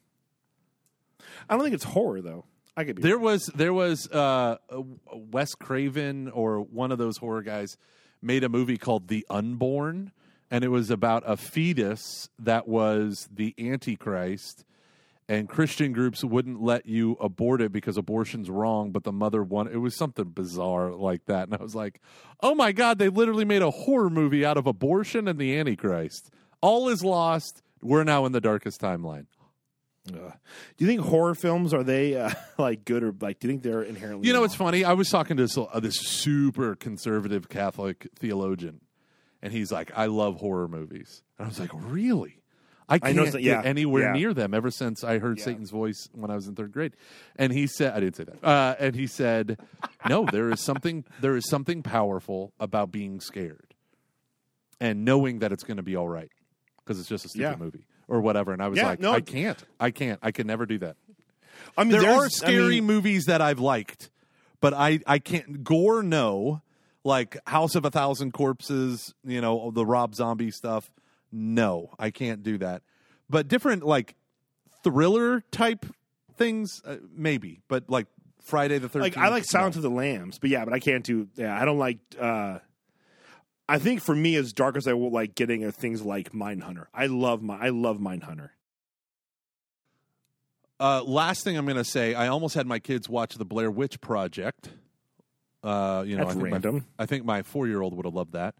I 1.49 1.55
don't 1.55 1.63
think 1.63 1.75
it's 1.75 1.83
horror 1.85 2.21
though. 2.21 2.45
I 2.75 2.83
could 2.83 2.97
be. 2.97 3.01
There 3.01 3.19
was 3.19 3.47
there 3.55 3.73
was 3.73 4.07
uh, 4.11 4.57
uh, 4.69 4.81
Wes 5.13 5.53
Craven 5.55 6.29
or 6.29 6.61
one 6.61 6.91
of 6.91 6.97
those 6.97 7.17
horror 7.17 7.41
guys 7.41 7.77
made 8.21 8.43
a 8.43 8.49
movie 8.49 8.77
called 8.77 9.07
The 9.07 9.25
Unborn, 9.29 10.11
and 10.51 10.63
it 10.63 10.69
was 10.69 10.89
about 10.89 11.23
a 11.25 11.37
fetus 11.37 12.29
that 12.39 12.67
was 12.67 13.27
the 13.31 13.53
Antichrist, 13.57 14.65
and 15.27 15.47
Christian 15.47 15.91
groups 15.93 16.23
wouldn't 16.23 16.61
let 16.61 16.85
you 16.85 17.13
abort 17.19 17.61
it 17.61 17.71
because 17.71 17.97
abortion's 17.97 18.49
wrong, 18.49 18.91
but 18.91 19.03
the 19.03 19.11
mother 19.11 19.43
wanted. 19.43 19.73
It 19.73 19.79
was 19.79 19.95
something 19.95 20.25
bizarre 20.25 20.91
like 20.91 21.25
that, 21.25 21.49
and 21.49 21.55
I 21.55 21.61
was 21.61 21.75
like, 21.75 22.01
"Oh 22.41 22.55
my 22.55 22.71
god!" 22.71 22.97
They 22.99 23.09
literally 23.09 23.45
made 23.45 23.61
a 23.61 23.71
horror 23.71 24.09
movie 24.09 24.45
out 24.45 24.57
of 24.57 24.67
abortion 24.67 25.27
and 25.27 25.39
the 25.39 25.57
Antichrist. 25.57 26.31
All 26.61 26.89
is 26.89 27.03
lost. 27.03 27.61
We're 27.81 28.03
now 28.03 28.25
in 28.25 28.33
the 28.33 28.41
darkest 28.41 28.81
timeline. 28.81 29.27
Ugh. 30.07 30.33
Do 30.77 30.85
you 30.85 30.87
think 30.87 31.01
horror 31.01 31.35
films 31.35 31.73
are 31.73 31.83
they 31.83 32.15
uh, 32.15 32.31
like 32.57 32.85
good 32.85 33.03
or 33.03 33.13
like? 33.19 33.39
Do 33.39 33.47
you 33.47 33.53
think 33.53 33.63
they're 33.63 33.83
inherently? 33.83 34.27
You 34.27 34.33
know, 34.33 34.39
wrong? 34.39 34.45
it's 34.45 34.55
funny. 34.55 34.83
I 34.83 34.93
was 34.93 35.09
talking 35.09 35.37
to 35.37 35.43
this, 35.43 35.57
uh, 35.57 35.79
this 35.79 35.99
super 35.99 36.75
conservative 36.75 37.49
Catholic 37.49 38.07
theologian, 38.17 38.81
and 39.41 39.53
he's 39.53 39.71
like, 39.71 39.91
"I 39.95 40.05
love 40.07 40.37
horror 40.37 40.67
movies," 40.67 41.21
and 41.37 41.45
I 41.45 41.49
was 41.49 41.59
like, 41.59 41.71
"Really?" 41.73 42.35
I 42.91 42.97
can't 42.97 43.31
that- 43.33 43.43
yeah, 43.43 43.57
get 43.57 43.67
anywhere 43.67 44.05
yeah. 44.05 44.11
near 44.19 44.33
them 44.33 44.55
ever 44.55 44.71
since 44.71 45.03
I 45.03 45.19
heard 45.19 45.37
Yeah. 45.37 45.45
Satan's 45.45 45.69
voice 45.69 46.09
when 46.11 46.31
I 46.31 46.35
was 46.35 46.47
in 46.47 46.55
third 46.55 46.71
grade. 46.71 46.93
And 47.35 47.53
he 47.53 47.67
said, 47.67 47.93
"I 47.93 47.99
didn't 47.99 48.15
say 48.15 48.23
that." 48.23 48.43
Uh, 48.43 48.75
and 48.79 48.95
he 48.95 49.05
said, 49.05 49.59
"No, 50.07 50.25
there 50.25 50.49
is 50.49 50.59
something. 50.63 51.05
There 51.21 51.35
is 51.35 51.47
something 51.47 51.83
powerful 51.83 52.53
about 52.59 52.91
being 52.91 53.19
scared 53.19 53.75
and 54.79 55.05
knowing 55.05 55.39
that 55.39 55.51
it's 55.51 55.63
going 55.63 55.77
to 55.77 55.83
be 55.83 55.95
all 55.95 56.07
right 56.07 56.31
because 56.77 56.99
it's 56.99 57.09
just 57.09 57.25
a 57.25 57.29
stupid 57.29 57.59
movie 57.59 57.85
or 58.09 58.19
whatever." 58.21 58.51
And 58.51 58.61
I 58.61 58.67
was 58.67 58.77
Yeah, 58.77 58.87
like, 58.87 58.99
no, 58.99 59.13
"I 59.13 59.21
can't. 59.21 59.63
I 59.79 59.91
can't. 59.91 60.19
I 60.21 60.31
can 60.31 60.47
never 60.47 60.65
do 60.65 60.77
that." 60.79 60.97
I 61.77 61.83
mean, 61.83 61.99
there 62.01 62.09
are 62.11 62.29
scary 62.29 62.65
I 62.65 62.69
mean, 62.81 62.85
movies 62.85 63.25
that 63.25 63.41
I've 63.41 63.59
liked, 63.59 64.09
but 64.59 64.73
I 64.73 64.99
I 65.07 65.19
can't 65.19 65.63
gore 65.63 66.03
no 66.03 66.61
like 67.05 67.37
House 67.47 67.75
of 67.75 67.85
a 67.85 67.89
Thousand 67.91 68.33
Corpses, 68.33 69.13
you 69.23 69.39
know, 69.39 69.71
the 69.71 69.85
Rob 69.85 70.15
Zombie 70.15 70.51
stuff. 70.51 70.91
No, 71.31 71.91
I 71.97 72.09
can't 72.09 72.43
do 72.43 72.57
that. 72.57 72.81
But 73.29 73.47
different 73.47 73.83
like 73.83 74.15
thriller 74.83 75.41
type 75.51 75.85
things, 76.35 76.81
uh, 76.85 76.97
maybe. 77.15 77.61
But 77.67 77.89
like 77.89 78.07
Friday 78.43 78.79
the 78.79 78.89
Thirteenth, 78.89 79.15
like 79.15 79.23
I 79.25 79.29
like 79.29 79.45
Silence 79.45 79.75
of 79.75 79.81
the 79.83 79.89
Lambs, 79.89 80.39
but 80.39 80.49
yeah, 80.49 80.65
but 80.65 80.73
I 80.73 80.79
can't 80.79 81.03
do. 81.05 81.27
Yeah, 81.35 81.59
I 81.59 81.65
don't 81.65 81.77
like. 81.79 81.99
uh 82.19 82.59
I 83.69 83.77
think 83.77 84.01
for 84.01 84.15
me, 84.15 84.35
as 84.35 84.51
dark 84.51 84.75
as 84.75 84.87
I 84.87 84.93
will 84.93 85.11
like 85.11 85.35
getting 85.35 85.63
are 85.63 85.71
things 85.71 86.01
like 86.01 86.31
Mindhunter. 86.31 86.87
I 86.93 87.05
love 87.05 87.41
my. 87.43 87.57
I 87.57 87.69
love 87.69 87.99
Mindhunter. 87.99 88.49
Uh, 90.79 91.03
last 91.03 91.43
thing 91.43 91.57
I'm 91.57 91.65
going 91.65 91.77
to 91.77 91.83
say, 91.83 92.13
I 92.15 92.27
almost 92.27 92.55
had 92.55 92.65
my 92.65 92.79
kids 92.79 93.07
watch 93.09 93.35
the 93.35 93.45
Blair 93.45 93.69
Witch 93.69 93.99
Project. 94.01 94.69
Uh, 95.63 96.03
you 96.07 96.15
know, 96.15 96.23
That's 96.23 96.35
I 96.37 96.39
think 96.39 96.51
random. 96.53 96.75
My, 96.97 97.03
I 97.03 97.05
think 97.05 97.25
my 97.25 97.43
four 97.43 97.67
year 97.67 97.81
old 97.81 97.93
would 97.95 98.05
have 98.05 98.15
loved 98.15 98.33
that. 98.33 98.55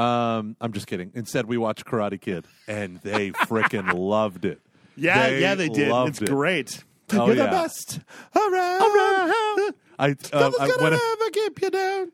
Um, 0.00 0.56
I'm 0.60 0.72
just 0.72 0.86
kidding. 0.86 1.10
Instead, 1.14 1.46
we 1.46 1.56
watched 1.56 1.84
Karate 1.86 2.20
Kid, 2.20 2.44
and 2.68 3.00
they 3.02 3.30
frickin' 3.32 3.92
loved 3.94 4.44
it. 4.44 4.60
Yeah, 4.96 5.30
They 5.30 5.40
yeah, 5.40 5.54
they 5.54 5.68
did. 5.68 5.90
It's 5.90 6.22
it. 6.22 6.28
great. 6.28 6.84
Oh, 7.12 7.26
You're 7.26 7.36
yeah. 7.36 7.44
the 7.46 7.50
best. 7.50 8.00
All 8.34 8.50
right, 8.50 9.72
I, 9.98 10.14
uh, 10.32 10.50
I- 10.60 10.66
when, 10.80 10.92
ever 10.92 11.30
keep 11.32 11.60
you 11.62 11.70
down. 11.70 12.12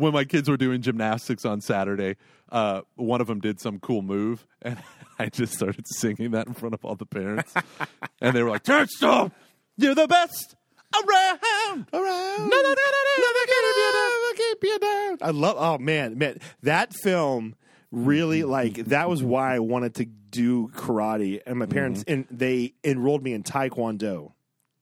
When 0.00 0.12
my 0.12 0.24
kids 0.24 0.48
were 0.48 0.56
doing 0.56 0.82
gymnastics 0.82 1.44
on 1.44 1.60
Saturday, 1.60 2.16
uh, 2.50 2.82
one 2.96 3.20
of 3.20 3.26
them 3.26 3.40
did 3.40 3.60
some 3.60 3.78
cool 3.78 4.02
move, 4.02 4.46
and 4.62 4.78
I 5.18 5.28
just 5.28 5.54
started 5.54 5.84
singing 5.86 6.32
that 6.32 6.46
in 6.46 6.54
front 6.54 6.74
of 6.74 6.84
all 6.84 6.96
the 6.96 7.06
parents, 7.06 7.52
and 8.20 8.34
they 8.34 8.42
were 8.42 8.50
like, 8.50 8.64
"Turnstone, 8.64 9.32
you're 9.76 9.94
the 9.94 10.08
best 10.08 10.56
around." 10.94 11.86
Around. 11.92 12.48
No, 12.48 12.56
no, 12.56 12.62
no, 12.62 12.74
no, 12.74 14.10
no, 14.22 14.32
keep 14.36 14.64
you 14.64 14.78
down. 14.78 15.18
I 15.22 15.30
love. 15.30 15.56
Oh 15.58 15.78
man, 15.78 16.18
man, 16.18 16.38
that 16.62 16.94
film 16.94 17.54
really 17.92 18.44
like 18.44 18.74
that 18.74 19.08
was 19.08 19.22
why 19.22 19.54
I 19.54 19.58
wanted 19.58 19.94
to 19.96 20.04
do 20.06 20.68
karate, 20.68 21.40
and 21.46 21.58
my 21.58 21.66
parents 21.66 22.04
and 22.06 22.26
they 22.30 22.74
enrolled 22.84 23.22
me 23.22 23.32
in 23.32 23.42
taekwondo. 23.42 24.32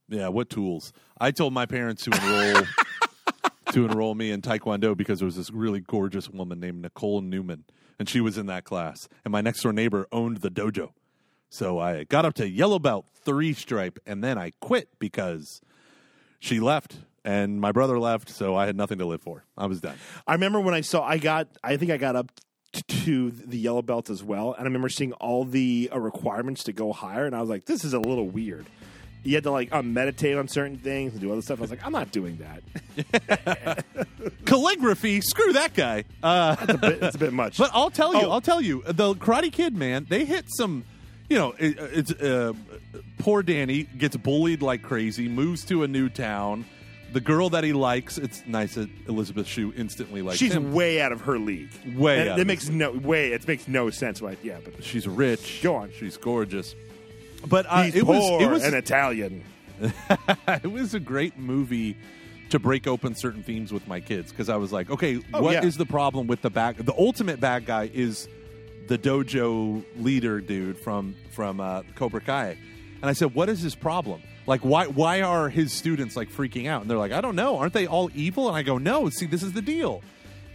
Yeah, 0.08 0.28
what 0.28 0.48
tools? 0.48 0.92
I 1.20 1.32
told 1.32 1.52
my 1.52 1.66
parents 1.66 2.04
to 2.04 2.10
enroll 2.12 2.64
to 3.72 3.84
enroll 3.84 4.14
me 4.14 4.30
in 4.30 4.42
Taekwondo 4.42 4.96
because 4.96 5.18
there 5.20 5.26
was 5.26 5.36
this 5.36 5.50
really 5.50 5.80
gorgeous 5.80 6.28
woman 6.28 6.60
named 6.60 6.82
Nicole 6.82 7.20
Newman, 7.20 7.64
and 7.98 8.08
she 8.08 8.20
was 8.20 8.38
in 8.38 8.46
that 8.46 8.64
class. 8.64 9.08
And 9.24 9.32
my 9.32 9.40
next 9.40 9.62
door 9.62 9.72
neighbor 9.72 10.06
owned 10.12 10.38
the 10.38 10.50
dojo, 10.50 10.90
so 11.50 11.78
I 11.78 12.04
got 12.04 12.24
up 12.24 12.34
to 12.34 12.48
yellow 12.48 12.78
belt 12.78 13.06
three 13.14 13.52
stripe, 13.52 13.98
and 14.06 14.22
then 14.22 14.38
I 14.38 14.52
quit 14.60 14.88
because 14.98 15.60
she 16.40 16.60
left 16.60 16.98
and 17.24 17.60
my 17.60 17.72
brother 17.72 17.98
left, 17.98 18.30
so 18.30 18.56
I 18.56 18.66
had 18.66 18.76
nothing 18.76 18.98
to 18.98 19.04
live 19.04 19.20
for. 19.20 19.44
I 19.56 19.66
was 19.66 19.80
done. 19.80 19.96
I 20.26 20.32
remember 20.32 20.60
when 20.60 20.74
I 20.74 20.80
saw 20.80 21.02
I 21.02 21.18
got 21.18 21.48
I 21.62 21.76
think 21.76 21.90
I 21.90 21.96
got 21.96 22.16
up 22.16 22.32
to 22.72 23.30
the 23.30 23.58
yellow 23.58 23.82
belt 23.82 24.10
as 24.10 24.22
well, 24.22 24.52
and 24.52 24.62
I 24.62 24.64
remember 24.64 24.88
seeing 24.88 25.12
all 25.14 25.44
the 25.44 25.90
uh, 25.92 25.98
requirements 25.98 26.64
to 26.64 26.72
go 26.72 26.92
higher, 26.92 27.26
and 27.26 27.34
I 27.34 27.40
was 27.40 27.50
like, 27.50 27.64
this 27.64 27.84
is 27.84 27.92
a 27.92 28.00
little 28.00 28.28
weird. 28.28 28.66
You 29.24 29.34
had 29.34 29.44
to 29.44 29.50
like 29.50 29.72
uh, 29.72 29.82
meditate 29.82 30.36
on 30.36 30.48
certain 30.48 30.78
things 30.78 31.12
and 31.12 31.20
do 31.20 31.32
other 31.32 31.42
stuff. 31.42 31.58
I 31.58 31.62
was 31.62 31.70
like, 31.70 31.84
I'm 31.84 31.92
not 31.92 32.12
doing 32.12 32.38
that. 32.38 33.84
Calligraphy, 34.46 35.20
screw 35.20 35.52
that 35.54 35.74
guy. 35.74 36.04
Uh, 36.22 36.56
It's 36.60 36.72
a 36.74 36.78
bit, 36.78 37.02
it's 37.02 37.16
a 37.16 37.18
bit 37.18 37.32
much. 37.32 37.58
But 37.58 37.70
I'll 37.74 37.90
tell 37.90 38.14
you, 38.14 38.22
Oh. 38.26 38.30
I'll 38.30 38.40
tell 38.40 38.60
you, 38.60 38.82
the 38.86 39.14
Karate 39.14 39.52
Kid 39.52 39.76
man, 39.76 40.06
they 40.08 40.24
hit 40.24 40.46
some. 40.48 40.84
You 41.28 41.36
know, 41.36 41.54
it, 41.58 41.76
it's 41.78 42.10
uh, 42.12 42.54
poor 43.18 43.42
Danny 43.42 43.82
gets 43.82 44.16
bullied 44.16 44.62
like 44.62 44.82
crazy, 44.82 45.28
moves 45.28 45.64
to 45.66 45.82
a 45.82 45.88
new 45.88 46.08
town. 46.08 46.64
The 47.12 47.20
girl 47.20 47.50
that 47.50 47.64
he 47.64 47.72
likes, 47.74 48.16
it's 48.18 48.42
nice 48.46 48.74
that 48.76 48.88
Elizabeth 49.08 49.46
Shue 49.46 49.72
instantly 49.76 50.20
likes 50.22 50.38
She's 50.38 50.52
him. 50.54 50.72
way 50.72 51.00
out 51.00 51.10
of 51.12 51.22
her 51.22 51.38
league. 51.38 51.70
Way 51.96 52.20
And 52.20 52.28
out 52.30 52.38
It 52.38 52.42
of 52.42 52.46
makes 52.46 52.68
no 52.68 52.92
way. 52.92 53.32
It 53.32 53.46
makes 53.48 53.66
no 53.68 53.88
sense. 53.90 54.20
Like, 54.22 54.42
yeah, 54.44 54.58
but 54.64 54.82
She's 54.84 55.06
rich. 55.08 55.60
Go 55.62 55.74
on. 55.76 55.90
She's 55.98 56.16
gorgeous. 56.18 56.74
But 57.46 57.66
uh, 57.68 57.82
he's 57.84 57.94
it 57.96 58.04
poor 58.04 58.14
was 58.16 58.42
it 58.42 58.46
was 58.50 58.64
and 58.64 58.74
Italian. 58.74 59.44
it 60.48 60.70
was 60.70 60.94
a 60.94 61.00
great 61.00 61.38
movie 61.38 61.96
to 62.50 62.58
break 62.58 62.86
open 62.86 63.14
certain 63.14 63.42
themes 63.42 63.72
with 63.72 63.86
my 63.86 64.00
kids 64.00 64.32
because 64.32 64.48
I 64.48 64.56
was 64.56 64.72
like, 64.72 64.90
okay, 64.90 65.16
what 65.16 65.24
is 65.24 65.34
Oh, 65.34 65.50
yeah. 65.50 65.70
the 65.78 65.86
problem 65.86 66.26
with 66.26 66.42
the 66.42 66.50
back? 66.50 66.76
The 66.78 66.94
ultimate 66.98 67.40
bad 67.40 67.66
guy 67.66 67.90
is 67.92 68.26
the 68.88 68.98
dojo 68.98 69.84
leader 69.96 70.40
dude 70.40 70.78
from 70.78 71.14
from 71.30 71.60
uh, 71.60 71.82
Cobra 71.94 72.20
Kai, 72.20 72.56
and 73.02 73.04
I 73.10 73.12
said, 73.12 73.34
what 73.34 73.48
is 73.48 73.60
his 73.60 73.74
problem? 73.74 74.22
Like, 74.46 74.62
why 74.62 74.86
why 74.86 75.20
are 75.22 75.48
his 75.50 75.72
students 75.72 76.16
like 76.16 76.30
freaking 76.30 76.66
out? 76.68 76.80
And 76.82 76.90
they're 76.90 76.98
like, 76.98 77.12
I 77.12 77.20
don't 77.20 77.36
know. 77.36 77.58
Aren't 77.58 77.74
they 77.74 77.86
all 77.86 78.10
evil? 78.14 78.48
And 78.48 78.56
I 78.56 78.62
go, 78.62 78.78
no. 78.78 79.10
See, 79.10 79.26
this 79.26 79.42
is 79.42 79.52
the 79.52 79.62
deal. 79.62 80.02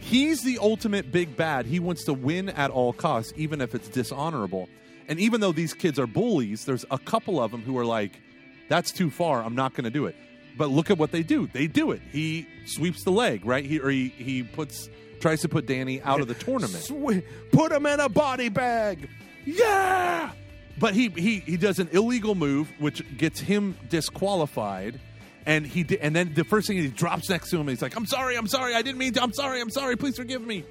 He's 0.00 0.42
the 0.42 0.58
ultimate 0.58 1.10
big 1.12 1.34
bad. 1.36 1.64
He 1.64 1.78
wants 1.80 2.04
to 2.04 2.12
win 2.12 2.50
at 2.50 2.70
all 2.70 2.92
costs, 2.92 3.32
even 3.36 3.60
if 3.62 3.74
it's 3.74 3.88
dishonorable. 3.88 4.68
And 5.08 5.18
even 5.20 5.40
though 5.40 5.52
these 5.52 5.74
kids 5.74 5.98
are 5.98 6.06
bullies, 6.06 6.64
there's 6.64 6.84
a 6.90 6.98
couple 6.98 7.40
of 7.42 7.50
them 7.50 7.62
who 7.62 7.76
are 7.78 7.84
like, 7.84 8.20
that's 8.68 8.90
too 8.92 9.10
far. 9.10 9.42
I'm 9.42 9.54
not 9.54 9.74
going 9.74 9.84
to 9.84 9.90
do 9.90 10.06
it. 10.06 10.16
But 10.56 10.70
look 10.70 10.90
at 10.90 10.98
what 10.98 11.10
they 11.12 11.22
do. 11.22 11.46
They 11.48 11.66
do 11.66 11.90
it. 11.90 12.00
He 12.12 12.46
sweeps 12.66 13.02
the 13.04 13.10
leg, 13.10 13.44
right? 13.44 13.64
He 13.64 13.80
or 13.80 13.90
he 13.90 14.08
he 14.08 14.42
puts 14.44 14.88
tries 15.20 15.40
to 15.42 15.48
put 15.48 15.66
Danny 15.66 16.00
out 16.02 16.20
of 16.20 16.28
the 16.28 16.34
tournament. 16.34 16.84
Swe- 16.84 17.24
Put 17.50 17.72
him 17.72 17.86
in 17.86 17.98
a 18.00 18.08
body 18.08 18.48
bag. 18.50 19.08
Yeah. 19.44 20.30
But 20.78 20.94
he 20.94 21.08
he 21.08 21.40
he 21.40 21.56
does 21.56 21.80
an 21.80 21.88
illegal 21.92 22.34
move 22.36 22.70
which 22.78 23.02
gets 23.18 23.40
him 23.40 23.76
disqualified. 23.90 25.00
And 25.46 25.66
he 25.66 25.82
di- 25.82 25.98
and 26.00 26.14
then 26.16 26.32
the 26.34 26.44
first 26.44 26.68
thing 26.68 26.76
he 26.78 26.88
drops 26.88 27.28
next 27.28 27.50
to 27.50 27.58
him, 27.58 27.68
he's 27.68 27.82
like, 27.82 27.96
"I'm 27.96 28.06
sorry, 28.06 28.36
I'm 28.36 28.46
sorry, 28.46 28.74
I 28.74 28.80
didn't 28.82 28.98
mean 28.98 29.12
to. 29.14 29.22
I'm 29.22 29.32
sorry, 29.32 29.60
I'm 29.60 29.70
sorry. 29.70 29.96
Please 29.96 30.16
forgive 30.16 30.40
me." 30.40 30.64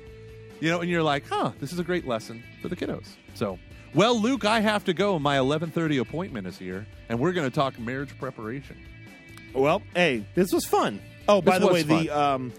You 0.62 0.70
know, 0.72 0.80
and 0.82 0.90
you're 0.90 1.04
like, 1.04 1.28
"Huh, 1.28 1.52
this 1.60 1.72
is 1.74 1.80
a 1.80 1.84
great 1.84 2.08
lesson 2.08 2.42
for 2.62 2.70
the 2.70 2.76
kiddos." 2.76 3.08
So, 3.36 3.60
well, 3.94 4.20
Luke, 4.20 4.46
I 4.46 4.60
have 4.60 4.86
to 4.86 4.94
go. 4.94 5.20
My 5.20 5.38
11:30 5.38 6.00
appointment 6.02 6.48
is 6.48 6.58
here, 6.58 6.86
and 7.10 7.20
we're 7.20 7.34
going 7.34 7.50
to 7.50 7.54
talk 7.56 7.78
marriage 7.80 8.18
preparation. 8.20 8.78
Well, 9.54 9.82
hey, 9.96 10.26
this 10.36 10.52
was 10.52 10.66
fun. 10.66 11.00
Oh, 11.28 11.42
by 11.42 11.60
This 11.60 11.68
the 11.68 11.74
was 11.74 11.86
way, 11.88 12.04
the 12.06 12.10
um, 12.20 12.52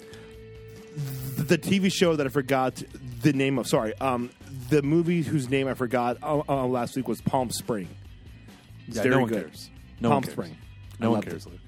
th- 1.36 1.48
the 1.48 1.59
TV 1.59 1.93
show 1.93 2.16
that 2.16 2.27
I 2.27 2.31
forgot 2.31 2.82
the 3.23 3.32
name 3.32 3.59
of. 3.59 3.66
Sorry, 3.66 3.93
um, 4.01 4.31
the 4.70 4.82
movie 4.82 5.23
whose 5.23 5.51
name 5.51 5.66
I 5.69 5.74
forgot 5.74 6.19
uh, 6.23 6.43
uh, 6.48 6.66
last 6.66 6.97
week 6.97 7.09
was 7.09 7.20
Palm 7.20 7.51
Spring. 7.51 7.89
It's 8.86 8.97
Yeah, 8.97 9.02
very 9.02 9.15
no 9.16 9.20
one 9.23 9.28
good. 9.31 9.43
cares. 9.44 9.70
No 10.01 10.09
Palm 10.11 10.15
one 10.16 10.23
cares. 10.23 10.32
Spring. 10.32 10.56
No 11.01 11.06
I 11.06 11.09
one 11.11 11.16
loved 11.16 11.28
cares, 11.28 11.47
it. 11.47 11.51
Luke. 11.52 11.61